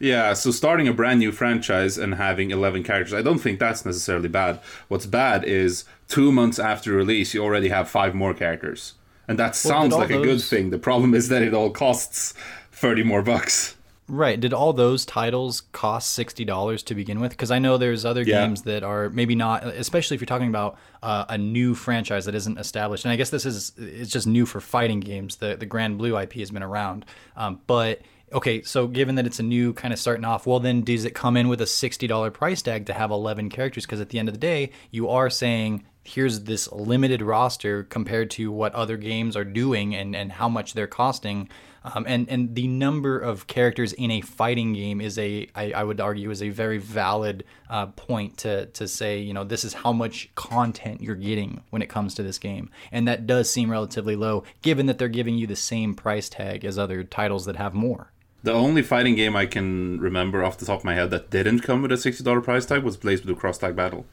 Yeah, 0.00 0.32
so 0.34 0.50
starting 0.50 0.86
a 0.86 0.92
brand 0.92 1.18
new 1.18 1.32
franchise 1.32 1.98
and 1.98 2.14
having 2.14 2.50
11 2.50 2.84
characters, 2.84 3.14
I 3.14 3.22
don't 3.22 3.38
think 3.38 3.58
that's 3.58 3.84
necessarily 3.84 4.28
bad. 4.28 4.60
What's 4.88 5.06
bad 5.06 5.44
is 5.44 5.84
two 6.06 6.30
months 6.30 6.58
after 6.58 6.92
release, 6.92 7.34
you 7.34 7.42
already 7.42 7.68
have 7.68 7.88
five 7.88 8.14
more 8.14 8.32
characters. 8.34 8.94
And 9.26 9.38
that 9.38 9.56
sounds 9.56 9.92
all 9.92 10.00
like 10.00 10.10
a 10.10 10.22
good 10.22 10.40
thing. 10.40 10.70
The 10.70 10.78
problem 10.78 11.14
is 11.14 11.28
that 11.28 11.42
it 11.42 11.52
all 11.52 11.70
costs 11.70 12.32
30 12.72 13.02
more 13.02 13.22
bucks. 13.22 13.74
Right. 14.10 14.40
Did 14.40 14.54
all 14.54 14.72
those 14.72 15.04
titles 15.04 15.60
cost 15.72 16.12
sixty 16.12 16.42
dollars 16.42 16.82
to 16.84 16.94
begin 16.94 17.20
with? 17.20 17.32
Because 17.32 17.50
I 17.50 17.58
know 17.58 17.76
there's 17.76 18.06
other 18.06 18.22
Yeah. 18.22 18.46
games 18.46 18.62
that 18.62 18.82
are 18.82 19.10
maybe 19.10 19.34
not, 19.34 19.64
especially 19.66 20.14
if 20.14 20.22
you're 20.22 20.26
talking 20.26 20.48
about 20.48 20.78
uh, 21.02 21.26
a 21.28 21.36
new 21.36 21.74
franchise 21.74 22.24
that 22.24 22.34
isn't 22.34 22.56
established. 22.58 23.04
And 23.04 23.12
I 23.12 23.16
guess 23.16 23.28
this 23.28 23.44
is 23.44 23.72
it's 23.76 24.10
just 24.10 24.26
new 24.26 24.46
for 24.46 24.62
fighting 24.62 25.00
games. 25.00 25.36
The 25.36 25.56
the 25.56 25.66
Granblue 25.66 26.22
IP 26.22 26.32
has 26.36 26.50
been 26.50 26.62
around, 26.62 27.04
um, 27.36 27.60
but 27.66 28.00
okay. 28.32 28.62
So 28.62 28.86
given 28.86 29.14
that 29.16 29.26
it's 29.26 29.38
a 29.38 29.44
new 29.44 29.72
kind 29.72 29.92
of 29.92 29.98
starting 30.00 30.24
off, 30.24 30.46
well 30.46 30.60
then 30.60 30.82
does 30.82 31.04
it 31.04 31.14
come 31.14 31.36
in 31.36 31.48
with 31.48 31.60
a 31.60 31.66
sixty 31.66 32.06
dollar 32.06 32.30
price 32.30 32.62
tag 32.62 32.86
to 32.86 32.92
have 32.92 33.10
eleven 33.10 33.48
characters? 33.48 33.86
Because 33.86 34.00
at 34.00 34.10
the 34.10 34.18
end 34.18 34.28
of 34.28 34.34
the 34.34 34.40
day, 34.40 34.70
you 34.90 35.08
are 35.08 35.30
saying 35.30 35.84
here's 36.08 36.44
this 36.44 36.70
limited 36.72 37.20
roster 37.20 37.84
compared 37.84 38.30
to 38.30 38.50
what 38.50 38.74
other 38.74 38.96
games 38.96 39.36
are 39.36 39.44
doing 39.44 39.94
and, 39.94 40.16
and 40.16 40.32
how 40.32 40.48
much 40.48 40.72
they're 40.72 40.86
costing. 40.86 41.48
Um, 41.84 42.04
and 42.08 42.28
and 42.28 42.54
the 42.54 42.66
number 42.66 43.18
of 43.18 43.46
characters 43.46 43.92
in 43.92 44.10
a 44.10 44.20
fighting 44.20 44.72
game 44.72 45.00
is 45.00 45.16
a 45.18 45.48
I, 45.54 45.72
I 45.72 45.84
would 45.84 46.00
argue 46.00 46.30
is 46.30 46.42
a 46.42 46.48
very 46.48 46.78
valid 46.78 47.44
uh, 47.70 47.86
point 47.86 48.38
to 48.38 48.66
to 48.66 48.88
say 48.88 49.20
you 49.20 49.32
know 49.32 49.44
this 49.44 49.64
is 49.64 49.74
how 49.74 49.92
much 49.92 50.28
content 50.34 51.00
you're 51.00 51.14
getting 51.14 51.62
when 51.70 51.80
it 51.80 51.88
comes 51.88 52.14
to 52.14 52.22
this 52.22 52.38
game, 52.38 52.70
and 52.90 53.06
that 53.06 53.26
does 53.26 53.48
seem 53.48 53.70
relatively 53.70 54.16
low 54.16 54.42
given 54.60 54.86
that 54.86 54.98
they're 54.98 55.08
giving 55.08 55.38
you 55.38 55.46
the 55.46 55.56
same 55.56 55.94
price 55.94 56.28
tag 56.28 56.64
as 56.64 56.78
other 56.78 57.04
titles 57.04 57.46
that 57.46 57.56
have 57.56 57.74
more. 57.74 58.10
The 58.42 58.52
only 58.52 58.82
fighting 58.82 59.16
game 59.16 59.34
I 59.34 59.46
can 59.46 60.00
remember 60.00 60.44
off 60.44 60.58
the 60.58 60.66
top 60.66 60.78
of 60.80 60.84
my 60.84 60.94
head 60.94 61.10
that 61.10 61.30
didn't 61.30 61.60
come 61.60 61.82
with 61.82 61.90
a 61.92 61.96
$60 61.96 62.42
price 62.44 62.66
tag 62.66 62.82
was 62.84 62.96
BlazBlue 62.96 63.36
Cross 63.36 63.58
Tag 63.58 63.74
Battle. 63.74 64.06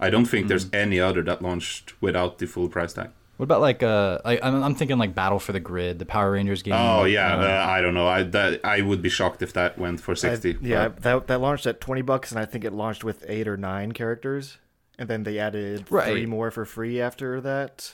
I 0.00 0.10
don't 0.10 0.24
think 0.24 0.48
there's 0.48 0.68
any 0.72 0.98
other 0.98 1.22
that 1.22 1.42
launched 1.42 1.94
without 2.02 2.38
the 2.38 2.46
full 2.46 2.68
price 2.68 2.92
tag. 2.92 3.10
What 3.36 3.44
about 3.44 3.60
like 3.60 3.82
uh 3.82 4.18
I, 4.24 4.38
I'm, 4.42 4.62
I'm 4.62 4.74
thinking 4.74 4.98
like 4.98 5.14
Battle 5.14 5.38
for 5.38 5.52
the 5.52 5.60
Grid, 5.60 5.98
the 5.98 6.04
Power 6.04 6.32
Rangers 6.32 6.62
game. 6.62 6.74
Oh 6.74 7.04
yeah, 7.04 7.34
uh, 7.36 7.40
uh, 7.42 7.66
I 7.70 7.80
don't 7.80 7.94
know. 7.94 8.06
I 8.06 8.22
that 8.24 8.60
I 8.64 8.82
would 8.82 9.00
be 9.00 9.08
shocked 9.08 9.42
if 9.42 9.52
that 9.54 9.78
went 9.78 10.00
for 10.00 10.12
I- 10.12 10.14
sixty. 10.14 10.56
yeah, 10.60 10.88
but- 10.88 11.02
that 11.02 11.26
that 11.28 11.40
launched 11.40 11.66
at 11.66 11.80
20 11.80 12.02
bucks, 12.02 12.30
and 12.30 12.38
I 12.40 12.44
think 12.44 12.64
it 12.64 12.72
launched 12.72 13.04
with 13.04 13.24
eight 13.28 13.48
or 13.48 13.56
nine 13.56 13.92
characters, 13.92 14.58
and 14.98 15.08
then 15.08 15.22
they 15.22 15.38
added 15.38 15.86
Right. 15.90 16.10
three 16.10 16.26
more 16.26 16.50
for 16.50 16.64
free 16.64 17.00
after 17.00 17.40
that, 17.40 17.92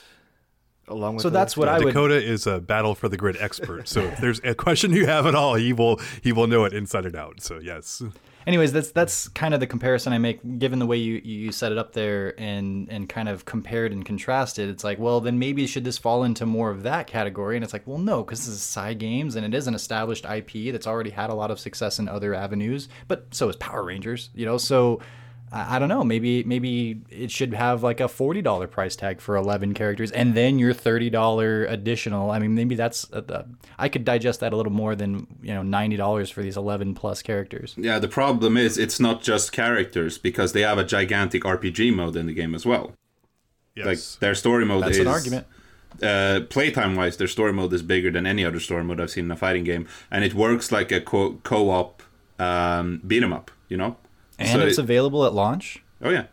along 0.89 1.15
with. 1.15 1.23
So 1.23 1.29
the- 1.29 1.37
that's 1.37 1.55
what 1.55 1.67
I 1.67 1.79
would 1.79 1.87
Dakota 1.87 2.15
is 2.15 2.47
a 2.47 2.59
battle 2.59 2.95
for 2.95 3.09
the 3.09 3.17
grid 3.17 3.37
expert. 3.39 3.87
So 3.87 4.01
if 4.01 4.17
there's 4.19 4.39
a 4.43 4.53
question 4.55 4.91
you 4.93 5.05
have 5.05 5.25
at 5.25 5.35
all, 5.35 5.55
he 5.55 5.73
will 5.73 5.99
he 6.21 6.31
will 6.31 6.47
know 6.47 6.65
it 6.65 6.73
inside 6.73 7.05
and 7.05 7.15
out. 7.15 7.41
So 7.41 7.59
yes. 7.59 8.01
anyways 8.47 8.71
that's 8.71 8.91
that's 8.91 9.27
kind 9.27 9.53
of 9.53 9.59
the 9.59 9.67
comparison 9.67 10.13
i 10.13 10.17
make 10.17 10.39
given 10.59 10.79
the 10.79 10.85
way 10.85 10.97
you 10.97 11.21
you 11.23 11.51
set 11.51 11.71
it 11.71 11.77
up 11.77 11.93
there 11.93 12.39
and 12.39 12.89
and 12.89 13.09
kind 13.09 13.27
of 13.29 13.45
compared 13.45 13.91
and 13.91 14.05
contrasted 14.05 14.69
it's 14.69 14.83
like 14.83 14.97
well 14.97 15.19
then 15.19 15.37
maybe 15.37 15.67
should 15.67 15.83
this 15.83 15.97
fall 15.97 16.23
into 16.23 16.45
more 16.45 16.71
of 16.71 16.83
that 16.83 17.05
category 17.05 17.57
and 17.57 17.63
it's 17.63 17.73
like 17.73 17.85
well 17.85 17.97
no 17.97 18.23
because 18.23 18.39
this 18.45 18.55
is 18.55 18.61
Cygames 18.61 19.35
and 19.35 19.45
it 19.45 19.53
is 19.53 19.67
an 19.67 19.75
established 19.75 20.25
ip 20.25 20.51
that's 20.71 20.87
already 20.87 21.09
had 21.09 21.29
a 21.29 21.33
lot 21.33 21.51
of 21.51 21.59
success 21.59 21.99
in 21.99 22.07
other 22.07 22.33
avenues 22.33 22.87
but 23.07 23.25
so 23.31 23.49
is 23.49 23.55
power 23.57 23.83
rangers 23.83 24.29
you 24.33 24.45
know 24.45 24.57
so 24.57 24.99
I 25.51 25.75
I 25.75 25.79
don't 25.79 25.89
know. 25.89 26.03
Maybe 26.03 26.43
maybe 26.43 27.01
it 27.09 27.31
should 27.31 27.53
have 27.53 27.83
like 27.83 27.99
a 27.99 28.07
forty 28.07 28.41
dollar 28.41 28.67
price 28.67 28.95
tag 28.95 29.21
for 29.21 29.35
eleven 29.35 29.73
characters, 29.73 30.11
and 30.11 30.35
then 30.35 30.59
your 30.59 30.73
thirty 30.73 31.09
dollar 31.09 31.65
additional. 31.65 32.31
I 32.31 32.39
mean, 32.39 32.55
maybe 32.55 32.75
that's 32.75 33.11
uh, 33.11 33.21
the, 33.21 33.45
I 33.77 33.89
could 33.89 34.05
digest 34.05 34.39
that 34.41 34.53
a 34.53 34.55
little 34.55 34.71
more 34.71 34.95
than 34.95 35.27
you 35.41 35.53
know 35.53 35.63
ninety 35.63 35.97
dollars 35.97 36.29
for 36.29 36.41
these 36.41 36.57
eleven 36.57 36.93
plus 36.93 37.21
characters. 37.21 37.75
Yeah, 37.77 37.99
the 37.99 38.07
problem 38.07 38.57
is 38.57 38.77
it's 38.77 38.99
not 38.99 39.21
just 39.21 39.51
characters 39.51 40.17
because 40.17 40.53
they 40.53 40.61
have 40.61 40.77
a 40.77 40.83
gigantic 40.83 41.43
RPG 41.43 41.93
mode 41.93 42.15
in 42.15 42.27
the 42.27 42.33
game 42.33 42.55
as 42.55 42.65
well. 42.65 42.93
Yes. 43.75 43.85
Like 43.85 44.19
their 44.19 44.35
story 44.35 44.65
mode 44.65 44.83
That's 44.83 44.97
is 44.97 44.99
an 44.99 45.07
argument. 45.07 45.47
Uh, 46.01 46.41
playtime 46.49 46.95
wise, 46.95 47.17
their 47.17 47.27
story 47.27 47.51
mode 47.51 47.73
is 47.73 47.81
bigger 47.81 48.11
than 48.11 48.25
any 48.25 48.45
other 48.45 48.59
story 48.59 48.83
mode 48.83 49.01
I've 49.01 49.09
seen 49.09 49.25
in 49.25 49.31
a 49.31 49.35
fighting 49.35 49.63
game, 49.63 49.87
and 50.11 50.23
it 50.23 50.33
works 50.33 50.71
like 50.71 50.91
a 50.91 51.01
co- 51.01 51.39
co-op 51.43 52.03
um, 52.37 53.01
beat 53.05 53.23
'em 53.23 53.33
up. 53.33 53.51
You 53.67 53.77
know, 53.77 53.97
And 54.39 54.49
So 54.61 54.65
it's 54.65 54.77
it- 54.79 54.81
available 54.81 55.25
at 55.25 55.33
launch. 55.33 55.83
oh 56.01 56.09
yeah, 56.09 56.25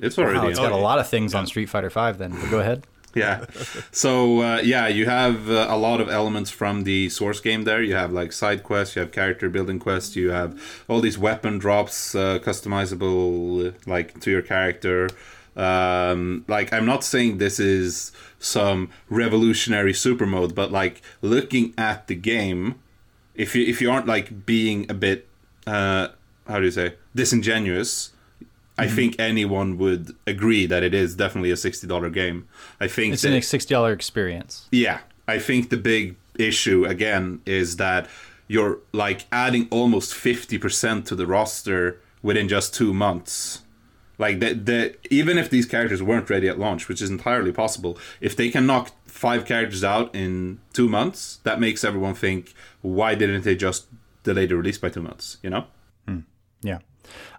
it's 0.00 0.18
already 0.18 0.38
Wow, 0.38 0.48
it's 0.48 0.58
got 0.58 0.72
a 0.72 0.76
lot 0.76 0.98
of 0.98 1.08
things 1.08 1.34
on 1.34 1.46
Street 1.46 1.66
Fighter 1.70 1.90
Five. 1.90 2.18
Then 2.18 2.32
but 2.32 2.50
go 2.50 2.58
ahead. 2.60 2.86
yeah 3.14 3.44
so 3.90 4.40
uh, 4.40 4.60
yeah 4.64 4.88
you 4.88 5.04
have 5.04 5.50
uh, 5.50 5.66
a 5.68 5.76
lot 5.76 6.00
of 6.00 6.08
elements 6.08 6.50
from 6.50 6.84
the 6.84 7.10
source 7.10 7.40
game 7.40 7.64
there 7.64 7.82
you 7.82 7.94
have 7.94 8.10
like 8.10 8.32
side 8.32 8.62
quests 8.62 8.96
you 8.96 9.00
have 9.00 9.12
character 9.12 9.50
building 9.50 9.78
quests 9.78 10.16
you 10.16 10.30
have 10.30 10.58
all 10.88 10.98
these 11.02 11.18
weapon 11.18 11.58
drops 11.58 12.14
uh, 12.14 12.38
customizable 12.38 13.74
like 13.86 14.18
to 14.20 14.30
your 14.30 14.40
character 14.40 15.10
um, 15.56 16.42
like 16.48 16.72
i'm 16.72 16.86
not 16.86 17.04
saying 17.04 17.36
this 17.36 17.60
is 17.60 18.12
some 18.38 18.88
revolutionary 19.10 19.92
super 19.92 20.24
mode 20.24 20.54
but 20.54 20.72
like 20.72 21.02
looking 21.20 21.74
at 21.76 22.06
the 22.06 22.14
game 22.14 22.76
if 23.34 23.54
you 23.54 23.62
if 23.66 23.82
you 23.82 23.90
aren't 23.90 24.06
like 24.06 24.46
being 24.46 24.90
a 24.90 24.94
bit 24.94 25.28
uh, 25.66 26.08
how 26.48 26.58
do 26.58 26.64
you 26.64 26.70
say 26.70 26.94
disingenuous 27.14 28.10
I 28.78 28.86
Mm-hmm. 28.86 28.96
think 28.96 29.16
anyone 29.20 29.76
would 29.78 30.12
agree 30.26 30.64
that 30.66 30.82
it 30.82 30.94
is 30.94 31.14
definitely 31.14 31.50
a 31.50 31.56
sixty 31.58 31.86
dollar 31.86 32.08
game. 32.08 32.48
I 32.80 32.88
think 32.88 33.12
It's 33.12 33.22
that, 33.22 33.32
an 33.34 33.42
sixty 33.42 33.74
dollar 33.74 33.92
experience. 33.92 34.66
yeah, 34.72 35.00
I 35.28 35.38
think 35.38 35.68
the 35.68 35.76
big 35.76 36.16
issue 36.38 36.86
again 36.86 37.42
is 37.44 37.76
that 37.76 38.08
you're 38.48 38.78
like 38.92 39.26
adding 39.30 39.68
almost 39.70 40.14
fifty 40.14 40.56
percent 40.56 41.06
to 41.08 41.14
the 41.14 41.26
roster 41.26 42.00
within 42.22 42.48
just 42.48 42.72
two 42.74 42.94
months. 42.94 43.60
Like 44.16 44.40
the, 44.40 44.54
the 44.54 44.96
even 45.10 45.36
if 45.36 45.50
these 45.50 45.66
characters 45.66 46.02
weren't 46.02 46.30
ready 46.30 46.48
at 46.48 46.58
launch, 46.58 46.88
which 46.88 47.02
is 47.02 47.10
entirely 47.10 47.52
possible, 47.52 47.98
if 48.22 48.34
they 48.36 48.48
can 48.48 48.64
knock 48.66 48.90
five 49.04 49.44
characters 49.44 49.84
out 49.84 50.14
in 50.14 50.60
two 50.72 50.88
months, 50.88 51.40
that 51.44 51.60
makes 51.60 51.84
everyone 51.84 52.14
think, 52.14 52.54
why 52.80 53.14
didn't 53.14 53.42
they 53.44 53.54
just 53.54 53.86
delay 54.24 54.46
the 54.46 54.56
release 54.56 54.78
by 54.78 54.88
two 54.88 55.02
months. 55.02 55.36
You 55.42 55.50
know. 55.50 55.64
Yeah. 56.62 56.78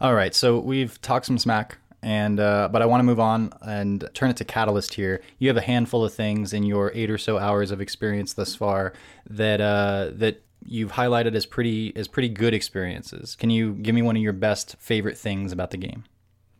All 0.01 0.13
right. 0.13 0.33
So 0.35 0.59
we've 0.59 1.01
talked 1.01 1.25
some 1.25 1.37
smack, 1.37 1.77
and 2.01 2.39
uh, 2.39 2.69
but 2.71 2.81
I 2.81 2.85
want 2.85 2.99
to 2.99 3.05
move 3.05 3.19
on 3.19 3.51
and 3.61 4.07
turn 4.13 4.29
it 4.29 4.37
to 4.37 4.45
Catalyst 4.45 4.93
here. 4.93 5.21
You 5.39 5.47
have 5.47 5.57
a 5.57 5.61
handful 5.61 6.03
of 6.03 6.13
things 6.13 6.53
in 6.53 6.63
your 6.63 6.91
eight 6.93 7.09
or 7.09 7.17
so 7.17 7.37
hours 7.37 7.71
of 7.71 7.81
experience 7.81 8.33
thus 8.33 8.55
far 8.55 8.93
that 9.29 9.61
uh, 9.61 10.11
that 10.13 10.43
you've 10.65 10.93
highlighted 10.93 11.35
as 11.35 11.45
pretty 11.45 11.95
as 11.95 12.07
pretty 12.07 12.29
good 12.29 12.53
experiences. 12.53 13.35
Can 13.35 13.49
you 13.49 13.73
give 13.73 13.95
me 13.95 14.01
one 14.01 14.15
of 14.15 14.21
your 14.21 14.33
best 14.33 14.75
favorite 14.79 15.17
things 15.17 15.51
about 15.51 15.71
the 15.71 15.77
game? 15.77 16.03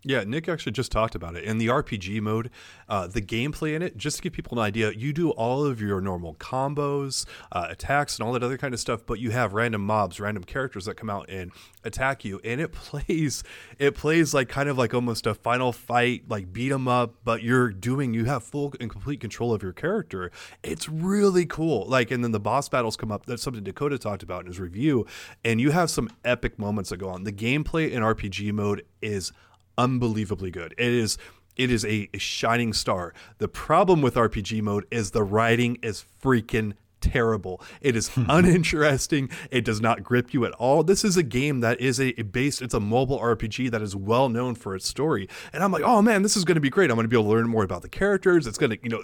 Yeah, 0.06 0.26
Nick 0.26 0.49
actually 0.49 0.74
just 0.74 0.91
talked 0.91 1.16
about 1.16 1.36
it. 1.38 1.45
In 1.45 1.60
the 1.60 1.68
RPG 1.68 2.22
mode, 2.22 2.49
uh, 2.89 3.08
the 3.08 3.22
gameplay 3.22 3.74
in 3.74 3.82
it, 3.82 3.95
just 3.95 4.18
to 4.18 4.24
give 4.24 4.34
people 4.34 4.60
an 4.60 4.66
idea, 4.66 4.91
you 4.91 5.14
do 5.14 5.30
all 5.32 5.66
of 5.66 5.80
your 5.80 6.01
normal 6.01 6.36
combos, 6.36 7.26
uh, 7.54 7.68
attacks, 7.70 8.20
and 8.20 8.28
all 8.28 8.34
that 8.34 8.43
other 8.43 8.58
kind 8.58 8.74
of 8.74 8.82
stuff, 8.82 9.06
but 9.06 9.20
you 9.20 9.32
have 9.32 9.54
random 9.54 9.86
mobs, 9.86 10.20
random 10.20 10.43
characters 10.43 10.86
that 10.86 10.95
come 10.97 11.10
out 11.10 11.30
and 11.30 11.51
attack 11.86 12.26
you, 12.26 12.41
and 12.43 12.60
it 12.60 12.72
plays, 12.74 13.43
it 13.80 13.95
plays 13.95 14.34
like 14.34 14.49
kind 14.49 14.68
of 14.68 14.78
like 14.78 14.93
almost 14.93 15.26
a 15.26 15.34
final 15.34 15.72
fight, 15.72 16.24
like 16.28 16.51
beat 16.51 16.74
'em 16.74 16.88
up, 16.89 17.16
but 17.24 17.41
you're 17.41 17.70
doing, 17.70 18.14
you 18.14 18.26
have 18.26 18.43
full 18.43 18.74
and 18.82 18.89
complete 18.89 19.22
control 19.22 19.54
of 19.54 19.64
your 19.64 19.74
character. 19.74 20.32
It's 20.64 20.89
really 20.89 21.45
cool. 21.45 21.86
Like, 21.88 22.12
and 22.12 22.26
then 22.26 22.32
the 22.34 22.41
boss 22.41 22.68
battles 22.68 22.97
come 22.97 23.12
up. 23.12 23.26
That's 23.26 23.41
something 23.41 23.64
Dakota 23.64 23.97
talked 23.97 24.24
about 24.24 24.41
in 24.41 24.47
his 24.47 24.60
review, 24.60 25.06
and 25.45 25.62
you 25.62 25.72
have 25.72 25.89
some 25.89 26.10
epic 26.26 26.60
moments 26.60 26.89
that 26.89 26.97
go 26.97 27.08
on. 27.08 27.24
The 27.24 27.32
gameplay 27.32 27.89
in 27.89 28.04
RPG 28.04 28.51
mode 28.51 28.86
is 29.01 29.32
unbelievably 29.78 30.51
good. 30.51 30.74
It 30.78 30.91
is 30.91 31.17
it 31.55 31.69
is 31.69 31.86
a, 31.86 32.09
shining 32.15 32.74
star. 32.74 33.13
The 33.38 33.47
problem 33.47 34.01
with 34.01 34.15
RPG 34.15 34.61
mode 34.63 34.86
is 34.89 35.11
the 35.11 35.24
writing 35.24 35.78
is 35.84 36.03
freaking 36.21 36.74
terrible. 37.04 37.62
It 37.82 37.95
is 37.95 38.10
hmm. 38.10 38.26
uninteresting. 38.30 39.30
It 39.51 39.66
does 39.66 39.82
not 39.82 40.04
grip 40.04 40.34
you 40.34 40.45
at 40.45 40.54
all. 40.54 40.84
This 40.84 41.04
is 41.04 41.18
a 41.18 41.24
game 41.24 41.60
that 41.60 41.80
is 41.80 41.99
a, 41.99 42.20
a 42.20 42.24
based, 42.24 42.62
it's 42.62 42.74
a 42.74 42.80
mobile 42.80 43.20
RPG 43.20 43.72
that 43.72 43.82
is 43.82 43.95
well 43.95 44.30
known 44.30 44.56
for 44.56 44.76
its 44.76 44.88
story. 44.88 45.28
And 45.51 45.64
I'm 45.64 45.72
like, 45.72 45.84
oh 45.84 46.01
man, 46.01 46.24
this 46.24 46.38
is 46.38 46.45
going 46.45 46.56
to 46.56 46.62
be 46.62 46.70
great. 46.70 46.89
I'm 46.89 46.95
going 46.95 47.04
to 47.04 47.10
be 47.10 47.16
able 47.16 47.26
to 47.26 47.36
learn 47.36 47.49
more 47.49 47.64
about 47.64 47.82
the 47.82 47.89
characters. 47.89 48.47
It's 48.47 48.58
going 48.58 48.72
to, 48.72 48.80
you 48.82 48.89
know, 48.89 49.04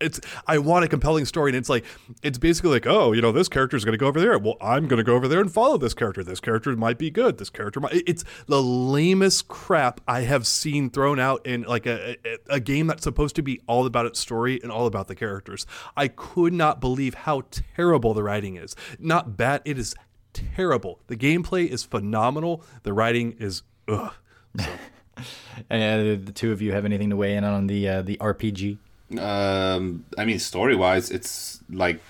it's, 0.00 0.20
I 0.46 0.58
want 0.58 0.84
a 0.84 0.88
compelling 0.88 1.24
story. 1.24 1.50
And 1.50 1.56
it's 1.56 1.68
like, 1.68 1.84
it's 2.22 2.38
basically 2.38 2.70
like, 2.70 2.86
oh, 2.86 3.12
you 3.12 3.22
know, 3.22 3.32
this 3.32 3.48
character 3.48 3.76
is 3.76 3.84
going 3.84 3.94
to 3.94 3.98
go 3.98 4.06
over 4.06 4.20
there. 4.20 4.38
Well, 4.38 4.56
I'm 4.60 4.86
going 4.86 4.98
to 4.98 5.04
go 5.04 5.14
over 5.14 5.26
there 5.26 5.40
and 5.40 5.50
follow 5.50 5.78
this 5.78 5.94
character. 5.94 6.22
This 6.22 6.40
character 6.40 6.76
might 6.76 6.98
be 6.98 7.10
good. 7.10 7.38
This 7.38 7.50
character 7.50 7.80
might, 7.80 8.02
it's 8.06 8.24
the 8.46 8.62
lamest 8.62 9.48
crap 9.48 10.00
I 10.06 10.22
have 10.22 10.46
seen 10.46 10.90
thrown 10.90 11.18
out 11.18 11.46
in 11.46 11.62
like 11.62 11.86
a, 11.86 12.16
a, 12.24 12.56
a 12.56 12.60
game 12.60 12.86
that's 12.86 13.04
supposed 13.04 13.36
to 13.36 13.42
be 13.42 13.60
all 13.66 13.86
about 13.86 14.04
its 14.04 14.18
story 14.18 14.60
and 14.62 14.70
all 14.70 14.86
about 14.86 15.08
the 15.08 15.14
characters. 15.14 15.66
I 15.96 16.08
could 16.08 16.52
not 16.52 16.80
believe 16.80 17.14
how 17.14 17.37
terrible 17.42 18.14
the 18.14 18.22
writing 18.22 18.56
is. 18.56 18.74
Not 18.98 19.36
bad, 19.36 19.62
it 19.64 19.78
is 19.78 19.94
terrible. 20.32 21.00
The 21.06 21.16
gameplay 21.16 21.68
is 21.68 21.84
phenomenal. 21.84 22.62
The 22.82 22.92
writing 22.92 23.36
is 23.38 23.62
ugh. 23.88 24.12
So. 24.58 24.66
and 25.70 26.26
the 26.26 26.32
two 26.32 26.52
of 26.52 26.62
you 26.62 26.72
have 26.72 26.84
anything 26.84 27.10
to 27.10 27.16
weigh 27.16 27.36
in 27.36 27.44
on 27.44 27.66
the 27.66 27.88
uh, 27.88 28.02
the 28.02 28.16
RPG? 28.18 28.78
Um, 29.18 30.04
I 30.16 30.24
mean, 30.24 30.38
story 30.38 30.76
wise, 30.76 31.10
it's 31.10 31.60
like 31.70 32.00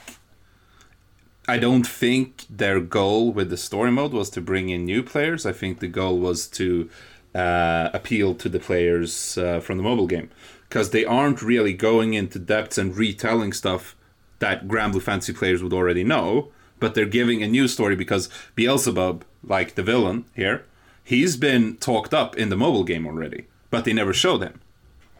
I 1.46 1.58
don't 1.58 1.86
think 1.86 2.44
their 2.50 2.80
goal 2.80 3.32
with 3.32 3.50
the 3.50 3.56
story 3.56 3.90
mode 3.90 4.12
was 4.12 4.30
to 4.30 4.40
bring 4.40 4.68
in 4.68 4.84
new 4.84 5.02
players. 5.02 5.46
I 5.46 5.52
think 5.52 5.80
the 5.80 5.88
goal 5.88 6.18
was 6.18 6.46
to 6.48 6.90
uh, 7.34 7.90
appeal 7.94 8.34
to 8.34 8.48
the 8.48 8.58
players 8.58 9.38
uh, 9.38 9.60
from 9.60 9.76
the 9.76 9.82
mobile 9.82 10.06
game 10.06 10.30
because 10.68 10.90
they 10.90 11.04
aren't 11.04 11.40
really 11.40 11.72
going 11.72 12.14
into 12.14 12.38
depths 12.38 12.76
and 12.76 12.96
retelling 12.96 13.52
stuff 13.52 13.96
that 14.38 14.68
Granblue 14.68 15.02
Fantasy 15.02 15.32
players 15.32 15.62
would 15.62 15.72
already 15.72 16.04
know, 16.04 16.48
but 16.78 16.94
they're 16.94 17.06
giving 17.06 17.42
a 17.42 17.48
new 17.48 17.68
story 17.68 17.96
because 17.96 18.28
Beelzebub, 18.54 19.24
like 19.42 19.74
the 19.74 19.82
villain 19.82 20.24
here, 20.34 20.64
he's 21.04 21.36
been 21.36 21.76
talked 21.76 22.14
up 22.14 22.36
in 22.36 22.48
the 22.48 22.56
mobile 22.56 22.84
game 22.84 23.06
already, 23.06 23.46
but 23.70 23.84
they 23.84 23.92
never 23.92 24.12
showed 24.12 24.42
him. 24.42 24.60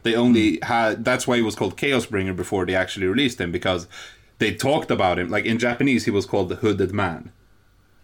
They 0.03 0.15
only 0.15 0.57
hmm. 0.57 0.65
had 0.65 1.05
that's 1.05 1.27
why 1.27 1.37
he 1.37 1.43
was 1.43 1.57
called 1.57 1.77
Chaosbringer 1.77 2.37
before 2.37 2.67
they 2.67 2.75
actually 2.75 3.07
released 3.07 3.41
him 3.41 3.53
because 3.53 3.89
they 4.39 4.55
talked 4.55 4.91
about 4.91 5.19
him 5.19 5.29
like 5.29 5.45
in 5.45 5.59
Japanese 5.59 6.05
he 6.05 6.11
was 6.11 6.27
called 6.27 6.49
the 6.49 6.57
Hooded 6.57 6.93
Man, 6.93 7.33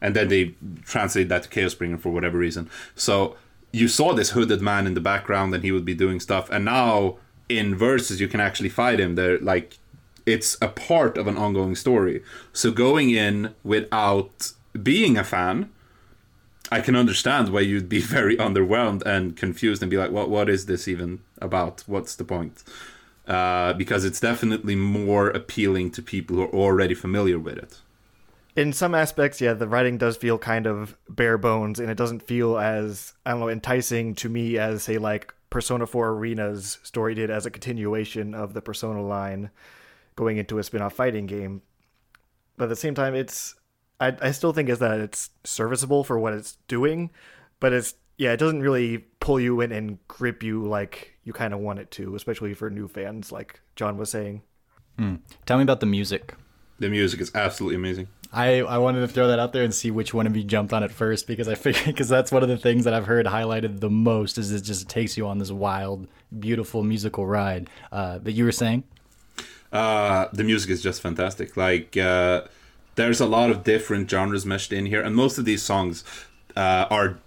and 0.00 0.16
then 0.16 0.28
they 0.28 0.54
translated 0.84 1.28
that 1.28 1.44
to 1.44 1.48
Chaosbringer 1.48 2.00
for 2.00 2.10
whatever 2.10 2.38
reason. 2.38 2.68
So 2.94 3.36
you 3.72 3.88
saw 3.88 4.12
this 4.14 4.30
hooded 4.30 4.60
man 4.60 4.86
in 4.86 4.94
the 4.94 5.00
background 5.00 5.52
and 5.52 5.64
he 5.64 5.72
would 5.72 5.84
be 5.84 5.94
doing 5.94 6.20
stuff, 6.20 6.50
and 6.50 6.64
now 6.64 7.18
in 7.48 7.74
Versus 7.74 8.20
you 8.20 8.28
can 8.28 8.40
actually 8.40 8.68
fight 8.68 8.98
him. 8.98 9.14
They're 9.14 9.38
like 9.38 9.78
it's 10.26 10.56
a 10.60 10.68
part 10.68 11.18
of 11.18 11.26
an 11.26 11.36
ongoing 11.36 11.74
story. 11.74 12.22
So 12.52 12.70
going 12.70 13.10
in 13.10 13.54
without 13.62 14.52
being 14.82 15.16
a 15.16 15.24
fan, 15.24 15.70
I 16.70 16.80
can 16.80 16.96
understand 16.96 17.50
why 17.50 17.60
you'd 17.60 17.88
be 17.88 18.00
very 18.16 18.36
underwhelmed 18.36 19.02
and 19.02 19.36
confused 19.36 19.82
and 19.82 19.90
be 19.90 19.96
like, 19.96 20.10
"What? 20.10 20.30
What 20.30 20.48
is 20.48 20.66
this 20.66 20.88
even 20.88 21.20
about? 21.40 21.84
What's 21.86 22.16
the 22.16 22.24
point?" 22.24 22.64
Uh, 23.26 23.72
because 23.72 24.04
it's 24.04 24.20
definitely 24.20 24.76
more 24.76 25.28
appealing 25.30 25.90
to 25.92 26.02
people 26.02 26.36
who 26.36 26.42
are 26.42 26.54
already 26.54 26.94
familiar 26.94 27.38
with 27.38 27.56
it. 27.56 27.80
In 28.54 28.72
some 28.72 28.94
aspects, 28.94 29.40
yeah, 29.40 29.54
the 29.54 29.66
writing 29.66 29.98
does 29.98 30.16
feel 30.16 30.38
kind 30.38 30.66
of 30.66 30.96
bare 31.08 31.38
bones, 31.38 31.80
and 31.80 31.90
it 31.90 31.96
doesn't 31.96 32.22
feel 32.22 32.58
as 32.58 33.14
I 33.24 33.30
don't 33.30 33.40
know 33.40 33.48
enticing 33.48 34.14
to 34.16 34.28
me 34.28 34.58
as 34.58 34.84
say 34.84 34.98
like 34.98 35.34
Persona 35.50 35.86
4 35.86 36.10
Arena's 36.10 36.78
story 36.82 37.14
did 37.14 37.30
as 37.30 37.46
a 37.46 37.50
continuation 37.50 38.34
of 38.34 38.54
the 38.54 38.60
Persona 38.60 39.02
line 39.02 39.50
going 40.16 40.36
into 40.36 40.58
a 40.58 40.62
spin-off 40.62 40.94
fighting 40.94 41.26
game. 41.26 41.62
But 42.56 42.64
at 42.64 42.68
the 42.68 42.76
same 42.76 42.94
time, 42.94 43.14
it's 43.14 43.54
I, 44.00 44.16
I 44.20 44.30
still 44.32 44.52
think 44.52 44.68
is 44.68 44.78
that 44.80 45.00
it's 45.00 45.30
serviceable 45.44 46.04
for 46.04 46.18
what 46.18 46.32
it's 46.32 46.58
doing, 46.68 47.10
but 47.60 47.72
it's 47.72 47.94
yeah, 48.16 48.32
it 48.32 48.36
doesn't 48.36 48.60
really 48.60 48.98
pull 49.20 49.40
you 49.40 49.60
in 49.60 49.72
and 49.72 49.98
grip 50.06 50.42
you 50.42 50.64
like 50.66 51.14
you 51.24 51.32
kind 51.32 51.52
of 51.52 51.60
want 51.60 51.80
it 51.80 51.90
to, 51.92 52.14
especially 52.14 52.54
for 52.54 52.70
new 52.70 52.86
fans, 52.86 53.32
like 53.32 53.60
John 53.76 53.96
was 53.96 54.10
saying. 54.10 54.42
Hmm. 54.98 55.16
Tell 55.46 55.56
me 55.56 55.64
about 55.64 55.80
the 55.80 55.86
music. 55.86 56.34
The 56.78 56.88
music 56.88 57.20
is 57.20 57.32
absolutely 57.34 57.76
amazing. 57.76 58.08
I, 58.32 58.62
I 58.62 58.78
wanted 58.78 59.00
to 59.00 59.08
throw 59.08 59.28
that 59.28 59.38
out 59.38 59.52
there 59.52 59.62
and 59.62 59.72
see 59.72 59.92
which 59.92 60.12
one 60.12 60.26
of 60.26 60.36
you 60.36 60.42
jumped 60.42 60.72
on 60.72 60.82
it 60.82 60.90
first 60.90 61.26
because 61.26 61.48
I 61.48 61.54
figured 61.54 61.84
because 61.86 62.08
that's 62.08 62.32
one 62.32 62.42
of 62.42 62.48
the 62.48 62.56
things 62.56 62.84
that 62.84 62.92
I've 62.94 63.06
heard 63.06 63.26
highlighted 63.26 63.80
the 63.80 63.90
most 63.90 64.38
is 64.38 64.50
it 64.50 64.62
just 64.62 64.88
takes 64.88 65.16
you 65.16 65.26
on 65.26 65.38
this 65.38 65.52
wild, 65.52 66.08
beautiful 66.36 66.82
musical 66.82 67.26
ride. 67.26 67.70
Uh, 67.92 68.18
that 68.18 68.32
you 68.32 68.44
were 68.44 68.52
saying. 68.52 68.84
Uh, 69.74 70.28
the 70.32 70.44
music 70.44 70.70
is 70.70 70.80
just 70.80 71.02
fantastic. 71.02 71.56
Like 71.56 71.96
uh, 71.96 72.42
there's 72.94 73.20
a 73.20 73.26
lot 73.26 73.50
of 73.50 73.64
different 73.64 74.08
genres 74.08 74.46
meshed 74.46 74.72
in 74.72 74.86
here, 74.86 75.02
and 75.02 75.16
most 75.16 75.36
of 75.36 75.44
these 75.44 75.62
songs 75.62 76.04
uh, 76.56 76.86
are 76.90 77.18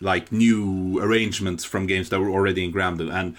like 0.00 0.30
new 0.30 1.00
arrangements 1.02 1.64
from 1.64 1.86
games 1.86 2.10
that 2.10 2.20
were 2.20 2.30
already 2.30 2.62
in 2.64 2.72
Granblue. 2.72 3.10
And 3.10 3.36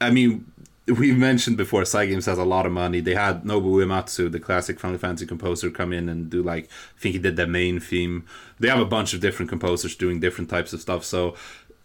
I 0.00 0.10
mean, 0.10 0.50
we 0.88 1.12
mentioned 1.12 1.56
before, 1.56 1.82
Cygames 1.82 2.26
has 2.26 2.38
a 2.38 2.44
lot 2.44 2.66
of 2.66 2.72
money. 2.72 3.00
They 3.00 3.14
had 3.14 3.44
Nobuo 3.44 3.84
Uematsu, 3.84 4.32
the 4.32 4.40
classic 4.40 4.80
Final 4.80 4.98
Fantasy 4.98 5.26
composer, 5.26 5.70
come 5.70 5.92
in 5.92 6.08
and 6.08 6.28
do 6.28 6.42
like 6.42 6.64
I 6.96 7.00
think 7.00 7.12
he 7.14 7.20
did 7.20 7.36
the 7.36 7.46
main 7.46 7.78
theme. 7.78 8.26
They 8.58 8.68
have 8.68 8.80
a 8.80 8.84
bunch 8.84 9.14
of 9.14 9.20
different 9.20 9.48
composers 9.48 9.94
doing 9.94 10.18
different 10.18 10.50
types 10.50 10.72
of 10.72 10.80
stuff. 10.80 11.04
So 11.04 11.36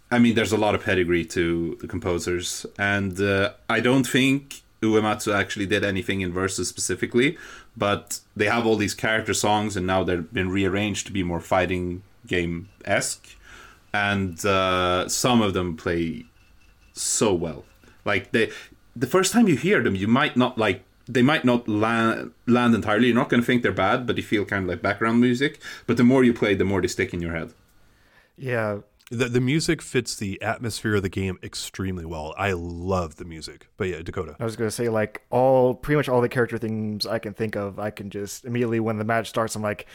I 0.10 0.18
mean, 0.18 0.34
there's 0.34 0.54
a 0.54 0.58
lot 0.58 0.74
of 0.74 0.84
pedigree 0.84 1.26
to 1.26 1.78
the 1.82 1.88
composers, 1.88 2.66
and 2.80 3.22
uh, 3.22 3.52
I 3.70 3.80
don't 3.80 4.08
think 4.08 4.64
Uematsu 4.82 5.34
actually 5.34 5.66
did 5.66 5.84
anything 5.84 6.22
in 6.22 6.32
Versus 6.32 6.68
specifically, 6.68 7.38
but 7.76 8.20
they 8.36 8.46
have 8.46 8.66
all 8.66 8.76
these 8.76 8.94
character 8.94 9.34
songs, 9.34 9.76
and 9.76 9.88
now 9.88 10.04
they've 10.04 10.32
been 10.32 10.50
rearranged 10.50 11.08
to 11.08 11.14
be 11.14 11.24
more 11.24 11.40
fighting 11.40 12.04
game 12.26 12.70
esque, 12.86 13.36
and 13.94 14.46
uh, 14.46 15.08
some 15.08 15.42
of 15.42 15.54
them 15.54 15.76
play 15.76 16.26
so 16.94 17.34
well. 17.34 17.66
Like 18.06 18.32
they, 18.32 18.52
the 18.96 19.08
first 19.08 19.34
time 19.34 19.48
you 19.48 19.56
hear 19.56 19.82
them, 19.82 19.96
you 19.96 20.08
might 20.08 20.38
not 20.38 20.58
like. 20.58 20.84
They 21.10 21.22
might 21.22 21.46
not 21.46 21.70
land 21.70 22.34
land 22.48 22.76
entirely. 22.76 23.08
You're 23.08 23.16
not 23.16 23.30
going 23.30 23.42
to 23.42 23.46
think 23.48 23.64
they're 23.64 23.72
bad, 23.72 24.06
but 24.06 24.18
you 24.18 24.24
feel 24.24 24.44
kind 24.44 24.64
of 24.64 24.70
like 24.70 24.82
background 24.82 25.22
music. 25.22 25.62
But 25.86 25.96
the 25.96 26.04
more 26.04 26.26
you 26.26 26.34
play, 26.34 26.54
the 26.54 26.66
more 26.66 26.82
they 26.82 26.90
stick 26.90 27.14
in 27.14 27.22
your 27.22 27.34
head. 27.34 27.54
Yeah, 28.38 28.80
the 29.10 29.26
the 29.26 29.42
music 29.42 29.82
fits 29.82 30.16
the 30.16 30.42
atmosphere 30.42 30.96
of 30.96 31.02
the 31.02 31.10
game 31.10 31.38
extremely 31.42 32.06
well. 32.06 32.34
I 32.38 32.52
love 32.52 33.16
the 33.16 33.26
music. 33.26 33.70
But 33.78 33.88
yeah, 33.88 34.02
Dakota. 34.02 34.36
I 34.40 34.44
was 34.44 34.56
gonna 34.56 34.72
say 34.72 34.90
like 34.90 35.22
all 35.30 35.74
pretty 35.74 35.98
much 35.98 36.10
all 36.10 36.22
the 36.22 36.30
character 36.30 36.58
things 36.58 37.06
I 37.06 37.20
can 37.20 37.34
think 37.34 37.56
of, 37.56 37.80
I 37.80 37.90
can 37.90 38.10
just 38.10 38.46
immediately 38.46 38.80
when 38.80 38.98
the 38.98 39.06
match 39.06 39.30
starts, 39.30 39.56
I'm 39.56 39.62
like, 39.62 39.88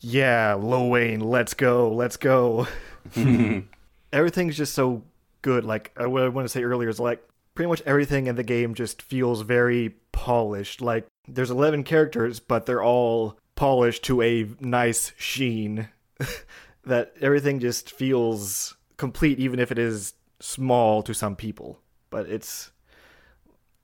yeah, 0.00 0.54
Lil 0.54 0.88
Wayne, 0.90 1.20
let's 1.20 1.54
go, 1.54 1.92
let's 1.92 2.16
go. 2.16 2.66
Everything's 4.12 4.56
just 4.56 4.74
so 4.74 5.02
good. 5.42 5.64
Like 5.64 5.92
what 5.96 6.22
I 6.22 6.28
want 6.28 6.44
to 6.44 6.48
say 6.48 6.64
earlier 6.64 6.88
is 6.88 7.00
like 7.00 7.26
pretty 7.54 7.68
much 7.68 7.82
everything 7.86 8.26
in 8.26 8.36
the 8.36 8.42
game 8.42 8.74
just 8.74 9.00
feels 9.00 9.42
very 9.42 9.94
polished. 10.12 10.80
Like 10.80 11.06
there's 11.28 11.50
11 11.50 11.84
characters, 11.84 12.40
but 12.40 12.66
they're 12.66 12.82
all 12.82 13.38
polished 13.54 14.02
to 14.04 14.22
a 14.22 14.48
nice 14.60 15.12
sheen. 15.16 15.88
that 16.86 17.12
everything 17.20 17.60
just 17.60 17.90
feels 17.90 18.76
complete, 18.96 19.38
even 19.38 19.58
if 19.60 19.70
it 19.70 19.78
is 19.78 20.14
small 20.40 21.02
to 21.02 21.14
some 21.14 21.36
people. 21.36 21.80
But 22.10 22.28
it's 22.28 22.70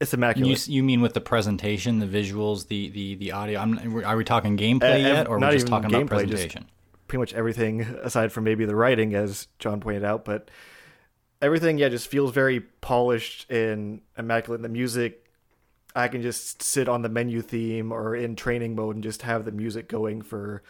it's 0.01 0.15
immaculate. 0.15 0.67
You, 0.67 0.77
you 0.77 0.83
mean 0.83 1.01
with 1.01 1.15
the 1.15 1.21
presentation, 1.21 1.99
the 1.99 2.07
visuals, 2.07 2.69
the 2.69 2.89
the 2.91 3.15
the 3.17 3.33
audio? 3.33 3.61
I'm, 3.61 4.05
are 4.05 4.17
we 4.17 4.25
talking 4.25 4.57
gameplay 4.57 5.05
uh, 5.05 5.09
yet, 5.09 5.29
or 5.29 5.39
we're 5.39 5.49
we 5.49 5.55
just 5.55 5.67
talking 5.67 5.95
about 5.95 6.07
presentation? 6.07 6.67
pretty 7.13 7.21
much 7.21 7.35
everything 7.35 7.83
aside 8.03 8.33
from 8.33 8.45
maybe 8.45 8.65
the 8.65 8.75
writing, 8.75 9.15
as 9.15 9.47
John 9.59 9.81
pointed 9.81 10.03
out. 10.03 10.25
But 10.25 10.51
everything, 11.43 11.77
yeah, 11.77 11.91
just 11.91 12.09
feels 12.09 12.33
very 12.33 12.61
polished 12.61 13.51
and 13.51 14.01
immaculate. 14.17 14.63
The 14.63 14.71
music, 14.71 15.27
I 15.95 16.09
can 16.09 16.23
just 16.23 16.63
sit 16.63 16.89
on 16.89 17.03
the 17.03 17.11
menu 17.11 17.43
theme 17.43 17.93
or 17.93 18.17
in 18.17 18.35
training 18.35 18.75
mode 18.75 18.95
and 18.95 19.05
just 19.05 19.23
have 19.23 19.45
the 19.45 19.53
music 19.53 19.89
going 19.89 20.23
for 20.23 20.63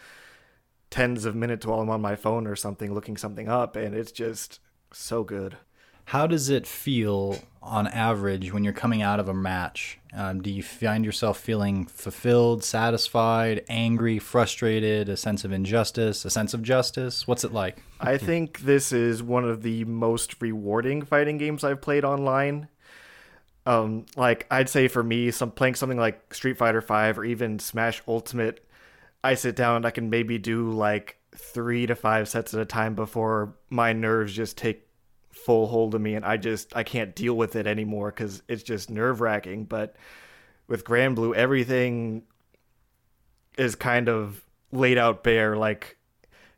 tens 0.93 1.25
of 1.25 1.35
minutes 1.35 1.65
while 1.65 1.79
I'm 1.79 1.89
on 1.89 2.01
my 2.01 2.15
phone 2.15 2.45
or 2.45 2.55
something, 2.55 2.93
looking 2.93 3.17
something 3.17 3.49
up, 3.49 3.75
and 3.75 3.95
it's 3.95 4.11
just 4.11 4.59
so 4.91 5.23
good. 5.23 5.57
How 6.05 6.27
does 6.27 6.51
it 6.51 6.67
feel 6.67 7.39
on 7.63 7.87
average 7.87 8.53
when 8.53 8.63
you're 8.63 8.73
coming 8.73 9.01
out 9.01 9.19
of 9.19 9.27
a 9.27 9.33
match? 9.33 9.97
Um, 10.15 10.43
do 10.43 10.51
you 10.51 10.61
find 10.61 11.03
yourself 11.03 11.39
feeling 11.39 11.87
fulfilled, 11.87 12.63
satisfied, 12.63 13.65
angry, 13.69 14.19
frustrated, 14.19 15.09
a 15.09 15.17
sense 15.17 15.43
of 15.43 15.51
injustice, 15.51 16.25
a 16.25 16.29
sense 16.29 16.53
of 16.53 16.61
justice? 16.61 17.27
What's 17.27 17.43
it 17.43 17.51
like? 17.51 17.81
I 17.99 18.19
think 18.19 18.59
this 18.59 18.91
is 18.91 19.23
one 19.23 19.45
of 19.45 19.63
the 19.63 19.85
most 19.85 20.39
rewarding 20.43 21.01
fighting 21.01 21.39
games 21.39 21.63
I've 21.63 21.81
played 21.81 22.05
online. 22.05 22.67
Um, 23.65 24.05
like 24.15 24.45
I'd 24.51 24.69
say 24.69 24.87
for 24.87 25.01
me, 25.01 25.31
some 25.31 25.49
playing 25.49 25.73
something 25.73 25.97
like 25.97 26.35
Street 26.35 26.59
Fighter 26.59 26.81
Five 26.81 27.17
or 27.17 27.25
even 27.25 27.57
Smash 27.57 28.03
Ultimate, 28.07 28.63
I 29.23 29.35
sit 29.35 29.55
down 29.55 29.77
and 29.77 29.85
I 29.85 29.91
can 29.91 30.09
maybe 30.09 30.37
do 30.37 30.71
like 30.71 31.17
three 31.35 31.85
to 31.87 31.95
five 31.95 32.27
sets 32.27 32.53
at 32.53 32.59
a 32.59 32.65
time 32.65 32.95
before 32.95 33.55
my 33.69 33.93
nerves 33.93 34.33
just 34.33 34.57
take 34.57 34.87
full 35.31 35.67
hold 35.67 35.95
of 35.95 36.01
me 36.01 36.13
and 36.15 36.23
I 36.23 36.37
just 36.37 36.75
I 36.75 36.83
can't 36.83 37.15
deal 37.15 37.35
with 37.35 37.55
it 37.55 37.65
anymore 37.65 38.11
because 38.11 38.43
it's 38.47 38.63
just 38.63 38.89
nerve 38.89 39.21
wracking. 39.21 39.65
But 39.65 39.95
with 40.67 40.83
Granblue, 40.83 41.35
everything 41.35 42.23
is 43.57 43.75
kind 43.75 44.09
of 44.09 44.43
laid 44.71 44.97
out 44.97 45.23
bare. 45.23 45.55
Like 45.55 45.97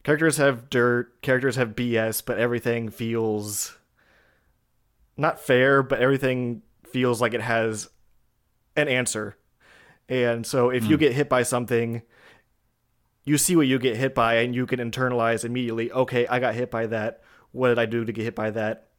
characters 0.03 0.37
have 0.37 0.69
dirt, 0.69 1.21
characters 1.21 1.55
have 1.55 1.75
BS, 1.75 2.23
but 2.25 2.39
everything 2.39 2.89
feels 2.89 3.77
not 5.17 5.39
fair, 5.39 5.83
but 5.83 5.99
everything 5.99 6.61
feels 6.85 7.21
like 7.21 7.33
it 7.33 7.41
has 7.41 7.89
an 8.75 8.87
answer. 8.87 9.37
And 10.07 10.45
so 10.45 10.69
if 10.69 10.83
mm. 10.83 10.89
you 10.89 10.95
hmm. 10.97 11.01
get 11.01 11.13
hit 11.13 11.29
by 11.29 11.43
something, 11.43 12.01
you 13.25 13.37
see 13.37 13.55
what 13.55 13.67
you 13.67 13.79
get 13.79 13.97
hit 13.97 14.15
by 14.15 14.35
and 14.35 14.55
you 14.55 14.65
can 14.65 14.79
internalize 14.79 15.43
immediately, 15.43 15.91
okay, 15.91 16.27
I 16.27 16.39
got 16.39 16.55
hit 16.55 16.71
by 16.71 16.87
that 16.87 17.21
what 17.55 17.69
did 17.69 17.79
I 17.79 17.85
do 17.85 18.03
to 18.03 18.11
get 18.11 18.23
hit 18.23 18.35
by 18.35 18.51
that, 18.51 18.89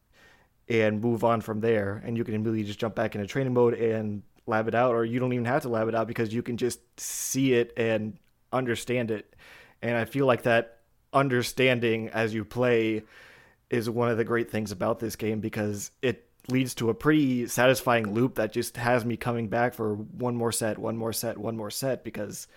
and 0.67 0.99
move 0.99 1.23
on 1.23 1.41
from 1.41 1.61
there. 1.61 2.01
And 2.03 2.17
you 2.17 2.23
can 2.23 2.33
immediately 2.33 2.63
just 2.63 2.79
jump 2.79 2.95
back 2.95 3.13
into 3.13 3.27
training 3.27 3.53
mode 3.53 3.75
and 3.75 4.23
lab 4.47 4.67
it 4.67 4.73
out, 4.73 4.95
or 4.95 5.05
you 5.05 5.19
don't 5.19 5.31
even 5.31 5.45
have 5.45 5.61
to 5.61 5.69
lab 5.69 5.87
it 5.87 5.95
out 5.95 6.07
because 6.07 6.33
you 6.33 6.41
can 6.41 6.57
just 6.57 6.79
see 6.99 7.53
it 7.53 7.71
and 7.77 8.17
understand 8.51 9.11
it. 9.11 9.35
And 9.83 9.95
I 9.95 10.05
feel 10.05 10.25
like 10.25 10.43
that 10.43 10.79
understanding 11.13 12.09
as 12.09 12.33
you 12.33 12.43
play 12.43 13.03
is 13.69 13.89
one 13.89 14.09
of 14.09 14.17
the 14.17 14.23
great 14.23 14.49
things 14.49 14.71
about 14.71 14.99
this 14.99 15.15
game 15.15 15.39
because 15.39 15.91
it 16.01 16.27
leads 16.49 16.73
to 16.75 16.89
a 16.89 16.93
pretty 16.95 17.45
satisfying 17.45 18.13
loop 18.13 18.35
that 18.35 18.53
just 18.53 18.77
has 18.77 19.05
me 19.05 19.17
coming 19.17 19.49
back 19.49 19.75
for 19.75 19.93
one 19.95 20.35
more 20.35 20.51
set, 20.51 20.79
one 20.79 20.97
more 20.97 21.13
set, 21.13 21.37
one 21.37 21.55
more 21.55 21.69
set 21.69 22.03
because 22.03 22.47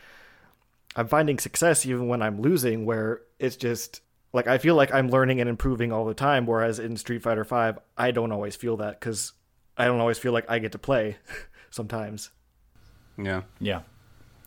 I'm 0.97 1.09
finding 1.09 1.39
success 1.39 1.87
even 1.87 2.09
when 2.09 2.23
I'm 2.23 2.41
losing 2.41 2.85
where 2.85 3.23
it's 3.39 3.57
just 3.57 4.01
like 4.33 4.47
I 4.47 4.59
feel 4.59 4.75
like 4.75 4.93
I'm 4.93 5.09
learning 5.09 5.41
and 5.41 5.49
improving 5.49 5.93
all 5.93 6.05
the 6.05 6.15
time. 6.15 6.47
Whereas 6.47 6.79
in 6.79 6.97
Street 6.97 7.23
Fighter 7.23 7.45
Five, 7.45 7.79
I 7.97 8.11
don't 8.11 8.33
always 8.33 8.57
feel 8.57 8.77
that 8.79 9.01
because 9.01 9.33
I 9.77 9.87
don't 9.87 10.01
always 10.01 10.19
feel 10.19 10.33
like 10.33 10.51
I 10.51 10.59
get 10.59 10.73
to 10.73 10.79
play 10.79 11.17
sometimes. 11.71 12.31
Yeah. 13.17 13.43
Yeah. 13.61 13.81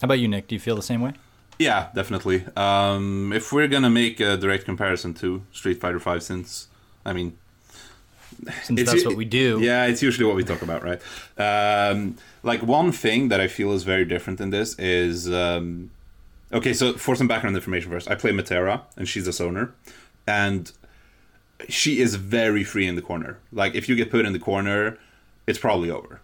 How 0.01 0.05
about 0.05 0.19
you, 0.19 0.27
Nick? 0.27 0.47
Do 0.47 0.55
you 0.55 0.59
feel 0.59 0.75
the 0.75 0.81
same 0.81 1.01
way? 1.01 1.13
Yeah, 1.59 1.89
definitely. 1.95 2.45
Um, 2.57 3.31
if 3.33 3.53
we're 3.53 3.67
gonna 3.67 3.89
make 3.89 4.19
a 4.19 4.37
direct 4.37 4.65
comparison 4.65 5.13
to 5.15 5.43
Street 5.51 5.79
Fighter 5.79 5.99
Five, 5.99 6.23
since 6.23 6.67
I 7.05 7.13
mean, 7.13 7.37
since 8.63 8.83
that's 8.83 9.05
what 9.05 9.15
we 9.15 9.25
do. 9.25 9.59
Yeah, 9.61 9.85
it's 9.85 10.01
usually 10.01 10.25
what 10.25 10.35
we 10.35 10.43
talk 10.43 10.61
about, 10.61 10.83
right? 10.83 11.01
Um, 11.37 12.17
like 12.41 12.63
one 12.63 12.91
thing 12.91 13.29
that 13.29 13.39
I 13.39 13.47
feel 13.47 13.71
is 13.73 13.83
very 13.83 14.05
different 14.05 14.41
in 14.41 14.49
this 14.49 14.77
is 14.79 15.31
um, 15.31 15.91
Okay, 16.53 16.71
so 16.71 16.93
for 16.93 17.15
some 17.15 17.27
background 17.27 17.55
information 17.55 17.89
first, 17.89 18.09
I 18.09 18.15
play 18.15 18.31
Metera, 18.31 18.81
and 18.95 19.09
she's 19.09 19.27
a 19.27 19.31
zoner, 19.31 19.71
and 20.27 20.71
she 21.67 21.99
is 21.99 22.13
very 22.15 22.63
free 22.63 22.85
in 22.85 22.95
the 22.95 23.01
corner. 23.01 23.39
Like 23.51 23.73
if 23.73 23.89
you 23.89 23.95
get 23.95 24.11
put 24.11 24.25
in 24.25 24.33
the 24.33 24.39
corner, 24.39 24.99
it's 25.47 25.57
probably 25.57 25.89
over. 25.89 26.21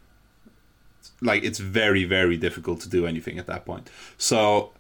Like 1.22 1.44
it's 1.44 1.60
very 1.60 2.04
very 2.04 2.38
difficult 2.38 2.80
to 2.82 2.90
do 2.90 3.08
anything 3.08 3.40
at 3.40 3.48
that 3.48 3.66
point. 3.66 3.90
So 4.18 4.72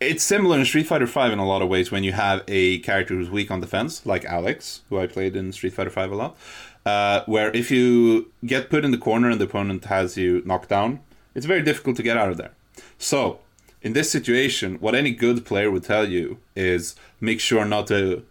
it's 0.00 0.22
similar 0.22 0.58
in 0.58 0.64
Street 0.66 0.86
Fighter 0.86 1.06
Five 1.06 1.32
in 1.32 1.38
a 1.38 1.46
lot 1.46 1.62
of 1.62 1.68
ways 1.68 1.90
when 1.90 2.04
you 2.04 2.12
have 2.12 2.44
a 2.46 2.80
character 2.80 3.14
who's 3.14 3.30
weak 3.30 3.50
on 3.50 3.60
defense, 3.60 4.04
like 4.04 4.24
Alex, 4.26 4.82
who 4.90 4.98
I 4.98 5.06
played 5.06 5.34
in 5.34 5.52
Street 5.52 5.72
Fighter 5.72 5.90
Five 5.90 6.12
a 6.12 6.16
lot. 6.16 6.36
Uh, 6.84 7.22
where 7.26 7.50
if 7.56 7.70
you 7.70 8.30
get 8.44 8.68
put 8.68 8.84
in 8.84 8.90
the 8.90 8.98
corner 8.98 9.30
and 9.30 9.40
the 9.40 9.46
opponent 9.46 9.86
has 9.86 10.16
you 10.16 10.42
knocked 10.44 10.68
down, 10.68 11.00
it's 11.34 11.46
very 11.46 11.62
difficult 11.62 11.96
to 11.96 12.02
get 12.02 12.16
out 12.16 12.28
of 12.28 12.36
there. 12.36 12.52
So 12.98 13.40
in 13.86 13.92
this 13.92 14.10
situation, 14.10 14.80
what 14.80 14.96
any 14.96 15.12
good 15.12 15.44
player 15.44 15.70
would 15.70 15.84
tell 15.84 16.08
you 16.08 16.38
is 16.56 16.96
make 17.20 17.38
sure 17.38 17.64
not 17.64 17.86
to 17.86 18.24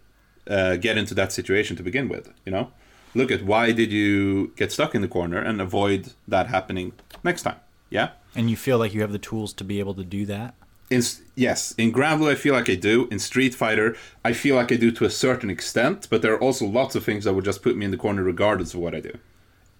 uh, 0.46 0.76
get 0.76 0.98
into 0.98 1.14
that 1.14 1.32
situation 1.32 1.76
to 1.76 1.82
begin 1.82 2.10
with. 2.10 2.30
You 2.44 2.52
know, 2.52 2.72
look 3.14 3.30
at 3.30 3.42
why 3.42 3.72
did 3.72 3.90
you 3.90 4.52
get 4.56 4.70
stuck 4.70 4.94
in 4.94 5.00
the 5.00 5.08
corner 5.08 5.38
and 5.38 5.58
avoid 5.58 6.12
that 6.28 6.48
happening 6.48 6.92
next 7.24 7.44
time. 7.44 7.56
Yeah. 7.88 8.10
And 8.34 8.50
you 8.50 8.56
feel 8.56 8.76
like 8.76 8.92
you 8.92 9.00
have 9.00 9.12
the 9.12 9.18
tools 9.30 9.54
to 9.54 9.64
be 9.64 9.78
able 9.78 9.94
to 9.94 10.04
do 10.04 10.26
that. 10.26 10.52
In, 10.90 11.02
yes, 11.34 11.74
in 11.78 11.90
Granblue 11.90 12.30
I 12.30 12.34
feel 12.34 12.52
like 12.52 12.68
I 12.68 12.74
do. 12.74 13.08
In 13.10 13.18
Street 13.18 13.54
Fighter, 13.54 13.96
I 14.22 14.34
feel 14.34 14.56
like 14.56 14.70
I 14.70 14.76
do 14.76 14.90
to 14.92 15.06
a 15.06 15.10
certain 15.10 15.48
extent, 15.48 16.06
but 16.10 16.20
there 16.20 16.34
are 16.34 16.42
also 16.42 16.66
lots 16.66 16.94
of 16.94 17.02
things 17.02 17.24
that 17.24 17.32
would 17.32 17.46
just 17.46 17.62
put 17.62 17.78
me 17.78 17.86
in 17.86 17.92
the 17.92 17.96
corner 17.96 18.22
regardless 18.22 18.74
of 18.74 18.80
what 18.80 18.94
I 18.94 19.00
do. 19.00 19.16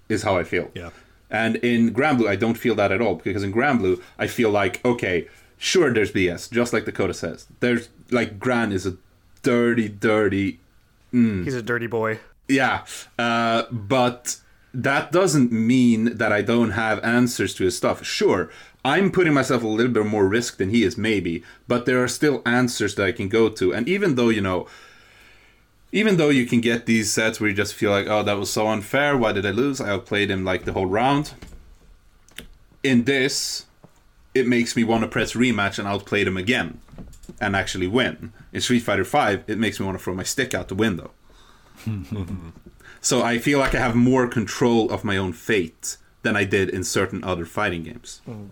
Is 0.09 0.23
how 0.23 0.39
I 0.39 0.44
feel. 0.44 0.70
Yeah. 0.74 0.90
And 1.31 1.57
in 1.57 1.93
Granblue, 1.93 2.28
I 2.28 2.36
don't 2.36 2.55
feel 2.55 2.74
that 2.77 2.93
at 2.93 3.03
all 3.03 3.16
because 3.16 3.43
in 3.43 3.53
Granblue, 3.53 4.01
I 4.19 4.27
feel 4.27 4.51
like 4.51 4.82
okay, 4.82 5.28
sure 5.59 5.93
there's 5.93 6.12
BS, 6.12 6.51
just 6.51 6.73
like 6.73 6.85
Dakota 6.85 7.15
says. 7.15 7.47
There's 7.61 7.89
like 8.11 8.39
Gran 8.39 8.73
is 8.73 8.87
a 8.87 8.97
dirty, 9.43 9.89
dirty. 9.89 10.61
Mm. 11.12 11.45
He's 11.45 11.55
a 11.55 11.62
dirty 11.62 11.87
boy. 11.87 12.19
Yeah, 12.49 12.85
uh, 13.19 13.65
but 13.70 14.39
that 14.73 15.11
doesn't 15.11 15.51
mean 15.51 16.16
that 16.16 16.33
I 16.33 16.43
don't 16.43 16.73
have 16.73 17.03
answers 17.03 17.55
to 17.55 17.65
his 17.65 17.77
stuff. 17.77 18.05
Sure, 18.05 18.51
I'm 18.85 19.11
putting 19.11 19.35
myself 19.35 19.62
a 19.62 19.69
little 19.69 19.93
bit 19.93 20.07
more 20.07 20.28
risk 20.28 20.59
than 20.59 20.70
he 20.70 20.85
is, 20.85 20.97
maybe, 20.97 21.43
but 21.66 21.87
there 21.87 22.03
are 22.03 22.09
still 22.09 22.43
answers 22.47 22.95
that 22.95 23.07
I 23.07 23.12
can 23.12 23.28
go 23.28 23.49
to. 23.49 23.74
And 23.74 23.89
even 23.89 24.15
though 24.15 24.28
you 24.28 24.41
know, 24.41 24.69
even 25.93 26.16
though 26.16 26.28
you 26.28 26.47
can 26.47 26.61
get 26.61 26.87
these 26.87 27.12
sets 27.12 27.41
where 27.41 27.49
you 27.51 27.57
just 27.57 27.74
feel 27.74 27.91
like, 27.91 28.07
oh, 28.07 28.23
that 28.23 28.39
was 28.39 28.53
so 28.53 28.69
unfair. 28.69 29.16
Why 29.16 29.33
did 29.33 29.47
I 29.47 29.51
lose? 29.51 29.81
I 29.81 29.91
outplayed 29.91 30.31
him 30.31 30.45
like 30.45 30.65
the 30.65 30.73
whole 30.73 30.87
round. 30.87 31.35
In 32.83 33.05
this, 33.05 33.66
it 34.37 34.47
makes 34.47 34.77
me 34.77 34.85
want 34.85 35.03
to 35.03 35.09
press 35.09 35.33
rematch 35.33 35.79
and 35.79 35.89
outplay 35.89 36.25
them 36.25 36.37
again 36.37 36.81
and 37.41 37.57
actually 37.57 37.87
win. 37.87 38.33
In 38.53 38.61
Street 38.61 38.81
Fighter 38.81 39.05
V, 39.05 39.43
it 39.47 39.59
makes 39.59 39.81
me 39.81 39.87
want 39.87 39.99
to 39.99 40.05
throw 40.05 40.15
my 40.15 40.23
stick 40.23 40.55
out 40.55 40.69
the 40.69 40.75
window. 40.75 41.11
so 43.01 43.23
I 43.23 43.39
feel 43.39 43.59
like 43.59 43.75
I 43.75 43.79
have 43.79 43.95
more 43.95 44.27
control 44.27 44.91
of 44.91 45.05
my 45.05 45.17
own 45.17 45.33
fate 45.33 45.97
than 46.23 46.37
I 46.37 46.45
did 46.45 46.69
in 46.71 46.85
certain 46.85 47.23
other 47.25 47.45
fighting 47.47 47.85
games. 47.85 48.21
Mm. 48.29 48.49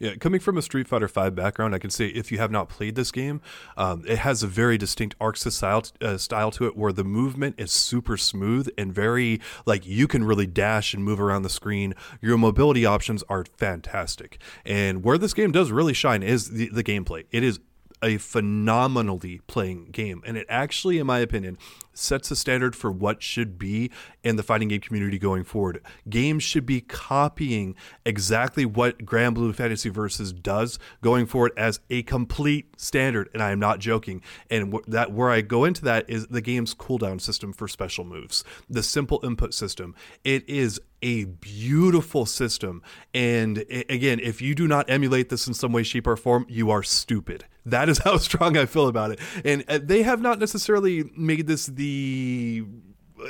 Yeah, 0.00 0.14
coming 0.14 0.40
from 0.40 0.56
a 0.56 0.62
Street 0.62 0.88
Fighter 0.88 1.08
V 1.08 1.28
background, 1.28 1.74
I 1.74 1.78
can 1.78 1.90
say 1.90 2.06
if 2.06 2.32
you 2.32 2.38
have 2.38 2.50
not 2.50 2.70
played 2.70 2.94
this 2.94 3.12
game, 3.12 3.42
um, 3.76 4.02
it 4.08 4.20
has 4.20 4.42
a 4.42 4.46
very 4.46 4.78
distinct 4.78 5.14
arc 5.20 5.36
style, 5.36 5.84
uh, 6.00 6.16
style 6.16 6.50
to 6.52 6.64
it 6.64 6.74
where 6.74 6.90
the 6.90 7.04
movement 7.04 7.56
is 7.58 7.70
super 7.70 8.16
smooth 8.16 8.66
and 8.78 8.94
very, 8.94 9.42
like, 9.66 9.86
you 9.86 10.08
can 10.08 10.24
really 10.24 10.46
dash 10.46 10.94
and 10.94 11.04
move 11.04 11.20
around 11.20 11.42
the 11.42 11.50
screen. 11.50 11.92
Your 12.22 12.38
mobility 12.38 12.86
options 12.86 13.22
are 13.28 13.44
fantastic. 13.44 14.40
And 14.64 15.04
where 15.04 15.18
this 15.18 15.34
game 15.34 15.52
does 15.52 15.70
really 15.70 15.92
shine 15.92 16.22
is 16.22 16.48
the, 16.48 16.70
the 16.70 16.82
gameplay. 16.82 17.26
It 17.30 17.44
is 17.44 17.60
a 18.02 18.18
phenomenally 18.18 19.40
playing 19.46 19.86
game. 19.86 20.22
And 20.26 20.36
it 20.36 20.46
actually, 20.48 20.98
in 20.98 21.06
my 21.06 21.18
opinion, 21.18 21.58
sets 21.92 22.30
a 22.30 22.36
standard 22.36 22.74
for 22.74 22.90
what 22.90 23.22
should 23.22 23.58
be 23.58 23.90
in 24.22 24.36
the 24.36 24.42
fighting 24.42 24.68
game 24.68 24.80
community 24.80 25.18
going 25.18 25.44
forward. 25.44 25.82
Games 26.08 26.42
should 26.42 26.64
be 26.64 26.80
copying 26.80 27.74
exactly 28.06 28.64
what 28.64 29.04
Granblue 29.04 29.54
Fantasy 29.54 29.88
Versus 29.90 30.32
does 30.32 30.78
going 31.02 31.26
forward 31.26 31.52
as 31.56 31.80
a 31.90 32.02
complete 32.04 32.80
standard, 32.80 33.28
and 33.34 33.42
I 33.42 33.50
am 33.50 33.58
not 33.58 33.80
joking. 33.80 34.22
And 34.50 34.74
that 34.86 35.12
where 35.12 35.30
I 35.30 35.40
go 35.40 35.64
into 35.64 35.84
that 35.84 36.08
is 36.08 36.26
the 36.28 36.40
game's 36.40 36.74
cooldown 36.74 37.20
system 37.20 37.52
for 37.52 37.68
special 37.68 38.04
moves, 38.04 38.44
the 38.68 38.82
simple 38.82 39.20
input 39.22 39.52
system. 39.52 39.94
It 40.24 40.48
is 40.48 40.80
a 41.02 41.24
beautiful 41.24 42.26
system. 42.26 42.82
And 43.14 43.64
again, 43.88 44.20
if 44.20 44.40
you 44.40 44.54
do 44.54 44.68
not 44.68 44.88
emulate 44.88 45.28
this 45.28 45.46
in 45.46 45.54
some 45.54 45.72
way, 45.72 45.82
shape, 45.82 46.06
or 46.06 46.16
form, 46.16 46.46
you 46.48 46.70
are 46.70 46.82
stupid. 46.82 47.44
That 47.66 47.88
is 47.88 47.98
how 48.04 48.16
strong 48.16 48.56
I 48.56 48.66
feel 48.66 48.88
about 48.88 49.10
it. 49.12 49.20
And 49.44 49.64
uh, 49.68 49.78
they 49.82 50.02
have 50.02 50.20
not 50.20 50.38
necessarily 50.38 51.10
made 51.16 51.46
this 51.46 51.66
the 51.66 52.64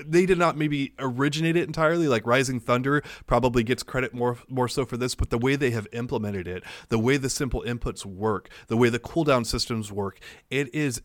they 0.07 0.27
did 0.27 0.39
not 0.39 0.57
maybe 0.57 0.94
originate 0.98 1.57
it 1.57 1.66
entirely. 1.66 2.09
Like 2.09 2.27
Rising 2.27 2.61
Thunder 2.61 3.02
probably 3.27 3.62
gets 3.62 3.82
credit 3.82 4.15
more 4.15 4.39
more 4.48 4.69
so 4.69 4.85
for 4.85 4.97
this, 4.97 5.15
but 5.15 5.31
the 5.31 5.39
way 5.39 5.57
they 5.57 5.70
have 5.70 5.86
implemented 5.93 6.47
it, 6.47 6.62
the 6.89 6.98
way 6.98 7.16
the 7.16 7.31
simple 7.31 7.62
inputs 7.66 8.05
work, 8.05 8.48
the 8.69 8.77
way 8.77 8.89
the 8.89 8.98
cooldown 8.98 9.44
systems 9.44 9.90
work, 9.93 10.20
it 10.51 10.73
is 10.74 11.02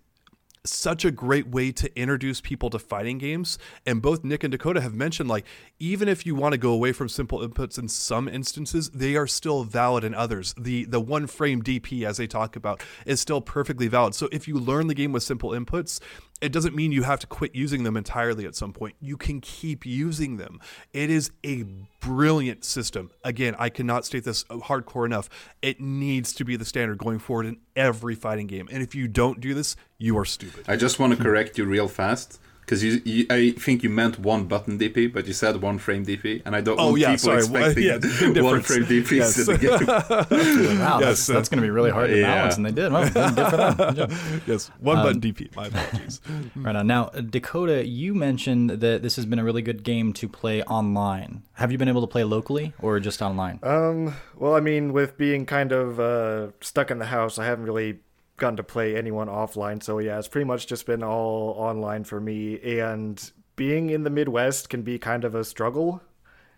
such 0.66 1.06
a 1.06 1.12
great 1.12 1.48
way 1.48 1.72
to 1.72 2.00
introduce 2.00 2.42
people 2.42 2.70
to 2.72 2.80
fighting 2.80 3.18
games. 3.18 3.58
And 3.86 4.02
both 4.02 4.24
Nick 4.24 4.44
and 4.44 4.52
Dakota 4.52 4.82
have 4.82 4.94
mentioned 4.94 5.30
like 5.30 5.46
even 5.80 6.08
if 6.08 6.26
you 6.26 6.36
want 6.36 6.54
to 6.54 6.58
go 6.58 6.72
away 6.72 6.92
from 6.92 7.10
simple 7.10 7.40
inputs 7.40 7.78
in 7.78 7.88
some 7.88 8.28
instances, 8.28 8.90
they 8.90 9.16
are 9.16 9.28
still 9.28 9.64
valid 9.64 10.04
in 10.04 10.14
others. 10.14 10.54
The 10.58 10.86
the 10.86 11.00
one 11.00 11.28
frame 11.28 11.62
DP 11.62 12.06
as 12.06 12.18
they 12.18 12.28
talk 12.28 12.56
about 12.56 12.84
is 13.06 13.20
still 13.20 13.42
perfectly 13.42 13.88
valid. 13.88 14.16
So 14.16 14.30
if 14.32 14.48
you 14.48 14.56
learn 14.56 14.88
the 14.88 14.94
game 14.94 15.12
with 15.12 15.24
simple 15.24 15.52
inputs, 15.52 16.00
it 16.42 16.52
doesn't 16.52 16.76
mean 16.76 16.92
you 16.92 17.04
have 17.04 17.20
to 17.20 17.28
quit 17.28 17.56
using 17.56 17.84
them 17.84 17.96
entirely 17.96 18.46
at 18.46 18.56
some 18.56 18.74
point. 18.74 18.96
You 19.00 19.18
can 19.18 19.42
keep 19.42 19.86
using 19.86 20.38
them. 20.38 20.60
It 20.94 21.10
is 21.10 21.32
a 21.46 21.64
brilliant 22.02 22.66
system. 22.66 23.12
Again, 23.24 23.56
I 23.58 23.70
cannot 23.70 24.06
state 24.06 24.24
this 24.26 24.44
hardcore 24.46 25.06
enough. 25.06 25.30
It 25.62 25.80
needs 25.80 26.34
to 26.34 26.46
be 26.46 26.56
the 26.56 26.66
standard 26.66 26.98
going 26.98 27.20
forward 27.20 27.46
in 27.46 27.58
every 27.76 28.16
fighting 28.16 28.48
game. 28.48 28.68
And 28.72 28.84
if 28.84 28.96
you 28.96 29.08
don't 29.08 29.40
do 29.40 29.54
this, 29.54 29.76
you 29.98 30.18
are 30.18 30.26
stupid. 30.26 30.66
I 30.68 30.76
just 30.76 31.00
want 31.00 31.16
to 31.18 31.24
correct 31.24 31.58
you 31.58 31.66
real 31.66 31.88
fast 31.88 32.40
because 32.66 32.84
you, 32.84 33.00
you, 33.06 33.28
I 33.30 33.52
think 33.52 33.84
you 33.84 33.92
meant 33.92 34.18
one 34.18 34.46
button 34.48 34.80
DP, 34.80 35.14
but 35.14 35.28
you 35.28 35.34
said 35.34 35.62
one 35.62 35.78
frame 35.78 36.04
DP, 36.04 36.42
and 36.46 36.56
I 36.56 36.62
don't 36.62 36.80
oh, 36.80 36.88
want 36.88 37.00
yeah, 37.00 37.16
people 37.16 37.20
sorry. 37.20 37.38
expecting 37.40 37.84
yeah, 37.84 38.42
one 38.42 38.62
frame 38.62 38.86
DP. 38.86 39.12
yes. 39.12 39.38
in 39.38 39.46
the 39.46 39.58
game. 39.60 40.80
wow, 40.80 41.00
Yes, 41.00 41.28
that's, 41.28 41.30
uh, 41.30 41.34
that's 41.34 41.50
going 41.50 41.62
to 41.62 41.66
be 41.66 41.70
really 41.70 41.92
hard 41.92 42.10
to 42.10 42.20
yeah. 42.20 42.36
balance, 42.36 42.58
and 42.58 42.66
they 42.66 42.72
did. 42.72 42.92
Well, 42.92 43.04
good 43.04 43.50
for 43.50 43.58
them. 43.58 43.96
Good 43.96 44.12
yes, 44.48 44.68
one 44.80 44.98
button 44.98 45.22
DP. 45.22 45.56
My 45.56 45.68
apologies. 45.68 46.22
Right 46.56 46.76
on. 46.76 46.88
Now, 46.88 47.06
Dakota, 47.10 47.86
you 47.86 48.16
mentioned 48.16 48.72
that 48.72 49.04
this 49.04 49.16
has 49.16 49.28
been 49.28 49.38
a 49.38 49.44
really 49.44 49.62
good 49.62 49.84
game 49.84 50.12
to 50.14 50.28
play 50.28 50.64
online. 50.64 51.44
Have 51.54 51.72
you 51.72 51.78
been 51.78 51.88
able 51.88 52.02
to 52.02 52.08
play 52.08 52.24
locally 52.24 52.74
or 52.82 53.00
just 53.00 53.22
online? 53.22 53.60
Um, 53.62 54.16
well, 54.36 54.56
I 54.56 54.60
mean, 54.60 54.92
with 54.92 55.18
being 55.18 55.46
kind 55.46 55.72
of 55.72 56.00
uh, 56.00 56.52
stuck 56.62 56.90
in 56.90 56.98
the 56.98 57.06
house, 57.06 57.38
I 57.38 57.46
haven't 57.46 57.66
really 57.66 58.00
gotten 58.38 58.58
to 58.58 58.64
play 58.64 58.96
anyone 58.96 59.28
offline. 59.28 59.82
So 59.82 60.00
yeah, 60.00 60.18
it's 60.20 60.28
pretty 60.28 60.46
much 60.46 60.68
just 60.68 60.86
been 60.86 61.04
all 61.04 61.56
online 61.58 62.04
for 62.04 62.20
me. 62.20 62.60
And 62.80 63.32
being 63.56 63.90
in 63.90 64.04
the 64.04 64.10
Midwest 64.10 64.70
can 64.70 64.82
be 64.82 65.00
kind 65.00 65.24
of 65.24 65.36
a 65.36 65.44
struggle 65.44 66.02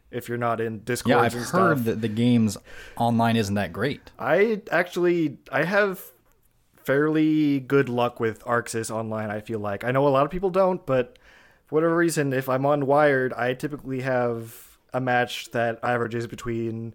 if 0.10 0.30
you're 0.30 0.38
not 0.38 0.62
in 0.62 0.80
Discord 0.80 1.12
yeah, 1.12 1.20
I've 1.20 1.36
and 1.36 1.44
heard 1.46 1.84
that 1.86 2.02
the 2.02 2.08
games 2.08 2.58
online 2.96 3.36
isn't 3.36 3.56
that 3.56 3.74
great. 3.74 4.12
I 4.18 4.62
actually 4.72 5.38
I 5.52 5.64
have 5.64 6.02
fairly 6.76 7.60
good 7.60 7.90
luck 7.90 8.20
with 8.20 8.44
ArcSys 8.46 8.90
online. 8.90 9.30
I 9.30 9.42
feel 9.42 9.60
like 9.60 9.84
I 9.84 9.92
know 9.92 10.08
a 10.08 10.10
lot 10.10 10.24
of 10.24 10.32
people 10.32 10.50
don't, 10.50 10.86
but 10.86 11.20
for 11.66 11.76
whatever 11.76 11.96
reason, 11.96 12.32
if 12.32 12.48
I'm 12.48 12.66
on 12.66 12.86
Wired, 12.86 13.34
I 13.34 13.54
typically 13.54 14.02
have 14.02 14.78
a 14.94 15.02
match 15.02 15.52
that 15.52 15.80
averages 15.84 16.28
between 16.28 16.94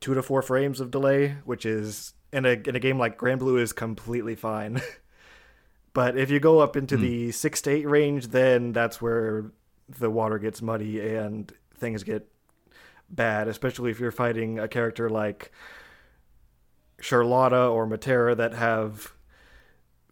two 0.00 0.12
to 0.12 0.22
four 0.22 0.42
frames 0.42 0.80
of 0.80 0.90
delay, 0.90 1.36
which 1.46 1.64
is 1.64 2.12
in 2.32 2.44
a 2.44 2.50
in 2.50 2.74
a 2.76 2.80
game 2.80 2.98
like 2.98 3.18
Granblue 3.18 3.60
is 3.60 3.72
completely 3.72 4.34
fine. 4.34 4.80
but 5.92 6.16
if 6.16 6.30
you 6.30 6.40
go 6.40 6.60
up 6.60 6.76
into 6.76 6.96
hmm. 6.96 7.02
the 7.02 7.32
six 7.32 7.60
to 7.62 7.70
eight 7.70 7.88
range, 7.88 8.28
then 8.28 8.72
that's 8.72 9.00
where 9.00 9.52
the 9.88 10.10
water 10.10 10.38
gets 10.38 10.62
muddy 10.62 11.00
and 11.00 11.52
things 11.76 12.02
get 12.02 12.28
bad, 13.10 13.48
especially 13.48 13.90
if 13.90 14.00
you're 14.00 14.10
fighting 14.10 14.58
a 14.58 14.68
character 14.68 15.10
like 15.10 15.52
Charlotta 17.00 17.66
or 17.66 17.86
Metera 17.86 18.36
that 18.36 18.54
have 18.54 19.12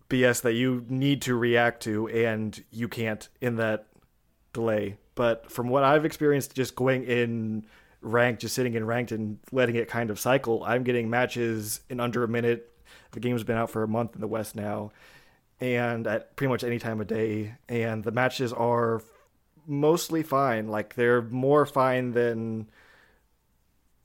BS 0.08 0.42
that 0.42 0.52
you 0.52 0.84
need 0.88 1.22
to 1.22 1.34
react 1.34 1.82
to 1.84 2.08
and 2.08 2.62
you 2.70 2.88
can't 2.88 3.28
in 3.40 3.56
that 3.56 3.86
delay. 4.52 4.98
But 5.14 5.50
from 5.50 5.68
what 5.68 5.84
I've 5.84 6.04
experienced 6.04 6.54
just 6.54 6.74
going 6.74 7.04
in 7.04 7.64
ranked, 8.00 8.42
just 8.42 8.54
sitting 8.54 8.74
in 8.74 8.84
ranked 8.86 9.12
and 9.12 9.38
letting 9.52 9.76
it 9.76 9.88
kind 9.88 10.10
of 10.10 10.18
cycle, 10.18 10.64
I'm 10.64 10.84
getting 10.84 11.10
matches 11.10 11.80
in 11.88 12.00
under 12.00 12.24
a 12.24 12.28
minute. 12.28 12.72
The 13.12 13.20
game's 13.20 13.44
been 13.44 13.56
out 13.56 13.70
for 13.70 13.82
a 13.82 13.88
month 13.88 14.14
in 14.14 14.20
the 14.20 14.28
West 14.28 14.54
now, 14.54 14.92
and 15.60 16.06
at 16.06 16.36
pretty 16.36 16.48
much 16.48 16.64
any 16.64 16.78
time 16.78 17.00
of 17.00 17.06
day. 17.06 17.54
And 17.68 18.02
the 18.02 18.12
matches 18.12 18.52
are 18.52 19.02
mostly 19.66 20.22
fine. 20.22 20.68
Like 20.68 20.94
they're 20.94 21.22
more 21.22 21.66
fine 21.66 22.12
than 22.12 22.68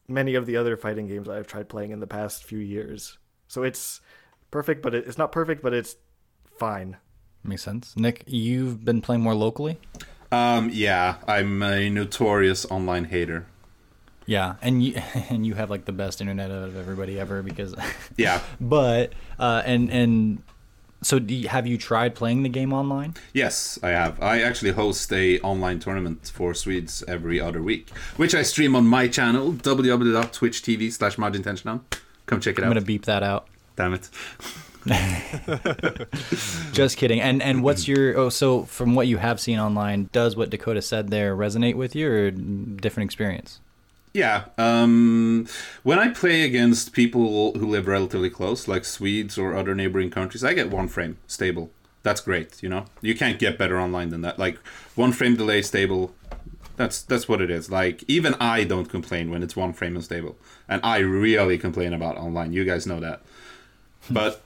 many 0.07 0.35
of 0.35 0.45
the 0.45 0.57
other 0.57 0.77
fighting 0.77 1.07
games 1.07 1.27
I've 1.29 1.47
tried 1.47 1.69
playing 1.69 1.91
in 1.91 1.99
the 1.99 2.07
past 2.07 2.43
few 2.43 2.59
years. 2.59 3.17
So 3.47 3.63
it's 3.63 4.01
perfect, 4.51 4.81
but 4.81 4.93
it, 4.93 5.07
it's 5.07 5.17
not 5.17 5.31
perfect, 5.31 5.61
but 5.61 5.73
it's 5.73 5.95
fine. 6.57 6.97
Makes 7.43 7.63
sense. 7.63 7.95
Nick, 7.95 8.23
you've 8.27 8.83
been 8.83 9.01
playing 9.01 9.21
more 9.21 9.35
locally? 9.35 9.77
Um, 10.31 10.69
yeah, 10.73 11.17
I'm 11.27 11.61
a 11.61 11.89
notorious 11.89 12.65
online 12.65 13.05
hater. 13.05 13.45
Yeah, 14.25 14.55
and 14.61 14.83
you 14.83 14.95
and 15.29 15.45
you 15.45 15.53
have 15.53 15.69
like 15.69 15.85
the 15.85 15.91
best 15.91 16.21
internet 16.21 16.51
out 16.51 16.63
of 16.63 16.77
everybody 16.77 17.19
ever 17.19 17.41
because 17.43 17.75
Yeah, 18.17 18.41
but 18.59 19.13
uh 19.39 19.61
and 19.65 19.91
and 19.91 20.41
so 21.01 21.19
do 21.19 21.35
you, 21.35 21.47
have 21.49 21.67
you 21.67 21.77
tried 21.77 22.15
playing 22.15 22.41
the 22.43 22.49
game 22.49 22.73
online? 22.73 23.13
yes, 23.33 23.77
I 23.83 23.89
have. 23.89 24.21
I 24.23 24.41
actually 24.41 24.71
host 24.71 25.11
a 25.13 25.39
online 25.41 25.79
tournament 25.79 26.31
for 26.33 26.55
Swedes 26.55 27.03
every 27.07 27.39
other 27.39 27.61
week, 27.61 27.89
which 28.17 28.33
I 28.33 28.41
stream 28.41 28.75
on 28.75 28.87
my 28.87 29.07
channel 29.07 29.53
www.twitch.tv 29.53 30.91
slash 30.91 31.17
margintentional. 31.17 31.81
Come 32.25 32.39
check 32.39 32.57
it 32.57 32.61
out. 32.61 32.67
I'm 32.67 32.73
going 32.73 32.81
to 32.83 32.87
beep 32.87 33.05
that 33.05 33.21
out. 33.21 33.47
Damn 33.75 33.93
it. 33.93 34.09
Just 36.71 36.97
kidding. 36.97 37.19
And 37.21 37.41
and 37.41 37.63
what's 37.63 37.87
your 37.87 38.17
oh 38.17 38.29
so 38.29 38.63
from 38.63 38.95
what 38.95 39.07
you 39.07 39.17
have 39.17 39.39
seen 39.39 39.59
online, 39.59 40.09
does 40.11 40.35
what 40.35 40.49
Dakota 40.49 40.81
said 40.81 41.09
there 41.09 41.35
resonate 41.35 41.75
with 41.75 41.95
you 41.95 42.09
or 42.09 42.31
different 42.31 43.07
experience? 43.07 43.59
Yeah. 44.15 44.45
Um, 44.57 45.45
when 45.83 45.99
I 45.99 46.07
play 46.07 46.43
against 46.43 46.93
people 46.93 47.51
who 47.51 47.67
live 47.67 47.85
relatively 47.85 48.29
close, 48.29 48.65
like 48.65 48.85
Swedes 48.85 49.37
or 49.37 49.53
other 49.53 49.75
neighboring 49.75 50.09
countries, 50.09 50.41
I 50.41 50.53
get 50.53 50.69
one 50.71 50.87
frame 50.87 51.17
stable. 51.27 51.69
That's 52.01 52.21
great. 52.21 52.63
You 52.63 52.69
know, 52.69 52.85
you 53.01 53.13
can't 53.13 53.37
get 53.37 53.57
better 53.57 53.77
online 53.77 54.11
than 54.11 54.21
that. 54.21 54.39
Like 54.39 54.57
one 54.95 55.11
frame 55.11 55.35
delay 55.35 55.61
stable. 55.63 56.15
That's 56.77 57.01
that's 57.01 57.27
what 57.27 57.41
it 57.41 57.51
is. 57.51 57.69
Like 57.69 58.05
even 58.07 58.35
I 58.35 58.63
don't 58.63 58.85
complain 58.85 59.31
when 59.31 59.43
it's 59.43 59.57
one 59.57 59.73
frame 59.73 59.97
unstable, 59.97 60.37
and 60.69 60.79
I 60.81 60.99
really 60.99 61.57
complain 61.57 61.91
about 61.91 62.15
online. 62.15 62.53
You 62.53 62.63
guys 62.63 62.87
know 62.87 63.01
that. 63.01 63.21
But 64.09 64.41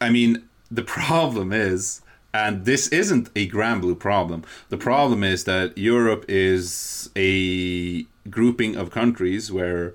I 0.00 0.10
mean, 0.10 0.48
the 0.70 0.82
problem 0.84 1.52
is, 1.52 2.02
and 2.32 2.64
this 2.64 2.88
isn't 2.88 3.30
a 3.34 3.48
Granblue 3.48 3.98
problem. 3.98 4.44
The 4.68 4.76
problem 4.76 5.24
is 5.24 5.44
that 5.44 5.76
Europe 5.78 6.24
is 6.28 7.10
a 7.16 8.04
grouping 8.28 8.76
of 8.76 8.90
countries 8.90 9.50
where 9.50 9.94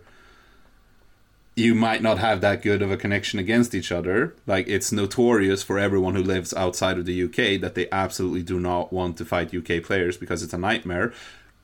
you 1.55 1.75
might 1.75 2.01
not 2.01 2.17
have 2.17 2.41
that 2.41 2.63
good 2.63 2.81
of 2.81 2.91
a 2.91 2.97
connection 2.97 3.37
against 3.37 3.75
each 3.75 3.91
other. 3.91 4.35
Like 4.47 4.67
it's 4.67 4.91
notorious 4.91 5.61
for 5.61 5.77
everyone 5.77 6.15
who 6.15 6.23
lives 6.23 6.53
outside 6.53 6.97
of 6.97 7.05
the 7.05 7.23
UK 7.23 7.61
that 7.61 7.75
they 7.75 7.87
absolutely 7.91 8.41
do 8.41 8.59
not 8.59 8.91
want 8.91 9.17
to 9.17 9.25
fight 9.25 9.53
UK 9.53 9.83
players 9.83 10.17
because 10.17 10.41
it's 10.41 10.53
a 10.53 10.57
nightmare. 10.57 11.13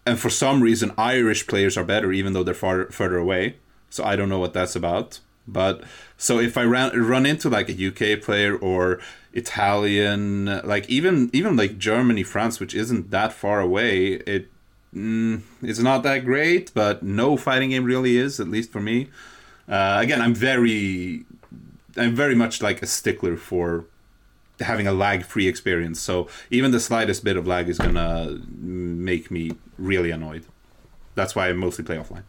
And 0.06 0.20
for 0.20 0.30
some 0.30 0.62
reason, 0.62 0.94
Irish 0.98 1.48
players 1.48 1.78
are 1.78 1.84
better, 1.84 2.12
even 2.12 2.34
though 2.34 2.44
they're 2.44 2.54
far 2.54 2.86
further 2.91 3.18
away. 3.18 3.56
So 3.90 4.04
I 4.04 4.16
don't 4.16 4.30
know 4.30 4.40
what 4.40 4.54
that's 4.54 4.76
about. 4.76 5.20
But 5.48 5.84
so 6.18 6.40
if 6.40 6.58
I 6.58 6.64
ran, 6.64 6.91
run 7.00 7.26
into 7.26 7.50
like 7.50 7.70
a 7.70 7.88
UK 7.88 8.22
player 8.22 8.56
or 8.56 9.00
Italian, 9.34 10.45
like 10.64 10.89
even 10.89 11.30
even 11.34 11.56
like 11.56 11.77
Germany, 11.77 12.23
France, 12.23 12.60
which 12.60 12.73
isn't 12.73 13.11
that 13.11 13.34
far 13.34 13.60
away, 13.60 14.14
it 14.26 14.49
mm, 14.93 15.41
it's 15.61 15.80
not 15.80 16.03
that 16.03 16.26
great. 16.26 16.72
But 16.73 17.03
no 17.03 17.38
fighting 17.38 17.69
game 17.69 17.84
really 17.84 18.18
is, 18.18 18.39
at 18.39 18.47
least 18.47 18.72
for 18.72 18.81
me. 18.81 19.10
Uh, 19.68 19.99
again, 20.01 20.19
I'm 20.22 20.34
very, 20.34 21.26
I'm 21.95 22.15
very 22.15 22.34
much 22.34 22.61
like 22.61 22.81
a 22.81 22.88
stickler 22.88 23.38
for 23.38 23.85
having 24.60 24.88
a 24.88 24.91
lag-free 24.91 25.47
experience. 25.47 25.99
So 26.01 26.27
even 26.49 26.72
the 26.72 26.80
slightest 26.80 27.23
bit 27.23 27.38
of 27.38 27.47
lag 27.47 27.69
is 27.69 27.77
gonna 27.77 28.39
make 28.49 29.30
me 29.31 29.51
really 29.77 30.11
annoyed. 30.11 30.45
That's 31.15 31.35
why 31.35 31.49
I 31.49 31.53
mostly 31.53 31.85
play 31.85 31.97
offline. 31.97 32.23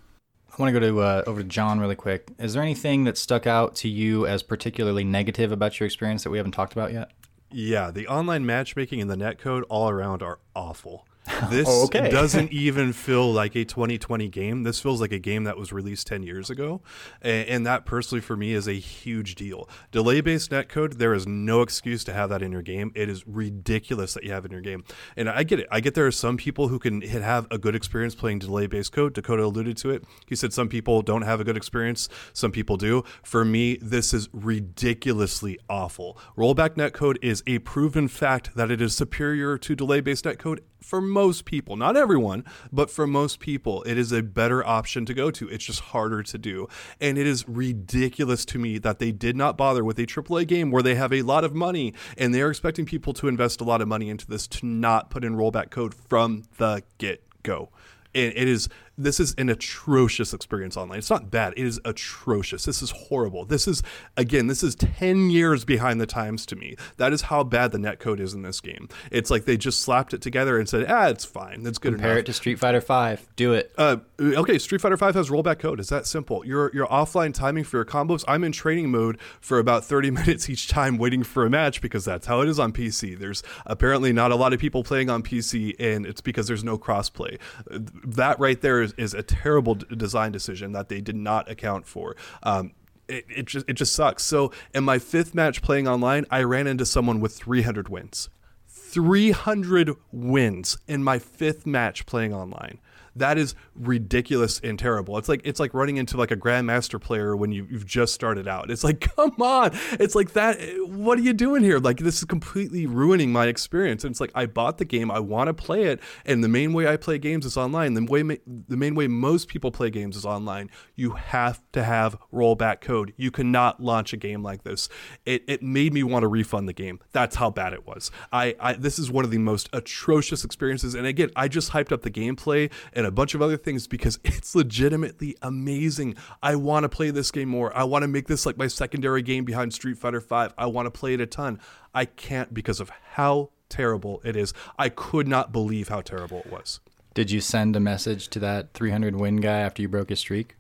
I 0.60 0.62
want 0.62 0.74
to 0.74 0.80
go 0.80 0.86
to 0.88 1.00
uh, 1.00 1.22
over 1.26 1.42
to 1.42 1.48
John 1.48 1.80
really 1.80 1.94
quick. 1.94 2.28
Is 2.38 2.52
there 2.52 2.62
anything 2.62 3.04
that 3.04 3.16
stuck 3.16 3.46
out 3.46 3.74
to 3.76 3.88
you 3.88 4.26
as 4.26 4.42
particularly 4.42 5.04
negative 5.04 5.52
about 5.52 5.80
your 5.80 5.86
experience 5.86 6.22
that 6.24 6.28
we 6.28 6.36
haven't 6.36 6.52
talked 6.52 6.74
about 6.74 6.92
yet? 6.92 7.12
Yeah, 7.50 7.90
the 7.90 8.06
online 8.06 8.44
matchmaking 8.44 9.00
and 9.00 9.10
the 9.10 9.16
netcode 9.16 9.62
all 9.70 9.88
around 9.88 10.22
are 10.22 10.38
awful. 10.54 11.06
This 11.50 11.66
Oh, 11.68 11.84
okay. 11.84 12.10
doesn't 12.10 12.52
even 12.66 12.92
feel 12.92 13.32
like 13.32 13.54
a 13.54 13.64
2020 13.64 14.28
game. 14.28 14.62
This 14.62 14.80
feels 14.80 15.00
like 15.00 15.12
a 15.12 15.18
game 15.18 15.44
that 15.44 15.56
was 15.56 15.72
released 15.72 16.06
10 16.06 16.22
years 16.22 16.50
ago. 16.50 16.82
And, 17.22 17.48
and 17.48 17.66
that 17.66 17.86
personally 17.86 18.20
for 18.20 18.36
me 18.36 18.52
is 18.52 18.66
a 18.68 18.72
huge 18.74 19.34
deal. 19.36 19.68
Delay 19.90 20.20
based 20.20 20.50
netcode, 20.50 20.94
there 20.98 21.14
is 21.14 21.26
no 21.26 21.62
excuse 21.62 22.04
to 22.04 22.12
have 22.12 22.30
that 22.30 22.42
in 22.42 22.52
your 22.52 22.62
game. 22.62 22.90
It 22.94 23.08
is 23.08 23.26
ridiculous 23.26 24.12
that 24.14 24.24
you 24.24 24.32
have 24.32 24.44
it 24.44 24.48
in 24.48 24.52
your 24.52 24.60
game. 24.60 24.84
And 25.16 25.28
I 25.30 25.42
get 25.44 25.60
it. 25.60 25.66
I 25.70 25.80
get 25.80 25.94
there 25.94 26.06
are 26.06 26.12
some 26.12 26.36
people 26.36 26.68
who 26.68 26.78
can 26.78 27.00
hit- 27.00 27.22
have 27.22 27.46
a 27.50 27.58
good 27.58 27.74
experience 27.74 28.14
playing 28.14 28.40
delay 28.40 28.66
based 28.66 28.92
code. 28.92 29.12
Dakota 29.14 29.44
alluded 29.44 29.76
to 29.78 29.90
it. 29.90 30.04
He 30.26 30.34
said 30.34 30.52
some 30.52 30.68
people 30.68 31.00
don't 31.02 31.22
have 31.22 31.40
a 31.40 31.44
good 31.44 31.56
experience, 31.56 32.08
some 32.32 32.52
people 32.52 32.76
do. 32.76 33.02
For 33.22 33.44
me, 33.44 33.76
this 33.80 34.12
is 34.12 34.28
ridiculously 34.32 35.58
awful. 35.68 36.18
Rollback 36.36 36.70
netcode 36.70 37.16
is 37.22 37.42
a 37.46 37.58
proven 37.60 38.08
fact 38.08 38.54
that 38.56 38.70
it 38.70 38.80
is 38.80 38.94
superior 38.94 39.58
to 39.58 39.76
delay 39.76 40.00
based 40.00 40.24
netcode 40.24 40.60
for 40.82 41.00
most 41.00 41.44
people, 41.44 41.76
not 41.76 41.96
everyone, 41.96 42.44
but 42.72 42.90
for 42.90 43.06
most 43.06 43.40
people, 43.40 43.82
it 43.84 43.98
is 43.98 44.12
a 44.12 44.22
better 44.22 44.66
option 44.66 45.04
to 45.06 45.14
go 45.14 45.30
to. 45.30 45.48
It's 45.48 45.64
just 45.64 45.80
harder 45.80 46.22
to 46.22 46.38
do. 46.38 46.68
And 47.00 47.18
it 47.18 47.26
is 47.26 47.48
ridiculous 47.48 48.44
to 48.46 48.58
me 48.58 48.78
that 48.78 48.98
they 48.98 49.12
did 49.12 49.36
not 49.36 49.56
bother 49.56 49.84
with 49.84 49.98
a 49.98 50.06
AAA 50.06 50.46
game 50.46 50.70
where 50.70 50.82
they 50.82 50.94
have 50.94 51.12
a 51.12 51.22
lot 51.22 51.44
of 51.44 51.54
money 51.54 51.94
and 52.16 52.34
they're 52.34 52.50
expecting 52.50 52.86
people 52.86 53.12
to 53.14 53.28
invest 53.28 53.60
a 53.60 53.64
lot 53.64 53.80
of 53.80 53.88
money 53.88 54.08
into 54.08 54.26
this 54.26 54.46
to 54.48 54.66
not 54.66 55.10
put 55.10 55.24
in 55.24 55.34
rollback 55.34 55.70
code 55.70 55.94
from 55.94 56.44
the 56.58 56.82
get 56.98 57.22
go. 57.42 57.70
And 58.14 58.32
it 58.34 58.48
is 58.48 58.68
this 59.02 59.18
is 59.20 59.34
an 59.38 59.48
atrocious 59.48 60.34
experience 60.34 60.76
online. 60.76 60.98
It's 60.98 61.10
not 61.10 61.30
bad. 61.30 61.54
It 61.56 61.66
is 61.66 61.80
atrocious. 61.84 62.64
This 62.64 62.82
is 62.82 62.90
horrible. 62.90 63.44
This 63.44 63.66
is 63.66 63.82
again, 64.16 64.46
this 64.46 64.62
is 64.62 64.74
10 64.74 65.30
years 65.30 65.64
behind 65.64 66.00
the 66.00 66.06
times 66.06 66.44
to 66.46 66.56
me. 66.56 66.76
That 66.98 67.12
is 67.12 67.22
how 67.22 67.44
bad 67.44 67.72
the 67.72 67.78
netcode 67.78 68.20
is 68.20 68.34
in 68.34 68.42
this 68.42 68.60
game. 68.60 68.88
It's 69.10 69.30
like 69.30 69.44
they 69.44 69.56
just 69.56 69.80
slapped 69.80 70.12
it 70.12 70.20
together 70.20 70.58
and 70.58 70.68
said, 70.68 70.86
"Ah, 70.88 71.08
it's 71.08 71.24
fine. 71.24 71.62
That's 71.62 71.78
good 71.78 71.94
Compare 71.94 72.12
enough." 72.12 72.20
it 72.20 72.26
to 72.26 72.32
Street 72.32 72.58
Fighter 72.58 72.80
Five. 72.80 73.26
Do 73.36 73.52
it. 73.52 73.72
Uh, 73.76 73.98
okay, 74.20 74.58
Street 74.58 74.80
Fighter 74.80 74.96
Five 74.96 75.14
has 75.14 75.30
rollback 75.30 75.58
code. 75.58 75.80
It's 75.80 75.88
that 75.90 76.06
simple. 76.06 76.44
Your 76.44 76.70
your 76.74 76.86
offline 76.86 77.32
timing 77.32 77.64
for 77.64 77.78
your 77.78 77.84
combos. 77.84 78.24
I'm 78.28 78.44
in 78.44 78.52
training 78.52 78.90
mode 78.90 79.18
for 79.40 79.58
about 79.58 79.84
30 79.84 80.10
minutes 80.20 80.48
each 80.50 80.68
time, 80.68 80.98
waiting 80.98 81.22
for 81.22 81.46
a 81.46 81.50
match 81.50 81.80
because 81.80 82.04
that's 82.04 82.26
how 82.26 82.40
it 82.42 82.48
is 82.48 82.58
on 82.58 82.72
PC. 82.72 83.18
There's 83.18 83.42
apparently 83.66 84.12
not 84.12 84.30
a 84.30 84.36
lot 84.36 84.52
of 84.52 84.60
people 84.60 84.84
playing 84.84 85.10
on 85.10 85.22
PC, 85.22 85.74
and 85.78 86.06
it's 86.06 86.20
because 86.20 86.46
there's 86.46 86.64
no 86.64 86.78
crossplay. 86.78 87.38
That 87.68 88.38
right 88.38 88.60
there 88.60 88.82
is, 88.82 88.89
is 88.96 89.14
a 89.14 89.22
terrible 89.22 89.74
d- 89.76 89.96
design 89.96 90.32
decision 90.32 90.72
that 90.72 90.88
they 90.88 91.00
did 91.00 91.16
not 91.16 91.50
account 91.50 91.86
for. 91.86 92.16
Um, 92.42 92.72
it, 93.08 93.24
it 93.28 93.46
just 93.46 93.68
it 93.68 93.74
just 93.74 93.92
sucks. 93.92 94.24
So 94.24 94.52
in 94.74 94.84
my 94.84 94.98
fifth 94.98 95.34
match 95.34 95.62
playing 95.62 95.88
online, 95.88 96.26
I 96.30 96.42
ran 96.42 96.66
into 96.66 96.86
someone 96.86 97.20
with 97.20 97.34
300 97.36 97.88
wins. 97.88 98.28
300 98.68 99.94
wins 100.10 100.78
in 100.88 101.04
my 101.04 101.18
fifth 101.18 101.66
match 101.66 102.06
playing 102.06 102.34
online. 102.34 102.78
That 103.20 103.38
is 103.38 103.54
ridiculous 103.74 104.60
and 104.60 104.78
terrible. 104.78 105.16
It's 105.18 105.28
like 105.28 105.42
it's 105.44 105.60
like 105.60 105.74
running 105.74 105.96
into 105.96 106.16
like 106.16 106.30
a 106.30 106.36
grandmaster 106.36 107.00
player 107.00 107.36
when 107.36 107.52
you, 107.52 107.66
you've 107.70 107.86
just 107.86 108.14
started 108.14 108.48
out. 108.48 108.70
It's 108.70 108.84
like, 108.84 109.00
come 109.16 109.34
on. 109.40 109.70
It's 109.92 110.14
like 110.14 110.32
that. 110.32 110.58
What 110.88 111.18
are 111.18 111.22
you 111.22 111.32
doing 111.32 111.62
here? 111.62 111.78
Like 111.78 111.98
this 111.98 112.18
is 112.18 112.24
completely 112.24 112.86
ruining 112.86 113.32
my 113.32 113.46
experience. 113.46 114.04
And 114.04 114.12
it's 114.12 114.20
like 114.20 114.32
I 114.34 114.46
bought 114.46 114.78
the 114.78 114.84
game. 114.84 115.10
I 115.10 115.20
want 115.20 115.48
to 115.48 115.54
play 115.54 115.84
it, 115.84 116.00
and 116.24 116.42
the 116.42 116.48
main 116.48 116.72
way 116.72 116.88
I 116.88 116.96
play 116.96 117.18
games 117.18 117.46
is 117.46 117.56
online. 117.56 117.94
The 117.94 118.04
way 118.04 118.22
the 118.22 118.76
main 118.76 118.94
way 118.94 119.06
most 119.06 119.48
people 119.48 119.70
play 119.70 119.90
games 119.90 120.16
is 120.16 120.24
online. 120.24 120.70
You 120.96 121.12
have 121.12 121.62
to 121.72 121.84
have 121.84 122.16
rollback 122.32 122.80
code. 122.80 123.12
You 123.16 123.30
cannot 123.30 123.82
launch 123.82 124.12
a 124.12 124.16
game 124.16 124.42
like 124.42 124.64
this. 124.64 124.88
It, 125.24 125.44
it 125.46 125.62
made 125.62 125.92
me 125.92 126.02
want 126.02 126.22
to 126.22 126.28
refund 126.28 126.68
the 126.68 126.72
game. 126.72 127.00
That's 127.12 127.36
how 127.36 127.50
bad 127.50 127.72
it 127.72 127.86
was. 127.86 128.10
I, 128.32 128.56
I 128.60 128.72
this 128.74 128.98
is 128.98 129.10
one 129.10 129.24
of 129.24 129.30
the 129.30 129.38
most 129.38 129.68
atrocious 129.72 130.44
experiences. 130.44 130.94
And 130.94 131.06
again, 131.06 131.30
I 131.36 131.48
just 131.48 131.72
hyped 131.72 131.92
up 131.92 132.02
the 132.02 132.10
gameplay 132.10 132.70
and 132.92 133.06
a 133.10 133.12
bunch 133.12 133.34
of 133.34 133.42
other 133.42 133.56
things 133.56 133.86
because 133.86 134.18
it's 134.24 134.54
legitimately 134.54 135.36
amazing. 135.42 136.14
I 136.42 136.54
want 136.54 136.84
to 136.84 136.88
play 136.88 137.10
this 137.10 137.30
game 137.30 137.48
more. 137.48 137.76
I 137.76 137.84
want 137.84 138.02
to 138.02 138.08
make 138.08 138.28
this 138.28 138.46
like 138.46 138.56
my 138.56 138.68
secondary 138.68 139.20
game 139.20 139.44
behind 139.44 139.74
Street 139.74 139.98
Fighter 139.98 140.20
5. 140.20 140.54
I 140.56 140.66
want 140.66 140.86
to 140.86 140.90
play 140.90 141.14
it 141.14 141.20
a 141.20 141.26
ton. 141.26 141.60
I 141.94 142.04
can't 142.06 142.54
because 142.54 142.80
of 142.80 142.90
how 143.12 143.50
terrible 143.68 144.20
it 144.24 144.36
is. 144.36 144.54
I 144.78 144.88
could 144.88 145.28
not 145.28 145.52
believe 145.52 145.88
how 145.88 146.00
terrible 146.00 146.38
it 146.38 146.50
was. 146.50 146.80
Did 147.12 147.30
you 147.30 147.40
send 147.40 147.74
a 147.74 147.80
message 147.80 148.28
to 148.28 148.38
that 148.38 148.72
300 148.72 149.16
win 149.16 149.36
guy 149.36 149.58
after 149.58 149.82
you 149.82 149.88
broke 149.88 150.10
his 150.10 150.20
streak? 150.20 150.54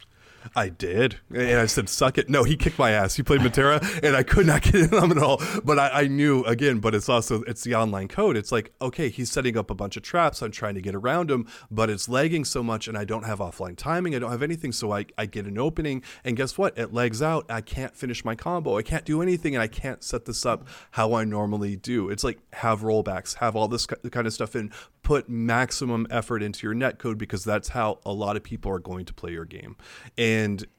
I 0.54 0.68
did. 0.68 1.18
And 1.34 1.58
I 1.58 1.66
said, 1.66 1.88
suck 1.88 2.18
it. 2.18 2.28
No, 2.28 2.44
he 2.44 2.56
kicked 2.56 2.78
my 2.78 2.90
ass. 2.90 3.14
He 3.14 3.22
played 3.22 3.40
Metera 3.40 3.80
and 4.02 4.16
I 4.16 4.22
could 4.22 4.46
not 4.46 4.62
get 4.70 4.74
in 4.74 4.94
on 4.94 5.10
him 5.10 5.18
at 5.18 5.22
all. 5.22 5.40
But 5.64 5.78
I, 5.78 6.02
I, 6.02 6.06
knew 6.06 6.42
again, 6.44 6.80
but 6.80 6.94
it's 6.94 7.08
also 7.08 7.42
it's 7.42 7.62
the 7.62 7.74
online 7.74 8.08
code. 8.08 8.36
It's 8.36 8.50
like, 8.50 8.72
okay, 8.80 9.08
he's 9.08 9.30
setting 9.30 9.56
up 9.56 9.70
a 9.70 9.74
bunch 9.74 9.96
of 9.96 10.02
traps. 10.02 10.42
I'm 10.42 10.50
trying 10.50 10.74
to 10.74 10.80
get 10.80 10.94
around 10.94 11.30
him, 11.30 11.46
but 11.70 11.90
it's 11.90 12.08
lagging 12.08 12.44
so 12.44 12.62
much 12.62 12.88
and 12.88 12.96
I 12.96 13.04
don't 13.04 13.24
have 13.24 13.38
offline 13.38 13.76
timing. 13.76 14.14
I 14.14 14.18
don't 14.18 14.30
have 14.30 14.42
anything. 14.42 14.72
So 14.72 14.92
I, 14.92 15.06
I 15.16 15.26
get 15.26 15.46
an 15.46 15.58
opening 15.58 16.02
and 16.24 16.36
guess 16.36 16.56
what? 16.58 16.76
It 16.78 16.92
lags 16.92 17.22
out. 17.22 17.46
I 17.50 17.60
can't 17.60 17.94
finish 17.96 18.24
my 18.24 18.34
combo. 18.34 18.76
I 18.76 18.82
can't 18.82 19.04
do 19.04 19.22
anything 19.22 19.54
and 19.54 19.62
I 19.62 19.68
can't 19.68 20.02
set 20.02 20.24
this 20.24 20.46
up 20.46 20.66
how 20.92 21.14
I 21.14 21.24
normally 21.24 21.76
do. 21.76 22.10
It's 22.10 22.24
like 22.24 22.38
have 22.54 22.80
rollbacks, 22.80 23.36
have 23.36 23.56
all 23.56 23.68
this 23.68 23.86
kind 23.86 24.26
of 24.26 24.32
stuff 24.32 24.56
in, 24.56 24.72
put 25.02 25.28
maximum 25.28 26.06
effort 26.10 26.42
into 26.42 26.66
your 26.66 26.74
net 26.74 26.98
code 26.98 27.18
because 27.18 27.44
that's 27.44 27.68
how 27.68 27.98
a 28.04 28.12
lot 28.12 28.36
of 28.36 28.42
people 28.42 28.70
are 28.70 28.78
going 28.78 29.04
to 29.04 29.14
play 29.14 29.32
your 29.32 29.44
game. 29.44 29.76
And 30.18 30.29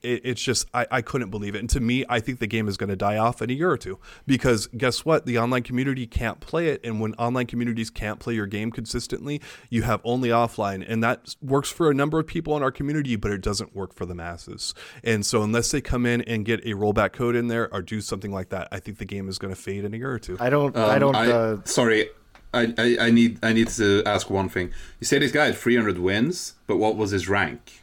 it, 0.02 0.22
it's 0.23 0.41
just, 0.41 0.68
I, 0.73 0.86
I 0.91 1.02
couldn't 1.02 1.30
believe 1.30 1.56
it. 1.56 1.60
And 1.60 1.69
to 1.72 1.80
me, 1.80 2.06
I 2.10 2.19
think 2.19 2.40
the 2.40 2.48
game 2.48 2.68
is 2.68 2.78
going 2.78 2.90
to 2.90 2.95
die 2.95 3.18
off 3.18 3.41
in 3.41 3.49
a 3.49 3.53
year 3.53 3.72
or 3.72 3.78
two 3.78 3.99
because 4.26 4.68
guess 4.68 5.06
what? 5.06 5.26
The 5.26 5.38
online 5.38 5.64
community 5.64 6.07
can't 6.07 6.40
play 6.40 6.69
it. 6.69 6.82
And 6.84 6.99
when 6.99 7.14
online 7.15 7.48
communities 7.48 7.90
can't 7.90 8.19
play 8.19 8.34
your 8.34 8.48
game 8.48 8.72
consistently, 8.72 9.41
you 9.69 9.84
have 9.84 10.02
only 10.03 10.30
offline. 10.30 10.86
And 10.88 11.03
that 11.03 11.36
works 11.41 11.69
for 11.72 11.90
a 11.90 11.94
number 11.94 12.19
of 12.19 12.28
people 12.28 12.56
in 12.57 12.64
our 12.64 12.72
community, 12.72 13.15
but 13.15 13.32
it 13.32 13.41
doesn't 13.41 13.76
work 13.76 13.94
for 13.94 14.06
the 14.06 14.15
masses. 14.15 14.73
And 15.03 15.26
so 15.26 15.44
unless 15.44 15.72
they 15.72 15.82
come 15.82 16.06
in 16.06 16.22
and 16.22 16.45
get 16.45 16.61
a 16.61 16.73
rollback 16.73 17.14
code 17.14 17.36
in 17.36 17.48
there 17.48 17.73
or 17.73 17.82
do 17.82 18.02
something 18.02 18.32
like 18.32 18.49
that, 18.49 18.68
I 18.72 18.80
think 18.80 18.98
the 18.98 19.06
game 19.06 19.28
is 19.30 19.38
going 19.38 19.53
to 19.53 19.60
fade 19.60 19.86
in 19.86 19.94
a 19.94 19.98
year 19.98 20.11
or 20.11 20.19
two. 20.19 20.38
I 20.40 20.49
don't, 20.49 20.76
um, 20.76 20.90
I 20.90 20.99
don't, 20.99 21.15
I, 21.15 21.32
uh, 21.32 21.57
sorry. 21.65 22.10
I, 22.53 22.73
I, 22.78 22.98
I 22.99 23.11
need 23.11 23.40
I 23.44 23.53
need 23.53 23.69
to 23.69 24.03
ask 24.06 24.30
one 24.30 24.49
thing. 24.49 24.72
You 24.99 25.06
say 25.06 25.19
this 25.19 25.32
guy 25.32 25.45
had 25.45 25.56
300 25.56 25.98
wins, 25.98 26.56
but 26.68 26.78
what 26.78 26.98
was 26.98 27.11
his 27.11 27.30
rank? 27.30 27.81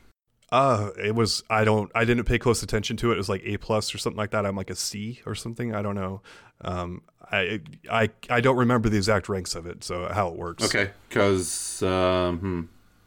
Uh, 0.51 0.91
it 1.03 1.15
was 1.15 1.43
I 1.51 1.65
don't 1.65 1.91
I 1.95 2.05
didn't 2.05 2.25
pay 2.25 2.39
close 2.39 2.63
attention 2.63 2.97
to 2.99 3.11
it. 3.11 3.15
It 3.15 3.19
was 3.19 3.29
like 3.29 3.43
A 3.45 3.59
plus 3.59 3.95
or 3.95 3.99
something 3.99 4.17
like 4.17 4.31
that. 4.31 4.47
I'm 4.47 4.57
like 4.57 4.71
a 4.71 4.75
C 4.75 5.21
or 5.27 5.35
something. 5.35 5.75
I 5.75 5.83
don't 5.83 5.95
know. 5.95 6.23
Um, 6.63 7.03
I 7.31 7.61
I 7.91 8.11
I 8.31 8.41
don't 8.41 8.57
remember 8.57 8.89
the 8.89 8.97
exact 8.97 9.29
ranks 9.29 9.55
of 9.55 9.67
it. 9.67 9.85
So 9.85 10.09
how 10.11 10.29
it 10.29 10.37
works. 10.37 10.65
Okay, 10.65 10.91
because 11.09 11.83
um, 11.83 12.39
hmm, 12.39 12.63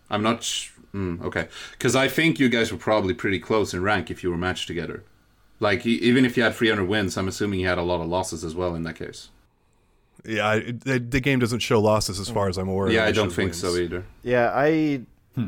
I'm 0.10 0.22
not. 0.22 0.44
Sh- 0.44 0.70
hmm, 0.92 1.18
okay, 1.24 1.48
because 1.72 1.96
I 1.96 2.08
think 2.08 2.40
you 2.40 2.48
guys 2.48 2.72
were 2.72 2.78
probably 2.78 3.14
pretty 3.14 3.40
close 3.40 3.74
in 3.74 3.82
rank 3.82 4.12
if 4.12 4.24
you 4.24 4.30
were 4.30 4.38
matched 4.38 4.68
together. 4.68 5.04
Like 5.60 5.86
even 5.86 6.26
if 6.26 6.38
you 6.38 6.44
had 6.44 6.56
300 6.56 6.86
wins, 6.86 7.18
I'm 7.18 7.28
assuming 7.28 7.60
you 7.60 7.68
had 7.68 7.78
a 7.78 7.84
lot 7.84 8.02
of 8.02 8.08
losses 8.08 8.44
as 8.44 8.56
well 8.56 8.74
in 8.74 8.82
that 8.84 8.96
case. 8.96 9.30
Yeah, 10.26 10.48
I, 10.48 10.60
the, 10.60 11.00
the, 11.00 11.20
game 11.20 11.40
doesn't 11.40 11.60
show 11.60 11.80
losses 11.80 12.20
as 12.20 12.30
far 12.30 12.48
as 12.48 12.58
I'm 12.58 12.68
aware. 12.68 12.90
Yeah, 12.90 13.06
I 13.06 13.12
don't 13.12 13.32
think 13.32 13.50
wins. 13.50 13.60
so 13.60 13.76
either. 13.76 14.06
Yeah, 14.24 14.52
I 14.54 15.02
hmm. 15.36 15.48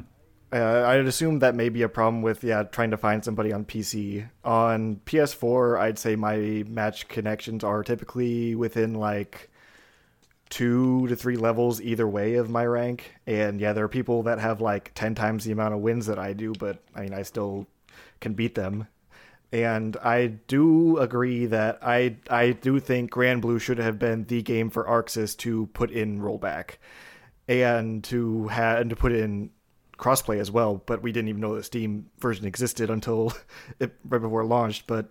Uh, 0.54 0.86
I'd 0.86 1.08
assume 1.08 1.40
that 1.40 1.56
may 1.56 1.70
be 1.70 1.82
a 1.82 1.90
problem 1.90 2.22
with 2.22 2.44
yeah 2.44 2.64
trying 2.64 2.92
to 2.92 2.98
find 2.98 3.26
somebody 3.26 3.52
on 3.52 3.66
PC. 3.66 4.30
On 4.46 4.98
PS4, 5.06 5.80
I'd 5.80 5.98
say 5.98 6.16
my 6.16 6.64
match 6.68 7.08
connections 7.08 7.64
are 7.64 7.84
typically 7.84 8.54
within 8.54 8.94
like 8.94 9.50
two 10.50 11.08
to 11.08 11.16
three 11.16 11.38
levels 11.38 11.82
either 11.82 12.08
way 12.08 12.36
of 12.36 12.50
my 12.52 12.66
rank. 12.66 13.16
And 13.26 13.60
yeah, 13.60 13.74
there 13.74 13.86
are 13.86 13.90
people 13.90 14.24
that 14.24 14.40
have 14.40 14.62
like 14.62 14.92
ten 14.94 15.16
times 15.16 15.44
the 15.44 15.52
amount 15.52 15.74
of 15.74 15.80
wins 15.80 16.06
that 16.06 16.20
I 16.20 16.34
do, 16.34 16.54
but 16.54 16.78
I 16.96 17.02
mean 17.02 17.14
I 17.14 17.24
still 17.24 17.66
can 18.20 18.34
beat 18.34 18.56
them 18.56 18.88
and 19.54 19.96
I 19.98 20.28
do 20.48 20.98
agree 20.98 21.46
that 21.46 21.78
I 21.84 22.18
I 22.30 22.52
do 22.52 22.80
think 22.80 23.12
Granblue 23.12 23.62
should 23.62 23.78
have 23.78 24.00
been 24.00 24.26
the 24.26 24.42
game 24.42 24.72
for 24.72 24.84
ArcSys 24.84 25.38
to 25.38 25.68
put 25.68 25.92
in 25.92 26.20
rollback, 26.20 26.78
and 27.48 28.04
to 28.06 28.48
have 28.48 28.82
and 28.82 28.90
to 28.90 28.96
put 28.96 29.12
in 29.12 29.52
crossplay 30.04 30.40
as 30.40 30.52
well. 30.52 30.82
But 30.86 31.02
we 31.02 31.12
didn't 31.12 31.30
even 31.30 31.42
know 31.42 31.56
the 31.56 31.64
Steam 31.64 32.10
version 32.20 32.46
existed 32.46 32.90
until 32.90 33.34
it, 33.80 33.94
right 34.08 34.22
before 34.22 34.42
it 34.42 34.48
launched. 34.48 34.88
But 34.88 35.10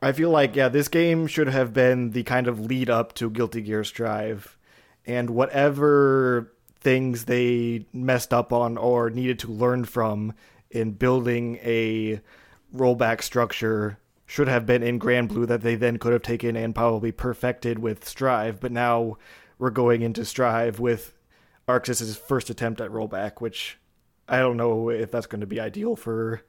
I 0.00 0.12
feel 0.12 0.30
like 0.30 0.56
yeah, 0.56 0.68
this 0.68 0.88
game 0.88 1.26
should 1.26 1.48
have 1.48 1.72
been 1.72 2.10
the 2.10 2.24
kind 2.24 2.46
of 2.48 2.60
lead 2.60 2.90
up 2.90 3.14
to 3.14 3.30
Guilty 3.30 3.62
Gear 3.62 3.84
Strive, 3.84 4.56
and 5.06 5.30
whatever 5.30 6.52
things 6.80 7.26
they 7.26 7.86
messed 7.92 8.34
up 8.34 8.52
on 8.52 8.76
or 8.76 9.08
needed 9.08 9.38
to 9.38 9.48
learn 9.50 9.84
from 9.84 10.34
in 10.70 10.90
building 10.90 11.58
a 11.62 12.20
rollback 12.74 13.22
structure 13.22 13.98
should 14.26 14.48
have 14.48 14.66
been 14.66 14.82
in 14.82 14.98
Granblue 14.98 15.46
that 15.46 15.60
they 15.60 15.74
then 15.74 15.98
could 15.98 16.12
have 16.12 16.22
taken 16.22 16.56
and 16.56 16.74
probably 16.74 17.12
perfected 17.12 17.78
with 17.78 18.08
Strive, 18.08 18.60
but 18.60 18.72
now 18.72 19.18
we're 19.58 19.70
going 19.70 20.02
into 20.02 20.24
Strive 20.24 20.80
with 20.80 21.14
ArcSys' 21.68 22.16
first 22.16 22.50
attempt 22.50 22.80
at 22.80 22.90
rollback, 22.90 23.40
which 23.40 23.78
I 24.28 24.38
don't 24.38 24.56
know 24.56 24.88
if 24.88 25.10
that's 25.10 25.26
going 25.26 25.40
to 25.40 25.46
be 25.46 25.60
ideal 25.60 25.96
for 25.96 26.42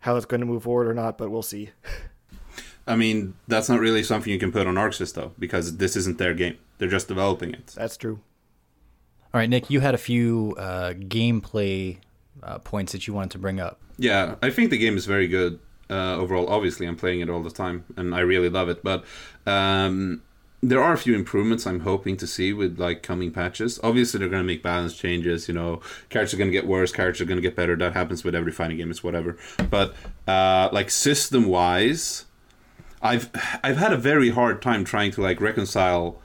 how 0.00 0.14
that's 0.14 0.26
going 0.26 0.40
to 0.40 0.46
move 0.46 0.62
forward 0.62 0.88
or 0.88 0.94
not, 0.94 1.18
but 1.18 1.30
we'll 1.30 1.42
see. 1.42 1.70
I 2.86 2.96
mean, 2.96 3.34
that's 3.46 3.68
not 3.68 3.80
really 3.80 4.02
something 4.02 4.32
you 4.32 4.38
can 4.38 4.52
put 4.52 4.66
on 4.66 4.74
ArcSys 4.74 5.14
though, 5.14 5.32
because 5.38 5.76
this 5.76 5.96
isn't 5.96 6.18
their 6.18 6.34
game. 6.34 6.58
They're 6.78 6.88
just 6.88 7.08
developing 7.08 7.52
it. 7.52 7.68
That's 7.76 7.96
true. 7.96 8.20
All 9.32 9.38
right, 9.38 9.48
Nick, 9.48 9.70
you 9.70 9.80
had 9.80 9.94
a 9.94 9.98
few 9.98 10.56
uh, 10.58 10.94
gameplay 10.94 11.98
uh, 12.42 12.58
points 12.58 12.92
that 12.92 13.06
you 13.06 13.14
wanted 13.14 13.30
to 13.32 13.38
bring 13.38 13.60
up. 13.60 13.80
Yeah, 13.96 14.36
I 14.42 14.50
think 14.50 14.70
the 14.70 14.78
game 14.78 14.96
is 14.96 15.06
very 15.06 15.28
good 15.28 15.60
uh, 15.88 16.16
overall. 16.16 16.48
Obviously, 16.48 16.86
I'm 16.86 16.96
playing 16.96 17.20
it 17.20 17.30
all 17.30 17.42
the 17.42 17.50
time, 17.50 17.84
and 17.96 18.14
I 18.14 18.20
really 18.20 18.48
love 18.48 18.68
it. 18.68 18.82
But 18.82 19.04
um, 19.46 20.22
there 20.62 20.82
are 20.82 20.92
a 20.92 20.98
few 20.98 21.14
improvements 21.14 21.66
I'm 21.66 21.80
hoping 21.80 22.16
to 22.18 22.26
see 22.26 22.52
with 22.52 22.78
like 22.78 23.02
coming 23.02 23.30
patches. 23.30 23.80
Obviously, 23.82 24.18
they're 24.18 24.28
going 24.28 24.42
to 24.42 24.46
make 24.46 24.62
balance 24.62 24.96
changes. 24.96 25.48
You 25.48 25.54
know, 25.54 25.80
characters 26.10 26.34
are 26.34 26.36
going 26.36 26.50
to 26.50 26.52
get 26.52 26.66
worse, 26.66 26.92
characters 26.92 27.22
are 27.22 27.24
going 27.24 27.38
to 27.38 27.42
get 27.42 27.56
better. 27.56 27.76
That 27.76 27.94
happens 27.94 28.24
with 28.24 28.34
every 28.34 28.52
fighting 28.52 28.76
game. 28.76 28.90
It's 28.90 29.02
whatever. 29.02 29.36
But 29.70 29.94
uh, 30.28 30.68
like 30.72 30.90
system 30.90 31.46
wise, 31.46 32.26
I've 33.00 33.30
I've 33.64 33.78
had 33.78 33.92
a 33.92 33.96
very 33.96 34.30
hard 34.30 34.60
time 34.60 34.84
trying 34.84 35.12
to 35.12 35.22
like 35.22 35.40
reconcile 35.40 36.20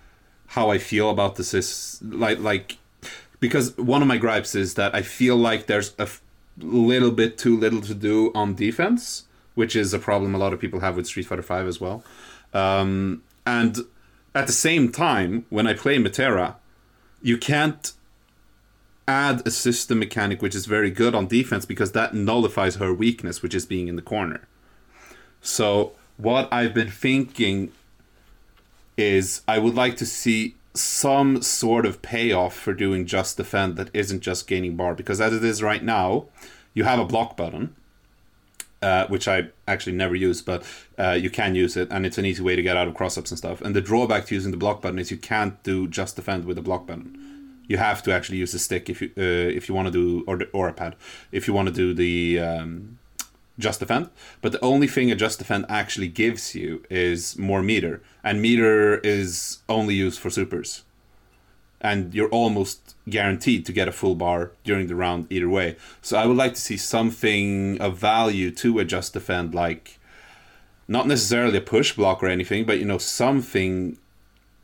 how 0.48 0.70
I 0.70 0.78
feel 0.78 1.10
about 1.10 1.36
the 1.38 1.44
sys 1.44 1.99
like 2.02 2.40
like 2.40 2.78
because 3.40 3.78
one 3.78 4.02
of 4.02 4.07
my 4.07 4.18
gripes 4.18 4.53
is 4.56 4.76
that 4.76 4.94
I 4.94 5.02
feel 5.02 5.36
like 5.36 5.68
there's 5.68 5.94
a 5.98 6.03
f- 6.03 6.22
little 6.57 7.12
bit 7.12 7.38
too 7.38 7.57
little 7.57 7.82
to 7.82 7.94
do 7.94 8.32
on 8.34 8.56
defense, 8.56 9.26
which 9.56 9.76
is 9.76 9.94
a 9.94 9.99
problem 9.99 10.36
a 10.36 10.38
lot 10.38 10.53
of 10.53 10.60
people 10.60 10.82
have 10.82 10.95
with 10.98 11.07
Street 11.07 11.28
Fighter 11.28 11.41
Five 11.41 11.68
as 11.68 11.80
well. 11.80 12.03
Um, 12.53 13.24
and 13.45 13.80
at 14.36 14.48
the 14.48 14.53
same 14.53 14.91
time, 14.91 15.45
when 15.49 15.66
I 15.66 15.74
play 15.74 15.98
Metera, 15.98 16.56
you 17.22 17.38
can't 17.38 17.94
add 19.07 19.45
a 19.48 19.52
system 19.52 19.99
mechanic 19.99 20.41
which 20.41 20.56
is 20.56 20.66
very 20.66 20.91
good 20.91 21.16
on 21.16 21.28
defense 21.28 21.66
because 21.66 21.94
that 21.94 22.14
nullifies 22.14 22.76
her 22.76 22.94
weakness, 22.94 23.41
which 23.41 23.56
is 23.56 23.66
being 23.66 23.88
in 23.88 23.95
the 23.95 24.02
corner. 24.02 24.48
So 25.41 25.94
what 26.18 26.52
I've 26.52 26.74
been 26.74 26.90
thinking 26.90 27.72
is 28.98 29.41
I 29.48 29.60
would 29.60 29.76
like 29.76 29.95
to 29.98 30.06
see 30.06 30.56
some 30.74 31.41
sort 31.41 31.86
of 31.86 32.02
payoff 32.02 32.56
for 32.56 32.74
doing 32.74 33.06
just 33.06 33.38
defend 33.38 33.78
that 33.78 33.90
isn't 33.94 34.22
just 34.22 34.48
gaining 34.48 34.76
bar 34.76 34.94
because 34.94 35.22
as 35.22 35.34
it 35.34 35.44
is 35.44 35.64
right 35.64 35.84
now, 35.84 36.26
you 36.74 36.84
have 36.84 36.99
a 36.99 37.06
block 37.06 37.38
button. 37.38 37.76
Uh, 38.86 39.07
which 39.07 39.28
I 39.28 39.48
actually 39.68 39.95
never 39.95 40.14
use, 40.14 40.44
but 40.44 40.62
uh, 40.99 41.18
you 41.24 41.32
can 41.32 41.56
use 41.56 41.76
it, 41.76 41.88
and 41.90 42.06
it's 42.06 42.20
an 42.20 42.26
easy 42.26 42.44
way 42.44 42.56
to 42.56 42.62
get 42.62 42.78
out 42.78 42.88
of 42.88 42.94
cross 42.94 43.18
ups 43.18 43.32
and 43.32 43.38
stuff. 43.44 43.60
And 43.62 43.76
the 43.76 43.82
drawback 43.82 44.28
to 44.28 44.36
using 44.36 44.52
the 44.52 44.57
block 44.57 44.80
button 44.84 44.99
is 44.99 45.10
you 45.10 45.18
can't 45.18 45.56
do 45.64 45.88
just 45.88 46.16
defend 46.16 46.45
with 46.45 46.56
the 46.56 46.62
block 46.62 46.86
button. 46.86 47.07
You 47.68 47.78
have 47.78 48.03
to 48.03 48.14
actually 48.14 48.38
use 48.38 48.52
the 48.52 48.60
stick 48.60 48.88
if 48.88 49.02
you 49.02 49.10
uh, 49.18 49.57
if 49.57 49.68
you 49.68 49.74
want 49.74 49.88
to 49.88 49.91
do 49.91 50.24
or 50.28 50.38
the, 50.38 50.45
or 50.52 50.68
a 50.68 50.74
pad 50.74 50.95
if 51.32 51.48
you 51.48 51.53
want 51.56 51.68
to 51.68 51.74
do 51.74 51.95
the 51.95 52.40
um, 52.40 52.99
just 53.57 53.80
defend. 53.80 54.12
But 54.44 54.52
the 54.52 54.64
only 54.64 54.88
thing 54.88 55.12
a 55.12 55.16
just 55.16 55.40
defend 55.40 55.66
actually 55.68 56.10
gives 56.10 56.53
you 56.53 56.84
is 56.88 57.40
more 57.40 57.64
meter, 57.64 58.03
and 58.24 58.40
meter 58.40 58.99
is 58.99 59.64
only 59.68 59.95
used 59.95 60.20
for 60.20 60.30
supers. 60.30 60.85
And 61.81 62.14
you're 62.14 62.30
almost 62.30 62.95
guaranteed 63.07 63.65
to 63.65 63.73
get 63.73 63.88
a 63.88 63.91
full 63.91 64.15
bar 64.15 64.52
during 64.64 64.88
the 64.88 64.95
round 64.95 65.27
either 65.30 65.49
way. 65.49 65.76
So 66.02 66.18
I 66.18 66.26
would 66.26 66.38
like 66.38 66.56
to 66.56 66.61
see 66.61 66.77
something 66.77 67.80
of 67.80 67.97
value 67.97 68.52
to 68.52 68.80
adjust 68.80 69.14
just 69.14 69.14
defend, 69.14 69.53
like 69.53 69.99
not 70.88 71.07
necessarily 71.07 71.57
a 71.57 71.61
push 71.61 71.93
block 71.93 72.23
or 72.23 72.27
anything, 72.27 72.65
but 72.65 72.80
you 72.80 72.85
know 72.85 72.97
something, 72.97 73.97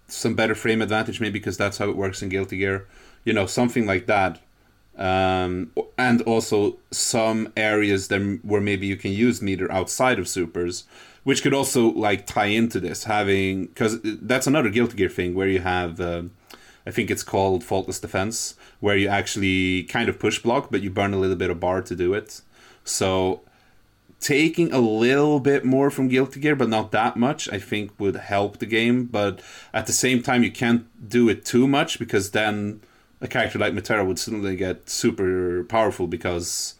some 0.07 0.35
better 0.35 0.55
frame 0.55 0.81
advantage 0.81 1.19
maybe 1.19 1.37
because 1.39 1.57
that's 1.57 1.77
how 1.77 1.89
it 1.89 1.97
works 1.97 2.21
in 2.21 2.29
Guilty 2.29 2.57
Gear. 2.57 2.87
You 3.23 3.33
know 3.33 3.45
something 3.45 3.85
like 3.85 4.07
that 4.07 4.39
um, 4.97 5.71
and 5.97 6.21
also 6.23 6.77
some 6.91 7.51
areas 7.55 8.09
then 8.09 8.39
where 8.43 8.61
maybe 8.61 8.87
you 8.87 8.97
can 8.97 9.11
use 9.11 9.41
meter 9.41 9.71
outside 9.71 10.19
of 10.19 10.27
supers 10.27 10.83
which 11.23 11.43
could 11.43 11.53
also 11.53 11.91
like 11.91 12.25
tie 12.25 12.47
into 12.47 12.79
this 12.79 13.05
having 13.05 13.67
because 13.67 13.99
that's 14.03 14.47
another 14.47 14.69
guilty 14.69 14.97
gear 14.97 15.09
thing 15.09 15.33
where 15.33 15.47
you 15.47 15.59
have 15.59 16.01
uh, 16.01 16.23
i 16.85 16.91
think 16.91 17.09
it's 17.09 17.23
called 17.23 17.63
faultless 17.63 17.99
defense 17.99 18.55
where 18.79 18.97
you 18.97 19.07
actually 19.07 19.83
kind 19.83 20.09
of 20.09 20.19
push 20.19 20.39
block 20.39 20.69
but 20.71 20.81
you 20.81 20.89
burn 20.89 21.13
a 21.13 21.19
little 21.19 21.35
bit 21.35 21.49
of 21.49 21.59
bar 21.59 21.81
to 21.81 21.95
do 21.95 22.13
it 22.13 22.41
so 22.83 23.41
taking 24.19 24.71
a 24.71 24.79
little 24.79 25.39
bit 25.39 25.65
more 25.65 25.89
from 25.89 26.07
guilty 26.07 26.39
gear 26.39 26.55
but 26.55 26.69
not 26.69 26.91
that 26.91 27.15
much 27.17 27.49
i 27.51 27.59
think 27.59 27.91
would 27.99 28.15
help 28.15 28.57
the 28.57 28.65
game 28.65 29.05
but 29.05 29.41
at 29.73 29.87
the 29.87 29.93
same 29.93 30.21
time 30.21 30.43
you 30.43 30.51
can't 30.51 30.85
do 31.09 31.27
it 31.29 31.43
too 31.43 31.67
much 31.67 31.97
because 31.99 32.31
then 32.31 32.81
a 33.21 33.27
character 33.27 33.59
like 33.59 33.73
Metera 33.73 34.05
would 34.05 34.19
suddenly 34.19 34.55
get 34.55 34.89
super 34.89 35.63
powerful 35.65 36.07
because 36.07 36.75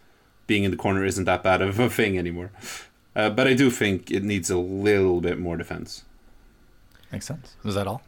being 0.47 0.63
in 0.63 0.71
the 0.71 0.77
corner 0.77 1.05
isn't 1.05 1.25
that 1.25 1.43
bad 1.43 1.61
of 1.61 1.79
a 1.79 1.89
thing 1.89 2.17
anymore. 2.17 2.51
Uh, 3.15 3.29
but 3.29 3.47
I 3.47 3.53
do 3.53 3.69
think 3.69 4.09
it 4.09 4.23
needs 4.23 4.49
a 4.49 4.57
little 4.57 5.21
bit 5.21 5.37
more 5.37 5.55
defense. 5.55 6.03
Makes 7.11 7.27
sense. 7.27 7.55
Is 7.63 7.75
that 7.75 7.87
all? 7.87 8.01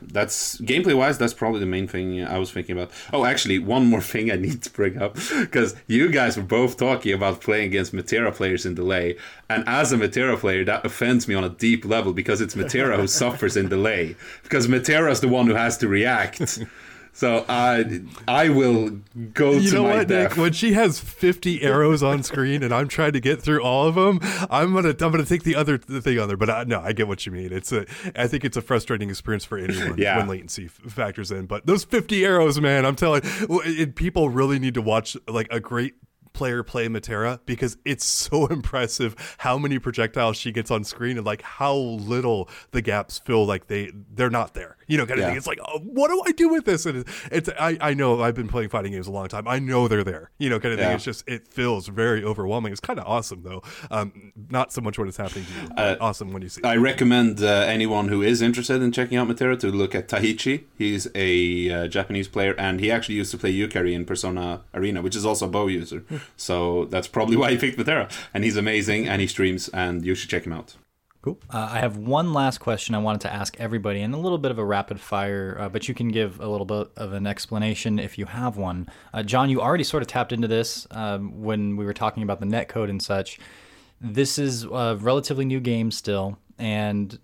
That's 0.00 0.58
gameplay 0.58 0.96
wise. 0.96 1.18
That's 1.18 1.34
probably 1.34 1.60
the 1.60 1.66
main 1.66 1.88
thing 1.88 2.24
I 2.24 2.38
was 2.38 2.52
thinking 2.52 2.76
about. 2.76 2.92
Oh, 3.12 3.24
actually, 3.24 3.58
one 3.58 3.86
more 3.86 4.00
thing 4.12 4.30
I 4.30 4.36
need 4.36 4.62
to 4.62 4.70
bring 4.70 5.00
up 5.00 5.14
because 5.40 5.74
you 5.86 6.10
guys 6.10 6.36
were 6.36 6.44
both 6.44 6.76
talking 6.76 7.12
about 7.12 7.40
playing 7.40 7.66
against 7.66 7.92
metera 7.92 8.32
players 8.32 8.64
in 8.64 8.74
delay, 8.74 9.16
and 9.48 9.64
as 9.66 9.92
a 9.92 9.96
metera 9.96 10.38
player, 10.38 10.64
that 10.64 10.84
offends 10.86 11.26
me 11.26 11.34
on 11.34 11.44
a 11.44 11.48
deep 11.48 11.84
level 11.84 12.12
because 12.12 12.40
it's 12.40 12.54
metera 12.54 12.96
who 12.96 13.06
suffers 13.08 13.56
in 13.56 13.68
delay 13.68 14.14
because 14.44 14.68
metera 14.68 15.10
is 15.10 15.20
the 15.20 15.28
one 15.28 15.46
who 15.46 15.54
has 15.54 15.76
to 15.78 15.88
react. 15.88 16.60
So 17.16 17.44
I 17.48 18.00
I 18.26 18.48
will 18.48 18.98
go 19.32 19.52
you 19.52 19.70
to 19.70 19.74
know 19.76 19.82
my 19.84 19.96
what, 19.98 20.08
death. 20.08 20.30
Nick? 20.32 20.38
When 20.38 20.52
she 20.52 20.72
has 20.72 20.98
50 20.98 21.62
arrows 21.62 22.02
on 22.02 22.22
screen 22.24 22.62
and 22.64 22.74
I'm 22.74 22.88
trying 22.88 23.12
to 23.12 23.20
get 23.20 23.40
through 23.40 23.62
all 23.62 23.86
of 23.86 23.94
them, 23.94 24.18
I'm 24.50 24.74
gonna 24.74 24.88
I'm 24.90 24.96
gonna 25.12 25.24
take 25.24 25.44
the 25.44 25.54
other 25.54 25.78
the 25.78 26.02
thing 26.02 26.18
on 26.18 26.26
there. 26.26 26.36
But 26.36 26.50
I, 26.50 26.64
no, 26.64 26.80
I 26.80 26.92
get 26.92 27.06
what 27.06 27.24
you 27.24 27.30
mean. 27.32 27.52
It's 27.52 27.70
a 27.72 27.86
I 28.16 28.26
think 28.26 28.44
it's 28.44 28.56
a 28.56 28.62
frustrating 28.62 29.10
experience 29.10 29.44
for 29.44 29.56
anyone 29.58 29.94
Yeah. 29.98 30.18
when 30.18 30.26
latency 30.28 30.64
f- 30.66 30.72
factors 30.92 31.30
in. 31.30 31.46
But 31.46 31.66
those 31.66 31.84
50 31.84 32.24
arrows, 32.24 32.60
man, 32.60 32.84
I'm 32.84 32.96
telling. 32.96 33.22
It, 33.24 33.94
people 33.94 34.28
really 34.28 34.58
need 34.58 34.74
to 34.74 34.82
watch 34.82 35.16
like 35.28 35.46
a 35.52 35.60
great 35.60 35.94
player 36.32 36.64
play 36.64 36.88
Metera 36.88 37.38
because 37.46 37.76
it's 37.84 38.04
so 38.24 38.46
impressive 38.46 39.14
how 39.38 39.56
many 39.56 39.78
projectiles 39.78 40.36
she 40.36 40.50
gets 40.50 40.68
on 40.68 40.82
screen 40.82 41.16
and 41.16 41.24
like 41.24 41.42
how 41.42 41.74
little 41.76 42.48
the 42.72 42.82
gaps 42.82 43.20
feel 43.20 43.46
like 43.46 43.68
they 43.68 43.92
they're 44.12 44.30
not 44.30 44.54
there. 44.54 44.76
You 44.86 44.98
know, 44.98 45.06
kind 45.06 45.18
of 45.18 45.24
Yeah. 45.24 45.28
thing. 45.28 45.36
It's 45.36 45.46
like, 45.46 45.58
oh, 45.66 45.78
what 45.80 46.08
do 46.08 46.22
I 46.26 46.32
do 46.32 46.48
with 46.48 46.64
this? 46.64 46.86
And 46.86 46.98
it's, 46.98 47.26
it's 47.30 47.48
I, 47.58 47.76
I 47.80 47.94
know 47.94 48.20
I've 48.22 48.34
been 48.34 48.48
playing 48.48 48.68
fighting 48.68 48.92
games 48.92 49.06
a 49.06 49.10
long 49.12 49.28
time. 49.28 49.46
I 49.48 49.58
know 49.58 49.88
they're 49.88 50.04
there. 50.04 50.30
You 50.38 50.50
know, 50.50 50.58
kind 50.60 50.74
of 50.74 50.80
thing. 50.80 50.90
It's 50.92 51.04
just 51.04 51.26
it 51.28 51.48
feels 51.48 51.88
very 51.88 52.22
overwhelming. 52.24 52.72
It's 52.72 52.80
kind 52.80 52.98
of 52.98 53.06
awesome 53.06 53.42
though. 53.42 53.62
Um, 53.90 54.32
not 54.50 54.72
so 54.72 54.80
much 54.80 54.98
when 54.98 55.08
it's 55.08 55.16
happening 55.16 55.44
to 55.46 55.62
you. 55.62 55.68
but 55.74 56.00
awesome 56.00 56.32
when 56.32 56.42
you 56.42 56.48
see. 56.48 56.60
it. 56.60 56.66
I 56.66 56.76
recommend 56.76 57.42
uh, 57.42 57.46
anyone 57.66 58.08
who 58.08 58.22
is 58.22 58.42
interested 58.42 58.82
in 58.82 58.92
checking 58.92 59.16
out 59.18 59.28
Metera 59.28 59.58
to 59.60 59.68
look 59.70 59.94
at 59.94 60.08
Tahichi. 60.08 60.64
He's 60.76 61.08
a 61.14 61.70
uh, 61.70 61.88
Japanese 61.88 62.28
player, 62.28 62.54
and 62.58 62.80
he 62.80 62.90
actually 62.90 63.14
used 63.16 63.30
to 63.30 63.38
play 63.38 63.52
Yukari 63.54 63.92
in 63.92 64.04
Persona 64.04 64.62
Arena, 64.74 65.02
which 65.02 65.16
is 65.16 65.24
also 65.24 65.46
a 65.46 65.48
bow 65.48 65.66
user. 65.68 66.04
so 66.36 66.84
that's 66.86 67.08
probably 67.08 67.36
why 67.36 67.50
he 67.52 67.56
picked 67.56 67.78
Metera. 67.78 68.10
And 68.32 68.44
he's 68.44 68.56
amazing, 68.56 69.08
and 69.08 69.20
he 69.20 69.26
streams, 69.26 69.68
and 69.68 70.04
you 70.04 70.14
should 70.14 70.30
check 70.30 70.44
him 70.46 70.52
out. 70.52 70.76
Cool. 71.24 71.38
Uh, 71.48 71.70
I 71.72 71.78
have 71.78 71.96
one 71.96 72.34
last 72.34 72.58
question 72.58 72.94
I 72.94 72.98
wanted 72.98 73.22
to 73.22 73.32
ask 73.32 73.58
everybody, 73.58 74.02
and 74.02 74.12
a 74.12 74.18
little 74.18 74.36
bit 74.36 74.50
of 74.50 74.58
a 74.58 74.64
rapid 74.64 75.00
fire, 75.00 75.56
uh, 75.58 75.70
but 75.70 75.88
you 75.88 75.94
can 75.94 76.08
give 76.08 76.38
a 76.38 76.46
little 76.46 76.66
bit 76.66 76.90
of 76.98 77.14
an 77.14 77.26
explanation 77.26 77.98
if 77.98 78.18
you 78.18 78.26
have 78.26 78.58
one. 78.58 78.90
Uh, 79.14 79.22
John, 79.22 79.48
you 79.48 79.62
already 79.62 79.84
sort 79.84 80.02
of 80.02 80.06
tapped 80.06 80.32
into 80.32 80.48
this 80.48 80.86
um, 80.90 81.40
when 81.42 81.78
we 81.78 81.86
were 81.86 81.94
talking 81.94 82.22
about 82.22 82.40
the 82.40 82.46
netcode 82.46 82.90
and 82.90 83.02
such. 83.02 83.38
This 84.02 84.38
is 84.38 84.64
a 84.64 84.98
relatively 85.00 85.46
new 85.46 85.60
game 85.60 85.90
still, 85.90 86.36
and 86.58 87.18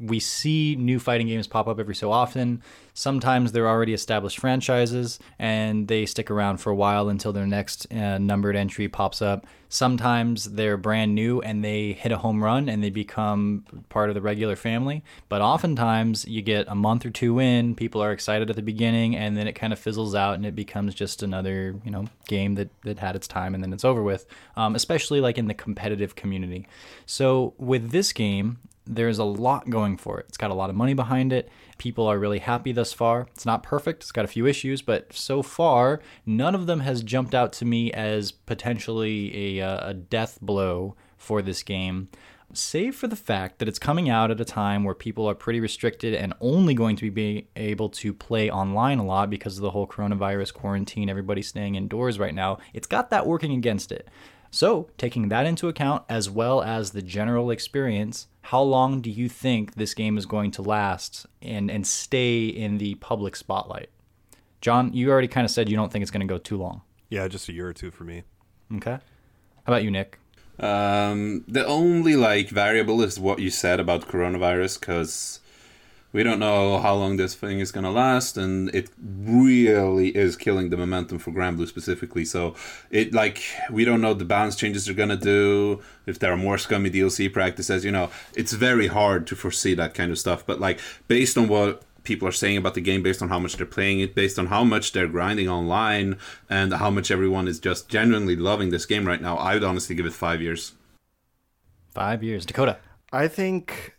we 0.00 0.18
see 0.18 0.76
new 0.76 0.98
fighting 0.98 1.26
games 1.26 1.46
pop 1.46 1.68
up 1.68 1.78
every 1.78 1.94
so 1.94 2.10
often. 2.10 2.62
Sometimes 2.94 3.52
they're 3.52 3.68
already 3.68 3.92
established 3.92 4.38
franchises 4.38 5.18
and 5.38 5.88
they 5.88 6.06
stick 6.06 6.30
around 6.30 6.58
for 6.58 6.70
a 6.70 6.74
while 6.74 7.08
until 7.08 7.32
their 7.32 7.46
next 7.46 7.86
uh, 7.92 8.18
numbered 8.18 8.56
entry 8.56 8.88
pops 8.88 9.22
up. 9.22 9.46
Sometimes 9.68 10.46
they're 10.46 10.76
brand 10.76 11.14
new 11.14 11.40
and 11.42 11.64
they 11.64 11.92
hit 11.92 12.10
a 12.10 12.18
home 12.18 12.42
run 12.42 12.68
and 12.68 12.82
they 12.82 12.90
become 12.90 13.64
part 13.88 14.08
of 14.08 14.14
the 14.14 14.20
regular 14.20 14.56
family. 14.56 15.04
But 15.28 15.42
oftentimes 15.42 16.26
you 16.26 16.42
get 16.42 16.66
a 16.68 16.74
month 16.74 17.06
or 17.06 17.10
two 17.10 17.38
in, 17.38 17.76
people 17.76 18.02
are 18.02 18.10
excited 18.10 18.50
at 18.50 18.56
the 18.56 18.62
beginning, 18.62 19.14
and 19.14 19.36
then 19.36 19.46
it 19.46 19.52
kind 19.52 19.72
of 19.72 19.78
fizzles 19.78 20.14
out 20.14 20.34
and 20.34 20.44
it 20.44 20.56
becomes 20.56 20.94
just 20.94 21.22
another 21.22 21.76
you 21.84 21.90
know 21.90 22.06
game 22.26 22.56
that 22.56 22.70
that 22.82 22.98
had 22.98 23.14
its 23.14 23.28
time 23.28 23.54
and 23.54 23.62
then 23.62 23.72
it's 23.72 23.84
over 23.84 24.02
with. 24.02 24.26
Um, 24.56 24.74
especially 24.74 25.20
like 25.20 25.38
in 25.38 25.46
the 25.46 25.54
competitive 25.54 26.16
community. 26.16 26.66
So 27.06 27.54
with 27.56 27.92
this 27.92 28.12
game, 28.12 28.58
there's 28.86 29.18
a 29.18 29.24
lot 29.24 29.70
going 29.70 29.96
for 29.96 30.18
it. 30.18 30.26
It's 30.28 30.38
got 30.38 30.50
a 30.50 30.54
lot 30.54 30.70
of 30.70 30.76
money 30.76 30.94
behind 30.94 31.32
it. 31.32 31.48
People 31.78 32.06
are 32.06 32.18
really 32.18 32.40
happy 32.40 32.72
thus 32.72 32.92
far. 32.92 33.28
It's 33.32 33.46
not 33.46 33.62
perfect, 33.62 34.02
it's 34.02 34.12
got 34.12 34.24
a 34.24 34.28
few 34.28 34.46
issues, 34.46 34.82
but 34.82 35.12
so 35.12 35.42
far, 35.42 36.00
none 36.26 36.54
of 36.54 36.66
them 36.66 36.80
has 36.80 37.02
jumped 37.02 37.34
out 37.34 37.52
to 37.54 37.64
me 37.64 37.92
as 37.92 38.32
potentially 38.32 39.58
a, 39.58 39.66
uh, 39.66 39.90
a 39.90 39.94
death 39.94 40.38
blow 40.42 40.96
for 41.16 41.42
this 41.42 41.62
game. 41.62 42.08
Save 42.52 42.96
for 42.96 43.06
the 43.06 43.14
fact 43.14 43.60
that 43.60 43.68
it's 43.68 43.78
coming 43.78 44.10
out 44.10 44.32
at 44.32 44.40
a 44.40 44.44
time 44.44 44.82
where 44.82 44.94
people 44.94 45.28
are 45.30 45.36
pretty 45.36 45.60
restricted 45.60 46.14
and 46.14 46.34
only 46.40 46.74
going 46.74 46.96
to 46.96 47.10
be 47.10 47.46
able 47.54 47.88
to 47.90 48.12
play 48.12 48.50
online 48.50 48.98
a 48.98 49.04
lot 49.04 49.30
because 49.30 49.56
of 49.56 49.62
the 49.62 49.70
whole 49.70 49.86
coronavirus 49.86 50.52
quarantine, 50.52 51.08
everybody 51.08 51.42
staying 51.42 51.76
indoors 51.76 52.18
right 52.18 52.34
now. 52.34 52.58
It's 52.74 52.88
got 52.88 53.10
that 53.10 53.24
working 53.24 53.52
against 53.52 53.92
it. 53.92 54.08
So, 54.50 54.88
taking 54.98 55.28
that 55.28 55.46
into 55.46 55.68
account, 55.68 56.02
as 56.08 56.28
well 56.28 56.60
as 56.62 56.90
the 56.90 57.02
general 57.02 57.50
experience, 57.50 58.26
how 58.42 58.62
long 58.62 59.00
do 59.00 59.08
you 59.10 59.28
think 59.28 59.74
this 59.74 59.94
game 59.94 60.18
is 60.18 60.26
going 60.26 60.50
to 60.52 60.62
last 60.62 61.26
and, 61.40 61.70
and 61.70 61.86
stay 61.86 62.46
in 62.46 62.78
the 62.78 62.96
public 62.96 63.36
spotlight? 63.36 63.90
John, 64.60 64.92
you 64.92 65.10
already 65.10 65.28
kind 65.28 65.44
of 65.44 65.50
said 65.50 65.68
you 65.68 65.76
don't 65.76 65.92
think 65.92 66.02
it's 66.02 66.10
going 66.10 66.26
to 66.26 66.32
go 66.32 66.38
too 66.38 66.56
long. 66.56 66.82
yeah, 67.08 67.26
just 67.28 67.48
a 67.48 67.52
year 67.52 67.68
or 67.68 67.72
two 67.72 67.90
for 67.90 68.04
me. 68.04 68.24
Okay. 68.74 68.90
How 68.90 69.00
about 69.66 69.84
you, 69.84 69.90
Nick? 69.90 70.18
Um, 70.58 71.44
the 71.48 71.66
only 71.66 72.16
like 72.16 72.48
variable 72.50 73.00
is 73.02 73.18
what 73.18 73.38
you 73.38 73.50
said 73.50 73.80
about 73.80 74.08
coronavirus, 74.08 74.78
because 74.80 75.40
we 76.12 76.22
don't 76.22 76.38
know 76.38 76.78
how 76.78 76.94
long 76.94 77.16
this 77.16 77.34
thing 77.34 77.60
is 77.60 77.70
gonna 77.70 77.90
last, 77.90 78.36
and 78.36 78.68
it 78.74 78.90
really 78.98 80.08
is 80.08 80.36
killing 80.36 80.70
the 80.70 80.76
momentum 80.76 81.18
for 81.18 81.30
Granblue 81.30 81.68
specifically. 81.68 82.24
So 82.24 82.54
it 82.90 83.14
like 83.14 83.42
we 83.70 83.84
don't 83.84 84.00
know 84.00 84.14
the 84.14 84.24
balance 84.24 84.56
changes 84.56 84.88
are 84.88 84.94
gonna 84.94 85.16
do. 85.16 85.80
If 86.06 86.18
there 86.18 86.32
are 86.32 86.36
more 86.36 86.58
scummy 86.58 86.90
DLC 86.90 87.32
practices, 87.32 87.84
you 87.84 87.92
know, 87.92 88.10
it's 88.34 88.52
very 88.52 88.88
hard 88.88 89.26
to 89.28 89.36
foresee 89.36 89.74
that 89.74 89.94
kind 89.94 90.10
of 90.10 90.18
stuff. 90.18 90.44
But 90.44 90.60
like 90.60 90.80
based 91.06 91.38
on 91.38 91.48
what 91.48 91.82
people 92.02 92.26
are 92.26 92.32
saying 92.32 92.56
about 92.56 92.74
the 92.74 92.80
game 92.80 93.02
based 93.02 93.22
on 93.22 93.28
how 93.28 93.38
much 93.38 93.56
they're 93.56 93.66
playing 93.66 94.00
it, 94.00 94.14
based 94.14 94.38
on 94.38 94.46
how 94.46 94.64
much 94.64 94.92
they're 94.92 95.06
grinding 95.06 95.48
online, 95.48 96.18
and 96.48 96.72
how 96.72 96.90
much 96.90 97.10
everyone 97.10 97.46
is 97.46 97.58
just 97.58 97.88
genuinely 97.88 98.36
loving 98.36 98.70
this 98.70 98.86
game 98.86 99.06
right 99.06 99.20
now, 99.20 99.36
I 99.36 99.54
would 99.54 99.64
honestly 99.64 99.94
give 99.94 100.06
it 100.06 100.12
five 100.12 100.40
years. 100.42 100.72
Five 101.94 102.22
years. 102.22 102.46
Dakota. 102.46 102.78
I 103.12 103.28
think 103.28 103.96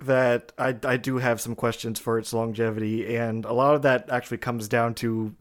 that 0.00 0.52
I, 0.58 0.76
I 0.84 0.96
do 0.96 1.18
have 1.18 1.40
some 1.40 1.54
questions 1.54 1.98
for 1.98 2.18
its 2.18 2.32
longevity, 2.32 3.16
and 3.16 3.44
a 3.44 3.52
lot 3.52 3.74
of 3.74 3.82
that 3.82 4.10
actually 4.10 4.38
comes 4.38 4.68
down 4.68 4.94
to 4.96 5.34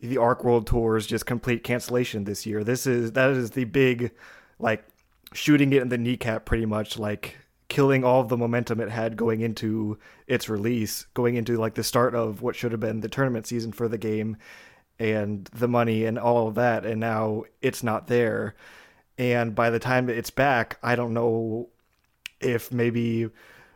the 0.00 0.18
Arc 0.18 0.44
World 0.44 0.66
Tour's 0.66 1.06
just 1.06 1.26
complete 1.26 1.62
cancellation 1.62 2.24
this 2.24 2.44
year. 2.44 2.64
This 2.64 2.86
is 2.86 3.12
that 3.12 3.30
is 3.30 3.52
the 3.52 3.64
big, 3.64 4.10
like, 4.58 4.84
shooting 5.32 5.72
it 5.72 5.82
in 5.82 5.88
the 5.88 5.98
kneecap, 5.98 6.44
pretty 6.44 6.66
much, 6.66 6.98
like 6.98 7.36
killing 7.68 8.04
all 8.04 8.20
of 8.20 8.28
the 8.28 8.36
momentum 8.36 8.80
it 8.80 8.90
had 8.90 9.16
going 9.16 9.40
into 9.40 9.98
its 10.26 10.48
release, 10.48 11.06
going 11.14 11.36
into 11.36 11.56
like 11.56 11.74
the 11.74 11.82
start 11.82 12.14
of 12.14 12.42
what 12.42 12.54
should 12.54 12.72
have 12.72 12.80
been 12.80 13.00
the 13.00 13.08
tournament 13.08 13.46
season 13.46 13.72
for 13.72 13.88
the 13.88 13.98
game, 13.98 14.36
and 14.98 15.46
the 15.54 15.68
money 15.68 16.04
and 16.04 16.18
all 16.18 16.48
of 16.48 16.54
that, 16.54 16.84
and 16.84 17.00
now 17.00 17.44
it's 17.60 17.82
not 17.82 18.08
there. 18.08 18.54
And 19.18 19.54
by 19.54 19.70
the 19.70 19.78
time 19.78 20.08
it's 20.08 20.30
back, 20.30 20.78
I 20.82 20.96
don't 20.96 21.14
know 21.14 21.68
if 22.40 22.72
maybe 22.72 23.30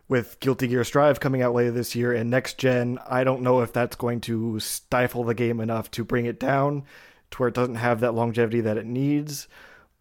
with 0.07 0.39
Guilty 0.39 0.67
Gear 0.67 0.83
Strive 0.83 1.19
coming 1.19 1.41
out 1.41 1.53
later 1.53 1.71
this 1.71 1.95
year 1.95 2.13
and 2.13 2.29
next 2.29 2.57
gen, 2.57 2.99
I 3.07 3.23
don't 3.23 3.41
know 3.41 3.61
if 3.61 3.73
that's 3.73 3.95
going 3.95 4.21
to 4.21 4.59
stifle 4.59 5.23
the 5.23 5.33
game 5.33 5.59
enough 5.59 5.91
to 5.91 6.03
bring 6.03 6.25
it 6.25 6.39
down 6.39 6.83
to 7.31 7.37
where 7.37 7.49
it 7.49 7.55
doesn't 7.55 7.75
have 7.75 7.99
that 7.99 8.13
longevity 8.13 8.61
that 8.61 8.77
it 8.77 8.85
needs. 8.85 9.47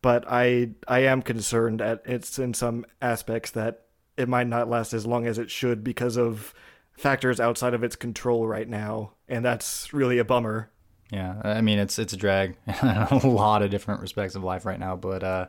But 0.03 0.25
I 0.29 0.71
I 0.87 1.01
am 1.01 1.23
concerned 1.23 1.81
at 1.81 2.03
it's 2.05 2.39
in 2.39 2.55
some 2.55 2.87
aspects 3.03 3.51
that 3.53 3.87
it 4.17 4.29
might 4.29 4.47
not 4.47 4.69
last 4.69 4.93
as 4.93 5.07
long 5.07 5.27
as 5.27 5.39
it 5.39 5.51
should 5.51 5.83
because 5.83 6.17
of 6.17 6.55
factors 6.93 7.41
outside 7.41 7.75
of 7.75 7.83
its 7.83 7.97
control 7.97 8.47
right 8.47 8.69
now, 8.69 9.13
and 9.29 9.45
that's 9.45 9.93
really 9.93 10.19
a 10.19 10.25
bummer. 10.25 10.71
Yeah, 11.11 11.41
I 11.43 11.61
mean 11.61 11.79
it's 11.79 11.99
it's 11.99 12.13
a 12.13 12.17
drag 12.17 12.57
in 12.67 12.89
a 12.89 13.27
lot 13.27 13.63
of 13.63 13.71
different 13.71 14.01
respects 14.01 14.37
of 14.37 14.45
life 14.45 14.65
right 14.65 14.79
now, 14.79 14.95
but 14.95 15.25
uh, 15.25 15.47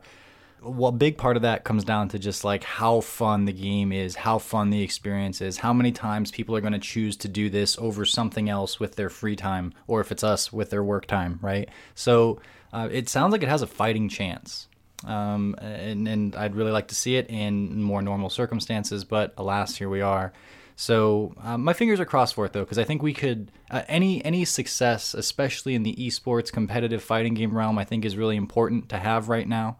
well, 0.62 0.90
a 0.90 0.94
big 0.94 1.18
part 1.18 1.36
of 1.36 1.44
that 1.44 1.64
comes 1.64 1.84
down 1.84 2.10
to 2.10 2.20
just 2.20 2.44
like 2.44 2.64
how 2.64 3.02
fun 3.02 3.46
the 3.46 3.54
game 3.54 3.92
is, 3.92 4.16
how 4.16 4.40
fun 4.40 4.70
the 4.70 4.82
experience 4.82 5.40
is, 5.42 5.58
how 5.58 5.72
many 5.72 5.92
times 5.92 6.32
people 6.32 6.56
are 6.56 6.62
going 6.62 6.74
to 6.74 6.80
choose 6.80 7.16
to 7.18 7.28
do 7.28 7.50
this 7.50 7.78
over 7.78 8.06
something 8.06 8.50
else 8.50 8.80
with 8.80 8.96
their 8.96 9.10
free 9.10 9.36
time, 9.36 9.74
or 9.86 10.02
if 10.02 10.12
it's 10.12 10.24
us 10.24 10.52
with 10.52 10.70
their 10.70 10.84
work 10.84 11.06
time, 11.06 11.40
right? 11.42 11.70
So 11.94 12.40
uh, 12.74 12.90
it 12.92 13.08
sounds 13.08 13.32
like 13.32 13.44
it 13.44 13.50
has 13.50 13.62
a 13.62 13.68
fighting 13.68 14.10
chance. 14.10 14.68
Um, 15.06 15.56
and, 15.60 16.08
and 16.08 16.36
I'd 16.36 16.56
really 16.56 16.72
like 16.72 16.88
to 16.88 16.96
see 16.96 17.18
it 17.18 17.30
in 17.30 17.82
more 17.82 18.02
normal 18.02 18.32
circumstances, 18.32 19.04
but 19.04 19.34
alas, 19.38 19.76
here 19.76 19.90
we 19.90 20.02
are. 20.02 20.34
So 20.76 21.34
um, 21.44 21.64
my 21.64 21.74
fingers 21.74 22.00
are 22.00 22.06
crossed 22.06 22.36
for 22.36 22.46
it 22.46 22.54
though, 22.54 22.64
because 22.64 22.80
I 22.80 22.84
think 22.84 23.02
we 23.02 23.14
could 23.14 23.52
uh, 23.70 23.84
any 23.88 24.24
any 24.24 24.46
success, 24.46 25.14
especially 25.14 25.76
in 25.76 25.84
the 25.84 25.96
esports 25.96 26.52
competitive 26.52 27.04
fighting 27.04 27.34
game 27.34 27.56
realm, 27.56 27.78
I 27.78 27.84
think 27.84 28.06
is 28.06 28.16
really 28.16 28.36
important 28.36 28.90
to 28.90 28.98
have 28.98 29.28
right 29.28 29.48
now. 29.48 29.78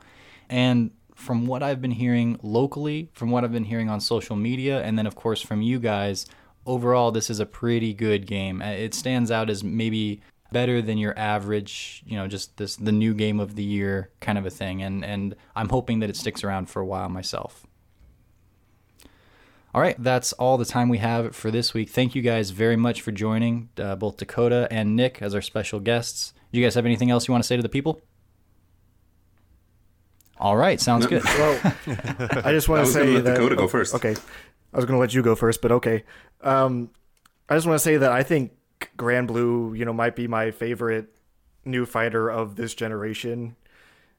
And 0.50 0.92
from 1.16 1.48
what 1.48 1.64
I've 1.64 1.82
been 1.82 1.92
hearing 1.92 2.40
locally, 2.44 3.10
from 3.14 3.32
what 3.32 3.44
I've 3.44 3.52
been 3.52 3.66
hearing 3.66 3.90
on 3.90 4.00
social 4.00 4.36
media, 4.36 4.82
and 4.82 4.98
then 4.98 5.08
of 5.08 5.16
course 5.16 5.42
from 5.42 5.62
you 5.62 5.80
guys, 5.80 6.26
overall 6.66 7.12
this 7.12 7.30
is 7.30 7.40
a 7.40 7.46
pretty 7.46 7.94
good 7.94 8.28
game. 8.28 8.62
Uh, 8.62 8.68
it 8.68 8.94
stands 8.94 9.32
out 9.32 9.50
as 9.50 9.64
maybe 9.64 10.22
better 10.52 10.82
than 10.82 10.98
your 10.98 11.18
average, 11.18 12.04
you 12.06 12.16
know, 12.16 12.28
just 12.28 12.58
this 12.58 12.76
the 12.76 12.92
new 12.92 13.14
game 13.14 13.40
of 13.40 13.56
the 13.56 13.64
year 13.64 14.12
kind 14.20 14.38
of 14.38 14.46
a 14.46 14.50
thing. 14.50 14.82
And 14.84 15.04
and 15.04 15.36
I'm 15.56 15.70
hoping 15.70 16.00
that 16.00 16.10
it 16.10 16.16
sticks 16.16 16.44
around 16.44 16.70
for 16.70 16.82
a 16.82 16.86
while 16.86 17.10
myself. 17.10 17.66
All 19.74 19.82
right, 19.82 20.02
that's 20.02 20.34
all 20.34 20.58
the 20.58 20.66
time 20.66 20.90
we 20.90 20.98
have 21.00 21.36
for 21.36 21.52
this 21.52 21.74
week. 21.74 21.90
Thank 21.90 22.16
you 22.16 22.22
guys 22.22 22.50
very 22.52 22.76
much 22.76 23.02
for 23.02 23.12
joining, 23.12 23.70
uh, 23.78 23.96
both 23.96 24.18
Dakota 24.18 24.68
and 24.72 24.96
Nick 24.96 25.22
as 25.22 25.36
our 25.36 25.42
special 25.42 25.80
guests. 25.80 26.34
Do 26.52 26.60
you 26.60 26.66
guys 26.66 26.76
have 26.76 26.86
anything 26.86 27.12
else 27.12 27.28
you 27.28 27.32
want 27.32 27.44
to 27.44 27.48
say 27.48 27.58
to 27.58 27.62
the 27.62 27.70
people? 27.70 28.02
All 30.40 30.56
right, 30.56 30.80
sounds 30.80 31.08
good. 31.08 31.24
Well, 31.26 31.60
I 32.46 32.52
just 32.52 32.70
want 32.70 32.86
to 32.86 32.92
say 32.92 33.00
gonna 33.00 33.12
let 33.16 33.24
that 33.26 33.34
Dakota 33.36 33.56
go 33.56 33.68
first. 33.68 33.96
Okay, 33.96 34.16
I 34.74 34.76
was 34.76 34.86
going 34.86 34.96
to 34.96 35.00
let 35.00 35.14
you 35.14 35.22
go 35.22 35.36
first, 35.36 35.62
but 35.62 35.72
okay. 35.72 36.04
Um, 36.42 36.92
I 37.50 37.56
just 37.56 37.66
want 37.66 37.76
to 37.76 37.84
say 37.84 37.98
that 37.98 38.12
I 38.12 38.24
think 38.24 38.52
Granblue, 38.98 39.78
you 39.78 39.86
know, 39.86 39.94
might 39.94 40.16
be 40.16 40.28
my 40.28 40.52
favorite 40.52 41.16
new 41.66 41.86
fighter 41.86 42.30
of 42.30 42.56
this 42.56 42.76
generation. 42.76 43.56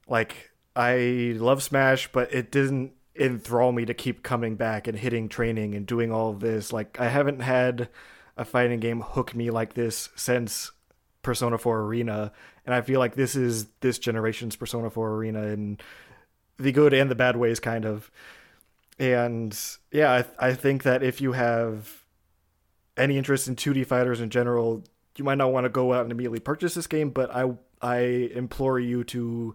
Like, 0.09 0.51
I 0.74 1.35
love 1.36 1.62
Smash, 1.62 2.11
but 2.12 2.32
it 2.32 2.51
didn't 2.51 2.93
enthrall 3.15 3.73
me 3.73 3.85
to 3.85 3.95
keep 3.95 4.23
coming 4.23 4.57
back 4.57 4.86
and 4.86 4.99
hitting 4.99 5.28
training 5.28 5.74
and 5.74 5.86
doing 5.86 6.11
all 6.11 6.31
of 6.31 6.40
this. 6.40 6.73
Like, 6.73 6.99
I 7.01 7.09
haven't 7.09 7.40
had 7.40 7.89
a 8.36 8.45
fighting 8.45 8.81
game 8.81 9.01
hook 9.01 9.35
me 9.35 9.51
like 9.51 9.74
this 9.74 10.09
since 10.16 10.70
Persona 11.23 11.59
4 11.59 11.81
Arena, 11.81 12.32
and 12.65 12.74
I 12.74 12.81
feel 12.81 13.01
like 13.01 13.16
this 13.16 13.36
is 13.36 13.66
this 13.81 13.99
generation's 13.99 14.57
Persona 14.57 14.89
4 14.89 15.15
Arena 15.15 15.43
in 15.49 15.78
the 16.59 16.72
good 16.72 16.93
and 16.93 17.10
the 17.10 17.14
bad 17.14 17.36
ways, 17.36 17.60
kind 17.60 17.85
of. 17.85 18.10
And 18.98 19.59
yeah, 19.93 20.24
I, 20.39 20.48
I 20.48 20.55
think 20.55 20.82
that 20.82 21.02
if 21.02 21.20
you 21.20 21.32
have 21.32 22.05
any 22.97 23.16
interest 23.16 23.47
in 23.48 23.56
2D 23.56 23.86
fighters 23.86 24.20
in 24.20 24.28
general, 24.30 24.82
you 25.16 25.24
might 25.24 25.39
not 25.39 25.52
want 25.52 25.64
to 25.64 25.70
go 25.70 25.93
out 25.93 26.02
and 26.02 26.12
immediately 26.12 26.40
purchase 26.40 26.74
this 26.74 26.86
game, 26.86 27.10
but 27.10 27.35
I 27.35 27.52
I 27.80 27.98
implore 28.35 28.80
you 28.80 29.05
to 29.05 29.55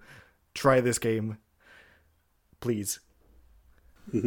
try 0.54 0.80
this 0.80 0.98
game, 0.98 1.38
please. 2.62 3.00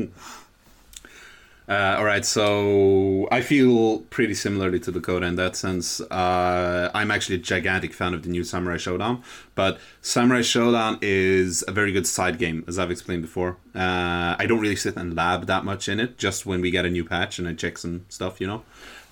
Uh, 1.68 1.96
all 1.98 2.04
right, 2.04 2.24
so 2.24 3.26
I 3.32 3.40
feel 3.40 3.98
pretty 4.02 4.34
similarly 4.34 4.78
to 4.80 4.92
Dakota 4.92 5.26
in 5.26 5.34
that 5.34 5.56
sense. 5.56 6.00
Uh, 6.00 6.92
I'm 6.94 7.10
actually 7.10 7.36
a 7.36 7.38
gigantic 7.38 7.92
fan 7.92 8.14
of 8.14 8.22
the 8.22 8.28
new 8.28 8.44
Samurai 8.44 8.76
Shodown, 8.76 9.20
but 9.56 9.80
Samurai 10.00 10.40
Shodown 10.40 10.98
is 11.02 11.64
a 11.66 11.72
very 11.72 11.90
good 11.90 12.06
side 12.06 12.38
game, 12.38 12.64
as 12.68 12.78
I've 12.78 12.92
explained 12.92 13.22
before. 13.22 13.56
Uh, 13.74 14.36
I 14.38 14.46
don't 14.46 14.60
really 14.60 14.76
sit 14.76 14.96
and 14.96 15.16
lab 15.16 15.46
that 15.46 15.64
much 15.64 15.88
in 15.88 15.98
it, 15.98 16.18
just 16.18 16.46
when 16.46 16.60
we 16.60 16.70
get 16.70 16.84
a 16.84 16.90
new 16.90 17.04
patch 17.04 17.40
and 17.40 17.48
I 17.48 17.54
check 17.54 17.78
some 17.78 18.06
stuff, 18.08 18.40
you 18.40 18.46
know. 18.46 18.62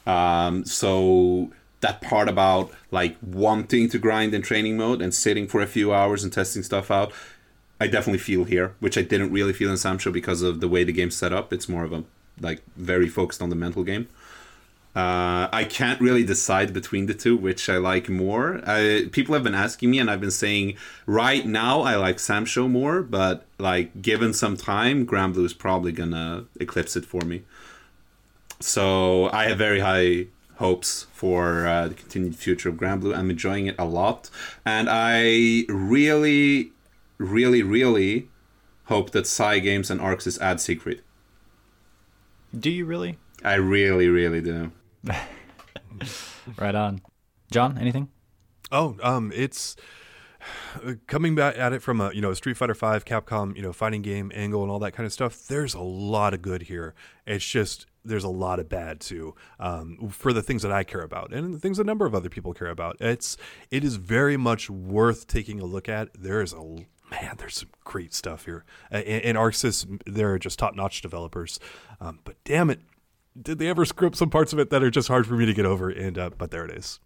Um, 0.06 0.64
so 0.64 1.51
that 1.81 2.02
part 2.02 2.28
about 2.28 2.70
like 2.93 3.16
wanting 3.20 3.89
to 3.89 3.98
grind 3.98 4.32
in 4.32 4.43
training 4.43 4.76
mode 4.76 5.02
and 5.02 5.12
sitting 5.12 5.48
for 5.48 5.60
a 5.60 5.66
few 5.66 5.93
hours 5.93 6.22
and 6.22 6.32
testing 6.32 6.62
stuff 6.62 6.89
out, 6.93 7.12
I 7.81 7.89
definitely 7.89 8.20
feel 8.20 8.44
here, 8.44 8.76
which 8.78 8.97
I 8.97 9.02
didn't 9.02 9.32
really 9.32 9.52
feel 9.52 9.70
in 9.70 9.74
Samsho 9.74 10.12
because 10.12 10.43
of 10.43 10.60
the 10.60 10.68
way 10.68 10.85
the 10.85 10.93
game's 10.93 11.16
set 11.16 11.32
up. 11.32 11.52
It's 11.52 11.68
more 11.68 11.82
of 11.82 11.93
a 11.93 12.05
like 12.40 12.62
very 12.77 13.09
focused 13.09 13.43
on 13.43 13.51
the 13.51 13.56
mental 13.56 13.85
game. 13.85 14.09
Uh, 14.94 15.48
I 15.52 15.65
can't 15.65 16.01
really 16.01 16.23
decide 16.23 16.73
between 16.73 17.06
the 17.06 17.15
two 17.15 17.36
which 17.36 17.69
I 17.69 17.78
like 17.78 18.09
more. 18.09 18.61
I, 18.65 19.09
people 19.11 19.35
have 19.35 19.43
been 19.43 19.55
asking 19.55 19.90
me, 19.90 19.98
and 19.98 20.09
I've 20.09 20.20
been 20.20 20.31
saying 20.31 20.77
right 21.05 21.44
now 21.44 21.81
I 21.81 21.97
like 21.97 22.19
Samsho 22.19 22.70
more, 22.70 23.02
but 23.02 23.44
like 23.59 24.02
given 24.02 24.32
some 24.32 24.56
time, 24.56 25.05
Granblue 25.05 25.44
is 25.44 25.52
probably 25.52 25.90
gonna 25.90 26.44
eclipse 26.61 26.94
it 26.94 27.05
for 27.05 27.23
me. 27.23 27.43
So 28.61 29.31
I 29.32 29.44
have 29.47 29.59
very 29.59 29.81
high 29.81 30.28
hopes 30.56 31.09
for 31.12 31.66
uh, 31.66 31.89
the 31.89 31.94
continued 31.94 32.36
future 32.36 32.69
of 32.69 32.77
Granblue. 32.77 33.16
I'm 33.16 33.31
enjoying 33.31 33.66
it 33.66 33.74
a 33.77 33.85
lot, 33.85 34.31
and 34.65 34.89
I 34.89 35.65
really, 35.69 36.70
really, 37.19 37.65
really 37.65 38.28
hope 38.85 39.11
that 39.11 39.24
Cygames 39.24 39.90
and 39.90 40.01
ArcSys 40.01 40.40
add 40.40 40.61
Secret. 40.61 41.03
Do 42.59 42.70
you 42.70 42.85
really? 42.85 43.18
I 43.43 43.55
really, 43.55 44.09
really 44.09 44.40
do. 44.40 44.72
Right 46.59 46.74
on. 46.74 47.01
John, 47.51 47.78
anything? 47.78 48.09
Oh, 48.70 48.97
um, 49.02 49.32
it's 49.35 49.76
uh, 50.85 50.94
coming 51.06 51.35
back 51.35 51.56
at 51.56 51.72
it 51.72 51.82
from 51.82 52.01
a 52.01 52.12
you 52.12 52.20
know 52.20 52.35
Street 52.35 52.56
Fighter 52.56 52.74
Five, 52.74 53.05
Capcom, 53.05 53.56
you 53.56 53.62
know, 53.62 53.72
fighting 53.72 54.02
game 54.02 54.31
angle 54.35 54.62
and 54.62 54.70
all 54.70 54.78
that 54.81 54.93
kind 54.93 55.06
of 55.06 55.12
stuff. 55.12 55.47
There's 55.47 55.72
a 55.72 55.81
lot 55.81 56.35
of 56.35 56.43
good 56.43 56.62
here. 56.62 56.94
It's 57.26 57.47
just 57.48 57.86
there's 58.05 58.24
a 58.24 58.28
lot 58.28 58.59
of 58.60 58.68
bad 58.68 59.01
too 59.01 59.35
um, 59.59 60.09
for 60.10 60.32
the 60.32 60.43
things 60.43 60.62
that 60.62 60.72
I 60.72 60.85
care 60.85 61.01
about 61.01 61.32
and 61.32 61.55
the 61.55 61.59
things 61.59 61.78
a 61.78 61.85
number 61.85 62.05
of 62.05 62.14
other 62.14 62.28
people 62.28 62.52
care 62.52 62.68
about. 62.68 62.97
It's 63.01 63.36
it 63.70 63.85
is 63.85 63.97
very 63.97 64.36
much 64.36 64.68
worth 64.68 65.26
taking 65.26 65.60
a 65.60 65.64
look 65.64 65.89
at. 65.89 66.10
There 66.14 66.43
is 66.43 66.52
a 66.52 66.85
man, 67.10 67.35
there's 67.39 67.59
some 67.59 67.70
great 67.85 68.14
stuff 68.14 68.44
here. 68.44 68.64
And, 68.90 69.05
and 69.05 69.39
ArcSys, 69.39 70.01
they're 70.06 70.39
just 70.39 70.59
top 70.59 70.74
notch 70.74 71.02
developers. 71.02 71.60
Um, 72.01 72.20
but 72.24 72.36
damn 72.44 72.70
it, 72.70 72.81
did 73.40 73.59
they 73.59 73.68
ever 73.68 73.85
script 73.85 74.16
some 74.16 74.31
parts 74.31 74.52
of 74.52 74.59
it 74.59 74.70
that 74.70 74.82
are 74.82 74.90
just 74.90 75.09
hard 75.09 75.26
for 75.26 75.35
me 75.35 75.47
to 75.47 75.55
get 75.55 75.66
over? 75.66 75.90
And 75.90 76.18
uh, 76.18 76.31
but 76.36 76.51
there 76.51 76.64
it 76.64 76.70
is. 76.70 77.01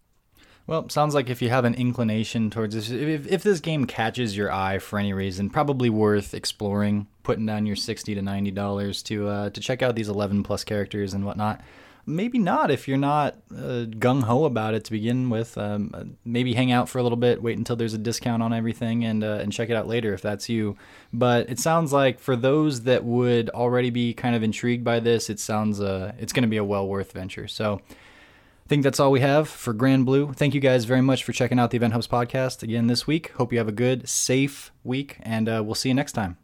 Well, 0.66 0.86
sounds 0.90 1.14
like 1.14 1.30
if 1.30 1.40
you 1.40 1.48
have 1.48 1.64
an 1.64 1.74
inclination 1.74 2.50
towards 2.50 2.74
this, 2.74 2.90
if, 2.90 3.26
if 3.26 3.42
this 3.42 3.60
game 3.60 3.86
catches 3.86 4.36
your 4.36 4.52
eye 4.52 4.78
for 4.78 4.98
any 4.98 5.14
reason, 5.14 5.48
probably 5.48 5.88
worth 5.88 6.34
exploring, 6.34 7.06
putting 7.22 7.46
down 7.46 7.64
your 7.64 7.76
sixty 7.76 8.14
to 8.14 8.20
ninety 8.20 8.50
dollars 8.50 9.02
to 9.04 9.28
uh, 9.28 9.50
to 9.50 9.60
check 9.60 9.82
out 9.82 9.94
these 9.94 10.10
eleven 10.10 10.42
plus 10.42 10.64
characters 10.64 11.14
and 11.14 11.24
whatnot. 11.24 11.62
Maybe 12.08 12.38
not 12.38 12.70
if 12.70 12.88
you're 12.88 12.96
not 12.96 13.34
uh, 13.52 13.84
gung 13.84 14.22
ho 14.22 14.44
about 14.44 14.72
it 14.72 14.84
to 14.84 14.90
begin 14.90 15.28
with. 15.28 15.58
Um, 15.58 15.90
uh, 15.92 16.04
maybe 16.24 16.54
hang 16.54 16.72
out 16.72 16.88
for 16.88 16.98
a 16.98 17.02
little 17.02 17.18
bit, 17.18 17.42
wait 17.42 17.58
until 17.58 17.76
there's 17.76 17.92
a 17.92 17.98
discount 17.98 18.42
on 18.42 18.54
everything, 18.54 19.04
and 19.04 19.22
uh, 19.22 19.38
and 19.42 19.52
check 19.52 19.68
it 19.68 19.76
out 19.76 19.86
later 19.86 20.14
if 20.14 20.22
that's 20.22 20.48
you. 20.48 20.76
But 21.12 21.50
it 21.50 21.58
sounds 21.58 21.92
like 21.92 22.18
for 22.18 22.34
those 22.34 22.82
that 22.82 23.04
would 23.04 23.50
already 23.50 23.90
be 23.90 24.14
kind 24.14 24.34
of 24.34 24.42
intrigued 24.42 24.84
by 24.84 25.00
this, 25.00 25.28
it 25.28 25.38
sounds 25.38 25.80
uh, 25.80 26.12
it's 26.18 26.32
going 26.32 26.42
to 26.42 26.48
be 26.48 26.56
a 26.56 26.64
well 26.64 26.88
worth 26.88 27.12
venture. 27.12 27.46
So. 27.46 27.80
I 27.80 28.68
think 28.68 28.82
that's 28.82 29.00
all 29.00 29.10
we 29.10 29.20
have 29.20 29.48
for 29.48 29.72
Granblue. 29.72 30.36
Thank 30.36 30.52
you 30.52 30.60
guys 30.60 30.84
very 30.84 31.00
much 31.00 31.24
for 31.24 31.32
checking 31.32 31.58
out 31.58 31.70
the 31.70 31.78
EventHubs 31.78 32.06
podcast 32.06 32.62
again 32.62 32.86
this 32.86 33.06
week. 33.06 33.30
Hope 33.38 33.50
you 33.50 33.56
have 33.56 33.68
a 33.68 33.72
good, 33.72 34.06
safe 34.06 34.72
week, 34.84 35.16
and 35.22 35.48
uh, 35.48 35.62
we'll 35.64 35.74
see 35.74 35.88
you 35.88 35.94
next 35.94 36.12
time. 36.12 36.36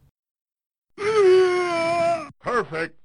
Perfect. 2.40 3.03